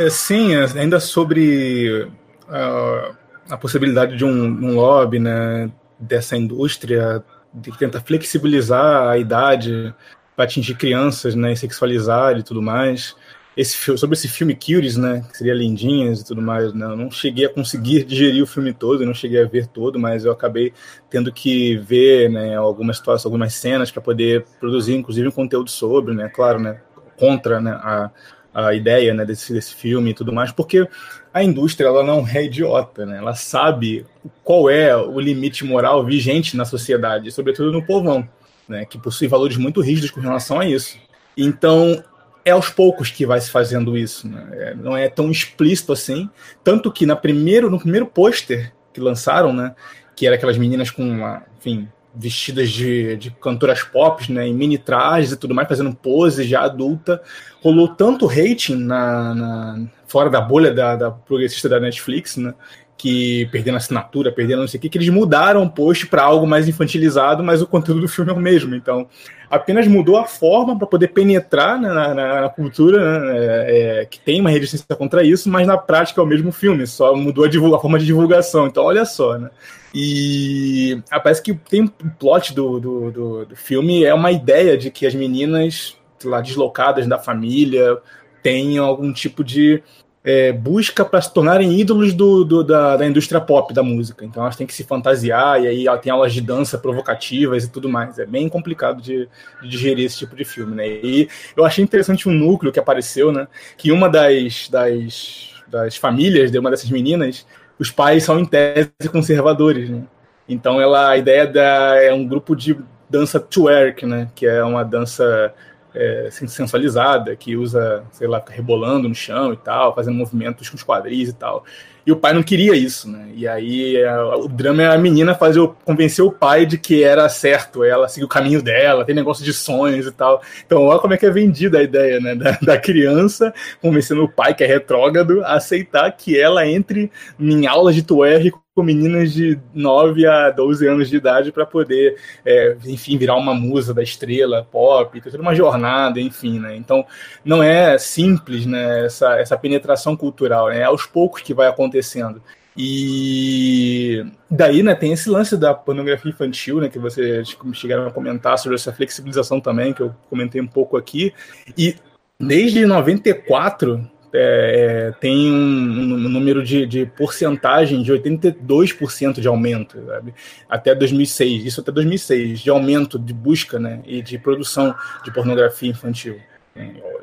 sim, 0.09 0.55
ainda 0.55 0.99
sobre 0.99 2.03
uh, 2.47 3.15
a 3.49 3.57
possibilidade 3.57 4.15
de 4.15 4.23
um, 4.23 4.45
um 4.45 4.75
lobby 4.75 5.19
né, 5.19 5.69
dessa 5.97 6.37
indústria 6.37 7.23
de 7.53 7.75
tentar 7.77 8.01
flexibilizar 8.01 9.09
a 9.09 9.17
idade 9.17 9.93
para 10.35 10.45
atingir 10.45 10.75
crianças, 10.75 11.35
né, 11.35 11.51
e 11.51 11.57
sexualizar 11.57 12.37
e 12.37 12.43
tudo 12.43 12.61
mais. 12.61 13.15
Esse, 13.59 13.97
sobre 13.97 14.13
esse 14.13 14.29
filme 14.29 14.55
Cures, 14.55 14.95
né, 14.95 15.21
que 15.29 15.37
seria 15.37 15.53
Lindinhas 15.53 16.21
e 16.21 16.25
tudo 16.25 16.41
mais, 16.41 16.73
né, 16.73 16.85
eu 16.85 16.95
não 16.95 17.11
cheguei 17.11 17.45
a 17.45 17.49
conseguir 17.49 18.05
digerir 18.07 18.41
o 18.41 18.47
filme 18.47 18.73
todo, 18.73 19.05
não 19.05 19.13
cheguei 19.13 19.43
a 19.43 19.45
ver 19.45 19.67
todo, 19.67 19.99
mas 19.99 20.23
eu 20.23 20.31
acabei 20.31 20.71
tendo 21.09 21.29
que 21.29 21.75
ver, 21.75 22.29
né, 22.29 22.55
algumas 22.55 22.97
situações, 22.97 23.25
algumas 23.25 23.53
cenas 23.53 23.91
para 23.91 24.01
poder 24.01 24.45
produzir, 24.61 24.95
inclusive, 24.95 25.27
um 25.27 25.31
conteúdo 25.31 25.69
sobre, 25.69 26.13
né, 26.13 26.29
claro, 26.29 26.57
né, 26.57 26.79
contra, 27.17 27.59
né, 27.59 27.71
a, 27.71 28.09
a 28.53 28.73
ideia, 28.73 29.13
né, 29.13 29.25
desse, 29.25 29.51
desse 29.51 29.75
filme 29.75 30.11
e 30.11 30.13
tudo 30.13 30.31
mais, 30.31 30.53
porque 30.53 30.87
a 31.33 31.43
indústria, 31.43 31.87
ela 31.87 32.01
não 32.01 32.25
é 32.25 32.45
idiota, 32.45 33.05
né, 33.05 33.17
ela 33.17 33.35
sabe 33.35 34.05
qual 34.41 34.69
é 34.69 34.95
o 34.95 35.19
limite 35.19 35.65
moral 35.65 36.05
vigente 36.05 36.55
na 36.55 36.63
sociedade, 36.63 37.29
sobretudo 37.29 37.73
no 37.73 37.85
povão, 37.85 38.25
né, 38.69 38.85
que 38.85 38.97
possui 38.97 39.27
valores 39.27 39.57
muito 39.57 39.81
rígidos 39.81 40.11
com 40.11 40.21
relação 40.21 40.61
a 40.61 40.65
isso. 40.65 40.97
Então, 41.35 42.03
é 42.49 42.51
aos 42.51 42.69
poucos 42.69 43.09
que 43.09 43.25
vai 43.25 43.39
se 43.39 43.49
fazendo 43.49 43.97
isso, 43.97 44.27
né? 44.27 44.47
é, 44.51 44.75
não 44.75 44.97
é 44.97 45.07
tão 45.07 45.31
explícito 45.31 45.93
assim. 45.93 46.29
Tanto 46.63 46.91
que 46.91 47.05
na 47.05 47.15
primeiro, 47.15 47.69
no 47.69 47.79
primeiro 47.79 48.05
pôster 48.05 48.73
que 48.91 48.99
lançaram, 48.99 49.53
né, 49.53 49.73
que 50.15 50.25
era 50.25 50.35
aquelas 50.35 50.57
meninas 50.57 50.91
com, 50.91 51.03
uma, 51.03 51.43
enfim, 51.57 51.87
vestidas 52.13 52.69
de, 52.69 53.15
de 53.17 53.31
cantoras 53.31 53.83
pop, 53.83 54.31
né, 54.31 54.47
em 54.47 54.53
mini 54.53 54.77
trajes 54.77 55.31
e 55.31 55.37
tudo 55.37 55.53
mais, 55.53 55.67
fazendo 55.67 55.95
pose 55.95 56.43
já 56.43 56.61
adulta, 56.61 57.21
rolou 57.61 57.87
tanto 57.87 58.25
rating 58.25 58.75
na, 58.75 59.35
na 59.35 59.87
fora 60.07 60.29
da 60.29 60.41
bolha 60.41 60.73
da, 60.73 60.95
da 60.95 61.11
progressista 61.11 61.69
da 61.69 61.79
Netflix, 61.79 62.35
né, 62.35 62.53
que 62.99 63.45
perdendo 63.45 63.77
assinatura, 63.77 64.29
perdendo 64.29 64.59
não 64.59 64.67
sei 64.67 64.77
o 64.77 64.81
que, 64.81 64.89
que 64.89 64.97
eles 64.97 65.07
mudaram 65.07 65.63
o 65.63 65.69
post 65.69 66.05
para 66.07 66.21
algo 66.21 66.45
mais 66.45 66.67
infantilizado, 66.67 67.41
mas 67.41 67.61
o 67.61 67.65
conteúdo 67.65 68.01
do 68.01 68.09
filme 68.09 68.29
é 68.29 68.33
o 68.33 68.39
mesmo. 68.39 68.75
Então, 68.75 69.07
apenas 69.49 69.87
mudou 69.87 70.17
a 70.17 70.25
forma 70.25 70.77
para 70.77 70.85
poder 70.85 71.07
penetrar 71.07 71.79
na, 71.79 72.13
na, 72.13 72.41
na, 72.41 72.49
cultura, 72.49 73.21
né, 73.21 73.37
é, 73.37 74.01
é, 74.01 74.05
que 74.05 74.19
tem 74.19 74.41
uma 74.41 74.49
resistência 74.49 74.97
contra 74.97 75.23
isso, 75.23 75.49
mas 75.49 75.65
na 75.65 75.77
prática 75.77 76.19
é 76.19 76.23
o 76.23 76.27
mesmo 76.27 76.51
filme, 76.51 76.85
só 76.85 77.15
mudou 77.15 77.45
a, 77.45 77.47
a 77.47 77.79
forma 77.79 77.97
de 77.97 78.05
divulgação. 78.05 78.67
Então, 78.67 78.83
olha 78.83 79.05
só, 79.05 79.37
né? 79.37 79.49
E 79.95 81.01
parece 81.23 81.41
que 81.41 81.53
tem 81.53 81.83
um 81.83 81.87
plot 81.87 82.53
do, 82.53 82.81
do, 82.81 83.11
do, 83.11 83.45
do 83.45 83.55
filme, 83.55 84.03
é 84.03 84.13
uma 84.13 84.29
ideia 84.29 84.77
de 84.77 84.91
que 84.91 85.07
as 85.07 85.15
meninas 85.15 85.97
lá 86.25 86.41
deslocadas 86.41 87.07
da 87.07 87.17
família 87.17 87.97
tenham 88.43 88.85
algum 88.85 89.13
tipo 89.13 89.41
de 89.41 89.81
é, 90.23 90.51
busca 90.51 91.05
para 91.05 91.21
se 91.21 91.33
tornarem 91.33 91.79
ídolos 91.79 92.13
do, 92.13 92.43
do 92.43 92.63
da, 92.63 92.97
da, 92.97 93.05
indústria 93.05 93.39
pop 93.39 93.73
da 93.73 93.81
música. 93.81 94.25
Então 94.25 94.43
elas 94.43 94.55
têm 94.55 94.67
que 94.67 94.73
se 94.73 94.83
fantasiar, 94.83 95.61
e 95.61 95.67
aí 95.67 95.99
tem 95.99 96.11
aulas 96.11 96.33
de 96.33 96.41
dança 96.41 96.77
provocativas 96.77 97.63
e 97.63 97.71
tudo 97.71 97.87
mais. 97.87 98.19
É 98.19 98.25
bem 98.25 98.49
complicado 98.49 99.01
de, 99.01 99.29
de, 99.61 99.69
digerir 99.69 100.05
esse 100.05 100.17
tipo 100.17 100.35
de 100.35 100.43
filme, 100.43 100.75
né? 100.75 100.87
E 100.87 101.29
eu 101.55 101.63
achei 101.63 101.83
interessante 101.83 102.27
um 102.27 102.33
núcleo 102.33 102.71
que 102.71 102.79
apareceu, 102.79 103.31
né? 103.31 103.47
Que 103.77 103.91
uma 103.91 104.09
das, 104.09 104.67
das, 104.69 105.53
das 105.67 105.95
famílias 105.95 106.51
de 106.51 106.59
uma 106.59 106.69
dessas 106.69 106.89
meninas, 106.89 107.45
os 107.77 107.89
pais 107.89 108.23
são 108.23 108.39
em 108.39 108.45
tese 108.45 108.91
conservadores, 109.11 109.89
né? 109.89 110.03
Então 110.47 110.81
ela, 110.81 111.09
a 111.09 111.17
ideia 111.17 111.47
da, 111.47 111.95
é 111.95 112.13
um 112.13 112.27
grupo 112.27 112.55
de 112.55 112.77
dança 113.09 113.39
twerk, 113.39 114.05
né? 114.05 114.29
Que 114.35 114.45
é 114.45 114.63
uma 114.63 114.83
dança 114.83 115.53
é, 115.93 116.29
sensualizada, 116.31 117.35
que 117.35 117.55
usa, 117.55 118.03
sei 118.11 118.27
lá, 118.27 118.43
rebolando 118.47 119.09
no 119.09 119.15
chão 119.15 119.53
e 119.53 119.57
tal, 119.57 119.95
fazendo 119.95 120.15
movimentos 120.15 120.69
com 120.69 120.75
os 120.75 120.83
quadris 120.83 121.29
e 121.29 121.33
tal. 121.33 121.65
E 122.05 122.11
o 122.11 122.15
pai 122.15 122.33
não 122.33 122.41
queria 122.41 122.75
isso, 122.75 123.07
né? 123.09 123.29
E 123.35 123.47
aí 123.47 124.03
a, 124.03 124.35
o 124.35 124.47
drama 124.47 124.81
é 124.81 124.87
a 124.87 124.97
menina 124.97 125.35
fazer 125.35 125.67
convencer 125.85 126.25
o 126.25 126.31
pai 126.31 126.65
de 126.65 126.77
que 126.77 127.03
era 127.03 127.27
certo, 127.29 127.83
ela 127.83 128.07
seguir 128.07 128.25
o 128.25 128.29
caminho 128.29 128.61
dela, 128.61 129.05
tem 129.05 129.13
negócio 129.13 129.45
de 129.45 129.53
sonhos 129.53 130.07
e 130.07 130.11
tal. 130.11 130.41
Então, 130.65 130.83
olha 130.83 130.99
como 130.99 131.13
é 131.13 131.17
que 131.17 131.25
é 131.25 131.29
vendida 131.29 131.77
a 131.79 131.83
ideia, 131.83 132.19
né? 132.19 132.35
Da, 132.35 132.57
da 132.61 132.77
criança 132.77 133.53
convencendo 133.81 134.23
o 134.23 134.29
pai, 134.29 134.53
que 134.53 134.63
é 134.63 134.67
retrógrado, 134.67 135.43
a 135.43 135.53
aceitar 135.53 136.11
que 136.11 136.39
ela 136.39 136.65
entre 136.67 137.11
em 137.39 137.67
aulas 137.67 137.93
de 137.93 138.01
twerk 138.01 138.51
com 138.79 138.83
meninas 138.83 139.33
de 139.33 139.59
9 139.73 140.25
a 140.25 140.51
12 140.51 140.87
anos 140.87 141.09
de 141.09 141.17
idade 141.17 141.51
para 141.51 141.65
poder, 141.65 142.15
é, 142.45 142.77
enfim, 142.85 143.17
virar 143.17 143.35
uma 143.35 143.53
musa 143.53 143.93
da 143.93 144.01
estrela 144.01 144.65
pop, 144.71 145.19
ter 145.19 145.29
toda 145.29 145.43
uma 145.43 145.53
jornada, 145.53 146.17
enfim, 146.17 146.59
né? 146.59 146.77
Então, 146.77 147.05
não 147.43 147.61
é 147.61 147.97
simples, 147.97 148.65
né, 148.65 149.05
essa, 149.05 149.37
essa 149.37 149.57
penetração 149.57 150.15
cultural, 150.15 150.69
né? 150.69 150.79
É 150.79 150.83
aos 150.85 151.05
poucos 151.05 151.41
que 151.41 151.53
vai 151.53 151.67
acontecendo. 151.67 152.41
E 152.77 154.25
daí, 154.49 154.81
né, 154.81 154.95
tem 154.95 155.11
esse 155.11 155.29
lance 155.29 155.57
da 155.57 155.73
pornografia 155.73 156.31
infantil, 156.31 156.79
né, 156.79 156.87
que 156.87 156.99
vocês 156.99 157.53
chegaram 157.73 158.07
a 158.07 158.11
comentar 158.11 158.57
sobre 158.57 158.75
essa 158.75 158.93
flexibilização 158.93 159.59
também, 159.59 159.91
que 159.91 160.01
eu 160.01 160.15
comentei 160.29 160.61
um 160.61 160.67
pouco 160.67 160.95
aqui. 160.95 161.33
E 161.77 161.97
desde 162.39 162.85
94, 162.85 164.09
é, 164.33 165.07
é, 165.07 165.11
tem 165.19 165.51
um, 165.51 166.13
um 166.13 166.29
número 166.29 166.63
de, 166.63 166.85
de, 166.85 167.05
porcentagem 167.05 168.03
de 168.03 168.11
82% 168.13 169.39
de 169.39 169.47
aumento, 169.47 169.97
sabe? 170.05 170.33
até 170.69 170.93
2006, 170.93 171.65
isso 171.65 171.81
até 171.81 171.91
2006, 171.91 172.59
de 172.59 172.69
aumento 172.69 173.17
de 173.17 173.33
busca 173.33 173.79
né, 173.79 174.01
e 174.05 174.21
de 174.21 174.37
produção 174.37 174.93
de 175.23 175.31
pornografia 175.33 175.89
infantil. 175.89 176.37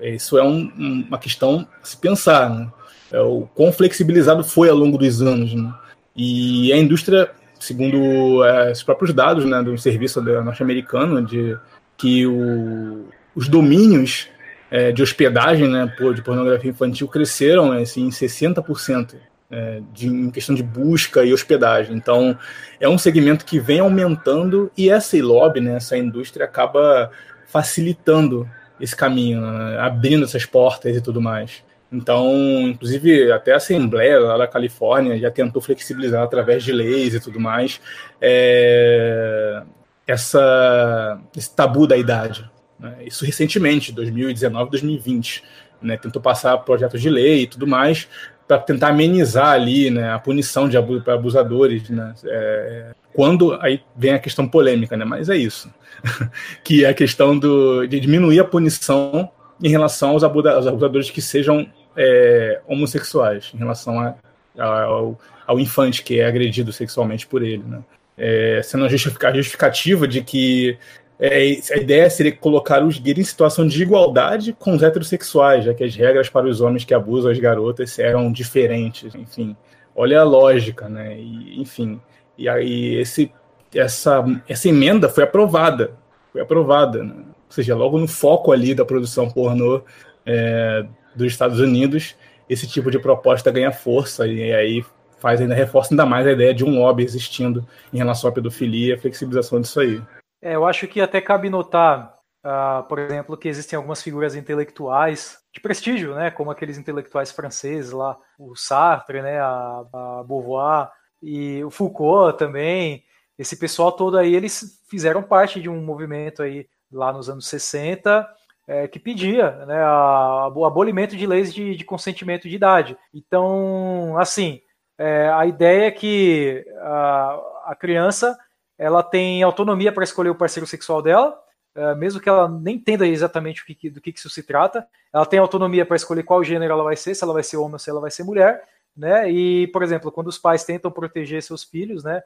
É, 0.00 0.10
isso 0.14 0.36
é 0.36 0.42
um, 0.42 1.04
uma 1.08 1.18
questão 1.18 1.66
a 1.82 1.86
se 1.86 1.96
pensar, 1.96 2.50
né? 2.50 2.68
é, 3.12 3.20
o 3.20 3.48
quão 3.54 3.72
flexibilizado 3.72 4.42
foi 4.42 4.68
ao 4.68 4.76
longo 4.76 4.98
dos 4.98 5.22
anos. 5.22 5.54
Né? 5.54 5.72
E 6.14 6.72
a 6.72 6.76
indústria, 6.76 7.30
segundo 7.58 8.44
é, 8.44 8.72
os 8.72 8.82
próprios 8.82 9.14
dados 9.14 9.44
né, 9.44 9.62
do 9.62 9.78
serviço 9.78 10.20
norte-americano, 10.20 11.24
de 11.24 11.56
que 11.96 12.26
o, 12.26 13.06
os 13.34 13.48
domínios 13.48 14.28
é, 14.70 14.92
de 14.92 15.02
hospedagem 15.02 15.68
né, 15.68 15.92
de 16.14 16.22
pornografia 16.22 16.70
infantil 16.70 17.08
cresceram 17.08 17.72
assim, 17.72 18.06
em 18.06 18.10
60% 18.10 19.14
é, 19.50 19.80
de, 19.92 20.08
em 20.08 20.30
questão 20.30 20.54
de 20.54 20.62
busca 20.62 21.24
e 21.24 21.32
hospedagem. 21.32 21.96
Então, 21.96 22.36
é 22.80 22.88
um 22.88 22.98
segmento 22.98 23.44
que 23.44 23.58
vem 23.58 23.80
aumentando 23.80 24.70
e 24.76 24.90
essa 24.90 25.16
lobby, 25.18 25.60
né, 25.60 25.76
essa 25.76 25.96
indústria, 25.96 26.44
acaba 26.44 27.10
facilitando 27.46 28.48
esse 28.80 28.94
caminho, 28.94 29.40
né, 29.40 29.78
abrindo 29.78 30.24
essas 30.24 30.44
portas 30.44 30.96
e 30.96 31.00
tudo 31.00 31.20
mais. 31.20 31.64
Então, 31.90 32.34
inclusive, 32.62 33.30
até 33.30 33.52
a 33.52 33.56
Assembleia 33.56 34.18
lá 34.18 34.36
da 34.36 34.46
Califórnia 34.46 35.18
já 35.18 35.30
tentou 35.30 35.62
flexibilizar 35.62 36.22
através 36.22 36.64
de 36.64 36.72
leis 36.72 37.14
e 37.14 37.20
tudo 37.20 37.38
mais 37.38 37.80
é, 38.20 39.62
essa, 40.06 41.20
esse 41.36 41.54
tabu 41.54 41.86
da 41.86 41.96
idade. 41.96 42.50
Né? 42.78 42.96
Isso 43.06 43.24
recentemente, 43.24 43.92
2019, 43.92 44.70
2020. 44.70 45.42
Né? 45.82 45.96
Tentou 45.96 46.20
passar 46.20 46.56
projetos 46.58 47.00
de 47.00 47.10
lei 47.10 47.42
e 47.42 47.46
tudo 47.46 47.66
mais 47.66 48.08
para 48.46 48.58
tentar 48.58 48.88
amenizar 48.88 49.48
ali 49.48 49.90
né, 49.90 50.12
a 50.12 50.18
punição 50.18 50.68
de 50.68 50.76
para 51.04 51.14
abusadores. 51.14 51.88
Né? 51.90 52.14
É, 52.24 52.94
quando 53.12 53.54
aí 53.60 53.82
vem 53.96 54.14
a 54.14 54.18
questão 54.18 54.46
polêmica, 54.46 54.96
né? 54.96 55.04
mas 55.04 55.28
é 55.28 55.36
isso. 55.36 55.72
que 56.62 56.84
é 56.84 56.88
a 56.88 56.94
questão 56.94 57.36
do, 57.38 57.86
de 57.86 57.98
diminuir 57.98 58.40
a 58.40 58.44
punição 58.44 59.30
em 59.62 59.68
relação 59.68 60.10
aos, 60.10 60.22
abusadores 60.22 61.10
que 61.10 61.22
sejam 61.22 61.66
é, 61.96 62.60
homossexuais, 62.66 63.50
em 63.54 63.58
relação 63.58 63.98
a, 63.98 64.14
a, 64.58 64.82
ao, 64.82 65.18
ao, 65.46 65.58
infante 65.58 66.02
que 66.02 66.20
é 66.20 66.26
agredido 66.26 66.72
sexualmente 66.72 67.26
por 67.26 67.42
ele. 67.42 67.64
Né? 67.66 67.80
É, 68.18 68.60
sendo 68.62 68.84
a 68.84 68.88
justificativa 68.88 70.06
de 70.06 70.22
que 70.22 70.78
é, 71.18 71.36
a 71.72 71.76
ideia 71.76 72.10
seria 72.10 72.32
colocar 72.32 72.84
os 72.84 72.98
gays 72.98 73.18
em 73.18 73.24
situação 73.24 73.66
de 73.66 73.82
igualdade 73.82 74.52
com 74.52 74.74
os 74.74 74.82
heterossexuais, 74.82 75.64
já 75.64 75.72
que 75.72 75.82
as 75.82 75.94
regras 75.94 76.28
para 76.28 76.46
os 76.46 76.60
homens 76.60 76.84
que 76.84 76.92
abusam 76.92 77.30
as 77.30 77.38
garotas 77.38 77.98
eram 77.98 78.30
diferentes. 78.30 79.14
Enfim, 79.14 79.56
olha 79.94 80.20
a 80.20 80.24
lógica, 80.24 80.88
né? 80.88 81.18
E, 81.18 81.60
enfim, 81.60 82.00
e 82.36 82.48
aí 82.48 82.96
esse, 82.96 83.32
essa, 83.74 84.24
essa 84.46 84.68
emenda 84.68 85.08
foi 85.08 85.24
aprovada, 85.24 85.92
foi 86.32 86.42
aprovada, 86.42 87.02
né? 87.02 87.14
ou 87.16 87.52
seja, 87.52 87.74
logo 87.74 87.98
no 87.98 88.08
foco 88.08 88.52
ali 88.52 88.74
da 88.74 88.84
produção 88.84 89.30
pornô 89.30 89.82
é, 90.26 90.84
dos 91.14 91.28
Estados 91.28 91.60
Unidos, 91.60 92.14
esse 92.48 92.66
tipo 92.66 92.90
de 92.90 92.98
proposta 92.98 93.50
ganha 93.50 93.72
força 93.72 94.26
e 94.26 94.52
aí 94.52 94.84
faz 95.18 95.40
ainda 95.40 95.54
reforça 95.54 95.94
ainda 95.94 96.04
mais 96.04 96.26
a 96.26 96.32
ideia 96.32 96.52
de 96.52 96.64
um 96.64 96.78
lobby 96.78 97.02
existindo 97.02 97.66
em 97.92 97.96
relação 97.96 98.28
à 98.28 98.32
pedofilia 98.32 98.96
a 98.96 98.98
flexibilização 98.98 99.60
disso 99.60 99.80
aí. 99.80 100.00
É, 100.46 100.54
eu 100.54 100.64
acho 100.64 100.86
que 100.86 101.00
até 101.00 101.20
cabe 101.20 101.50
notar, 101.50 102.20
uh, 102.44 102.84
por 102.84 103.00
exemplo, 103.00 103.36
que 103.36 103.48
existem 103.48 103.76
algumas 103.76 104.00
figuras 104.00 104.36
intelectuais 104.36 105.38
de 105.52 105.60
prestígio, 105.60 106.14
né, 106.14 106.30
como 106.30 106.52
aqueles 106.52 106.78
intelectuais 106.78 107.32
franceses 107.32 107.90
lá, 107.90 108.16
o 108.38 108.54
Sartre, 108.54 109.22
né, 109.22 109.40
a, 109.40 109.84
a 109.92 110.24
Beauvoir 110.24 110.88
e 111.20 111.64
o 111.64 111.70
Foucault 111.70 112.38
também. 112.38 113.02
Esse 113.36 113.58
pessoal 113.58 113.90
todo 113.90 114.16
aí, 114.16 114.36
eles 114.36 114.80
fizeram 114.88 115.20
parte 115.20 115.60
de 115.60 115.68
um 115.68 115.82
movimento 115.82 116.44
aí 116.44 116.68
lá 116.92 117.12
nos 117.12 117.28
anos 117.28 117.48
60 117.48 118.24
é, 118.68 118.86
que 118.86 119.00
pedia 119.00 119.50
né, 119.66 119.82
a, 119.82 120.48
o 120.54 120.64
abolimento 120.64 121.16
de 121.16 121.26
leis 121.26 121.52
de, 121.52 121.74
de, 121.74 121.84
consentimento 121.84 122.48
de 122.48 122.54
idade. 122.54 122.96
Então, 123.12 124.16
assim, 124.16 124.60
é, 124.96 125.28
a 125.28 125.44
ideia 125.44 125.88
é 125.88 125.90
que 125.90 126.64
a, 126.82 127.40
a 127.64 127.74
criança 127.74 128.38
ela 128.78 129.02
tem 129.02 129.42
autonomia 129.42 129.92
para 129.92 130.04
escolher 130.04 130.30
o 130.30 130.34
parceiro 130.34 130.66
sexual 130.66 131.02
dela, 131.02 131.38
é, 131.74 131.94
mesmo 131.94 132.20
que 132.20 132.28
ela 132.28 132.48
nem 132.48 132.76
entenda 132.76 133.06
exatamente 133.06 133.62
o 133.62 133.66
que, 133.66 133.90
do 133.90 134.00
que, 134.00 134.12
que 134.12 134.18
isso 134.18 134.30
se 134.30 134.42
trata, 134.42 134.86
ela 135.12 135.26
tem 135.26 135.38
autonomia 135.38 135.84
para 135.84 135.96
escolher 135.96 136.22
qual 136.22 136.42
gênero 136.42 136.72
ela 136.72 136.82
vai 136.82 136.96
ser, 136.96 137.14
se 137.14 137.22
ela 137.22 137.34
vai 137.34 137.42
ser 137.42 137.58
homem 137.58 137.74
ou 137.74 137.78
se 137.78 137.90
ela 137.90 138.00
vai 138.00 138.10
ser 138.10 138.24
mulher, 138.24 138.62
né? 138.96 139.30
E, 139.30 139.66
por 139.68 139.82
exemplo, 139.82 140.10
quando 140.10 140.28
os 140.28 140.38
pais 140.38 140.64
tentam 140.64 140.90
proteger 140.90 141.42
seus 141.42 141.62
filhos, 141.62 142.02
né? 142.02 142.22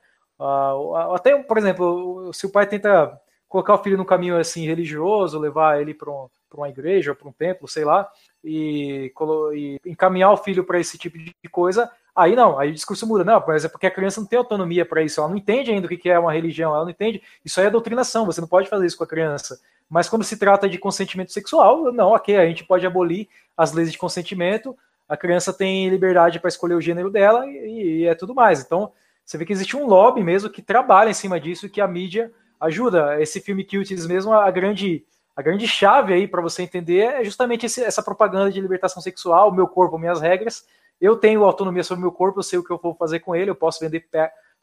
Até, 1.12 1.36
por 1.42 1.58
exemplo, 1.58 2.32
se 2.32 2.46
o 2.46 2.50
pai 2.50 2.66
tenta 2.66 3.20
colocar 3.48 3.74
o 3.74 3.82
filho 3.82 3.98
no 3.98 4.04
caminho 4.04 4.38
assim 4.38 4.64
religioso, 4.64 5.38
levar 5.38 5.80
ele 5.80 5.92
para 5.92 6.10
um, 6.10 6.28
uma 6.54 6.68
igreja, 6.68 7.14
para 7.14 7.28
um 7.28 7.32
templo, 7.32 7.66
sei 7.66 7.84
lá, 7.84 8.08
e, 8.42 9.12
e 9.52 9.80
encaminhar 9.84 10.32
o 10.32 10.36
filho 10.36 10.64
para 10.64 10.78
esse 10.78 10.96
tipo 10.96 11.18
de 11.18 11.34
coisa, 11.50 11.90
aí 12.14 12.34
não, 12.34 12.58
aí 12.58 12.70
o 12.70 12.74
discurso 12.74 13.06
muda. 13.06 13.24
Não, 13.24 13.42
mas 13.46 13.64
é 13.64 13.68
porque 13.68 13.86
a 13.86 13.90
criança 13.90 14.20
não 14.20 14.26
tem 14.26 14.38
autonomia 14.38 14.84
para 14.84 15.02
isso, 15.02 15.20
ela 15.20 15.28
não 15.28 15.36
entende 15.36 15.70
ainda 15.70 15.86
o 15.86 15.88
que 15.88 16.08
é 16.08 16.18
uma 16.18 16.32
religião, 16.32 16.74
ela 16.74 16.84
não 16.84 16.90
entende. 16.90 17.22
Isso 17.44 17.60
aí 17.60 17.66
é 17.66 17.70
doutrinação, 17.70 18.26
você 18.26 18.40
não 18.40 18.48
pode 18.48 18.68
fazer 18.68 18.86
isso 18.86 18.96
com 18.96 19.04
a 19.04 19.06
criança. 19.06 19.60
Mas 19.88 20.08
quando 20.08 20.24
se 20.24 20.36
trata 20.36 20.68
de 20.68 20.78
consentimento 20.78 21.32
sexual, 21.32 21.92
não, 21.92 22.10
ok, 22.10 22.36
a 22.36 22.46
gente 22.46 22.64
pode 22.64 22.86
abolir 22.86 23.28
as 23.56 23.72
leis 23.72 23.90
de 23.90 23.98
consentimento, 23.98 24.76
a 25.08 25.16
criança 25.16 25.52
tem 25.52 25.88
liberdade 25.88 26.38
para 26.38 26.48
escolher 26.48 26.74
o 26.74 26.80
gênero 26.80 27.10
dela 27.10 27.44
e, 27.46 28.02
e, 28.02 28.06
é 28.06 28.14
tudo 28.14 28.34
mais. 28.34 28.60
Então, 28.60 28.92
você 29.24 29.36
vê 29.36 29.44
que 29.44 29.52
existe 29.52 29.76
um 29.76 29.86
lobby 29.86 30.22
mesmo 30.22 30.48
que 30.48 30.62
trabalha 30.62 31.10
em 31.10 31.14
cima 31.14 31.40
disso, 31.40 31.68
que 31.68 31.80
a 31.80 31.88
mídia 31.88 32.30
ajuda. 32.60 33.20
Esse 33.20 33.40
filme 33.40 33.64
Cuties 33.64 34.06
mesmo, 34.06 34.32
a 34.32 34.50
grande 34.50 35.04
a 35.34 35.42
grande 35.42 35.66
chave 35.66 36.12
aí 36.12 36.28
para 36.28 36.42
você 36.42 36.62
entender 36.62 36.98
é 36.98 37.24
justamente 37.24 37.64
esse, 37.64 37.82
essa 37.82 38.02
propaganda 38.02 38.50
de 38.50 38.60
libertação 38.60 39.02
sexual, 39.02 39.50
meu 39.50 39.66
corpo, 39.66 39.98
minhas 39.98 40.20
regras. 40.20 40.66
Eu 41.00 41.16
tenho 41.16 41.44
autonomia 41.44 41.82
sobre 41.82 42.00
o 42.00 42.02
meu 42.02 42.12
corpo, 42.12 42.38
eu 42.38 42.42
sei 42.42 42.58
o 42.58 42.64
que 42.64 42.70
eu 42.70 42.78
vou 42.78 42.94
fazer 42.94 43.20
com 43.20 43.34
ele, 43.34 43.50
eu 43.50 43.54
posso 43.54 43.80
vender 43.80 44.06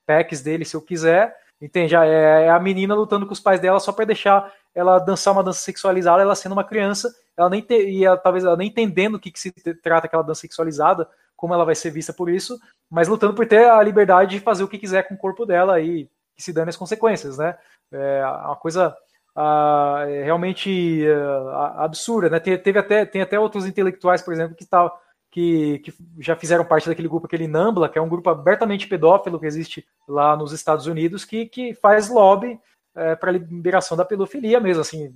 packs 0.06 0.42
dele 0.42 0.66
se 0.66 0.76
eu 0.76 0.82
quiser. 0.82 1.36
Entende? 1.60 1.96
É, 1.96 2.46
é 2.46 2.50
a 2.50 2.60
menina 2.60 2.94
lutando 2.94 3.26
com 3.26 3.34
os 3.34 3.40
pais 3.40 3.60
dela 3.60 3.80
só 3.80 3.92
para 3.92 4.06
deixar 4.06 4.54
ela 4.76 5.00
dançar 5.00 5.34
uma 5.34 5.44
dança 5.44 5.60
sexualizada, 5.60 6.22
ela 6.22 6.36
sendo 6.36 6.52
uma 6.52 6.64
criança, 6.64 7.12
ela 7.36 7.50
nem 7.50 7.66
e 7.68 8.06
ela, 8.06 8.16
talvez 8.16 8.44
ela 8.44 8.56
nem 8.56 8.68
entendendo 8.68 9.16
o 9.16 9.20
que, 9.20 9.32
que 9.32 9.40
se 9.40 9.52
trata 9.82 10.06
aquela 10.06 10.22
dança 10.22 10.42
sexualizada, 10.42 11.10
como 11.36 11.54
ela 11.54 11.66
vai 11.66 11.74
ser 11.74 11.90
vista 11.90 12.14
por 12.14 12.30
isso, 12.30 12.60
mas 12.90 13.08
lutando 13.08 13.34
por 13.34 13.48
ter 13.48 13.68
a 13.70 13.82
liberdade 13.82 14.38
de 14.38 14.40
fazer 14.40 14.64
o 14.64 14.68
que 14.68 14.78
quiser 14.78 15.08
com 15.08 15.16
o 15.16 15.18
corpo 15.18 15.48
dela 15.48 15.80
e 15.82 16.08
que 16.36 16.44
se 16.44 16.54
dane 16.54 16.70
as 16.70 16.78
consequências, 16.78 17.40
né? 17.40 17.58
É 17.92 18.24
uma 18.24 18.56
coisa 18.56 18.96
uh, 19.36 20.24
realmente 20.24 21.04
uh, 21.08 21.50
absurda, 21.78 22.30
né? 22.30 22.40
Teve 22.40 22.78
até, 22.78 23.04
tem 23.04 23.22
até 23.22 23.40
outros 23.40 23.66
intelectuais, 23.66 24.22
por 24.22 24.34
exemplo, 24.34 24.56
que, 24.56 24.66
tá, 24.66 24.92
que, 25.32 25.80
que 25.80 25.94
já 26.20 26.36
fizeram 26.36 26.66
parte 26.66 26.88
daquele 26.88 27.08
grupo, 27.08 27.28
aquele 27.28 27.48
NAMBLA, 27.48 27.90
que 27.90 28.00
é 28.00 28.02
um 28.02 28.10
grupo 28.10 28.30
abertamente 28.30 28.88
pedófilo 28.88 29.40
que 29.40 29.46
existe 29.46 29.86
lá 30.08 30.36
nos 30.36 30.52
Estados 30.52 30.88
Unidos, 30.88 31.26
que, 31.26 31.46
que 31.46 31.74
faz 31.74 32.10
lobby 32.10 32.60
é, 32.96 33.16
para 33.16 33.30
a 33.30 33.34
liberação 33.34 33.96
da 33.96 34.06
pedofilia 34.06 34.60
mesmo, 34.60 34.82
assim, 34.82 35.14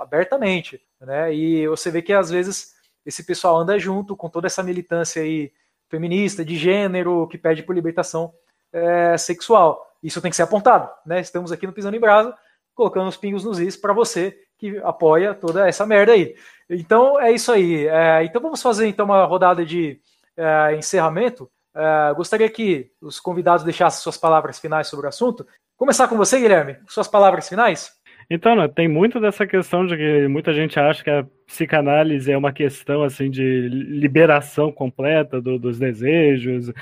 abertamente, 0.00 0.80
né? 1.00 1.34
E 1.34 1.66
você 1.68 1.90
vê 1.90 2.02
que 2.02 2.12
às 2.12 2.30
vezes 2.30 2.74
esse 3.04 3.24
pessoal 3.24 3.56
anda 3.58 3.78
junto 3.78 4.16
com 4.16 4.28
toda 4.28 4.46
essa 4.46 4.62
militância 4.62 5.22
aí 5.22 5.52
feminista, 5.88 6.44
de 6.44 6.56
gênero, 6.56 7.28
que 7.28 7.38
pede 7.38 7.62
por 7.62 7.74
libertação 7.74 8.32
é, 8.72 9.16
sexual. 9.16 9.86
Isso 10.02 10.20
tem 10.20 10.30
que 10.30 10.36
ser 10.36 10.42
apontado, 10.42 10.90
né? 11.06 11.20
Estamos 11.20 11.52
aqui 11.52 11.66
no 11.66 11.72
Pisando 11.72 11.96
em 11.96 12.00
Brasa 12.00 12.34
colocando 12.74 13.08
os 13.08 13.16
pingos 13.16 13.44
nos 13.44 13.58
is 13.58 13.76
para 13.76 13.92
você 13.92 14.36
que 14.62 14.78
apoia 14.84 15.34
toda 15.34 15.68
essa 15.68 15.84
merda 15.84 16.12
aí. 16.12 16.36
Então 16.70 17.20
é 17.20 17.32
isso 17.32 17.50
aí. 17.50 17.88
É, 17.88 18.22
então 18.22 18.40
vamos 18.40 18.62
fazer 18.62 18.86
então 18.86 19.04
uma 19.04 19.24
rodada 19.24 19.66
de 19.66 19.98
é, 20.36 20.76
encerramento. 20.76 21.50
É, 21.74 22.14
gostaria 22.14 22.48
que 22.48 22.92
os 23.00 23.18
convidados 23.18 23.64
deixassem 23.64 24.00
suas 24.00 24.16
palavras 24.16 24.60
finais 24.60 24.86
sobre 24.86 25.06
o 25.06 25.08
assunto. 25.08 25.44
Começar 25.76 26.06
com 26.06 26.16
você, 26.16 26.38
Guilherme. 26.38 26.76
Suas 26.86 27.08
palavras 27.08 27.48
finais. 27.48 27.90
Então, 28.30 28.54
né, 28.54 28.68
tem 28.68 28.86
muito 28.86 29.18
dessa 29.18 29.44
questão 29.44 29.84
de 29.84 29.96
que 29.96 30.28
muita 30.28 30.54
gente 30.54 30.78
acha 30.78 31.02
que 31.02 31.10
a 31.10 31.26
psicanálise 31.44 32.30
é 32.30 32.38
uma 32.38 32.52
questão 32.52 33.02
assim 33.02 33.28
de 33.28 33.68
liberação 33.68 34.70
completa 34.70 35.40
do, 35.40 35.58
dos 35.58 35.76
desejos. 35.76 36.72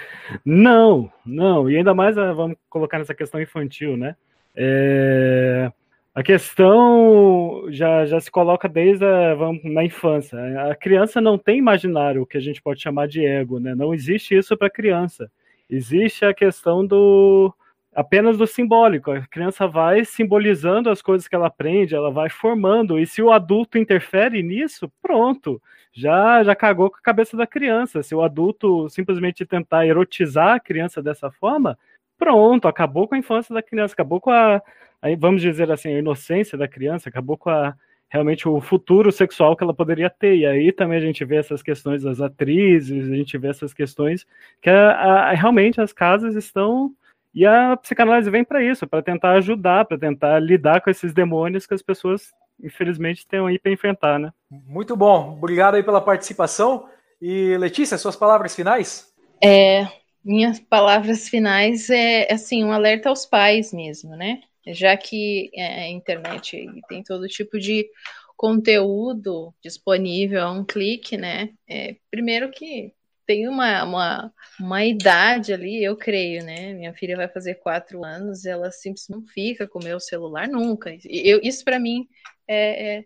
Não, 0.44 1.10
não. 1.24 1.70
E 1.70 1.78
ainda 1.78 1.94
mais 1.94 2.18
ah, 2.18 2.34
vamos 2.34 2.58
colocar 2.68 2.98
nessa 2.98 3.14
questão 3.14 3.40
infantil, 3.40 3.96
né? 3.96 4.16
É, 4.54 5.72
a 6.20 6.22
questão 6.22 7.64
já, 7.70 8.04
já 8.04 8.20
se 8.20 8.30
coloca 8.30 8.68
desde 8.68 9.06
a, 9.06 9.34
vamos, 9.34 9.64
na 9.64 9.82
infância. 9.82 10.38
A 10.70 10.74
criança 10.74 11.18
não 11.18 11.38
tem 11.38 11.58
imaginário, 11.58 12.20
o 12.20 12.26
que 12.26 12.36
a 12.36 12.40
gente 12.40 12.60
pode 12.60 12.82
chamar 12.82 13.08
de 13.08 13.24
ego, 13.24 13.58
né? 13.58 13.74
Não 13.74 13.94
existe 13.94 14.36
isso 14.36 14.54
para 14.54 14.66
a 14.66 14.70
criança. 14.70 15.30
Existe 15.68 16.26
a 16.26 16.34
questão 16.34 16.84
do 16.86 17.54
apenas 17.94 18.36
do 18.36 18.46
simbólico. 18.46 19.10
A 19.10 19.26
criança 19.26 19.66
vai 19.66 20.04
simbolizando 20.04 20.90
as 20.90 21.00
coisas 21.00 21.26
que 21.26 21.34
ela 21.34 21.46
aprende, 21.46 21.94
ela 21.94 22.10
vai 22.10 22.28
formando. 22.28 22.98
E 22.98 23.06
se 23.06 23.22
o 23.22 23.32
adulto 23.32 23.78
interfere 23.78 24.42
nisso, 24.42 24.92
pronto, 25.00 25.60
já 25.90 26.44
já 26.44 26.54
cagou 26.54 26.90
com 26.90 26.98
a 26.98 27.02
cabeça 27.02 27.34
da 27.34 27.46
criança. 27.46 28.02
Se 28.02 28.14
o 28.14 28.20
adulto 28.22 28.90
simplesmente 28.90 29.46
tentar 29.46 29.86
erotizar 29.86 30.56
a 30.56 30.60
criança 30.60 31.02
dessa 31.02 31.30
forma, 31.30 31.78
pronto, 32.20 32.68
acabou 32.68 33.08
com 33.08 33.14
a 33.14 33.18
infância 33.18 33.54
da 33.54 33.62
criança, 33.62 33.94
acabou 33.94 34.20
com 34.20 34.30
a, 34.30 34.56
a, 34.56 35.16
vamos 35.18 35.40
dizer 35.40 35.72
assim, 35.72 35.94
a 35.94 35.98
inocência 35.98 36.56
da 36.58 36.68
criança, 36.68 37.08
acabou 37.08 37.38
com 37.38 37.48
a, 37.48 37.74
realmente 38.10 38.46
o 38.46 38.60
futuro 38.60 39.10
sexual 39.10 39.56
que 39.56 39.64
ela 39.64 39.72
poderia 39.72 40.10
ter. 40.10 40.36
E 40.36 40.44
aí 40.44 40.70
também 40.70 40.98
a 40.98 41.00
gente 41.00 41.24
vê 41.24 41.36
essas 41.36 41.62
questões 41.62 42.02
das 42.02 42.20
atrizes, 42.20 43.10
a 43.10 43.14
gente 43.16 43.38
vê 43.38 43.48
essas 43.48 43.72
questões 43.72 44.26
que 44.60 44.68
a, 44.68 44.90
a, 44.90 45.32
realmente 45.32 45.80
as 45.80 45.92
casas 45.92 46.34
estão. 46.34 46.92
E 47.32 47.46
a 47.46 47.76
psicanálise 47.76 48.28
vem 48.28 48.44
para 48.44 48.62
isso, 48.62 48.86
para 48.86 49.02
tentar 49.02 49.32
ajudar, 49.34 49.84
para 49.84 49.96
tentar 49.96 50.40
lidar 50.40 50.80
com 50.80 50.90
esses 50.90 51.14
demônios 51.14 51.64
que 51.64 51.72
as 51.72 51.80
pessoas, 51.80 52.34
infelizmente, 52.60 53.24
têm 53.24 53.46
aí 53.46 53.56
para 53.56 53.70
enfrentar, 53.70 54.18
né? 54.18 54.32
Muito 54.50 54.96
bom. 54.96 55.34
Obrigado 55.38 55.76
aí 55.76 55.82
pela 55.82 56.00
participação. 56.00 56.88
E 57.22 57.56
Letícia, 57.56 57.96
suas 57.96 58.16
palavras 58.16 58.56
finais? 58.56 59.14
É, 59.42 59.86
minhas 60.24 60.60
palavras 60.60 61.28
finais 61.28 61.88
é 61.90 62.32
assim 62.32 62.64
um 62.64 62.72
alerta 62.72 63.08
aos 63.08 63.26
pais 63.26 63.72
mesmo, 63.72 64.16
né? 64.16 64.40
Já 64.66 64.96
que 64.96 65.50
é, 65.54 65.84
a 65.84 65.88
internet 65.88 66.66
tem 66.88 67.02
todo 67.02 67.26
tipo 67.26 67.58
de 67.58 67.88
conteúdo 68.36 69.54
disponível 69.62 70.42
a 70.42 70.50
um 70.52 70.64
clique, 70.64 71.16
né? 71.16 71.50
É, 71.68 71.96
primeiro 72.10 72.50
que 72.50 72.92
tem 73.26 73.48
uma, 73.48 73.84
uma, 73.84 74.34
uma 74.58 74.84
idade 74.84 75.52
ali, 75.52 75.82
eu 75.84 75.96
creio, 75.96 76.44
né? 76.44 76.72
Minha 76.74 76.92
filha 76.94 77.16
vai 77.16 77.28
fazer 77.28 77.56
quatro 77.56 78.04
anos, 78.04 78.44
ela 78.44 78.70
simplesmente 78.70 79.10
não 79.10 79.26
fica 79.28 79.68
com 79.68 79.78
o 79.78 79.84
meu 79.84 80.00
celular 80.00 80.48
nunca. 80.48 80.90
Eu, 81.04 81.40
isso 81.42 81.64
para 81.64 81.78
mim 81.78 82.08
é, 82.48 82.96
é, 82.98 83.04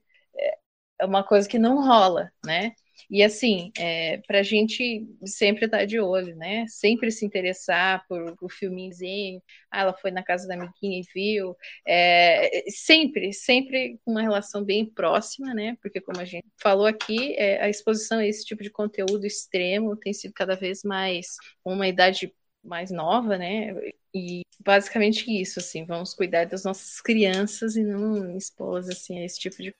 é 1.00 1.04
uma 1.04 1.22
coisa 1.22 1.48
que 1.48 1.58
não 1.58 1.84
rola, 1.84 2.30
né? 2.44 2.72
E 3.10 3.22
assim, 3.22 3.70
é, 3.78 4.18
para 4.26 4.40
a 4.40 4.42
gente 4.42 5.06
sempre 5.24 5.66
estar 5.66 5.78
tá 5.78 5.84
de 5.84 5.98
olho, 6.00 6.36
né? 6.36 6.66
Sempre 6.68 7.10
se 7.10 7.24
interessar 7.24 8.04
por 8.08 8.36
o 8.40 8.48
filmezinho. 8.48 9.42
Ah, 9.70 9.80
ela 9.80 9.94
foi 9.94 10.10
na 10.10 10.22
casa 10.22 10.46
da 10.48 10.54
amiguinha 10.54 11.00
e 11.00 11.06
viu. 11.14 11.56
É, 11.86 12.64
sempre, 12.70 13.32
sempre 13.32 13.98
uma 14.06 14.22
relação 14.22 14.64
bem 14.64 14.84
próxima, 14.86 15.54
né? 15.54 15.76
Porque 15.82 16.00
como 16.00 16.20
a 16.20 16.24
gente 16.24 16.46
falou 16.60 16.86
aqui, 16.86 17.34
é, 17.36 17.62
a 17.62 17.68
exposição 17.68 18.18
a 18.18 18.26
esse 18.26 18.44
tipo 18.44 18.62
de 18.62 18.70
conteúdo 18.70 19.26
extremo 19.26 19.96
tem 19.96 20.12
sido 20.12 20.32
cada 20.34 20.56
vez 20.56 20.82
mais 20.84 21.36
uma 21.64 21.86
idade 21.88 22.32
mais 22.62 22.90
nova, 22.90 23.36
né? 23.36 23.74
E 24.14 24.42
basicamente 24.60 25.30
isso, 25.30 25.58
assim, 25.58 25.84
vamos 25.84 26.14
cuidar 26.14 26.46
das 26.46 26.64
nossas 26.64 27.00
crianças 27.00 27.76
e 27.76 27.82
não 27.82 28.36
expô-las 28.36 28.88
assim 28.88 29.18
a 29.18 29.24
esse 29.24 29.38
tipo 29.38 29.62
de 29.62 29.74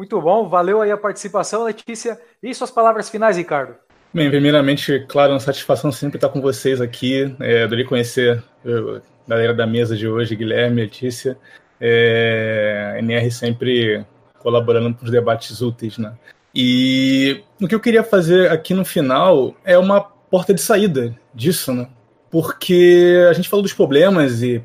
muito 0.00 0.18
bom, 0.18 0.48
valeu 0.48 0.80
aí 0.80 0.90
a 0.90 0.96
participação, 0.96 1.64
Letícia. 1.64 2.18
E 2.42 2.54
suas 2.54 2.70
palavras 2.70 3.10
finais, 3.10 3.36
Ricardo? 3.36 3.74
Bem, 4.14 4.30
primeiramente, 4.30 5.04
claro, 5.06 5.34
uma 5.34 5.40
satisfação 5.40 5.92
sempre 5.92 6.16
estar 6.16 6.30
com 6.30 6.40
vocês 6.40 6.80
aqui. 6.80 7.36
É, 7.38 7.64
adorei 7.64 7.84
conhecer 7.84 8.42
a 8.64 9.02
galera 9.28 9.52
da 9.52 9.66
mesa 9.66 9.94
de 9.94 10.08
hoje, 10.08 10.34
Guilherme, 10.34 10.80
Letícia. 10.80 11.36
É, 11.78 12.96
NR 12.98 13.30
sempre 13.30 14.02
colaborando 14.38 14.94
para 14.94 15.04
os 15.04 15.10
debates 15.10 15.60
úteis, 15.60 15.98
né? 15.98 16.14
E 16.54 17.44
o 17.60 17.68
que 17.68 17.74
eu 17.74 17.80
queria 17.80 18.02
fazer 18.02 18.50
aqui 18.50 18.72
no 18.72 18.86
final 18.86 19.54
é 19.66 19.76
uma 19.76 20.00
porta 20.00 20.54
de 20.54 20.62
saída 20.62 21.14
disso, 21.34 21.74
né? 21.74 21.86
Porque 22.30 23.18
a 23.28 23.34
gente 23.34 23.50
falou 23.50 23.62
dos 23.62 23.74
problemas 23.74 24.42
e 24.42 24.64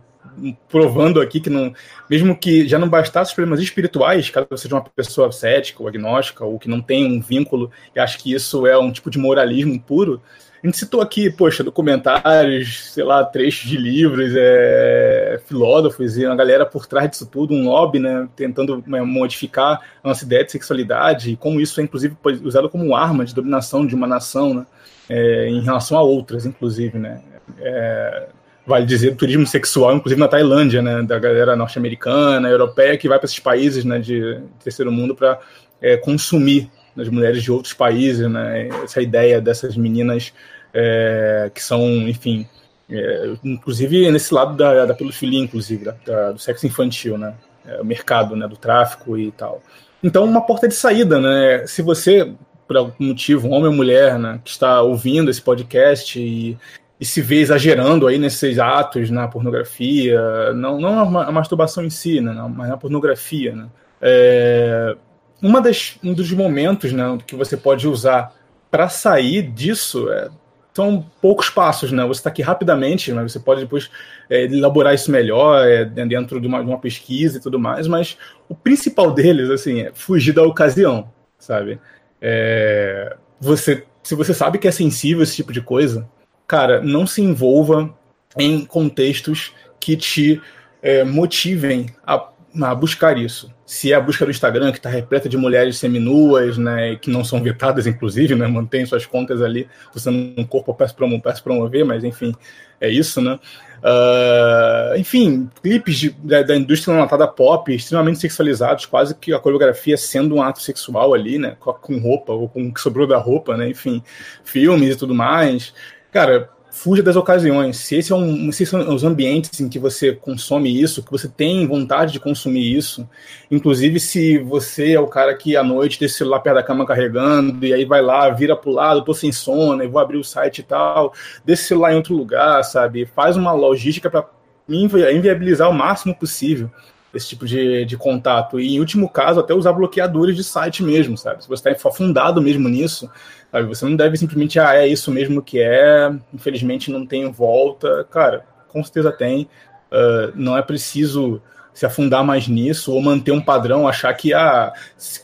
provando 0.69 1.21
aqui 1.21 1.39
que 1.39 1.49
não, 1.49 1.73
mesmo 2.09 2.35
que 2.37 2.67
já 2.67 2.77
não 2.77 2.89
bastasse 2.89 3.31
os 3.31 3.35
problemas 3.35 3.59
espirituais, 3.59 4.29
caso 4.29 4.47
você 4.49 4.63
seja 4.63 4.75
uma 4.75 4.83
pessoa 4.83 5.31
cética 5.31 5.81
ou 5.81 5.87
agnóstica 5.87 6.43
ou 6.43 6.59
que 6.59 6.69
não 6.69 6.81
tem 6.81 7.05
um 7.05 7.21
vínculo 7.21 7.71
e 7.95 7.99
acha 7.99 8.17
que 8.17 8.33
isso 8.33 8.65
é 8.67 8.77
um 8.77 8.91
tipo 8.91 9.09
de 9.09 9.17
moralismo 9.17 9.79
puro, 9.79 10.21
a 10.65 10.67
gente 10.67 10.79
citou 10.79 10.99
aqui, 10.99 11.29
poxa, 11.29 11.63
documentários, 11.63 12.91
sei 12.91 13.03
lá, 13.03 13.23
trechos 13.23 13.69
de 13.69 13.77
livros, 13.77 14.33
é, 14.35 15.39
filósofos 15.45 16.17
e 16.17 16.25
uma 16.25 16.35
galera 16.35 16.65
por 16.65 16.87
trás 16.87 17.07
disso 17.11 17.27
tudo, 17.27 17.53
um 17.53 17.65
lobby, 17.65 17.99
né, 17.99 18.27
tentando 18.35 18.83
né, 18.87 18.99
modificar 19.03 19.79
a 20.03 20.07
nossa 20.07 20.25
ideia 20.25 20.43
de 20.43 20.51
sexualidade 20.51 21.29
e 21.29 21.35
como 21.35 21.61
isso 21.61 21.79
é, 21.79 21.83
inclusive, 21.83 22.17
usado 22.43 22.67
como 22.67 22.95
arma 22.95 23.23
de 23.23 23.35
dominação 23.35 23.85
de 23.85 23.93
uma 23.93 24.07
nação, 24.07 24.55
né, 24.55 24.65
é, 25.07 25.49
em 25.49 25.61
relação 25.61 25.99
a 25.99 26.01
outras, 26.01 26.47
inclusive, 26.47 26.97
né. 26.97 27.21
É, 27.59 28.27
vale 28.65 28.85
dizer, 28.85 29.15
turismo 29.15 29.45
sexual, 29.45 29.95
inclusive 29.95 30.19
na 30.19 30.27
Tailândia, 30.27 30.81
né, 30.81 31.03
da 31.03 31.19
galera 31.19 31.55
norte-americana, 31.55 32.49
europeia, 32.49 32.97
que 32.97 33.07
vai 33.07 33.19
para 33.19 33.25
esses 33.25 33.39
países 33.39 33.85
né, 33.85 33.99
de 33.99 34.41
terceiro 34.63 34.91
mundo 34.91 35.15
para 35.15 35.39
é, 35.81 35.97
consumir 35.97 36.69
as 36.97 37.09
mulheres 37.09 37.43
de 37.43 37.51
outros 37.51 37.73
países, 37.73 38.29
né, 38.29 38.69
essa 38.83 39.01
ideia 39.01 39.39
dessas 39.39 39.77
meninas 39.77 40.33
é, 40.73 41.51
que 41.53 41.61
são, 41.61 41.81
enfim, 42.07 42.47
é, 42.89 43.33
inclusive 43.43 44.09
nesse 44.09 44.33
lado 44.33 44.55
da, 44.55 44.85
da 44.85 44.93
pedofilia, 44.93 45.39
inclusive, 45.39 45.85
da, 45.85 45.95
da, 46.05 46.31
do 46.31 46.39
sexo 46.39 46.65
infantil, 46.65 47.17
né, 47.17 47.35
é, 47.65 47.81
o 47.81 47.85
mercado 47.85 48.35
né, 48.35 48.47
do 48.47 48.57
tráfico 48.57 49.17
e 49.17 49.31
tal. 49.31 49.61
Então, 50.03 50.23
uma 50.23 50.41
porta 50.41 50.67
de 50.67 50.73
saída, 50.73 51.19
né, 51.19 51.67
se 51.67 51.81
você, 51.81 52.33
por 52.67 52.77
algum 52.77 53.07
motivo, 53.07 53.49
homem 53.49 53.67
ou 53.67 53.73
mulher, 53.73 54.17
né, 54.17 54.39
que 54.43 54.49
está 54.49 54.81
ouvindo 54.81 55.29
esse 55.29 55.41
podcast 55.41 56.19
e 56.19 56.57
e 56.99 57.05
se 57.05 57.21
vê 57.21 57.39
exagerando 57.39 58.07
aí 58.07 58.17
nesses 58.17 58.57
atos 58.57 59.09
na 59.09 59.27
pornografia, 59.27 60.53
não, 60.53 60.79
não 60.79 61.19
a 61.19 61.31
masturbação 61.31 61.83
em 61.83 61.89
si, 61.89 62.21
né, 62.21 62.33
mas 62.55 62.69
na 62.69 62.77
pornografia. 62.77 63.53
Né? 63.53 63.67
É, 64.01 64.95
uma 65.41 65.61
das, 65.61 65.97
um 66.03 66.13
dos 66.13 66.31
momentos 66.31 66.93
né, 66.93 67.17
que 67.27 67.35
você 67.35 67.57
pode 67.57 67.87
usar 67.87 68.33
para 68.71 68.87
sair 68.89 69.41
disso 69.41 70.09
é, 70.09 70.29
são 70.73 71.05
poucos 71.21 71.49
passos, 71.49 71.93
né? 71.93 72.05
Você 72.05 72.19
está 72.19 72.29
aqui 72.29 72.41
rapidamente, 72.41 73.13
mas 73.13 73.31
você 73.31 73.39
pode 73.39 73.61
depois 73.61 73.89
é, 74.29 74.43
elaborar 74.43 74.93
isso 74.93 75.09
melhor 75.09 75.65
é, 75.65 75.85
dentro 75.85 76.41
de 76.41 76.47
uma, 76.47 76.61
de 76.61 76.67
uma, 76.67 76.77
pesquisa 76.77 77.37
e 77.37 77.41
tudo 77.41 77.57
mais, 77.57 77.87
mas 77.87 78.17
o 78.49 78.53
principal 78.53 79.13
deles, 79.13 79.49
assim, 79.49 79.83
é 79.83 79.91
fugir 79.93 80.33
da 80.33 80.43
ocasião, 80.43 81.09
sabe? 81.39 81.79
É, 82.21 83.15
você, 83.39 83.85
se 84.03 84.15
você 84.15 84.33
sabe 84.33 84.57
que 84.57 84.67
é 84.67 84.71
sensível 84.71 85.23
esse 85.23 85.37
tipo 85.37 85.53
de 85.53 85.61
coisa, 85.61 86.05
cara, 86.47 86.81
não 86.81 87.05
se 87.07 87.21
envolva 87.21 87.93
em 88.37 88.65
contextos 88.65 89.53
que 89.79 89.95
te 89.95 90.41
é, 90.81 91.03
motivem 91.03 91.87
a, 92.05 92.29
a, 92.61 92.75
buscar 92.75 93.17
isso. 93.17 93.53
Se 93.65 93.91
é 93.91 93.95
a 93.95 93.99
busca 93.99 94.25
do 94.25 94.31
Instagram, 94.31 94.71
que 94.71 94.77
está 94.77 94.89
repleta 94.89 95.27
de 95.27 95.37
mulheres 95.37 95.77
seminuas, 95.77 96.57
né, 96.57 96.95
que 96.97 97.09
não 97.09 97.23
são 97.23 97.41
vetadas, 97.41 97.87
inclusive, 97.87 98.35
né, 98.35 98.45
mantém 98.45 98.85
suas 98.85 99.05
contas 99.05 99.41
ali, 99.41 99.67
usando 99.95 100.33
um 100.37 100.45
corpo 100.45 100.73
para 100.73 100.87
se 100.87 101.43
promover, 101.43 101.83
mas 101.83 102.03
enfim, 102.03 102.35
é 102.79 102.89
isso, 102.89 103.21
né? 103.21 103.39
Uh, 103.77 104.97
enfim, 104.97 105.49
clipes 105.61 105.97
de, 105.97 106.09
da, 106.09 106.41
da, 106.41 106.55
indústria 106.55 106.95
notada 106.95 107.27
pop 107.27 107.73
extremamente 107.73 108.19
sexualizados, 108.19 108.85
quase 108.87 109.13
que 109.13 109.31
a 109.31 109.39
coreografia 109.39 109.95
sendo 109.95 110.35
um 110.35 110.41
ato 110.41 110.61
sexual 110.61 111.13
ali, 111.13 111.37
né? 111.37 111.55
Com, 111.59 111.73
com 111.73 111.97
roupa, 111.99 112.33
ou 112.33 112.49
com 112.49 112.67
o 112.67 112.73
que 112.73 112.81
sobrou 112.81 113.05
da 113.05 113.17
roupa, 113.17 113.55
né? 113.55 113.69
Enfim, 113.69 114.01
filmes 114.43 114.95
e 114.95 114.97
tudo 114.97 115.13
mais 115.13 115.73
cara, 116.15 116.49
fuja 116.71 117.03
das 117.03 117.17
ocasiões. 117.17 117.75
Se, 117.75 117.97
esse 117.97 118.13
é 118.13 118.15
um, 118.15 118.49
se 118.49 118.65
são 118.65 118.95
os 118.95 119.03
ambientes 119.03 119.59
em 119.59 119.67
que 119.67 119.77
você 119.77 120.13
consome 120.13 120.81
isso, 120.81 121.03
que 121.03 121.11
você 121.11 121.27
tem 121.27 121.67
vontade 121.67 122.13
de 122.13 122.21
consumir 122.21 122.73
isso, 122.73 123.05
inclusive 123.51 123.99
se 123.99 124.37
você 124.37 124.93
é 124.93 124.99
o 124.99 125.07
cara 125.07 125.35
que 125.35 125.57
à 125.57 125.63
noite 125.63 125.99
deixa 125.99 126.15
o 126.15 126.17
celular 126.19 126.39
perto 126.39 126.55
da 126.55 126.63
cama 126.63 126.85
carregando, 126.85 127.65
e 127.65 127.73
aí 127.73 127.83
vai 127.83 128.01
lá, 128.01 128.29
vira 128.29 128.55
pro 128.55 128.71
lado, 128.71 129.03
tô 129.03 129.13
sem 129.13 129.29
sono, 129.33 129.83
e 129.83 129.87
vou 129.87 129.99
abrir 129.99 130.17
o 130.17 130.23
site 130.23 130.59
e 130.59 130.63
tal, 130.63 131.13
deixa 131.43 131.63
o 131.63 131.65
celular 131.65 131.91
em 131.91 131.97
outro 131.97 132.15
lugar, 132.15 132.63
sabe? 132.63 133.05
Faz 133.05 133.35
uma 133.35 133.51
logística 133.51 134.09
para 134.09 134.25
inviabilizar 134.69 135.69
o 135.69 135.73
máximo 135.73 136.15
possível 136.15 136.71
esse 137.17 137.29
tipo 137.29 137.45
de, 137.45 137.85
de 137.85 137.97
contato. 137.97 138.59
E, 138.59 138.75
em 138.75 138.79
último 138.79 139.09
caso, 139.09 139.39
até 139.39 139.53
usar 139.53 139.73
bloqueadores 139.73 140.35
de 140.35 140.43
site 140.43 140.83
mesmo, 140.83 141.17
sabe? 141.17 141.43
Se 141.43 141.49
você 141.49 141.69
está 141.69 141.89
afundado 141.89 142.41
mesmo 142.41 142.67
nisso, 142.69 143.09
sabe? 143.51 143.67
Você 143.67 143.85
não 143.85 143.95
deve 143.95 144.17
simplesmente, 144.17 144.59
ah, 144.59 144.75
é 144.75 144.87
isso 144.87 145.11
mesmo 145.11 145.41
que 145.41 145.59
é, 145.59 146.11
infelizmente 146.33 146.91
não 146.91 147.05
tem 147.05 147.31
volta. 147.31 148.05
Cara, 148.11 148.45
com 148.67 148.83
certeza 148.83 149.11
tem. 149.11 149.49
Uh, 149.91 150.33
não 150.35 150.57
é 150.57 150.61
preciso 150.61 151.41
se 151.73 151.85
afundar 151.85 152.23
mais 152.23 152.47
nisso 152.47 152.93
ou 152.93 153.01
manter 153.01 153.31
um 153.31 153.41
padrão, 153.41 153.87
achar 153.87 154.13
que 154.13 154.33
ah, 154.33 154.71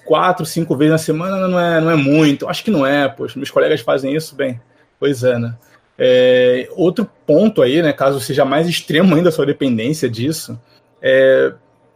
quatro, 0.05 0.45
cinco 0.45 0.75
vezes 0.75 0.91
na 0.91 0.97
semana 0.97 1.47
não 1.47 1.59
é, 1.59 1.79
não 1.79 1.89
é 1.89 1.95
muito. 1.95 2.47
Acho 2.47 2.63
que 2.63 2.69
não 2.71 2.85
é, 2.85 3.07
poxa, 3.07 3.39
meus 3.39 3.49
colegas 3.49 3.79
fazem 3.79 4.13
isso 4.13 4.35
bem. 4.35 4.59
Pois 4.99 5.23
é, 5.23 5.39
né? 5.39 5.55
É, 5.97 6.67
outro 6.71 7.09
ponto 7.25 7.61
aí, 7.61 7.81
né, 7.81 7.93
caso 7.93 8.19
seja 8.19 8.43
mais 8.43 8.67
extremo 8.67 9.15
ainda 9.15 9.29
a 9.29 9.31
sua 9.31 9.45
dependência 9.45 10.09
disso, 10.09 10.59
é, 11.01 11.53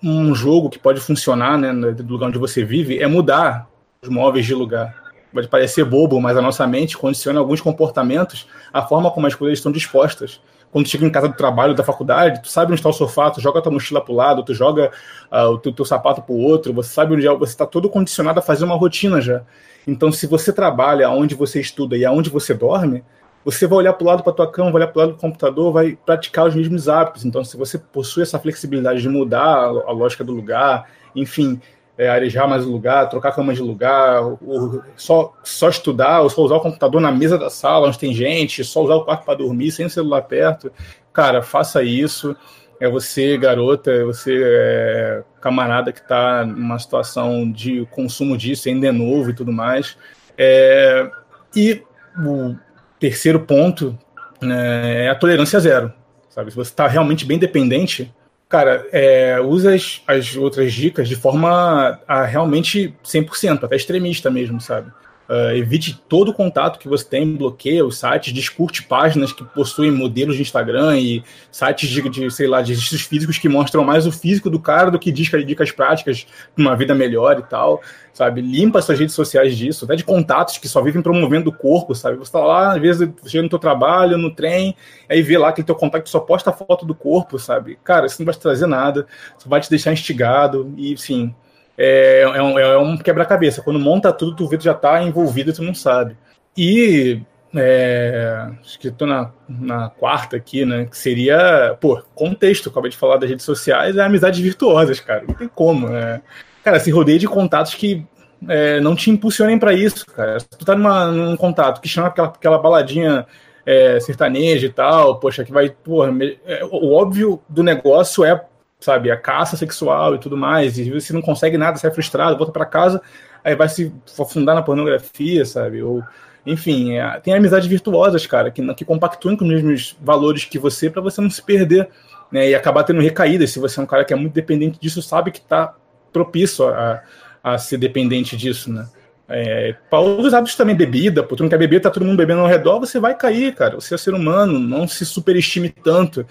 um 0.07 0.36
jogo 0.36 0.69
que 0.69 0.77
pode 0.77 0.99
funcionar 0.99 1.57
né, 1.57 1.73
do 1.91 2.14
lugar 2.14 2.27
onde 2.27 2.38
você 2.38 2.64
vive 2.64 3.02
é 3.02 3.07
mudar 3.07 3.68
os 4.02 4.07
móveis 4.07 4.45
de 4.45 4.53
lugar. 4.53 5.03
Pode 5.34 5.48
parecer 5.48 5.84
bobo, 5.84 6.22
mas 6.22 6.38
a 6.38 6.41
nossa 6.41 6.65
mente 6.68 6.98
condiciona 6.98 7.40
alguns 7.40 7.60
comportamentos, 7.60 8.48
a 8.72 8.84
forma 8.84 9.10
como 9.11 9.26
as 9.26 9.34
coisas 9.34 9.57
estão 9.57 9.72
dispostas. 9.72 10.40
Quando 10.72 10.88
chega 10.88 11.06
em 11.06 11.10
casa 11.10 11.27
do 11.27 11.36
trabalho, 11.36 11.73
da 11.73 11.84
faculdade, 11.84 12.41
tu 12.41 12.49
sabe 12.49 12.72
onde 12.72 12.80
está 12.80 12.90
o 12.90 12.94
sofá, 12.94 13.32
tu 13.32 13.41
joga 13.41 13.61
tua 13.61 13.72
mochila 13.72 13.99
para 13.99 14.14
o 14.14 14.15
lado, 14.15 14.44
tu 14.44 14.53
joga 14.53 14.91
uh, 15.32 15.49
o 15.49 15.57
teu, 15.57 15.73
teu 15.73 15.86
sapato 15.86 16.22
para 16.22 16.34
o 16.34 16.40
outro, 16.40 16.73
você 16.73 16.94
sabe 16.94 17.15
onde 17.15 17.26
é, 17.26 17.34
você 17.34 17.53
está 17.53 17.65
todo 17.65 17.90
condicionado 17.90 18.40
a 18.40 18.44
fazer 18.44 18.65
uma 18.65 18.76
rotina 18.76 19.19
já. 19.19 19.41
Então, 19.88 20.11
se 20.11 20.27
você 20.27 20.53
trabalha 20.53 21.10
onde 21.10 21.34
você 21.34 21.60
estuda 21.60 21.98
e 21.98 22.06
aonde 22.06 22.30
você 22.30 22.53
dorme, 22.53 23.03
você 23.45 23.67
vai 23.67 23.77
olhar 23.77 23.93
para 23.93 24.03
o 24.03 24.07
lado 24.07 24.23
para 24.23 24.34
tua 24.34 24.51
cama, 24.51 24.72
vai 24.72 24.81
olhar 24.81 24.88
para 24.88 24.97
o 24.97 25.01
lado 25.01 25.13
do 25.13 25.19
computador, 25.19 25.72
vai 25.72 25.95
praticar 26.03 26.47
os 26.47 26.55
mesmos 26.55 26.89
hábitos. 26.89 27.23
Então, 27.23 27.43
se 27.43 27.55
você 27.55 27.77
possui 27.77 28.23
essa 28.23 28.39
flexibilidade 28.39 28.99
de 28.99 29.07
mudar 29.07 29.67
a, 29.67 29.91
lógica 29.91 30.23
do 30.23 30.34
lugar, 30.34 30.89
enfim, 31.15 31.61
é, 31.95 32.09
arejar 32.09 32.47
mais 32.47 32.65
o 32.65 32.72
lugar, 32.72 33.07
trocar 33.07 33.35
cama 33.35 33.53
de 33.53 33.61
lugar, 33.61 34.23
ou, 34.23 34.81
só, 34.97 35.31
só 35.43 35.69
estudar, 35.69 36.22
ou 36.22 36.30
só 36.30 36.41
usar 36.41 36.55
o 36.55 36.59
computador 36.59 36.99
na 36.99 37.11
mesa 37.11 37.38
da 37.38 37.51
sala 37.51 37.88
onde 37.88 37.99
tem 37.99 38.15
gente, 38.15 38.63
só 38.63 38.84
usar 38.84 38.95
o 38.95 39.05
quarto 39.05 39.23
para 39.23 39.38
dormir, 39.38 39.72
sem 39.72 39.85
o 39.85 39.89
celular 39.91 40.23
perto, 40.23 40.72
cara, 41.13 41.43
faça 41.43 41.84
isso. 41.84 42.35
É 42.80 42.89
você, 42.89 43.38
garota, 43.38 43.91
é 43.91 44.03
você, 44.03 44.41
é, 44.43 45.23
camarada 45.39 45.93
que 45.93 46.01
está 46.01 46.43
numa 46.43 46.80
situação 46.80 47.49
de 47.49 47.85
consumo 47.91 48.35
disso, 48.35 48.67
ainda 48.67 48.88
é 48.88 48.91
novo 48.91 49.30
e 49.30 49.34
tudo 49.34 49.51
mais. 49.51 49.95
É, 50.35 51.09
e 51.55 51.81
o, 52.17 52.55
terceiro 52.99 53.39
ponto 53.41 53.97
né, 54.41 55.05
é 55.05 55.09
a 55.09 55.15
tolerância 55.15 55.59
zero. 55.59 55.91
Sabe? 56.30 56.51
Se 56.51 56.57
você 56.57 56.72
está 56.72 56.88
realmente 56.88 57.26
bem 57.26 57.38
dependente, 57.38 58.13
cara, 58.49 58.85
é, 58.91 59.39
usa 59.39 59.73
as, 59.73 60.01
as 60.07 60.35
outras 60.35 60.73
dicas 60.73 61.07
de 61.07 61.15
forma 61.15 61.99
a 62.07 62.26
realmente 62.26 62.93
100%, 63.03 63.63
até 63.63 63.76
extremista 63.76 64.30
mesmo, 64.30 64.59
sabe? 64.59 64.91
Uh, 65.27 65.56
evite 65.56 65.99
todo 66.07 66.30
o 66.30 66.34
contato 66.34 66.77
que 66.77 66.88
você 66.88 67.03
tem, 67.03 67.35
bloqueia 67.35 67.84
os 67.84 67.97
sites, 67.97 68.31
descurte 68.31 68.84
páginas 68.84 69.34
que 69.34 69.43
possuem 69.43 69.89
modelos 69.89 70.35
de 70.35 70.43
Instagram 70.43 70.99
e 70.99 71.23
sites 71.52 71.89
de, 71.89 72.07
de 72.10 72.30
sei 72.30 72.45
lá, 72.45 72.61
de 72.61 72.73
registros 72.73 73.02
físicos 73.02 73.39
que 73.39 73.49
mostram 73.49 73.84
mais 73.84 74.06
o 74.06 74.11
físico 74.11 74.52
do 74.52 74.60
cara 74.60 74.91
do 74.91 74.99
que 74.99 75.11
dicas, 75.11 75.43
dicas 75.43 75.72
práticas 75.72 76.27
para 76.53 76.61
uma 76.61 76.76
vida 76.76 76.93
melhor 76.93 77.39
e 77.39 77.41
tal, 77.41 77.81
sabe? 78.14 78.39
Limpa 78.39 78.84
suas 78.84 78.99
redes 78.99 79.15
sociais 79.15 79.57
disso, 79.57 79.85
até 79.85 79.95
de 79.95 80.03
contatos 80.03 80.60
que 80.60 80.68
só 80.68 80.80
vivem 80.80 81.02
promovendo 81.02 81.49
o 81.49 81.53
corpo, 81.53 81.95
sabe? 81.95 82.18
Você 82.18 82.31
tá 82.31 82.39
lá, 82.39 82.73
às 82.73 82.81
vezes, 82.81 83.10
chega 83.26 83.41
no 83.41 83.49
teu 83.49 83.57
trabalho, 83.60 84.19
no 84.19 84.30
trem, 84.30 84.76
aí 85.10 85.23
vê 85.23 85.39
lá 85.39 85.52
que 85.52 85.64
teu 85.64 85.73
contato 85.73 86.07
só 86.07 86.19
posta 86.19 86.52
foto 86.52 86.85
do 86.85 86.93
corpo, 86.93 87.39
sabe? 87.39 87.80
Cara, 87.84 88.06
isso 88.06 88.19
não 88.19 88.26
vai 88.26 88.35
te 88.35 88.41
trazer 88.41 88.68
nada, 88.68 89.07
só 89.39 89.49
vai 89.49 89.60
te 89.60 89.72
deixar 89.72 89.91
instigado 89.91 90.72
e, 90.77 90.95
sim 90.97 91.34
é, 91.77 92.22
é 92.22 92.41
um, 92.41 92.60
é 92.60 92.77
um 92.77 92.97
quebra-cabeça. 92.97 93.61
Quando 93.61 93.80
monta 93.80 94.14
tudo, 94.14 94.35
tu 94.35 94.47
vê 94.47 94.57
que 94.57 94.64
já 94.64 94.72
está 94.72 95.02
envolvido 95.03 95.49
e 95.49 95.53
tu 95.53 95.64
não 95.64 95.73
sabe. 95.73 96.18
E 96.57 97.22
é, 97.56 98.49
acho 98.61 98.80
que 98.80 98.89
estou 98.89 99.07
na, 99.07 99.31
na 99.47 99.89
quarta 99.89 100.35
aqui, 100.35 100.65
né? 100.65 100.85
Que 100.85 100.97
seria, 100.97 101.77
pô, 101.80 102.02
contexto. 102.14 102.69
Acabei 102.69 102.91
de 102.91 102.97
falar 102.97 103.18
das 103.18 103.30
redes 103.30 103.45
sociais, 103.45 103.95
é 103.97 104.02
amizades 104.02 104.39
virtuosas, 104.39 104.99
cara. 104.99 105.23
Não 105.27 105.34
tem 105.34 105.47
como. 105.47 105.88
É, 105.89 106.22
cara, 106.64 106.80
se 106.80 106.91
rodeia 106.91 107.19
de 107.19 107.27
contatos 107.27 107.73
que 107.73 108.06
é, 108.47 108.80
não 108.80 108.95
te 108.95 109.10
impulsionem 109.10 109.57
para 109.57 109.73
isso, 109.73 110.06
cara. 110.06 110.39
Se 110.39 110.49
tu 110.49 110.65
tá 110.65 110.76
numa, 110.76 111.07
num 111.07 111.38
contato 111.38 111.81
que 111.81 111.88
chama 111.88 112.07
aquela, 112.07 112.27
aquela 112.27 112.57
baladinha 112.57 113.26
é, 113.65 113.99
sertaneja 113.99 114.68
e 114.68 114.72
tal, 114.72 115.19
poxa, 115.19 115.43
que 115.43 115.52
vai, 115.52 115.69
porra, 115.69 116.14
é, 116.45 116.64
o 116.65 116.93
óbvio 116.93 117.41
do 117.49 117.64
negócio 117.64 118.23
é 118.23 118.43
sabe, 118.80 119.10
a 119.10 119.18
caça 119.18 119.57
sexual 119.57 120.15
e 120.15 120.19
tudo 120.19 120.38
mais, 120.38 120.77
e 120.77 120.91
você 120.91 121.14
não 121.14 121.22
consegue 121.22 121.57
nada, 121.57 121.77
sai 121.77 121.91
frustrado, 121.91 122.38
volta 122.38 122.52
para 122.52 122.65
casa, 122.65 123.02
aí 123.43 123.56
vai 123.56 123.69
se 123.69 123.93
afundar 124.19 124.56
na 124.56 124.61
pornografia, 124.61 125.45
sabe, 125.45 125.81
ou 125.81 126.03
enfim, 126.45 126.93
é, 126.93 127.19
tem 127.22 127.34
amizades 127.34 127.68
virtuosas, 127.68 128.27
cara, 128.27 128.52
que, 128.52 128.73
que 128.76 128.85
compactuam 128.85 129.35
com 129.35 129.45
os 129.45 129.49
mesmos 129.49 129.97
valores 129.99 130.45
que 130.45 130.60
você 130.60 130.89
para 130.89 131.02
você 131.02 131.19
não 131.19 131.30
se 131.30 131.41
perder, 131.41 131.89
né, 132.31 132.49
e 132.49 132.56
acabar 132.56 132.84
tendo 132.84 133.02
recaídas. 133.02 133.52
Se 133.52 133.60
você 133.60 133.80
é 133.80 133.84
um 133.84 133.88
cara 133.88 134.06
que 134.06 134.14
é 134.14 134.15
muito 134.15 134.34
dependente 134.34 134.80
disso, 134.80 135.02
sabe 135.02 135.31
que 135.31 135.39
está 135.39 135.73
propício 136.14 136.68
a, 136.68 137.02
a 137.43 137.57
ser 137.57 137.77
dependente 137.77 138.38
disso, 138.38 138.72
né. 138.72 138.88
É, 139.27 139.76
para 139.89 139.99
outros 139.99 140.34
hábitos 140.34 140.56
também, 140.56 140.76
bebida, 140.76 141.23
pô, 141.23 141.35
tu 141.35 141.43
não 141.43 141.49
quer 141.49 141.57
beber, 141.57 141.81
tá 141.81 141.89
todo 141.89 142.06
mundo 142.06 142.18
bebendo 142.18 142.41
ao 142.41 142.47
redor, 142.47 142.80
você 142.80 142.99
vai 142.99 143.15
cair, 143.15 143.56
cara. 143.56 143.76
Você 143.76 143.95
é 143.95 143.97
ser 143.97 144.14
humano, 144.14 144.60
não 144.60 144.88
se 144.88 145.06
superestime 145.06 145.69
tanto. 145.69 146.26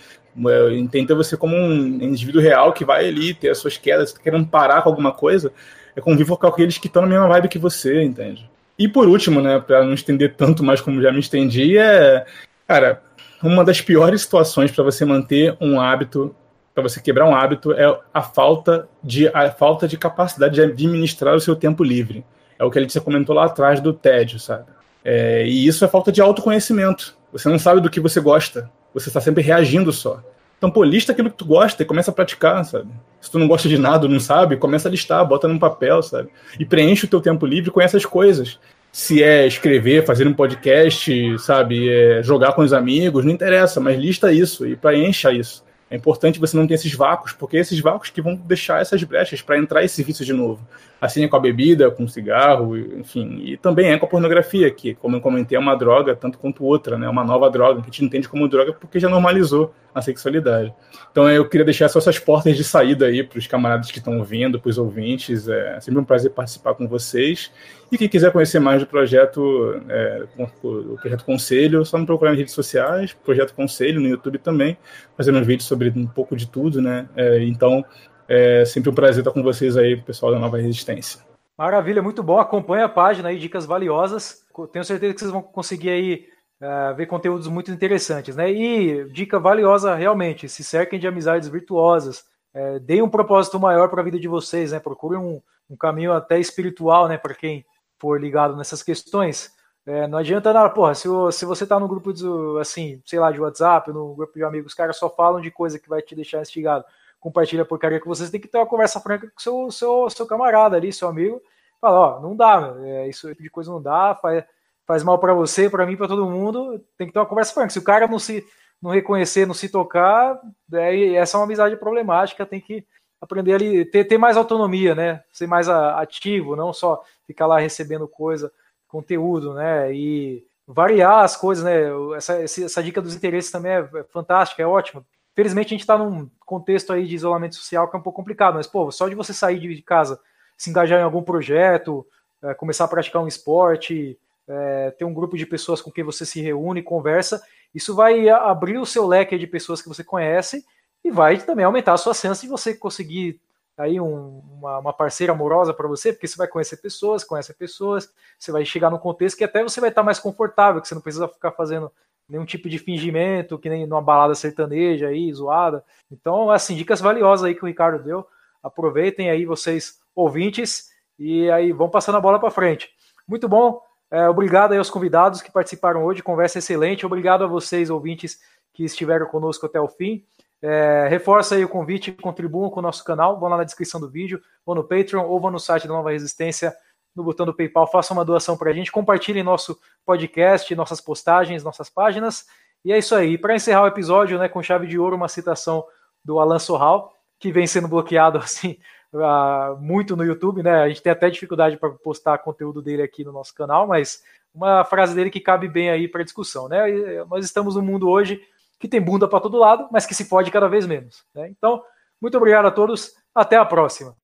É, 0.47 0.75
entenda 0.75 1.15
você 1.15 1.37
como 1.37 1.57
um 1.57 1.75
indivíduo 1.75 2.41
real 2.41 2.73
que 2.73 2.85
vai 2.85 3.09
ali 3.09 3.35
ter 3.35 3.51
as 3.51 3.59
suas 3.59 3.77
quedas, 3.77 4.13
tá 4.13 4.21
querendo 4.23 4.47
parar 4.47 4.83
com 4.83 4.89
alguma 4.89 5.13
coisa, 5.13 5.53
é 5.97 6.01
convivo 6.01 6.37
com 6.37 6.47
aqueles 6.47 6.79
que 6.79 6.87
estão 6.87 7.03
na 7.03 7.09
mesma 7.09 7.29
vibe 7.29 7.49
que 7.49 7.59
você, 7.59 8.03
entende? 8.03 8.49
E 8.79 8.89
por 8.89 9.09
último, 9.09 9.41
né, 9.41 9.61
para 9.61 9.85
não 9.85 9.95
estender 9.95 10.35
tanto 10.35 10.65
mais 10.65 10.81
como 10.81 11.01
já 11.01 11.13
me 11.13 11.21
estendi, 11.21 11.79
é, 11.79 12.27
cara, 12.67 13.03
uma 13.43 13.65
das 13.65 13.81
piores 13.81 14.23
situações 14.23 14.73
para 14.73 14.83
você 14.83 15.05
manter 15.05 15.57
um 15.61 15.81
hábito, 15.81 16.35
para 16.75 16.83
você 16.83 17.01
quebrar 17.01 17.29
um 17.29 17.35
hábito, 17.35 17.73
é 17.73 17.85
a 18.13 18.23
falta 18.23 18.89
de 19.03 19.29
a 19.29 19.51
falta 19.51 19.87
de 19.87 19.97
capacidade 19.97 20.55
de 20.55 20.63
administrar 20.63 21.35
o 21.37 21.41
seu 21.41 21.55
tempo 21.55 21.85
livre. 21.85 22.25
É 22.65 22.67
o 22.67 22.71
que 22.71 22.79
a 22.79 22.83
gente 22.83 22.99
comentou 23.01 23.35
lá 23.35 23.45
atrás 23.45 23.81
do 23.81 23.93
tédio, 23.93 24.39
sabe? 24.39 24.65
É, 25.05 25.47
e 25.47 25.67
isso 25.67 25.85
é 25.85 25.89
falta 25.89 26.11
de 26.11 26.21
autoconhecimento. 26.21 27.17
Você 27.33 27.49
não 27.49 27.59
sabe 27.59 27.81
do 27.81 27.91
que 27.91 28.01
você 28.01 28.21
gosta. 28.21 28.71
Você 28.95 29.09
está 29.09 29.21
sempre 29.21 29.43
reagindo 29.43 29.93
só. 29.93 30.23
Então, 30.57 30.71
pô, 30.71 30.83
lista 30.83 31.13
aquilo 31.13 31.31
que 31.31 31.37
tu 31.37 31.45
gosta 31.45 31.83
e 31.83 31.87
começa 31.87 32.11
a 32.11 32.15
praticar, 32.15 32.65
sabe? 32.65 32.89
Se 33.21 33.31
tu 33.31 33.39
não 33.39 33.47
gosta 33.47 33.69
de 33.69 33.77
nada, 33.77 34.09
não 34.09 34.19
sabe, 34.19 34.57
começa 34.57 34.89
a 34.89 34.91
listar, 34.91 35.27
bota 35.27 35.47
num 35.47 35.59
papel, 35.59 36.03
sabe? 36.03 36.31
E 36.59 36.65
preenche 36.65 37.05
o 37.05 37.09
teu 37.09 37.21
tempo 37.21 37.45
livre 37.45 37.71
com 37.71 37.83
essas 37.83 38.07
coisas. 38.07 38.59
Se 38.91 39.23
é 39.23 39.47
escrever, 39.47 40.07
fazer 40.07 40.27
um 40.27 40.33
podcast, 40.33 41.39
sabe? 41.39 41.91
É 41.91 42.23
jogar 42.23 42.53
com 42.53 42.63
os 42.63 42.73
amigos, 42.73 43.25
não 43.25 43.33
interessa, 43.33 43.81
mas 43.81 43.99
lista 43.99 44.33
isso 44.33 44.67
e 44.67 44.75
preencha 44.75 45.33
isso. 45.33 45.65
É 45.91 45.97
importante 45.97 46.41
você 46.41 46.57
não 46.57 46.67
ter 46.67 46.75
esses 46.75 46.95
vácuos, 46.95 47.33
porque 47.33 47.57
é 47.57 47.61
esses 47.61 47.79
vácuos 47.81 48.11
que 48.11 48.23
vão 48.23 48.35
deixar 48.35 48.81
essas 48.81 49.03
brechas 49.05 49.43
para 49.43 49.59
entrar 49.59 49.85
esse 49.85 50.03
vício 50.03 50.25
de 50.25 50.33
novo. 50.33 50.67
Assim 51.05 51.23
é 51.23 51.29
com 51.29 51.37
a 51.37 51.41
bebida, 51.41 51.91
com 51.91 52.05
o 52.05 52.09
cigarro, 52.09 52.79
enfim. 52.79 53.39
E 53.45 53.59
também 53.59 53.93
é 53.93 53.99
com 53.99 54.07
a 54.07 54.09
pornografia, 54.09 54.71
que, 54.71 54.95
como 54.95 55.17
eu 55.17 55.21
comentei, 55.21 55.55
é 55.55 55.61
uma 55.61 55.77
droga, 55.77 56.17
tanto 56.17 56.39
quanto 56.39 56.65
outra, 56.65 56.97
né? 56.97 57.07
Uma 57.07 57.23
nova 57.23 57.51
droga, 57.51 57.83
que 57.83 57.91
a 57.91 57.91
gente 57.91 58.07
entende 58.07 58.27
como 58.27 58.49
droga 58.49 58.73
porque 58.73 58.99
já 58.99 59.07
normalizou 59.07 59.75
a 59.95 60.01
sexualidade. 60.01 60.73
Então 61.13 61.31
eu 61.31 61.47
queria 61.47 61.65
deixar 61.67 61.91
só 61.91 61.99
essas 61.99 62.19
portas 62.19 62.57
de 62.57 62.65
saída 62.65 63.05
aí 63.05 63.23
para 63.23 63.39
os 63.39 63.47
camaradas 63.47 63.91
que 63.91 63.99
estão 63.99 64.17
ouvindo, 64.19 64.59
para 64.59 64.71
os 64.71 64.79
ouvintes. 64.79 65.47
É 65.47 65.79
sempre 65.79 66.01
um 66.01 66.05
prazer 66.05 66.31
participar 66.31 66.73
com 66.75 66.89
vocês. 66.89 67.53
E 67.93 67.99
quem 67.99 68.09
quiser 68.09 68.33
conhecer 68.33 68.59
mais 68.59 68.81
do 68.81 68.87
projeto, 68.87 69.79
é, 69.91 70.25
o 70.63 70.97
Projeto 70.97 71.25
Conselho, 71.27 71.85
só 71.85 71.99
me 71.99 72.07
procurar 72.07 72.31
nas 72.31 72.39
redes 72.39 72.55
sociais, 72.55 73.13
Projeto 73.13 73.53
Conselho 73.53 74.01
no 74.01 74.09
YouTube 74.09 74.39
também, 74.39 74.79
fazendo 75.19 75.39
um 75.39 75.45
vídeo 75.45 75.65
sobre 75.65 75.93
um 75.95 76.07
pouco 76.07 76.35
de 76.35 76.49
tudo, 76.49 76.81
né? 76.81 77.07
É, 77.15 77.45
então, 77.45 77.85
é 78.29 78.65
sempre 78.65 78.91
um 78.91 78.95
prazer 78.95 79.21
estar 79.21 79.33
com 79.33 79.43
vocês 79.43 79.77
aí, 79.77 79.97
pessoal 79.97 80.33
da 80.33 80.39
Nova 80.39 80.57
Resistência. 80.57 81.21
Maravilha, 81.57 82.03
muito 82.03 82.23
bom. 82.23 82.39
Acompanhe 82.39 82.83
a 82.83 82.89
página 82.89 83.29
aí, 83.29 83.39
dicas 83.39 83.65
valiosas. 83.65 84.45
Tenho 84.73 84.85
certeza 84.85 85.15
que 85.15 85.21
vocês 85.21 85.31
vão 85.31 85.43
conseguir 85.43 85.91
aí 85.91 86.29
uh, 86.61 86.95
ver 86.95 87.07
conteúdos 87.07 87.47
muito 87.47 87.71
interessantes, 87.71 88.35
né? 88.35 88.51
E 88.51 89.05
dica 89.11 89.39
valiosa 89.39 89.95
realmente, 89.95 90.49
se 90.49 90.65
cerquem 90.65 90.99
de 90.99 91.07
amizades 91.07 91.49
virtuosas, 91.49 92.25
é, 92.53 92.79
deem 92.79 93.03
um 93.03 93.09
propósito 93.09 93.59
maior 93.59 93.89
para 93.89 94.01
a 94.01 94.05
vida 94.05 94.19
de 94.19 94.29
vocês, 94.29 94.73
né? 94.73 94.81
Procurem 94.81 95.19
um, 95.19 95.43
um 95.69 95.77
caminho 95.77 96.13
até 96.13 96.39
espiritual, 96.39 97.09
né? 97.09 97.19
Para 97.19 97.35
quem 97.35 97.65
for 97.99 98.21
ligado 98.21 98.57
nessas 98.57 98.83
questões. 98.83 99.53
É, 99.87 100.07
não 100.07 100.19
adianta 100.19 100.53
nada, 100.53 100.71
porra, 100.71 100.95
se, 100.95 101.09
se 101.33 101.45
você 101.45 101.67
tá 101.67 101.79
no 101.79 101.87
grupo 101.87 102.13
de, 102.13 102.25
assim, 102.59 103.03
sei 103.05 103.19
lá, 103.19 103.31
de 103.31 103.41
WhatsApp, 103.41 103.93
no 103.93 104.15
grupo 104.15 104.33
de 104.33 104.43
amigos, 104.43 104.73
os 104.73 104.75
caras 104.75 104.97
só 104.97 105.11
falam 105.11 105.41
de 105.41 105.51
coisa 105.51 105.79
que 105.79 105.89
vai 105.89 106.01
te 106.01 106.15
deixar 106.15 106.41
instigado. 106.41 106.85
Compartilha 107.25 107.63
a 107.63 107.65
porcaria 107.65 107.99
que 107.99 108.07
vocês 108.07 108.29
têm 108.29 108.39
que 108.39 108.47
ter 108.47 108.59
uma 108.59 108.67
conversa 108.67 109.01
franca 109.01 109.27
com 109.27 109.41
seu, 109.41 109.71
seu, 109.71 110.11
seu 110.11 110.27
camarada 110.27 110.77
ali, 110.77 110.93
seu 110.93 111.09
amigo. 111.09 111.41
Fala, 111.81 112.19
ó, 112.19 112.21
não 112.21 112.37
dá, 112.37 112.75
é, 112.83 113.09
isso 113.09 113.29
tipo 113.31 113.43
de 113.43 113.49
coisa 113.49 113.71
não 113.71 113.81
dá, 113.81 114.15
faz, 114.15 114.45
faz 114.87 115.03
mal 115.03 115.19
para 115.19 115.33
você, 115.33 115.71
para 115.71 115.87
mim, 115.87 115.97
para 115.97 116.07
todo 116.07 116.29
mundo. 116.29 116.79
Tem 116.99 117.07
que 117.07 117.15
ter 117.15 117.19
uma 117.19 117.25
conversa 117.25 117.55
franca. 117.55 117.71
Se 117.71 117.79
o 117.79 117.83
cara 117.83 118.07
não 118.07 118.19
se 118.19 118.45
não 118.83 118.91
reconhecer, 118.91 119.47
não 119.47 119.55
se 119.55 119.71
tocar, 119.71 120.39
daí 120.69 121.15
essa 121.15 121.39
é 121.39 121.41
uma 121.41 121.45
amizade 121.45 121.75
problemática, 121.79 122.45
tem 122.45 122.61
que 122.61 122.85
aprender 123.19 123.55
ali, 123.55 123.87
ter, 123.87 124.05
ter 124.05 124.19
mais 124.19 124.37
autonomia, 124.37 124.95
né? 124.95 125.25
Ser 125.33 125.47
mais 125.47 125.67
ativo, 125.67 126.55
não 126.55 126.75
só 126.75 127.03
ficar 127.27 127.47
lá 127.47 127.59
recebendo 127.59 128.07
coisa, 128.07 128.53
conteúdo, 128.87 129.55
né? 129.55 129.95
E 129.95 130.45
variar 130.67 131.25
as 131.25 131.39
coisas, 131.39 131.65
né? 131.65 131.85
Essa, 132.15 132.43
essa 132.43 132.83
dica 132.83 133.01
dos 133.01 133.17
interesses 133.17 133.51
também 133.51 133.73
é, 133.73 133.89
é 133.95 134.05
fantástica, 134.05 134.63
é 134.63 134.67
ótima. 134.67 135.03
Felizmente 135.35 135.69
a 135.69 135.71
gente 135.71 135.81
está 135.81 135.99
num 135.99 136.31
contexto 136.41 136.93
aí 136.93 137.07
de 137.07 137.15
isolamento 137.15 137.57
social 137.57 137.89
que 137.89 137.97
é 137.97 137.99
um 137.99 138.03
pouco 138.03 138.17
complicado, 138.17 138.55
mas 138.55 138.67
pô, 138.67 138.91
só 138.91 139.09
de 139.09 139.15
você 139.15 139.33
sair 139.33 139.59
de 139.59 139.83
casa, 139.83 140.21
se 140.57 140.71
engajar 140.71 141.01
em 141.01 141.05
algum 141.05 141.23
projeto, 141.23 142.07
é, 142.43 142.55
começar 142.55 142.85
a 142.85 142.89
praticar 142.89 143.23
um 143.23 143.27
esporte, 143.27 144.19
é, 144.47 144.91
ter 144.93 145.05
um 145.05 145.15
grupo 145.15 145.37
de 145.37 145.45
pessoas 145.45 145.83
com 145.83 145.91
quem 145.91 146.05
você 146.05 146.25
se 146.25 146.41
reúne, 146.41 146.83
conversa, 146.83 147.43
isso 147.75 147.95
vai 147.95 148.29
abrir 148.29 148.79
o 148.79 148.87
seu 148.87 149.07
leque 149.07 149.37
de 149.37 149.47
pessoas 149.47 149.83
que 149.83 149.89
você 149.89 150.05
conhece 150.05 150.65
e 151.03 151.11
vai 151.11 151.39
também 151.39 151.65
aumentar 151.65 151.95
a 151.95 151.99
sua 151.99 152.15
chance 152.15 152.43
de 152.43 152.49
você 152.49 152.75
conseguir 152.75 153.41
aí 153.77 154.01
um, 154.01 154.39
uma, 154.39 154.79
uma, 154.79 154.93
parceira 154.93 155.33
amorosa 155.33 155.75
para 155.75 155.89
você, 155.89 156.13
porque 156.13 156.29
você 156.29 156.37
vai 156.37 156.47
conhecer 156.47 156.77
pessoas, 156.77 157.25
conhece 157.25 157.53
pessoas, 157.55 158.09
você 158.39 158.53
vai 158.53 158.65
chegar 158.65 158.89
num 158.89 158.99
contexto 158.99 159.37
que 159.37 159.43
até 159.43 159.63
você 159.65 159.81
vai 159.81 159.89
estar 159.89 160.05
mais 160.05 160.21
confortável, 160.21 160.81
que 160.81 160.87
você 160.87 160.95
não 160.95 161.03
precisa 161.03 161.27
ficar 161.27 161.51
fazendo 161.51 161.91
nenhum 162.29 162.45
tipo 162.45 162.69
de 162.69 162.79
fingimento, 162.79 163.59
que 163.59 163.69
nem 163.69 163.87
numa 163.87 164.03
balada 164.03 164.35
sertaneja 164.35 165.09
aí, 165.09 165.33
zoada. 165.33 165.85
Então, 166.11 166.51
assim, 166.51 166.75
dicas 166.75 167.01
valiosas 167.01 167.45
aí 167.45 167.55
que 167.55 167.63
o 167.63 167.67
Ricardo 167.67 168.03
deu. 168.03 168.27
Aproveitem 168.63 169.31
aí 169.31 169.45
vocês 169.45 170.01
ouvintes 170.15 170.91
e 171.19 171.51
aí 171.51 171.73
vão 171.73 171.89
passando 171.89 172.17
a 172.17 172.21
bola 172.21 172.39
para 172.39 172.51
frente. 172.51 172.91
Muito 173.27 173.49
bom. 173.49 173.81
É, 174.11 174.29
obrigado 174.29 174.73
aí 174.73 174.79
aos 174.79 174.91
convidados 174.91 175.43
que 175.43 175.51
participaram 175.51 176.05
hoje, 176.05 176.23
conversa 176.23 176.59
excelente. 176.59 177.05
Obrigado 177.05 177.45
a 177.45 177.49
vocês, 177.49 177.91
ouvintes, 177.91 178.39
que 178.73 178.85
estiveram 178.85 179.27
conosco 179.27 179.67
até 179.67 179.81
o 179.81 179.89
fim. 179.89 180.25
É, 180.63 181.07
reforça 181.09 181.57
aí 181.57 181.65
o 181.65 181.69
convite, 181.69 182.13
contribuam 182.13 182.71
com 182.71 182.81
o 182.81 182.83
nosso 182.83 183.05
canal, 183.05 183.39
vão 183.39 183.51
lá 183.51 183.59
na 183.59 183.65
descrição 183.65 184.01
do 184.01 184.09
vídeo, 184.09 184.41
vão 184.65 184.75
no 184.75 184.85
Patreon 184.85 185.27
ou 185.27 185.39
vão 185.39 185.51
no 185.51 185.59
site 185.59 185.87
da 185.87 185.93
Nova 185.93 186.11
Resistência, 186.11 186.75
no 187.15 187.23
botão 187.23 187.47
do 187.47 187.55
PayPal, 187.55 187.91
façam 187.91 188.17
uma 188.17 188.25
doação 188.25 188.57
para 188.57 188.71
a 188.71 188.73
gente, 188.73 188.91
compartilhem 188.91 189.43
nosso 189.43 189.79
podcast, 190.05 190.75
nossas 190.75 191.01
postagens, 191.01 191.63
nossas 191.63 191.89
páginas. 191.89 192.47
E 192.85 192.93
é 192.93 192.99
isso 192.99 193.15
aí. 193.15 193.39
Para 193.39 193.55
encerrar 193.55 193.83
o 193.83 193.87
episódio, 193.87 194.39
né, 194.39 194.49
com 194.49 194.63
chave 194.63 194.87
de 194.87 194.99
ouro, 194.99 195.17
uma 195.17 195.29
citação 195.29 195.85
do 196.25 196.39
Alan 196.39 196.59
Sorral, 196.59 197.15
que 197.39 197.53
vem 197.53 197.67
sendo 197.67 197.89
bloqueado 197.89 198.39
assim 198.43 198.79
uh, 199.13 199.77
muito 199.81 200.17
no 200.17 200.25
YouTube, 200.25 200.63
né? 200.63 200.83
A 200.83 200.89
gente 200.89 201.03
tem 201.03 201.13
até 201.13 201.31
dificuldade 201.31 201.77
para 201.77 201.91
postar 201.91 202.39
conteúdo 202.39 202.83
dele 202.83 203.03
aqui 203.03 203.25
no 203.25 203.33
nosso 203.33 203.55
canal, 203.55 203.87
mas 203.87 204.23
uma 204.55 204.85
frase 204.85 205.15
dele 205.15 205.31
que 205.31 205.41
cabe 205.41 205.69
bem 205.69 205.91
aí 205.91 206.09
para 206.09 206.25
discussão, 206.25 206.69
né? 206.69 206.85
Nós 207.29 207.45
estamos 207.45 207.75
no 207.75 207.83
mundo 207.83 208.09
hoje 208.09 208.41
que 208.79 208.89
tem 208.89 209.01
bunda 209.01 209.27
para 209.27 209.41
todo 209.41 209.59
lado, 209.59 209.89
mas 209.91 210.05
que 210.05 210.15
se 210.15 210.29
pode 210.29 210.51
cada 210.51 210.69
vez 210.69 210.87
menos. 210.87 211.25
Né? 211.35 211.49
Então, 211.49 211.83
muito 212.21 212.37
obrigado 212.37 212.67
a 212.67 212.71
todos, 212.71 213.15
até 213.35 213.57
a 213.57 213.65
próxima. 213.65 214.15